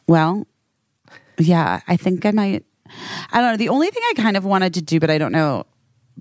Well, 0.07 0.47
yeah, 1.39 1.81
I 1.89 1.97
think 1.97 2.27
I 2.27 2.31
might. 2.31 2.65
I 3.33 3.41
don't 3.41 3.53
know. 3.53 3.57
The 3.57 3.71
only 3.71 3.91
thing 3.91 4.03
I 4.11 4.15
kind 4.15 4.37
of 4.37 4.45
wanted 4.45 4.75
to 4.75 4.83
do, 4.83 5.01
but 5.01 5.11
I 5.11 5.19
don't 5.19 5.33
know, 5.33 5.67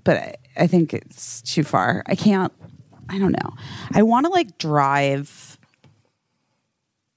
but 0.04 0.16
I, 0.16 0.34
I 0.56 0.66
think 0.66 0.94
it's 0.94 1.42
too 1.42 1.64
far. 1.64 2.02
I 2.06 2.14
can't. 2.14 2.52
I 3.08 3.18
don't 3.18 3.32
know. 3.32 3.54
I 3.92 4.02
want 4.02 4.26
to 4.26 4.32
like 4.32 4.56
drive 4.58 5.58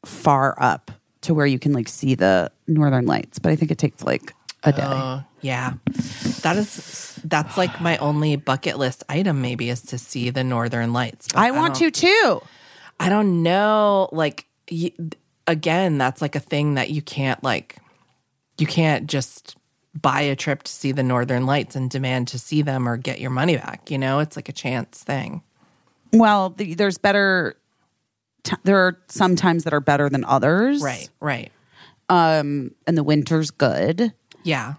far 0.05 0.55
up 0.61 0.91
to 1.21 1.33
where 1.33 1.45
you 1.45 1.57
can 1.57 1.73
like 1.73 1.87
see 1.87 2.15
the 2.15 2.51
northern 2.67 3.05
lights, 3.05 3.39
but 3.39 3.51
I 3.51 3.55
think 3.55 3.71
it 3.71 3.77
takes 3.77 4.03
like 4.03 4.33
a 4.63 4.71
day. 4.71 4.83
Oh, 4.83 5.23
yeah. 5.45 5.73
That 6.41 6.57
is 6.57 7.19
that's 7.23 7.57
like 7.57 7.79
my 7.79 7.97
only 7.97 8.35
bucket 8.35 8.77
list 8.77 9.03
item 9.07 9.41
maybe 9.41 9.69
is 9.69 9.81
to 9.83 9.97
see 9.97 10.29
the 10.31 10.43
northern 10.43 10.91
lights. 10.91 11.27
But 11.31 11.39
I 11.39 11.51
want 11.51 11.75
to 11.75 11.91
too. 11.91 12.41
I 12.99 13.09
don't 13.09 13.43
know 13.43 14.09
like 14.11 14.47
y- 14.71 14.93
again, 15.47 15.97
that's 15.97 16.21
like 16.21 16.35
a 16.35 16.39
thing 16.39 16.73
that 16.75 16.89
you 16.89 17.01
can't 17.01 17.43
like 17.43 17.77
you 18.57 18.65
can't 18.65 19.07
just 19.07 19.55
buy 20.01 20.21
a 20.21 20.35
trip 20.35 20.63
to 20.63 20.71
see 20.71 20.91
the 20.91 21.03
northern 21.03 21.45
lights 21.45 21.75
and 21.75 21.89
demand 21.89 22.27
to 22.29 22.39
see 22.39 22.61
them 22.61 22.87
or 22.87 22.97
get 22.97 23.19
your 23.19 23.31
money 23.31 23.55
back, 23.55 23.89
you 23.89 23.97
know? 23.97 24.19
It's 24.19 24.35
like 24.35 24.49
a 24.49 24.53
chance 24.53 25.03
thing. 25.03 25.41
Well, 26.11 26.49
the, 26.49 26.73
there's 26.73 26.97
better. 26.97 27.55
T- 28.43 28.57
there 28.63 28.79
are 28.79 28.99
some 29.07 29.35
times 29.35 29.63
that 29.63 29.73
are 29.73 29.79
better 29.79 30.09
than 30.09 30.23
others, 30.25 30.81
Right, 30.81 31.09
right. 31.19 31.51
Um, 32.09 32.71
and 32.85 32.97
the 32.97 33.03
winter's 33.03 33.51
good. 33.51 34.13
Yeah. 34.45 34.75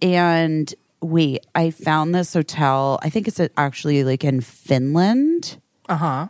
And 0.00 0.74
wait, 1.02 1.46
I 1.54 1.70
found 1.70 2.14
this 2.14 2.32
hotel. 2.32 2.98
I 3.02 3.10
think 3.10 3.28
it's 3.28 3.40
actually 3.56 4.04
like 4.04 4.24
in 4.24 4.40
Finland. 4.40 5.58
Uh-huh. 5.88 6.28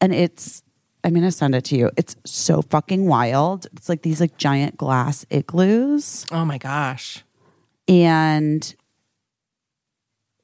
And 0.00 0.14
it's, 0.14 0.62
I'm 1.02 1.14
to 1.14 1.30
send 1.32 1.54
it 1.54 1.64
to 1.66 1.76
you. 1.76 1.90
It's 1.96 2.14
so 2.24 2.62
fucking 2.62 3.06
wild. 3.06 3.66
It's 3.74 3.88
like 3.88 4.02
these 4.02 4.20
like 4.20 4.36
giant 4.36 4.76
glass 4.76 5.24
igloos. 5.30 6.26
Oh 6.30 6.44
my 6.44 6.58
gosh. 6.58 7.24
And 7.88 8.74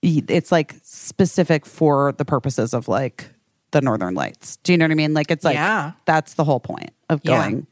it's 0.03 0.51
like 0.51 0.75
specific 0.83 1.67
for 1.67 2.13
the 2.13 2.25
purposes 2.25 2.73
of 2.75 2.89
like 2.89 3.29
the 3.73 3.81
Northern 3.81 4.15
Lights. 4.15 4.57
Do 4.59 4.73
you 4.73 4.79
know 4.79 4.85
what 4.87 4.93
I 4.93 4.95
mean? 4.95 5.15
Like 5.15 5.31
it's 5.31 5.45
like, 5.45 5.55
Yeah. 5.55 5.93
that's 6.07 6.35
the 6.35 6.45
whole 6.45 6.61
point 6.61 6.91
of 7.09 7.21
Yeah. 7.23 7.43
going 7.43 7.67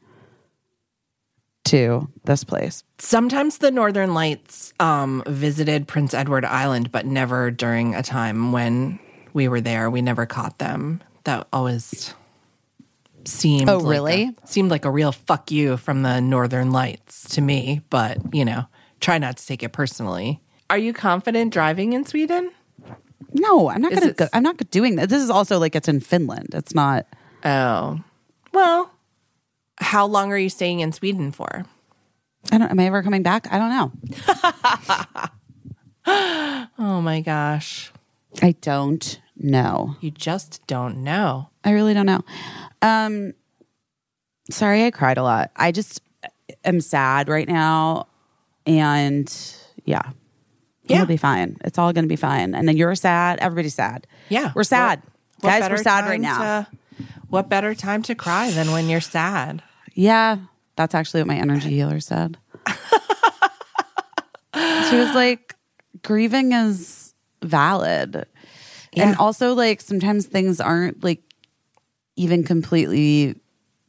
to 1.69 2.09
this 2.25 2.43
place. 2.43 2.83
Sometimes 2.97 3.59
the 3.59 3.71
Northern 3.71 4.13
Lights 4.13 4.73
um, 4.79 5.23
visited 5.27 5.87
Prince 5.87 6.13
Edward 6.13 6.45
Island, 6.45 6.91
but 6.91 7.05
never 7.05 7.51
during 7.51 7.95
a 7.95 8.03
time 8.03 8.51
when 8.51 8.99
we 9.33 9.47
were 9.47 9.61
there. 9.61 9.89
We 9.89 10.01
never 10.01 10.25
caught 10.25 10.57
them. 10.59 11.01
That 11.25 11.47
always 11.53 12.13
seemed. 13.25 13.69
Oh, 13.69 13.77
like 13.77 13.91
really? 13.91 14.23
a- 14.23 14.47
seemed 14.47 14.71
like 14.71 14.85
a 14.85 14.91
real 14.91 15.11
fuck 15.11 15.51
you 15.51 15.77
from 15.77 16.01
the 16.01 16.19
Northern 16.19 16.71
Lights 16.71 17.29
to 17.35 17.41
me. 17.41 17.81
But 17.89 18.33
you 18.33 18.45
know, 18.45 18.65
try 18.99 19.17
not 19.17 19.37
to 19.37 19.45
take 19.45 19.63
it 19.63 19.69
personally. 19.71 20.41
Are 20.69 20.77
you 20.77 20.93
confident 20.93 21.53
driving 21.53 21.93
in 21.93 22.05
Sweden? 22.05 22.51
No, 23.33 23.69
I'm 23.69 23.81
not 23.81 23.91
Is 23.91 23.99
going 23.99 24.13
to 24.13 24.15
go. 24.15 24.27
I'm 24.33 24.43
not 24.43 24.57
doing 24.71 24.95
that. 24.95 25.09
This 25.09 25.21
is 25.21 25.29
also 25.29 25.59
like 25.59 25.75
it's 25.75 25.87
in 25.87 25.99
Finland. 25.99 26.49
It's 26.53 26.73
not. 26.73 27.05
Oh, 27.43 27.99
well. 28.53 28.91
How 29.79 30.05
long 30.05 30.31
are 30.31 30.37
you 30.37 30.49
staying 30.49 30.79
in 30.81 30.91
Sweden 30.91 31.31
for? 31.31 31.65
I 32.51 32.57
don't. 32.57 32.69
Am 32.69 32.79
I 32.79 32.85
ever 32.85 33.01
coming 33.03 33.23
back? 33.23 33.47
I 33.51 33.57
don't 33.57 33.69
know. 33.69 33.91
Oh 36.81 37.01
my 37.01 37.21
gosh, 37.21 37.91
I 38.41 38.53
don't 38.61 39.21
know. 39.37 39.95
you 40.01 40.09
just 40.09 40.65
don't 40.65 41.03
know. 41.03 41.49
I 41.63 41.71
really 41.71 41.93
don't 41.93 42.05
know. 42.07 42.21
Um, 42.81 43.33
sorry, 44.49 44.85
I 44.85 44.91
cried 44.91 45.17
a 45.19 45.23
lot. 45.23 45.51
I 45.55 45.71
just 45.71 46.01
am 46.65 46.81
sad 46.81 47.29
right 47.29 47.47
now, 47.47 48.07
and 48.65 49.31
yeah, 49.85 50.01
Yeah. 50.85 50.95
it'll 50.97 51.07
be 51.07 51.17
fine. 51.17 51.57
It's 51.63 51.77
all 51.77 51.93
going 51.93 52.05
to 52.05 52.09
be 52.09 52.15
fine. 52.15 52.55
And 52.55 52.67
then 52.67 52.75
you're 52.75 52.95
sad. 52.95 53.37
Everybody's 53.39 53.75
sad. 53.75 54.07
Yeah, 54.29 54.51
we're 54.55 54.63
sad, 54.63 55.01
What- 55.41 55.43
what 55.53 55.59
guys. 55.59 55.69
We're 55.69 55.77
sad 55.83 56.05
right 56.05 56.19
now. 56.21 56.37
to- 56.63 56.67
what 57.29 57.49
better 57.49 57.75
time 57.75 58.01
to 58.03 58.15
cry 58.15 58.49
than 58.49 58.71
when 58.71 58.89
you're 58.89 58.99
sad? 59.01 59.61
Yeah, 59.99 60.37
that's 60.77 60.95
actually 60.95 61.19
what 61.21 61.27
my 61.27 61.35
energy 61.37 61.71
healer 61.71 61.99
said. 61.99 62.37
she 64.89 64.95
was 64.95 65.13
like, 65.13 65.55
grieving 66.03 66.53
is 66.53 67.13
valid. 67.43 68.25
And 68.95 69.17
also, 69.17 69.53
like, 69.53 69.81
sometimes 69.81 70.25
things 70.25 70.61
aren't 70.61 71.03
like 71.03 71.21
even 72.15 72.43
completely 72.45 73.35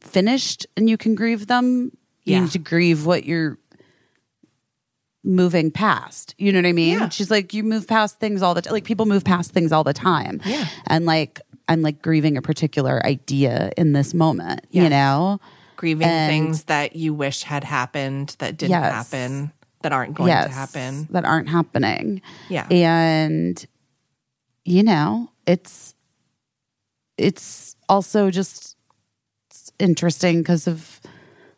finished 0.01 0.65
and 0.75 0.89
you 0.89 0.97
can 0.97 1.15
grieve 1.15 1.47
them. 1.47 1.91
You 2.23 2.33
Yeah. 2.35 2.41
need 2.41 2.51
to 2.51 2.59
grieve 2.59 3.05
what 3.05 3.25
you're 3.25 3.57
moving 5.23 5.71
past. 5.71 6.35
You 6.37 6.51
know 6.51 6.59
what 6.59 6.65
I 6.67 6.73
mean? 6.73 6.99
Yeah. 6.99 7.09
She's 7.09 7.31
like, 7.31 7.53
you 7.53 7.63
move 7.63 7.87
past 7.87 8.19
things 8.19 8.41
all 8.41 8.53
the 8.53 8.61
time. 8.61 8.73
Like, 8.73 8.83
people 8.83 9.05
move 9.05 9.23
past 9.23 9.51
things 9.51 9.71
all 9.71 9.83
the 9.85 9.93
time. 9.93 10.41
Yeah. 10.45 10.67
And 10.87 11.05
like, 11.05 11.39
I'm 11.69 11.81
like 11.81 12.01
grieving 12.01 12.37
a 12.37 12.41
particular 12.41 13.05
idea 13.05 13.71
in 13.77 13.93
this 13.93 14.13
moment, 14.13 14.65
you 14.71 14.89
know? 14.89 15.39
Grieving 15.81 16.05
And- 16.07 16.29
things 16.29 16.65
that 16.65 16.95
you 16.95 17.11
wish 17.11 17.41
had 17.41 17.63
happened 17.63 18.35
that 18.37 18.55
didn't 18.55 18.69
Yes. 18.69 18.91
happen, 19.11 19.51
that 19.81 19.91
aren't 19.91 20.13
going 20.13 20.29
to 20.31 20.47
happen. 20.47 21.07
that 21.09 21.25
aren't 21.25 21.49
happening. 21.49 22.21
Yeah. 22.49 22.67
And 22.69 23.65
you 24.63 24.83
know, 24.83 25.31
it's 25.47 25.95
it's 27.17 27.75
also 27.89 28.29
just 28.29 28.75
interesting 29.79 30.37
because 30.41 30.67
of 30.67 31.01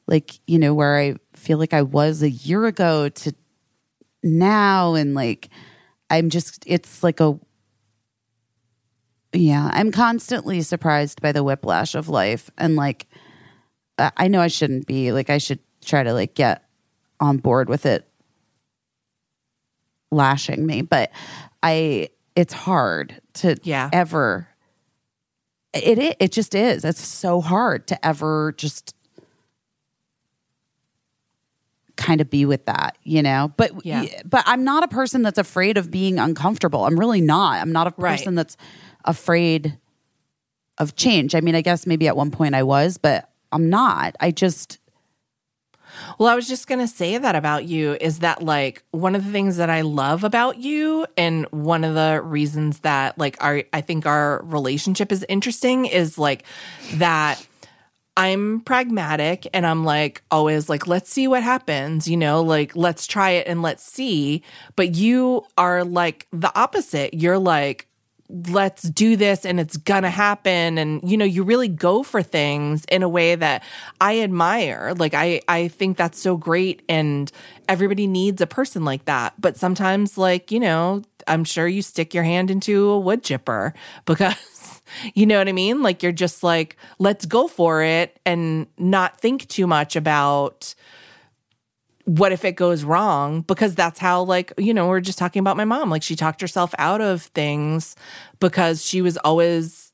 like, 0.07 0.39
you 0.47 0.57
know, 0.57 0.73
where 0.73 0.97
I 0.97 1.15
feel 1.33 1.57
like 1.57 1.73
I 1.73 1.81
was 1.81 2.21
a 2.23 2.29
year 2.29 2.65
ago 2.65 3.09
to 3.09 3.33
now 4.23 4.93
and 4.93 5.13
like 5.15 5.49
I'm 6.09 6.29
just 6.29 6.63
it's 6.65 7.03
like 7.03 7.19
a 7.19 7.37
yeah, 9.33 9.69
I'm 9.73 9.91
constantly 9.91 10.61
surprised 10.61 11.21
by 11.21 11.33
the 11.33 11.43
whiplash 11.43 11.93
of 11.93 12.07
life 12.07 12.49
and 12.57 12.77
like 12.77 13.07
I 13.97 14.27
know 14.27 14.41
I 14.41 14.47
shouldn't 14.47 14.87
be 14.87 15.11
like 15.11 15.29
I 15.29 15.37
should 15.37 15.59
try 15.83 16.03
to 16.03 16.13
like 16.13 16.33
get 16.33 16.63
on 17.19 17.37
board 17.37 17.69
with 17.69 17.85
it 17.85 18.07
lashing 20.11 20.65
me 20.65 20.81
but 20.81 21.11
i 21.63 22.07
it's 22.35 22.53
hard 22.53 23.19
to 23.33 23.55
Yeah. 23.63 23.89
ever 23.91 24.47
it, 25.73 25.97
it 25.97 26.17
it 26.19 26.31
just 26.31 26.53
is 26.53 26.85
it's 26.85 27.01
so 27.01 27.41
hard 27.41 27.87
to 27.87 28.05
ever 28.05 28.53
just 28.57 28.93
kind 31.95 32.21
of 32.21 32.29
be 32.29 32.45
with 32.45 32.65
that 32.65 32.97
you 33.03 33.21
know 33.23 33.51
but 33.57 33.71
Yeah. 33.85 34.05
but 34.25 34.43
i'm 34.45 34.63
not 34.63 34.83
a 34.83 34.87
person 34.87 35.21
that's 35.21 35.37
afraid 35.39 35.77
of 35.77 35.89
being 35.91 36.19
uncomfortable 36.19 36.85
i'm 36.85 36.99
really 36.99 37.21
not 37.21 37.59
i'm 37.61 37.71
not 37.71 37.87
a 37.87 37.93
Right. 37.97 38.17
person 38.17 38.35
that's 38.35 38.55
afraid 39.05 39.77
of 40.77 40.95
change 40.95 41.33
i 41.35 41.41
mean 41.41 41.55
i 41.55 41.61
guess 41.61 41.85
maybe 41.87 42.07
at 42.07 42.15
one 42.15 42.31
point 42.31 42.53
i 42.55 42.63
was 42.63 42.97
but 42.97 43.29
i'm 43.53 43.69
not 43.69 44.15
i 44.19 44.31
just 44.31 44.79
Well, 46.17 46.29
I 46.29 46.35
was 46.35 46.47
just 46.47 46.67
going 46.67 46.79
to 46.79 46.87
say 46.87 47.17
that 47.17 47.35
about 47.35 47.65
you 47.65 47.97
is 48.01 48.19
that 48.19 48.41
like 48.41 48.83
one 48.91 49.15
of 49.15 49.25
the 49.25 49.31
things 49.31 49.57
that 49.57 49.69
I 49.69 49.81
love 49.81 50.23
about 50.23 50.57
you 50.57 51.05
and 51.17 51.45
one 51.51 51.83
of 51.83 51.93
the 51.93 52.21
reasons 52.23 52.79
that 52.79 53.17
like 53.17 53.37
our 53.41 53.63
I 53.71 53.81
think 53.81 54.05
our 54.05 54.41
relationship 54.43 55.11
is 55.11 55.25
interesting 55.29 55.85
is 55.85 56.17
like 56.17 56.43
that 56.95 57.45
I'm 58.15 58.61
pragmatic 58.61 59.47
and 59.53 59.65
I'm 59.65 59.83
like 59.83 60.21
always 60.29 60.69
like 60.69 60.85
let's 60.87 61.11
see 61.11 61.27
what 61.27 61.41
happens, 61.43 62.07
you 62.07 62.17
know, 62.17 62.41
like 62.41 62.75
let's 62.75 63.07
try 63.07 63.31
it 63.31 63.47
and 63.47 63.61
let's 63.61 63.83
see, 63.83 64.43
but 64.75 64.95
you 64.95 65.43
are 65.57 65.83
like 65.83 66.27
the 66.31 66.51
opposite. 66.57 67.13
You're 67.13 67.39
like 67.39 67.87
let's 68.29 68.83
do 68.83 69.15
this 69.15 69.45
and 69.45 69.59
it's 69.59 69.77
gonna 69.77 70.09
happen. 70.09 70.77
And 70.77 71.09
you 71.09 71.17
know 71.17 71.25
you 71.25 71.43
really 71.43 71.67
go 71.67 72.03
for 72.03 72.23
things 72.23 72.85
in 72.85 73.03
a 73.03 73.09
way 73.09 73.35
that 73.35 73.63
i 74.01 74.19
admire. 74.21 74.93
Like 74.97 75.13
i 75.13 75.41
i 75.47 75.67
think 75.67 75.97
that's 75.97 76.19
so 76.19 76.37
great 76.37 76.81
and 76.89 77.31
everybody 77.67 78.07
needs 78.07 78.41
a 78.41 78.47
person 78.47 78.85
like 78.85 79.05
that. 79.05 79.33
But 79.39 79.57
sometimes 79.57 80.17
like 80.17 80.51
you 80.51 80.59
know 80.59 81.03
i'm 81.27 81.43
sure 81.45 81.67
you 81.67 81.81
stick 81.81 82.13
your 82.13 82.23
hand 82.23 82.51
into 82.51 82.89
a 82.89 82.99
wood 82.99 83.23
chipper 83.23 83.73
because 84.05 84.81
you 85.13 85.25
know 85.25 85.37
what 85.37 85.47
i 85.47 85.53
mean? 85.53 85.81
Like 85.81 86.03
you're 86.03 86.11
just 86.11 86.43
like 86.43 86.77
let's 86.99 87.25
go 87.25 87.47
for 87.47 87.83
it 87.83 88.19
and 88.25 88.67
not 88.77 89.19
think 89.19 89.47
too 89.47 89.67
much 89.67 89.95
about 89.95 90.75
what 92.05 92.33
if 92.33 92.43
it 92.43 92.57
goes 92.57 92.83
wrong 92.83 93.41
because 93.41 93.75
that's 93.75 93.97
how 93.97 94.21
like 94.21 94.51
you 94.57 94.73
know 94.73 94.87
we're 94.87 94.99
just 94.99 95.17
talking 95.17 95.39
about 95.39 95.55
my 95.55 95.63
mom 95.63 95.89
like 95.89 96.03
she 96.03 96.17
talked 96.17 96.41
herself 96.41 96.75
out 96.77 96.99
of 96.99 97.21
things 97.21 97.95
because 98.41 98.83
she 98.83 99.01
was 99.01 99.15
always 99.17 99.93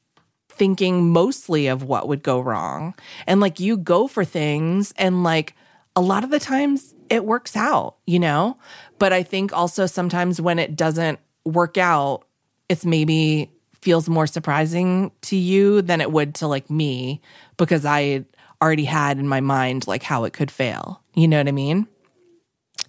thinking 0.59 1.09
mostly 1.09 1.67
of 1.67 1.83
what 1.83 2.09
would 2.09 2.21
go 2.21 2.39
wrong. 2.41 2.93
And 3.25 3.39
like 3.39 3.61
you 3.61 3.77
go 3.77 4.07
for 4.07 4.25
things 4.25 4.93
and 4.97 5.23
like 5.23 5.55
a 5.95 6.01
lot 6.01 6.25
of 6.25 6.29
the 6.29 6.39
times 6.39 6.93
it 7.09 7.23
works 7.23 7.55
out, 7.55 7.95
you 8.05 8.19
know? 8.19 8.57
But 8.99 9.13
I 9.13 9.23
think 9.23 9.53
also 9.53 9.85
sometimes 9.85 10.41
when 10.41 10.59
it 10.59 10.75
doesn't 10.75 11.17
work 11.45 11.77
out, 11.77 12.25
it's 12.67 12.85
maybe 12.85 13.49
feels 13.81 14.09
more 14.09 14.27
surprising 14.27 15.11
to 15.21 15.37
you 15.37 15.81
than 15.81 16.01
it 16.01 16.11
would 16.11 16.35
to 16.35 16.47
like 16.47 16.69
me 16.69 17.21
because 17.55 17.85
I 17.85 18.25
already 18.61 18.83
had 18.83 19.17
in 19.17 19.29
my 19.29 19.39
mind 19.39 19.87
like 19.87 20.03
how 20.03 20.25
it 20.25 20.33
could 20.33 20.51
fail. 20.51 21.01
You 21.15 21.29
know 21.29 21.37
what 21.37 21.47
I 21.47 21.53
mean? 21.53 21.87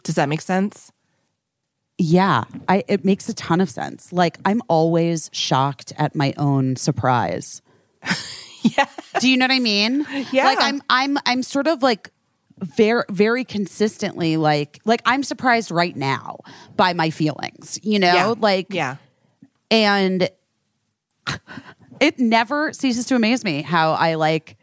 Does 0.03 0.15
that 0.17 0.29
make 0.29 0.41
sense? 0.41 0.93
Yeah, 1.99 2.45
I 2.69 2.83
it 2.89 3.05
makes 3.05 3.29
a 3.29 3.35
ton 3.35 3.61
of 3.61 3.69
sense. 3.69 4.13
Like 4.13 4.39
I'm 4.45 4.63
always 4.69 5.29
shocked 5.33 5.93
at 5.99 6.15
my 6.15 6.33
own 6.37 6.77
surprise. 6.77 7.63
Yeah. 8.63 8.85
Do 9.21 9.31
you 9.31 9.39
know 9.39 9.45
what 9.45 9.53
I 9.53 9.59
mean? 9.59 10.07
Yeah. 10.33 10.45
Like 10.45 10.59
I'm 10.61 10.83
I'm 10.91 11.17
I'm 11.25 11.43
sort 11.43 11.67
of 11.67 11.83
like 11.83 12.11
very 12.59 13.05
very 13.09 13.43
consistently 13.43 14.37
like 14.37 14.81
like 14.85 15.01
I'm 15.07 15.23
surprised 15.23 15.71
right 15.71 15.97
now 15.97 16.41
by 16.77 16.93
my 16.93 17.09
feelings, 17.09 17.81
you 17.83 17.99
know? 17.99 18.13
Yeah. 18.13 18.35
Like 18.39 18.67
Yeah. 18.69 18.97
and 19.71 20.29
it 22.01 22.19
never 22.19 22.75
ceases 22.75 23.07
to 23.07 23.15
amaze 23.15 23.45
me 23.45 23.63
how 23.63 23.93
I 23.93 24.17
like 24.17 24.59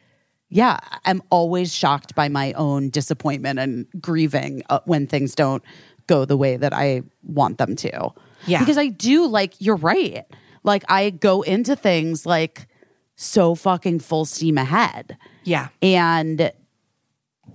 yeah, 0.50 0.80
I'm 1.06 1.22
always 1.30 1.74
shocked 1.74 2.16
by 2.16 2.30
my 2.30 2.54
own 2.54 2.90
disappointment 2.90 3.60
and 3.60 3.86
grieving 4.00 4.64
uh, 4.70 4.80
when 4.86 5.06
things 5.08 5.36
don't 5.36 5.64
go 6.08 6.24
the 6.26 6.38
way 6.38 6.56
that 6.58 6.72
I 6.74 7.02
want 7.24 7.58
them 7.58 7.76
to. 7.78 8.10
Yeah. 8.46 8.60
Because 8.60 8.78
I 8.78 8.88
do 8.88 9.26
like 9.28 9.56
you're 9.60 9.76
right. 9.76 10.26
Like 10.64 10.84
I 10.90 11.10
go 11.10 11.42
into 11.42 11.76
things 11.76 12.26
like 12.26 12.68
so 13.16 13.56
fucking 13.56 14.00
full 14.00 14.26
steam 14.26 14.58
ahead 14.58 15.18
Yeah. 15.44 15.70
and 15.82 16.52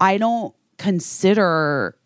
I 0.01 0.19
don't 0.19 0.55
consider 0.79 1.97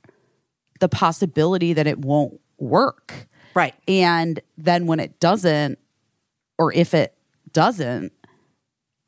the 0.81 0.89
possibility 0.89 1.73
that 1.73 1.87
it 1.87 1.99
won't 1.99 2.39
work. 2.59 3.27
Right. 3.55 3.75
And 3.89 4.41
then 4.59 4.87
when 4.87 5.01
it 5.01 5.19
doesn't, 5.21 5.79
or 6.59 6.73
if 6.73 6.93
it 6.93 7.15
doesn't, 7.53 8.13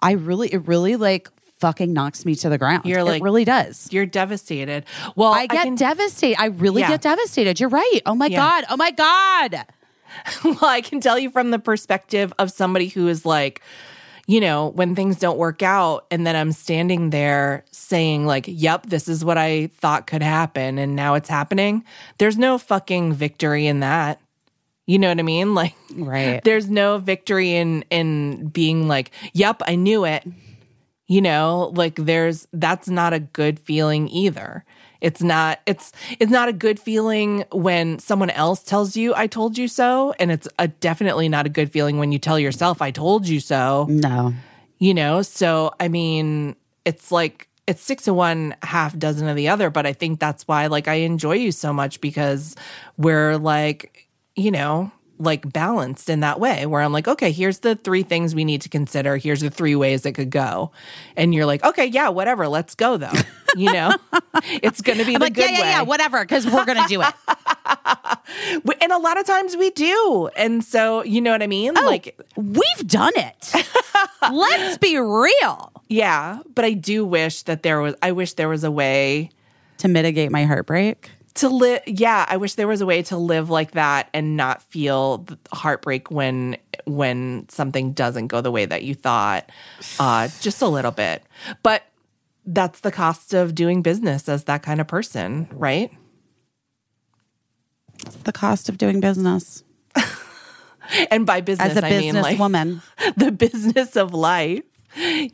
I 0.01 0.13
really, 0.13 0.49
it 0.49 0.67
really 0.67 0.97
like 0.97 1.29
fucking 1.61 1.93
knocks 1.93 2.25
me 2.25 2.35
to 2.37 2.49
the 2.49 2.59
ground. 2.59 2.85
You're 2.85 3.03
like- 3.05 3.21
it 3.21 3.25
really 3.25 3.45
does. 3.45 3.89
You're 3.91 4.07
devastated. 4.07 4.85
Well, 5.17 5.33
I 5.35 5.47
get 5.47 5.65
can, 5.65 5.75
devastated. 5.75 6.41
I 6.41 6.47
really 6.47 6.83
Yeah. 6.83 6.89
get 6.91 7.03
devastated. 7.03 7.59
You're 7.61 7.69
right. 7.69 8.01
Oh 8.07 8.15
my 8.15 8.27
Yeah. 8.27 8.37
God. 8.39 8.65
Oh 8.71 8.77
my 8.77 8.91
God. 8.91 9.65
well, 10.45 10.59
I 10.65 10.81
can 10.81 11.01
tell 11.01 11.19
you 11.19 11.31
from 11.31 11.51
the 11.51 11.59
perspective 11.59 12.33
of 12.39 12.51
somebody 12.51 12.89
who 12.89 13.09
is 13.09 13.27
like, 13.27 13.61
you 14.27 14.41
know, 14.41 14.69
when 14.69 14.95
things 14.95 15.19
don't 15.19 15.39
work 15.39 15.63
out, 15.63 16.07
and 16.11 16.27
then 16.27 16.37
I'm 16.37 16.53
standing 16.53 17.11
there 17.11 17.65
saying, 17.71 18.27
like, 18.27 18.45
yep, 18.47 18.85
this 18.87 19.09
is 19.09 19.25
what 19.25 19.39
I 19.39 19.69
thought 19.69 20.07
could 20.07 20.23
happen, 20.23 20.79
and 20.79 20.95
now 20.95 21.15
it's 21.15 21.31
happening. 21.31 21.83
There's 22.19 22.37
no 22.37 22.59
fucking 22.59 23.15
victory 23.15 23.67
in 23.67 23.81
that. 23.81 24.21
You 24.87 24.99
know 24.99 25.09
what 25.09 25.19
I 25.19 25.23
mean? 25.23 25.55
Like, 25.55 25.75
Right. 25.95 26.43
there's 26.45 26.69
no 26.69 26.99
victory 26.99 27.55
in 27.57 27.85
in 27.91 28.49
being 28.49 28.87
like, 28.87 29.11
yep, 29.33 29.63
I 29.67 29.77
knew 29.77 30.05
it. 30.05 30.25
You 31.09 31.23
know, 31.23 31.73
like 31.75 31.97
there's 31.97 32.47
that's 32.53 32.89
not 32.89 33.13
a 33.13 33.19
good 33.19 33.59
feeling 33.59 34.09
either. 34.09 34.65
It's 35.01 35.23
not 35.23 35.61
it's 35.65 35.93
it's 36.19 36.31
not 36.31 36.49
a 36.49 36.53
good 36.53 36.79
feeling 36.79 37.45
when 37.51 37.99
someone 37.99 38.31
else 38.31 38.63
tells 38.63 38.97
you 38.97 39.15
I 39.15 39.27
told 39.27 39.57
you 39.57 39.69
so 39.69 40.13
and 40.19 40.31
it's 40.31 40.49
a, 40.59 40.69
definitely 40.69 41.29
not 41.29 41.47
a 41.47 41.49
good 41.49 41.73
feeling 41.73 41.99
when 41.99 42.13
you 42.13 42.19
tell 42.19 42.39
yourself 42.39 42.83
I 42.83 42.91
told 42.91 43.27
you 43.27 43.41
so. 43.41 43.87
No. 43.89 44.35
You 44.79 44.95
know, 44.95 45.23
so 45.23 45.73
I 45.81 45.89
mean, 45.89 46.57
it's 46.85 47.11
like 47.11 47.49
it's 47.67 47.83
six 47.83 48.09
of 48.09 48.15
one, 48.15 48.55
half 48.63 48.99
dozen 48.99 49.29
of 49.29 49.37
the 49.37 49.49
other, 49.49 49.71
but 49.71 49.87
I 49.87 49.93
think 49.93 50.21
that's 50.21 50.47
why 50.49 50.67
like 50.67 50.89
I 50.89 50.95
enjoy 50.95 51.35
you 51.35 51.53
so 51.53 51.73
much 51.73 52.01
because 52.01 52.57
we're 52.97 53.37
like, 53.37 54.09
you 54.37 54.51
know, 54.51 54.91
like 55.19 55.53
balanced 55.53 56.09
in 56.09 56.21
that 56.21 56.39
way 56.41 56.65
where 56.67 56.81
I'm 56.83 56.93
like, 56.93 57.09
okay, 57.09 57.31
here's 57.33 57.59
the 57.61 57.75
three 57.77 58.03
things 58.03 58.35
we 58.35 58.45
need 58.45 58.61
to 58.63 58.69
consider. 58.69 59.17
Here's 59.17 59.41
the 59.41 59.51
three 59.51 59.75
ways 59.75 60.07
it 60.07 60.13
could 60.13 60.31
go. 60.31 60.71
And 61.17 61.35
you're 61.35 61.47
like, 61.47 61.65
okay, 61.65 61.87
yeah, 61.87 62.09
whatever, 62.09 62.49
let's 62.49 62.75
go 62.75 62.97
though. 62.97 63.13
You 63.57 63.73
know? 63.73 63.97
it's 64.63 64.81
gonna 64.81 65.05
be 65.05 65.15
I'm 65.15 65.21
the 65.21 65.27
like, 65.27 65.35
good 65.35 65.51
yeah, 65.51 65.57
yeah, 65.57 65.63
way. 65.63 65.71
yeah, 65.71 65.83
whatever, 65.83 66.21
because 66.21 66.47
we're 66.47 66.65
going 66.65 66.81
to 66.83 66.89
do 66.89 67.03
it. 67.03 67.15
And 68.81 68.93
a 68.93 68.99
lot 68.99 69.19
of 69.19 69.27
times 69.27 69.57
we 69.57 69.71
do. 69.71 70.31
And 70.37 70.65
so, 70.65 71.03
you 71.05 71.21
know 71.21 71.33
what 71.33 71.43
I 71.43 71.47
mean? 71.47 71.77
Oh. 71.77 71.85
Like, 71.87 72.19
We've 72.37 72.87
done 72.87 73.13
it. 73.17 73.53
Let's 74.33 74.79
be 74.79 74.97
real. 74.99 75.73
yeah, 75.89 76.41
but 76.55 76.65
I 76.65 76.73
do 76.73 77.05
wish 77.05 77.43
that 77.43 77.63
there 77.63 77.81
was 77.81 77.95
I 78.03 78.13
wish 78.13 78.35
there 78.35 78.49
was 78.49 78.65
a 78.65 78.71
way 78.71 79.31
To 79.79 79.89
mitigate 79.89 80.31
my 80.31 80.45
heartbreak. 80.45 81.11
To 81.39 81.49
live 81.49 81.81
yeah 81.87 82.27
i 82.29 82.37
wish 82.37 82.55
there 82.55 82.67
was 82.67 82.81
a 82.81 82.87
way 82.87 83.01
to 83.01 83.17
live 83.17 83.49
like 83.49 83.71
that 83.73 84.09
and 84.13 84.37
not 84.37 84.61
feel 84.63 85.25
heartbreak 85.53 86.11
when 86.11 86.57
when 86.85 87.49
something 87.49 87.93
doesn't 87.93 88.27
go 88.27 88.41
the 88.41 88.51
way 88.51 88.67
that 88.67 88.83
you 88.83 88.95
thought 88.95 89.51
uh 90.01 90.29
just 90.41 90.63
a 90.63 90.67
little 90.67 90.91
bit. 90.91 91.23
But 91.63 91.85
that's 92.45 92.81
the 92.81 92.91
cost 92.91 93.35
of 93.35 93.55
doing 93.55 93.83
business 93.83 94.29
as 94.29 94.45
that 94.45 94.63
kind 94.63 94.81
of 94.81 94.89
person 94.89 95.49
right? 95.53 95.93
It's 98.07 98.17
the 98.17 98.33
cost 98.33 98.69
of 98.69 98.79
doing 98.79 99.01
business. 99.01 99.63
And 101.11 101.27
by 101.27 101.43
business 101.43 101.73
as 101.73 101.77
a 101.77 101.87
i 101.87 101.99
mean 101.99 102.15
like 102.15 102.39
woman. 102.39 102.81
the 103.19 103.31
business 103.31 103.95
of 103.95 104.15
life 104.15 104.65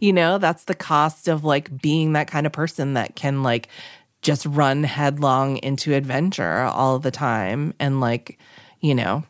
you 0.00 0.12
know 0.12 0.38
that's 0.38 0.64
the 0.64 0.74
cost 0.74 1.28
of 1.28 1.44
like 1.44 1.80
being 1.80 2.14
that 2.14 2.26
kind 2.26 2.44
of 2.44 2.52
person 2.52 2.94
that 2.94 3.14
can 3.14 3.44
like 3.44 3.68
just 4.24 4.44
run 4.46 4.82
headlong 4.82 5.58
into 5.58 5.94
adventure 5.94 6.62
all 6.62 6.98
the 6.98 7.12
time. 7.12 7.74
And 7.78 8.00
like 8.00 8.38
you 8.80 8.94
know 8.94 9.22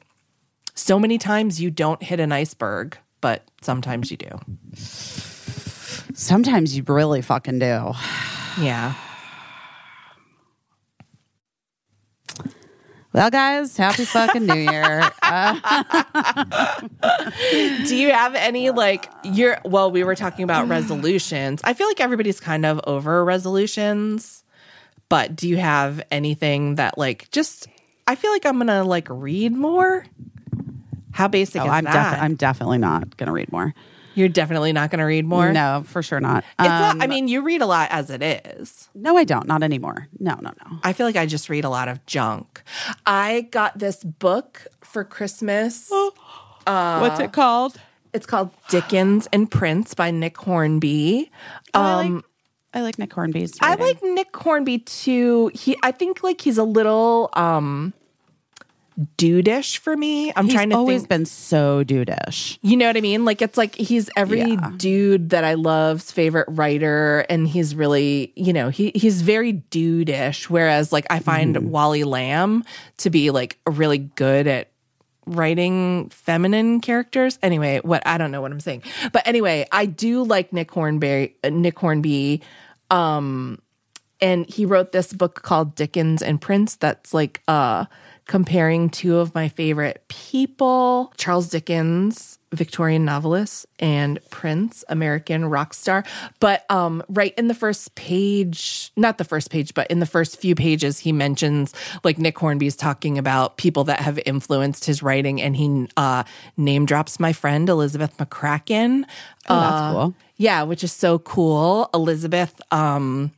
so 0.75 0.99
many 0.99 1.19
times 1.19 1.61
you 1.61 1.71
don't 1.71 2.03
hit 2.03 2.19
an 2.21 2.33
iceberg 2.33 2.97
but 3.25 3.43
sometimes 3.63 4.11
you 4.11 4.19
do. 4.19 4.29
Sometimes 6.13 6.77
you 6.77 6.85
really 6.87 7.23
fucking 7.23 7.59
do. 7.59 7.93
yeah. 8.61 8.93
Well, 13.15 13.31
guys, 13.31 13.79
happy 13.79 14.05
fucking 14.05 14.45
New 14.45 14.55
Year. 14.55 15.11
Uh, 15.23 16.81
do 17.87 17.97
you 17.97 18.13
have 18.13 18.35
any 18.35 18.69
like 18.69 19.11
you're 19.23 19.59
well 19.65 19.91
we 19.91 20.05
were 20.05 20.17
talking 20.17 20.45
about 20.45 20.69
resolutions. 20.69 21.63
I 21.65 21.73
feel 21.73 21.87
like 21.87 22.01
everybody's 22.03 22.41
kind 22.41 22.67
of 22.67 22.79
over 22.87 23.25
resolutions 23.25 24.44
but 25.09 25.37
do 25.37 25.49
you 25.49 25.57
have 25.57 26.03
anything 26.11 26.77
that 26.77 26.97
like 26.99 27.31
just 27.31 27.69
i 28.07 28.15
feel 28.15 28.31
like 28.31 28.45
i'm 28.47 28.59
gonna 28.59 28.85
like 28.85 29.07
read 29.11 29.53
more 29.53 30.05
how 31.13 31.29
basic 31.29 31.63
oh, 31.63 31.67
is 31.67 31.71
I'm, 31.71 31.85
that 31.85 32.11
defi- 32.11 32.23
I'm 32.23 32.35
definitely 32.35 32.79
not 32.79 33.17
going 33.17 33.29
to 33.29 33.33
read 33.33 33.53
more. 33.53 33.73
you're 34.17 34.29
definitely 34.29 34.73
not 34.73 34.91
gonna 34.91 35.07
read 35.07 35.25
more 35.25 35.53
No, 35.53 35.85
for 35.87 36.03
sure 36.03 36.19
not. 36.21 36.45
it's 36.59 36.69
not, 36.69 36.97
Um, 36.97 37.03
i 37.03 37.07
mean 37.07 37.29
you 37.29 37.43
read 37.43 37.63
a 37.63 37.67
lot 37.67 37.89
as 37.93 38.11
it 38.11 38.23
is 38.23 38.89
no, 38.95 39.17
I 39.17 39.25
don't. 39.25 39.47
Not 39.47 39.63
anymore. 39.63 40.09
No, 40.19 40.35
no, 40.41 40.51
no. 40.65 40.79
i 40.83 40.93
feel 40.93 41.07
like 41.07 41.17
i 41.17 41.27
just 41.27 41.49
read 41.49 41.65
a 41.65 41.69
lot 41.71 41.89
of 41.89 42.05
junk 42.07 42.63
i 43.07 43.47
got 43.51 43.79
this 43.79 44.03
book 44.03 44.67
for 44.81 45.05
christmas 45.05 45.91
What's 46.67 47.21
it 47.21 47.33
called? 47.33 47.77
it's 48.13 48.27
called 48.27 48.51
dickens 48.69 49.29
and 49.33 49.51
prince 49.51 49.95
by 49.95 50.11
nick 50.11 50.37
hornby 50.39 51.31
I 51.75 51.95
like, 52.09 52.25
I 52.75 52.83
like 52.83 52.99
Nick 52.99 53.13
Hornby's. 53.13 53.55
I 53.61 53.77
like 53.77 54.03
Nick 54.03 54.37
Hornby 54.37 54.79
too. 54.81 55.51
He, 55.55 55.77
I 55.83 55.93
think, 55.93 56.23
like 56.23 56.41
he's 56.41 56.59
a 56.59 56.65
little 56.65 57.31
um 57.35 57.95
dudeish 59.19 59.79
for 59.79 59.97
me. 59.97 60.33
I'm 60.37 60.45
He's 60.47 60.55
trying 60.55 60.71
to 60.71 60.77
always 60.77 61.01
think. 61.03 61.09
been 61.09 61.27
so 61.27 61.83
dudeish. 61.85 62.59
You 62.63 62.77
know 62.77 62.87
what 62.87 62.97
I 62.97 63.01
mean? 63.01 63.25
Like 63.25 63.43
it's 63.43 63.57
like 63.59 63.75
he's 63.75 64.09
every 64.17 64.39
Yeah. 64.41 64.71
dude 64.77 65.31
that 65.31 65.43
I 65.45 65.55
love's 65.55 66.13
favorite 66.13 66.47
writer, 66.49 67.27
and 67.29 67.47
he's 67.49 67.75
really, 67.75 68.33
you 68.37 68.53
know, 68.53 68.69
he 68.69 68.93
he's 68.95 69.23
very 69.23 69.55
dudeish. 69.71 70.45
Whereas, 70.49 70.93
like, 70.93 71.07
I 71.11 71.19
find 71.19 71.57
Mm-hmm. 71.57 71.71
Wally 71.71 72.05
Lamb 72.05 72.65
to 72.99 73.11
be 73.11 73.31
like 73.31 73.59
really 73.67 73.99
good 73.99 74.47
at 74.47 74.71
writing 75.27 76.09
feminine 76.11 76.81
characters. 76.81 77.39
Anyway, 77.43 77.81
what 77.83 78.03
I 78.07 78.17
don't 78.19 78.31
know 78.31 78.43
what 78.43 78.53
I'm 78.53 78.61
saying, 78.61 78.83
but 79.13 79.27
anyway, 79.27 79.67
I 79.73 79.87
do 79.87 80.23
like 80.23 80.53
Nick 80.53 80.71
Hornby. 80.71 81.35
uh, 81.43 81.49
Nick 81.51 81.79
Hornby. 81.79 82.43
Um, 82.95 83.61
and 84.21 84.49
he 84.49 84.65
wrote 84.65 84.93
this 84.93 85.13
book 85.13 85.43
called 85.43 85.75
Dickens 85.75 86.23
and 86.23 86.41
Prince 86.41 86.77
that's 86.77 87.13
like 87.13 87.43
uh 87.49 87.87
comparing 88.27 88.89
two 88.89 89.19
of 89.19 89.35
my 89.35 89.49
favorite 89.49 90.03
people 90.09 91.13
Charles 91.19 91.51
Dickens, 91.51 92.39
Victorian 92.55 93.05
novelist, 93.05 93.67
and 93.79 94.19
Prince, 94.31 94.83
American 94.89 95.45
rock 95.45 95.75
star. 95.75 96.05
But 96.41 96.65
um, 96.71 97.03
right 97.11 97.35
in 97.37 97.49
the 97.49 97.55
first 97.55 97.95
page, 97.97 98.93
not 98.97 99.19
the 99.19 99.25
first 99.25 99.51
page, 99.51 99.75
but 99.75 99.91
in 99.91 99.99
the 99.99 100.07
first 100.07 100.41
few 100.41 100.55
pages, 100.55 100.99
he 101.01 101.13
mentions 101.13 101.75
like 102.03 102.17
Nick 102.17 102.39
Hornby's 102.39 102.77
talking 102.77 103.19
about 103.19 103.59
people 103.59 103.85
that 103.85 104.01
have 104.01 104.19
influenced 104.25 104.87
his 104.87 105.03
writing, 105.03 105.43
and 105.43 105.55
he 105.55 105.87
uh, 105.99 106.25
name 106.57 106.87
drops 106.87 107.21
my 107.21 107.35
friend 107.35 107.69
Elizabeth 107.69 108.17
McCracken. 108.17 109.05
Oh, 109.49 109.61
that's 109.61 109.81
Uh, 109.83 109.93
cool. 109.93 110.15
Yeah, 110.37 110.63
which 110.65 110.83
is 110.83 110.93
so 110.93 111.21
cool. 111.21 111.89
Elizabeth 111.95 112.61
um, 112.73 113.31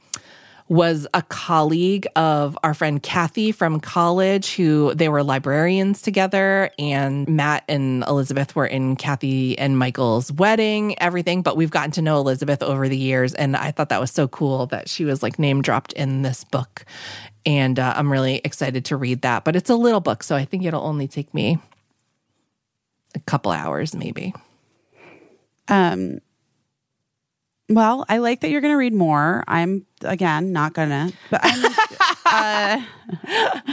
was 0.69 1.07
a 1.15 1.23
colleague 1.23 2.07
of 2.17 2.59
our 2.65 2.75
friend 2.75 3.03
Kathy 3.03 3.53
from 3.53 3.81
college, 3.81 4.55
who 4.55 4.95
they 4.95 5.09
were 5.09 5.23
librarians 5.23 6.03
together. 6.03 6.71
And 6.79 7.29
Matt 7.29 7.65
and 7.69 8.03
Elizabeth 8.05 8.57
were 8.57 8.67
in 8.67 8.97
Kathy 8.97 9.59
and 9.59 9.79
Michael's 9.79 10.33
wedding, 10.33 10.99
everything. 11.01 11.43
But 11.43 11.57
we've 11.57 11.71
gotten 11.71 11.93
to 11.93 12.03
know 12.03 12.17
Elizabeth 12.19 12.63
over 12.63 12.89
the 12.89 12.97
years. 12.97 13.35
And 13.35 13.57
I 13.57 13.71
thought 13.71 13.91
that 13.91 14.01
was 14.01 14.11
so 14.11 14.27
cool 14.27 14.67
that 14.67 14.89
she 14.89 15.05
was 15.05 15.23
like 15.23 15.39
name 15.39 15.63
dropped 15.63 15.93
in 15.93 16.23
this 16.23 16.45
book. 16.45 16.85
And 17.45 17.79
uh, 17.79 17.95
I'm 17.97 18.11
really 18.11 18.41
excited 18.43 18.87
to 18.87 18.97
read 18.97 19.23
that. 19.23 19.45
But 19.45 19.55
it's 19.55 19.71
a 19.71 19.77
little 19.77 20.01
book. 20.01 20.23
So 20.23 20.35
I 20.35 20.45
think 20.45 20.65
it'll 20.65 20.83
only 20.83 21.07
take 21.07 21.33
me 21.33 21.59
a 23.15 23.21
couple 23.21 23.53
hours, 23.53 23.95
maybe. 23.95 24.35
Um, 25.69 26.21
well, 27.69 28.05
I 28.09 28.19
like 28.19 28.41
that 28.41 28.51
you're 28.51 28.61
going 28.61 28.73
to 28.73 28.79
read 28.79 28.95
more. 28.95 29.45
I'm 29.47 29.87
again 30.03 30.53
not 30.53 30.73
gonna, 30.73 31.11
but 31.31 31.41
I'm. 31.43 31.65
uh, 32.27 32.83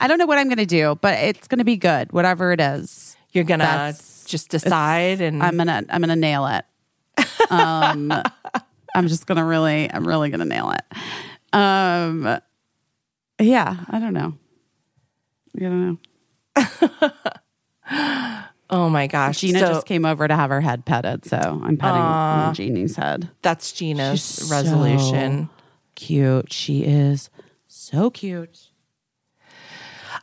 I 0.00 0.06
don't 0.06 0.18
know 0.18 0.26
what 0.26 0.38
I'm 0.38 0.46
going 0.46 0.58
to 0.58 0.66
do, 0.66 0.96
but 1.00 1.18
it's 1.18 1.48
going 1.48 1.58
to 1.58 1.64
be 1.64 1.76
good, 1.76 2.12
whatever 2.12 2.52
it 2.52 2.60
is. 2.60 3.16
You're 3.32 3.44
going 3.44 3.60
to 3.60 3.96
just 4.28 4.50
decide 4.50 5.20
and 5.20 5.42
I'm 5.42 5.56
gonna 5.56 5.84
I'm 5.88 6.00
gonna 6.00 6.14
nail 6.14 6.46
it. 6.46 6.64
Um, 7.50 8.12
I'm 8.94 9.08
just 9.08 9.26
gonna 9.26 9.44
really 9.44 9.90
I'm 9.92 10.06
really 10.06 10.30
gonna 10.30 10.44
nail 10.44 10.70
it. 10.70 10.84
Um, 11.52 12.40
yeah, 13.40 13.76
I 13.88 13.98
don't 13.98 14.12
know. 14.12 14.34
I 15.56 15.60
don't 15.60 15.98
know. 16.56 18.44
Oh 18.70 18.88
my 18.90 19.06
gosh. 19.06 19.38
Gina 19.40 19.60
So 19.60 19.66
just 19.68 19.86
came 19.86 20.04
over 20.04 20.28
to 20.28 20.36
have 20.36 20.50
her 20.50 20.60
head 20.60 20.84
petted, 20.84 21.24
so 21.24 21.38
I'm 21.64 21.76
petting 21.78 22.54
Gina's 22.54 22.96
head. 22.96 23.30
that's 23.42 23.72
Gina's 23.72 24.20
She's 24.20 24.50
resolution. 24.50 25.48
Cute. 25.94 26.52
She 26.52 26.84
is 26.84 27.30
so 27.66 28.10
cute. 28.10 28.68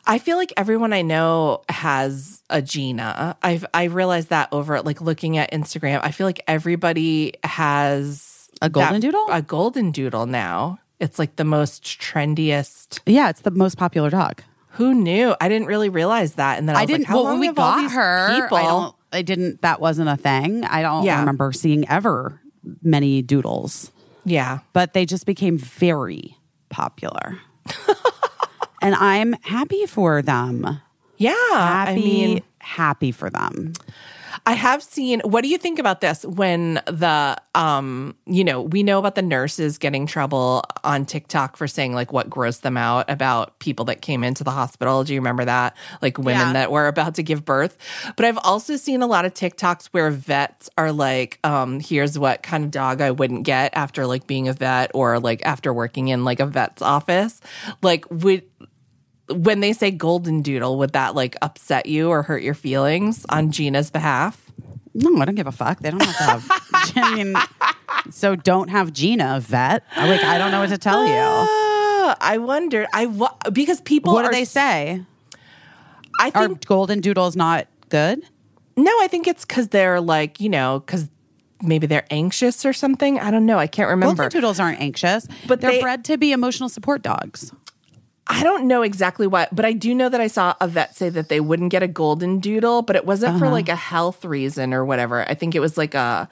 I 0.08 0.20
feel 0.20 0.38
like 0.38 0.54
everyone 0.58 0.94
I 0.94 1.02
know 1.02 1.62
has 1.70 2.44
a 2.50 2.62
Gina. 2.62 3.36
I've 3.42 3.66
I 3.74 3.86
realized 3.86 4.30
that 4.30 4.50
over 4.52 4.80
like 4.82 5.02
looking 5.02 5.38
at 5.38 5.52
Instagram. 5.52 6.00
I 6.04 6.12
feel 6.12 6.28
like 6.28 6.42
everybody 6.48 7.34
has 7.44 8.50
A 8.62 8.70
golden 8.70 8.94
that- 8.94 9.02
doodle? 9.02 9.26
A 9.30 9.42
golden 9.42 9.92
doodle 9.92 10.26
now. 10.28 10.80
It's 11.00 11.20
like 11.20 11.36
the 11.36 11.44
most 11.44 11.84
trendiest. 11.84 13.00
Yeah, 13.06 13.30
it's 13.30 13.42
the 13.42 13.52
most 13.52 13.78
popular 13.78 14.10
dog. 14.10 14.42
Who 14.76 14.94
knew? 14.94 15.36
I 15.40 15.50
didn't 15.50 15.68
really 15.68 15.90
realize 15.90 16.34
that. 16.34 16.58
And 16.58 16.68
then 16.70 16.76
I, 16.76 16.82
I, 16.82 16.86
didn't. 16.86 17.02
like, 17.02 17.08
how 17.08 17.16
well, 17.16 17.24
long 17.26 17.34
when 17.34 17.40
we 17.42 17.48
have 17.48 17.56
got 17.56 17.92
her, 17.92 18.42
people? 18.42 18.58
I 18.58 18.64
don't. 18.64 18.96
I 19.14 19.22
didn't. 19.22 19.62
That 19.62 19.80
wasn't 19.80 20.10
a 20.10 20.18
thing. 20.18 20.64
I 20.66 20.82
don't 20.82 21.04
Yeah. 21.06 21.20
remember 21.20 21.52
seeing 21.54 21.88
ever 21.88 22.42
many 22.82 23.22
doodles. 23.22 23.92
yeah. 24.26 24.60
but 24.74 24.94
they 24.94 25.06
just 25.06 25.26
became 25.26 25.58
very 25.58 26.38
popular. 26.70 27.38
and 28.82 28.96
I'm 28.96 29.34
happy 29.44 29.86
for 29.86 30.22
them. 30.22 30.82
Yeah. 31.18 31.34
Happy, 31.52 31.92
I 31.92 31.96
mean, 31.96 32.44
happy 32.60 33.12
for 33.12 33.30
them. 33.30 33.74
I 34.48 34.54
have 34.54 34.84
seen 34.84 35.22
what 35.22 35.42
do 35.42 35.48
you 35.50 35.58
think 35.58 35.80
about 35.80 36.02
this 36.02 36.24
when 36.24 36.76
the 36.86 37.36
um 37.56 38.16
you 38.28 38.44
know 38.44 38.62
we 38.62 38.84
know 38.84 39.00
about 39.00 39.16
the 39.16 39.24
nurses 39.24 39.80
getting 39.80 40.06
trouble 40.06 40.64
on 40.84 41.06
TikTok 41.06 41.58
for 41.58 41.68
saying 41.68 41.94
like 41.94 42.14
what 42.14 42.30
grossed 42.30 42.62
them 42.62 42.78
out 42.78 43.10
about 43.10 43.58
people 43.60 43.86
that 43.86 44.02
came 44.02 44.24
into 44.24 44.44
the 44.44 44.52
hospital? 44.52 45.04
Do 45.04 45.14
you 45.16 45.20
remember 45.20 45.46
that? 45.46 45.76
Like 46.02 46.18
women 46.20 46.34
Yeah. 46.48 46.54
that 46.54 46.72
were 46.72 46.88
about 46.88 47.16
to 47.16 47.24
give 47.24 47.44
birth? 47.44 47.76
But 48.16 48.26
I've 48.26 48.38
also 48.44 48.76
seen 48.76 49.02
a 49.02 49.08
lot 49.08 49.26
of 49.26 49.34
TikToks 49.34 49.88
where 49.88 50.12
vets 50.12 50.70
are 50.78 50.92
like 50.92 51.40
um 51.44 51.80
here's 51.80 52.20
what 52.20 52.44
kind 52.44 52.64
of 52.64 52.72
dog 52.72 53.02
I 53.02 53.12
wouldn't 53.12 53.44
get 53.46 53.76
after 53.76 54.06
like 54.06 54.28
being 54.28 54.48
a 54.48 54.54
vet 54.54 54.92
or 54.94 55.20
like 55.20 55.44
after 55.46 55.74
working 55.74 56.10
in 56.10 56.24
like 56.24 56.40
a 56.40 56.46
vet's 56.46 56.84
office. 56.84 57.42
Like 57.82 58.06
would 58.12 58.44
when 59.30 59.60
they 59.60 59.74
say 59.74 59.92
golden 59.92 60.42
doodle, 60.42 60.78
would 60.78 60.94
that 60.94 61.16
like 61.16 61.36
upset 61.42 61.86
you 61.88 62.10
or 62.10 62.22
hurt 62.24 62.44
your 62.44 62.54
feelings 62.54 63.26
on 63.30 63.52
Gina's 63.52 63.90
behalf? 63.90 64.52
No, 64.94 65.22
I 65.22 65.26
don't 65.26 65.36
give 65.36 65.48
a 65.48 65.52
fuck. 65.52 65.80
They 65.80 65.92
don't 65.92 66.02
have 66.02 66.18
to 66.18 66.24
have. 66.24 66.92
I 66.96 67.16
mean, 67.16 67.36
so 68.12 68.36
don't 68.36 68.70
have 68.70 68.94
Gina 68.94 69.40
vet. 69.42 69.84
Like. 69.98 70.24
I 70.24 70.38
don't 70.38 70.52
know 70.52 70.62
what 70.62 70.70
to 70.70 70.78
tell 70.78 71.06
you. 71.06 71.14
Ah, 71.18 72.16
I 72.22 72.38
wondered. 72.38 72.88
I 72.94 73.08
wa- 73.08 73.36
because 73.52 73.82
people. 73.82 74.14
What 74.14 74.24
do 74.26 74.32
they 74.32 74.46
say? 74.46 75.02
I 76.22 76.32
Are 76.34 76.48
think 76.48 76.66
golden 76.66 77.02
doodles 77.02 77.36
not 77.36 77.68
good? 77.90 78.24
no. 78.78 78.92
I 79.02 79.08
think 79.08 79.28
it's 79.28 79.44
because 79.46 79.68
they're 79.70 80.00
like 80.00 80.40
you 80.40 80.48
know 80.50 80.80
because 80.86 81.10
maybe 81.62 81.88
they're 81.88 82.06
anxious 82.10 82.66
or 82.66 82.72
something. 82.72 83.20
I 83.20 83.32
don't 83.32 83.46
know. 83.46 83.58
I 83.58 83.68
can't 83.68 83.90
remember. 83.90 84.24
Golden 84.24 84.30
doodles 84.40 84.60
aren't 84.62 84.80
anxious, 84.80 85.26
But 85.28 85.48
but 85.48 85.62
they're 85.62 85.72
they- 85.72 85.82
bred 85.82 86.06
to 86.06 86.18
be 86.18 86.32
emotional 86.32 86.70
support 86.70 87.02
dogs. 87.02 87.52
I 88.28 88.42
don't 88.44 88.68
know 88.68 88.82
exactly 88.82 89.28
what, 89.28 89.54
but 89.56 89.66
I 89.66 89.74
do 89.74 89.94
know 89.94 90.10
that 90.10 90.20
I 90.20 90.28
saw 90.28 90.56
a 90.60 90.68
vet 90.68 90.96
say 90.96 91.10
that 91.10 91.30
they 91.30 91.40
wouldn't 91.40 91.70
get 91.72 91.84
a 91.84 91.88
golden 91.88 92.40
doodle, 92.40 92.82
but 92.82 92.96
it 92.96 93.06
wasn't 93.06 93.36
Uh-huh. 93.36 93.40
for 93.46 93.50
like 93.50 93.70
a 93.70 93.76
health 93.76 94.26
reason 94.26 94.74
or 94.74 94.84
whatever. 94.84 95.22
I 95.30 95.36
think 95.36 95.54
it 95.56 95.60
was 95.60 95.78
like 95.78 95.94
a 95.94 96.28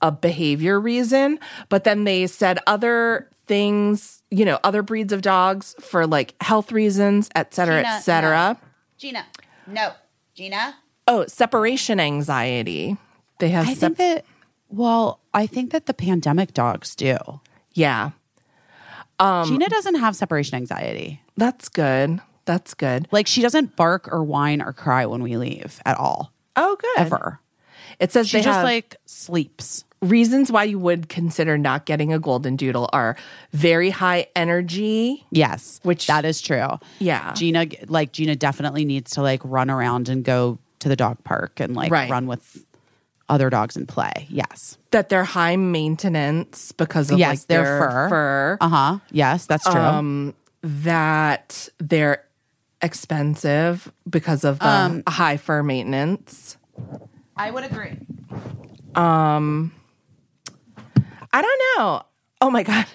a 0.00 0.12
behavior 0.12 0.78
reason. 0.80 1.38
But 1.68 1.82
then 1.84 2.04
they 2.04 2.26
said 2.28 2.58
other 2.68 3.28
things, 3.46 4.22
you 4.30 4.44
know, 4.44 4.58
other 4.62 4.82
breeds 4.82 5.12
of 5.12 5.22
dogs 5.22 5.74
for 5.80 6.06
like 6.06 6.34
health 6.40 6.70
reasons, 6.72 7.28
et 7.34 7.52
cetera, 7.54 7.82
Gina, 7.82 7.88
et 7.94 8.00
cetera. 8.00 8.56
Gina, 8.96 9.26
no, 9.66 9.92
Gina. 10.34 10.76
Oh, 11.08 11.24
separation 11.26 11.98
anxiety. 12.00 12.96
They 13.40 13.48
have 13.50 13.68
I 13.68 13.74
sep- 13.74 13.96
think 13.96 13.98
that. 13.98 14.24
Well, 14.70 15.18
I 15.34 15.46
think 15.46 15.70
that 15.72 15.86
the 15.86 15.94
pandemic 15.94 16.52
dogs 16.52 16.94
do. 16.94 17.16
yeah. 17.74 18.10
Gina 19.20 19.68
doesn't 19.68 19.96
have 19.96 20.14
separation 20.14 20.54
anxiety. 20.56 21.20
That's 21.38 21.68
good. 21.70 22.20
That's 22.44 22.74
good. 22.74 23.08
Like 23.10 23.26
she 23.26 23.40
doesn't 23.42 23.76
bark 23.76 24.12
or 24.12 24.22
whine 24.24 24.60
or 24.60 24.72
cry 24.72 25.06
when 25.06 25.22
we 25.22 25.36
leave 25.36 25.80
at 25.86 25.96
all. 25.96 26.32
Oh, 26.56 26.76
good. 26.80 26.98
Ever. 26.98 27.40
It 28.00 28.12
says 28.12 28.28
She 28.28 28.40
just 28.42 28.62
like 28.64 28.96
sleeps. 29.06 29.84
reasons 30.02 30.52
why 30.52 30.64
you 30.64 30.78
would 30.78 31.08
consider 31.08 31.56
not 31.58 31.84
getting 31.86 32.12
a 32.12 32.18
golden 32.18 32.56
doodle 32.56 32.88
are 32.92 33.16
very 33.52 33.90
high 33.90 34.26
energy. 34.36 35.24
Yes. 35.30 35.80
Which- 35.82 36.06
that 36.06 36.24
is 36.24 36.40
true. 36.40 36.78
Yeah. 36.98 37.32
Gina 37.34 37.66
like 37.88 38.12
Gina 38.12 38.36
definitely 38.36 38.84
needs 38.84 39.12
to 39.12 39.22
like 39.22 39.40
run 39.44 39.70
around 39.70 40.08
and 40.08 40.24
go 40.24 40.58
to 40.80 40.88
the 40.88 40.96
dog 40.96 41.22
park 41.24 41.60
and 41.60 41.74
like 41.74 41.90
Right. 41.90 42.10
run 42.10 42.26
with 42.26 42.64
other 43.28 43.50
dogs 43.50 43.76
and 43.76 43.86
play. 43.88 44.26
Yes. 44.30 44.78
that 44.90 45.08
they're 45.10 45.24
high 45.24 45.56
maintenance 45.56 46.72
because 46.72 47.10
of 47.10 47.18
yes, 47.18 47.28
like 47.30 47.46
their 47.48 47.64
their 47.64 47.78
fur. 47.78 48.08
fur. 48.08 48.58
Uh-huh. 48.60 48.98
Yes, 49.10 49.44
that's 49.46 49.64
true. 49.64 49.78
Um, 49.80 50.34
that 50.62 51.68
they're 51.78 52.24
expensive 52.82 53.92
because 54.08 54.44
of 54.44 54.58
the 54.60 54.68
Um, 54.68 55.02
high 55.08 55.36
fur 55.36 55.62
maintenance. 55.62 56.56
I 57.36 57.50
would 57.50 57.64
agree. 57.64 57.98
Um, 58.94 59.72
I 61.32 61.42
don't 61.42 61.60
know. 61.76 62.02
Oh 62.40 62.50
my 62.50 62.62
god, 62.62 62.86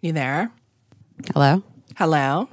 you 0.00 0.12
there? 0.12 0.50
Hello? 1.32 1.62
Hello. 1.96 2.48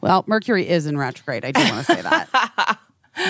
Well, 0.00 0.24
Mercury 0.26 0.68
is 0.68 0.86
in 0.86 0.96
retrograde. 0.98 1.44
I 1.44 1.52
do 1.52 1.60
want 1.62 1.86
to 1.86 1.94
say 1.94 2.02
that. 2.02 2.28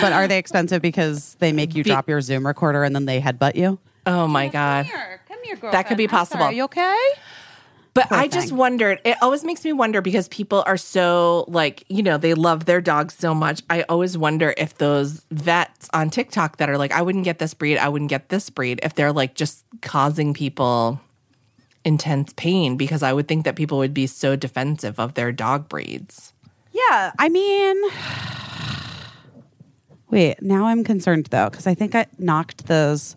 but 0.00 0.12
are 0.12 0.26
they 0.26 0.38
expensive 0.38 0.82
because 0.82 1.34
they 1.36 1.52
make 1.52 1.74
you 1.74 1.84
drop 1.84 2.08
your 2.08 2.20
Zoom 2.20 2.46
recorder 2.46 2.82
and 2.84 2.94
then 2.94 3.04
they 3.04 3.20
headbutt 3.20 3.54
you? 3.54 3.78
Oh 4.06 4.26
my 4.26 4.48
god. 4.48 4.86
Come 4.86 4.92
here. 4.96 5.20
Come 5.28 5.38
here, 5.44 5.56
girl. 5.56 5.72
That 5.72 5.86
could 5.86 5.96
be 5.96 6.08
possible. 6.08 6.44
Are 6.44 6.52
you 6.52 6.64
okay? 6.64 6.96
But 7.94 8.08
Poor 8.08 8.18
I 8.18 8.26
just 8.26 8.50
wondered, 8.50 9.00
it 9.04 9.16
always 9.22 9.44
makes 9.44 9.64
me 9.64 9.72
wonder 9.72 10.02
because 10.02 10.26
people 10.28 10.64
are 10.66 10.76
so 10.76 11.44
like, 11.46 11.84
you 11.88 12.02
know, 12.02 12.18
they 12.18 12.34
love 12.34 12.64
their 12.64 12.80
dogs 12.80 13.14
so 13.14 13.32
much. 13.32 13.62
I 13.70 13.82
always 13.82 14.18
wonder 14.18 14.52
if 14.58 14.78
those 14.78 15.24
vets 15.30 15.88
on 15.94 16.10
TikTok 16.10 16.56
that 16.56 16.68
are 16.68 16.76
like, 16.76 16.90
I 16.90 17.02
wouldn't 17.02 17.24
get 17.24 17.38
this 17.38 17.54
breed, 17.54 17.78
I 17.78 17.88
wouldn't 17.88 18.10
get 18.10 18.30
this 18.30 18.50
breed, 18.50 18.80
if 18.82 18.94
they're 18.94 19.12
like 19.12 19.34
just 19.36 19.64
causing 19.80 20.34
people 20.34 21.00
intense 21.84 22.32
pain 22.36 22.76
because 22.76 23.02
I 23.04 23.12
would 23.12 23.28
think 23.28 23.44
that 23.44 23.54
people 23.54 23.78
would 23.78 23.94
be 23.94 24.08
so 24.08 24.34
defensive 24.34 24.98
of 24.98 25.14
their 25.14 25.30
dog 25.30 25.68
breeds. 25.68 26.32
Yeah. 26.72 27.12
I 27.16 27.28
mean, 27.28 27.76
wait, 30.10 30.42
now 30.42 30.66
I'm 30.66 30.82
concerned 30.82 31.26
though, 31.26 31.48
because 31.48 31.68
I 31.68 31.74
think 31.74 31.94
I 31.94 32.06
knocked 32.18 32.66
those 32.66 33.14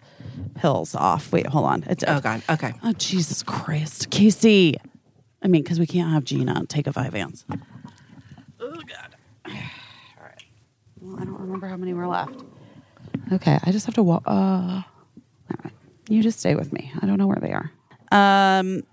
pills 0.56 0.96
off. 0.96 1.32
Wait, 1.32 1.46
hold 1.48 1.66
on. 1.66 1.84
It's, 1.88 2.04
Oh 2.08 2.20
God. 2.20 2.42
Okay. 2.50 2.74
Oh, 2.84 2.94
Jesus 2.94 3.44
Christ. 3.44 4.10
Casey. 4.10 4.76
I 5.42 5.48
mean, 5.48 5.64
because 5.64 5.80
we 5.80 5.88
can't 5.88 6.12
have 6.12 6.24
Gina 6.24 6.66
take 6.68 6.88
a 6.88 6.94
five 6.94 7.14
ounce. 7.16 7.46
Oh, 8.60 8.72
God. 8.72 9.16
All 9.46 9.54
right. 10.24 10.44
Well, 11.00 11.20
I 11.20 11.26
don't 11.26 11.40
remember 11.40 11.68
how 11.68 11.78
many 11.78 11.94
were 11.94 12.08
left. 12.08 12.44
Okay, 13.32 13.58
I 13.64 13.72
just 13.72 13.86
have 13.86 13.96
to 13.96 14.04
walk. 14.04 14.24
Uh, 14.26 14.82
right. 15.64 15.74
you 16.10 16.24
just 16.24 16.40
stay 16.40 16.56
with 16.56 16.72
me. 16.72 16.92
I 17.02 17.06
don't 17.06 17.18
know 17.18 17.28
where 17.28 17.40
they 17.42 17.52
are. 17.52 17.72
Um, 18.12 18.84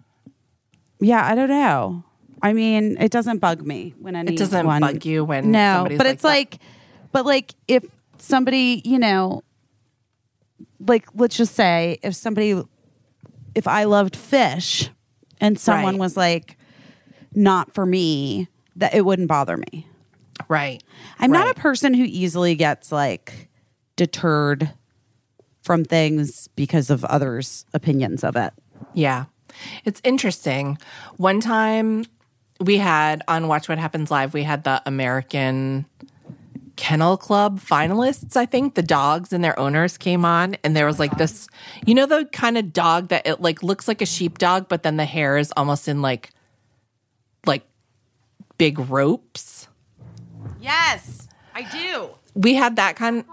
yeah, 1.00 1.24
I 1.24 1.34
don't 1.34 1.48
know. 1.48 2.04
I 2.42 2.52
mean, 2.52 2.96
it 3.00 3.10
doesn't 3.10 3.38
bug 3.38 3.62
me 3.62 3.94
when 3.98 4.16
anyone. 4.16 4.34
It 4.34 4.38
doesn't 4.38 4.66
bug 4.80 5.04
you 5.04 5.24
when 5.24 5.50
no, 5.50 5.86
but 5.88 5.98
like 5.98 6.06
it's 6.08 6.22
that? 6.22 6.28
like, 6.28 6.58
but 7.12 7.24
like 7.24 7.54
if 7.68 7.84
somebody, 8.18 8.82
you 8.84 8.98
know, 8.98 9.42
like 10.80 11.06
let's 11.14 11.36
just 11.36 11.54
say 11.54 11.98
if 12.02 12.14
somebody, 12.14 12.62
if 13.54 13.66
I 13.68 13.84
loved 13.84 14.14
Phish, 14.14 14.88
and 15.40 15.58
someone 15.58 15.94
Right. 15.94 16.00
was 16.00 16.16
like, 16.16 16.56
not 17.34 17.74
for 17.74 17.84
me, 17.84 18.48
that 18.76 18.94
it 18.94 19.04
wouldn't 19.04 19.28
bother 19.28 19.56
me. 19.56 19.86
Right. 20.48 20.82
I'm 21.18 21.30
not 21.30 21.48
a 21.50 21.54
person 21.54 21.94
who 21.94 22.04
easily 22.04 22.54
gets 22.54 22.90
like 22.90 23.48
deterred 23.96 24.70
from 25.62 25.84
things 25.84 26.48
because 26.56 26.90
of 26.90 27.04
others' 27.04 27.64
opinions 27.72 28.24
of 28.24 28.36
it. 28.36 28.52
Yeah. 28.92 29.24
It's 29.84 30.00
interesting. 30.04 30.78
One 31.16 31.40
time 31.40 32.04
we 32.60 32.78
had 32.78 33.22
on 33.28 33.48
Watch 33.48 33.68
What 33.68 33.78
Happens 33.78 34.10
Live, 34.10 34.34
we 34.34 34.42
had 34.42 34.64
the 34.64 34.82
American 34.86 35.86
Kennel 36.76 37.16
Club 37.16 37.60
finalists, 37.60 38.36
I 38.36 38.46
think. 38.46 38.74
The 38.74 38.82
dogs 38.82 39.32
and 39.32 39.44
their 39.44 39.58
owners 39.58 39.96
came 39.96 40.24
on 40.24 40.56
and 40.64 40.74
there 40.76 40.86
was 40.86 40.98
like 40.98 41.16
this 41.18 41.46
you 41.86 41.94
know 41.94 42.06
the 42.06 42.26
kind 42.32 42.58
of 42.58 42.72
dog 42.72 43.08
that 43.08 43.26
it 43.26 43.40
like 43.40 43.62
looks 43.62 43.86
like 43.88 44.02
a 44.02 44.06
sheepdog, 44.06 44.68
but 44.68 44.82
then 44.82 44.96
the 44.96 45.04
hair 45.04 45.36
is 45.36 45.52
almost 45.56 45.88
in 45.88 46.02
like 46.02 46.30
like 47.46 47.62
big 48.58 48.78
ropes. 48.78 49.68
Yes, 50.60 51.28
I 51.54 51.62
do. 51.70 52.10
we 52.34 52.54
had 52.54 52.76
that 52.76 52.96
kind 52.96 53.24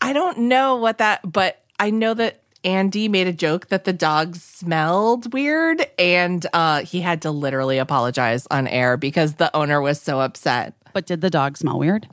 I 0.00 0.12
don't 0.12 0.38
know 0.38 0.76
what 0.76 0.98
that 0.98 1.20
but 1.30 1.62
I 1.78 1.90
know 1.90 2.14
that 2.14 2.42
Andy 2.64 3.08
made 3.08 3.28
a 3.28 3.32
joke 3.32 3.68
that 3.68 3.84
the 3.84 3.92
dog 3.92 4.34
smelled 4.36 5.32
weird 5.32 5.86
and 5.98 6.44
uh 6.52 6.82
he 6.84 7.00
had 7.02 7.22
to 7.22 7.30
literally 7.30 7.78
apologize 7.78 8.46
on 8.50 8.66
air 8.66 8.96
because 8.96 9.34
the 9.34 9.54
owner 9.56 9.80
was 9.80 10.00
so 10.00 10.20
upset. 10.20 10.74
But 10.92 11.06
did 11.06 11.20
the 11.20 11.30
dog 11.30 11.56
smell 11.56 11.78
weird? 11.78 12.08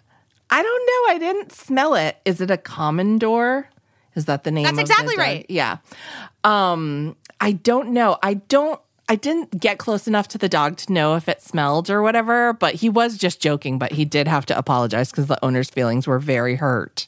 I 0.56 0.64
don't 0.64 0.86
know, 0.86 1.14
I 1.14 1.18
didn't 1.19 1.52
smell 1.52 1.95
it. 1.95 2.15
Is 2.23 2.40
it 2.40 2.49
a 2.49 2.56
Komondor? 2.56 3.65
Is 4.15 4.23
that 4.23 4.45
the 4.45 4.52
name? 4.52 4.64
That's 4.64 4.77
of 4.77 4.80
exactly 4.80 5.18
right. 5.18 5.45
Yeah. 5.49 5.80
Um 6.45 7.18
I 7.41 7.52
don't 7.52 7.90
know. 7.90 8.18
I 8.23 8.36
don't 8.36 8.80
I 9.10 9.15
didn't 9.18 9.60
get 9.60 9.80
close 9.80 10.07
enough 10.07 10.30
to 10.30 10.38
the 10.38 10.48
dog 10.48 10.77
to 10.77 10.94
know 10.94 11.15
if 11.15 11.27
it 11.27 11.41
smelled 11.41 11.90
or 11.90 12.02
whatever, 12.02 12.53
but 12.53 12.76
he 12.76 12.88
was 12.88 13.18
just 13.18 13.41
joking, 13.41 13.77
but 13.77 13.91
he 13.91 14.06
did 14.06 14.30
have 14.30 14.45
to 14.45 14.57
apologize 14.57 15.11
because 15.11 15.27
the 15.27 15.44
owner's 15.44 15.69
feelings 15.69 16.07
were 16.07 16.19
very 16.19 16.56
hurt. 16.56 17.07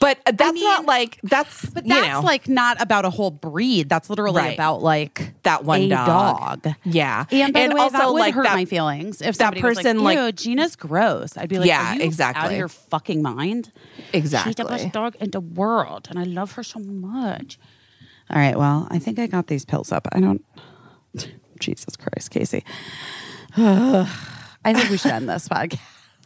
But 0.00 0.18
uh, 0.26 0.32
that's 0.32 0.54
mean- 0.54 0.64
not 0.64 0.86
like 0.86 1.18
that's 1.22 1.66
But 1.66 1.84
you 1.86 1.94
that's 1.94 2.08
know, 2.08 2.20
like 2.22 2.48
not 2.48 2.80
about 2.80 3.04
a 3.04 3.10
whole 3.10 3.30
breed. 3.30 3.88
That's 3.88 4.08
literally 4.08 4.40
Right. 4.42 4.54
about 4.54 4.82
like 4.82 5.34
That 5.42 5.64
one 5.64 5.88
dog. 5.88 6.62
dog. 6.62 6.74
yeah. 6.84 7.24
And 7.30 7.52
by 7.52 7.68
the 7.68 7.74
way, 7.74 7.88
that 7.90 8.12
would 8.12 8.34
hurt 8.34 8.44
that 8.44 8.54
my 8.56 8.64
feelings 8.64 9.20
if 9.20 9.36
that 9.38 9.56
person, 9.58 10.02
like, 10.02 10.18
like- 10.18 10.36
Gina's 10.36 10.76
gross." 10.76 11.36
I'd 11.36 11.48
be 11.48 11.58
like, 11.58 11.68
Yeah, 11.68 11.92
Are 11.92 11.96
you 11.96 12.02
exactly. 12.02 12.42
out 12.44 12.50
of 12.52 12.56
your 12.58 12.68
fucking 12.68 13.20
mind." 13.22 13.70
Exactly. 14.12 14.50
She's 14.50 14.56
the 14.56 14.64
best 14.64 14.92
dog 14.92 15.16
in 15.20 15.30
the 15.30 15.40
world, 15.40 16.06
and 16.10 16.18
I 16.18 16.24
love 16.24 16.52
her 16.52 16.62
so 16.62 16.78
much. 16.78 17.58
All 18.30 18.38
right, 18.38 18.56
well, 18.58 18.88
I 18.90 18.98
think 18.98 19.18
I 19.18 19.26
got 19.26 19.48
these 19.48 19.64
pills 19.66 19.92
up. 19.92 20.08
I 20.12 20.20
don't. 20.20 20.42
Jesus 21.60 21.96
Christ, 21.96 22.30
Casey. 22.30 22.64
I 23.56 24.72
think 24.72 24.88
we 24.90 24.96
should 24.96 25.12
end 25.12 25.28
this 25.28 25.46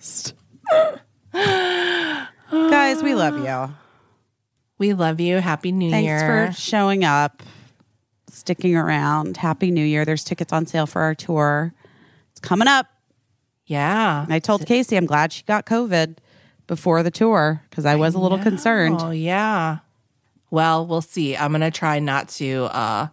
podcast. 0.00 0.32
Guys, 2.50 3.02
we 3.02 3.14
love 3.14 3.36
you. 3.44 3.74
We 4.78 4.92
love 4.92 5.20
you. 5.20 5.38
Happy 5.38 5.72
New 5.72 5.90
Thanks 5.90 6.04
Year. 6.06 6.18
Thanks 6.18 6.56
for 6.56 6.62
showing 6.62 7.04
up, 7.04 7.42
sticking 8.28 8.76
around. 8.76 9.36
Happy 9.36 9.70
New 9.70 9.84
Year. 9.84 10.04
There's 10.04 10.24
tickets 10.24 10.52
on 10.52 10.66
sale 10.66 10.86
for 10.86 11.02
our 11.02 11.14
tour. 11.14 11.74
It's 12.30 12.40
coming 12.40 12.68
up. 12.68 12.86
yeah. 13.66 14.26
I 14.28 14.38
told 14.38 14.64
Casey 14.66 14.96
I'm 14.96 15.06
glad 15.06 15.32
she 15.32 15.42
got 15.44 15.66
COVID 15.66 16.18
before 16.66 17.02
the 17.02 17.10
tour 17.10 17.62
because 17.68 17.84
I 17.86 17.96
was 17.96 18.14
a 18.14 18.18
little 18.18 18.38
concerned. 18.38 18.98
Oh 19.00 19.10
yeah. 19.10 19.78
Well, 20.50 20.86
we'll 20.86 21.02
see. 21.02 21.36
I'm 21.36 21.52
gonna 21.52 21.70
try 21.70 21.98
not 21.98 22.28
to 22.30 22.64
uh 22.74 23.08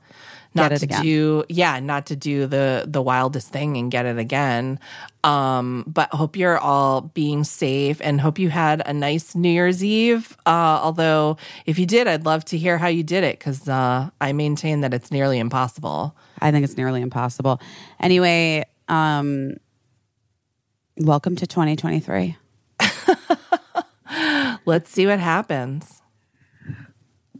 not 0.56 0.69
to 0.69 0.86
again. 0.86 1.02
do 1.02 1.44
yeah, 1.49 1.80
not 1.80 2.06
to 2.07 2.15
do 2.15 2.48
the 2.48 2.86
the 2.88 3.02
wildest 3.02 3.49
thing 3.49 3.77
and 3.77 3.91
get 3.91 4.06
it 4.06 4.18
again. 4.18 4.80
Um, 5.23 5.84
but 5.88 6.14
hope 6.14 6.36
you're 6.36 6.57
all 6.57 7.02
being 7.02 7.44
safe 7.44 7.99
and 8.02 8.22
hope 8.22 8.38
you 8.38 8.49
had 8.49 8.82
a 8.86 8.94
nice 8.94 9.36
New 9.36 9.49
Year's 9.49 9.84
Eve. 9.84 10.38
Uh, 10.45 10.80
although 10.82 11.38
if 11.65 11.80
you 11.80 11.86
did, 11.86 12.07
I'd 12.07 12.26
love 12.26 12.45
to 12.45 12.57
hear 12.57 12.77
how 12.77 12.88
you 12.88 13.03
did 13.03 13.23
it 13.23 13.40
because 13.40 13.68
uh, 13.68 14.10
I 14.22 14.34
maintain 14.34 14.82
that 14.82 14.94
it's 14.94 15.11
nearly 15.11 15.40
impossible. 15.40 16.15
I 16.40 16.52
think 16.52 16.64
it's 16.64 16.77
nearly 16.77 17.02
impossible. 17.02 17.60
Anyway, 17.99 18.65
um, 18.88 19.56
welcome 20.98 21.36
to 21.38 21.48
2023. 21.48 22.38
Let's 24.65 24.90
see 24.91 25.07
what 25.07 25.19
happens. 25.19 26.02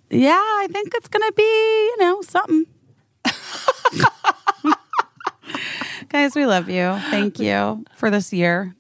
Yeah, 0.10 0.32
I 0.34 0.68
think 0.72 0.94
it's 0.94 1.08
going 1.08 1.28
to 1.28 1.34
be, 1.36 1.44
you 1.44 1.98
know, 2.00 2.22
something. 2.22 2.66
Guys, 6.10 6.36
we 6.36 6.46
love 6.46 6.70
you. 6.70 6.98
Thank 7.10 7.40
you 7.40 7.86
for 7.96 8.10
this 8.10 8.32
year. 8.34 8.76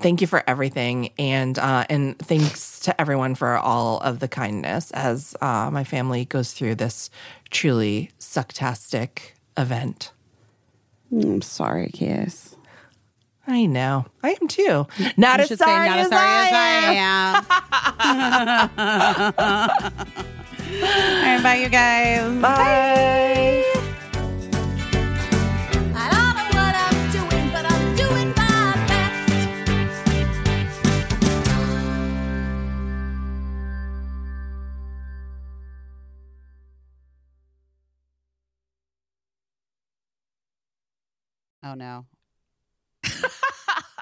thank 0.00 0.20
you 0.20 0.26
for 0.28 0.44
everything 0.46 1.10
and 1.18 1.58
uh, 1.58 1.84
and 1.90 2.16
thanks 2.20 2.78
to 2.80 3.00
everyone 3.00 3.34
for 3.34 3.56
all 3.56 3.98
of 4.00 4.20
the 4.20 4.28
kindness 4.28 4.90
as 4.92 5.34
uh, 5.40 5.70
my 5.72 5.82
family 5.84 6.24
goes 6.24 6.52
through 6.52 6.74
this 6.76 7.10
truly 7.50 8.10
sucktastic 8.20 9.32
event. 9.56 10.12
I'm 11.10 11.42
sorry, 11.42 11.88
Case. 11.88 12.54
I 13.46 13.66
know. 13.66 14.06
I 14.22 14.36
am 14.40 14.46
too. 14.46 14.86
Not 15.16 15.40
as 15.40 15.48
sorry, 15.58 15.58
say, 15.58 15.88
not 15.88 15.98
as, 15.98 16.08
sorry 16.08 16.28
as 16.28 16.52
I 16.52 16.94
am. 19.32 20.14
am. 20.14 20.34
All 20.70 20.84
right, 20.84 21.42
bye, 21.42 21.54
you 21.56 21.68
guys. 21.70 22.30
Bye. 22.42 23.64
I 25.94 26.10
don't 26.12 26.34
know 26.36 26.48
what 26.60 26.74
I'm 26.76 27.10
doing, 27.10 27.50
but 27.52 27.64
I'm 27.64 27.96
doing 27.96 28.28
my 28.36 28.74
best. 28.86 29.32
Oh, 41.62 41.74
no. 41.74 42.06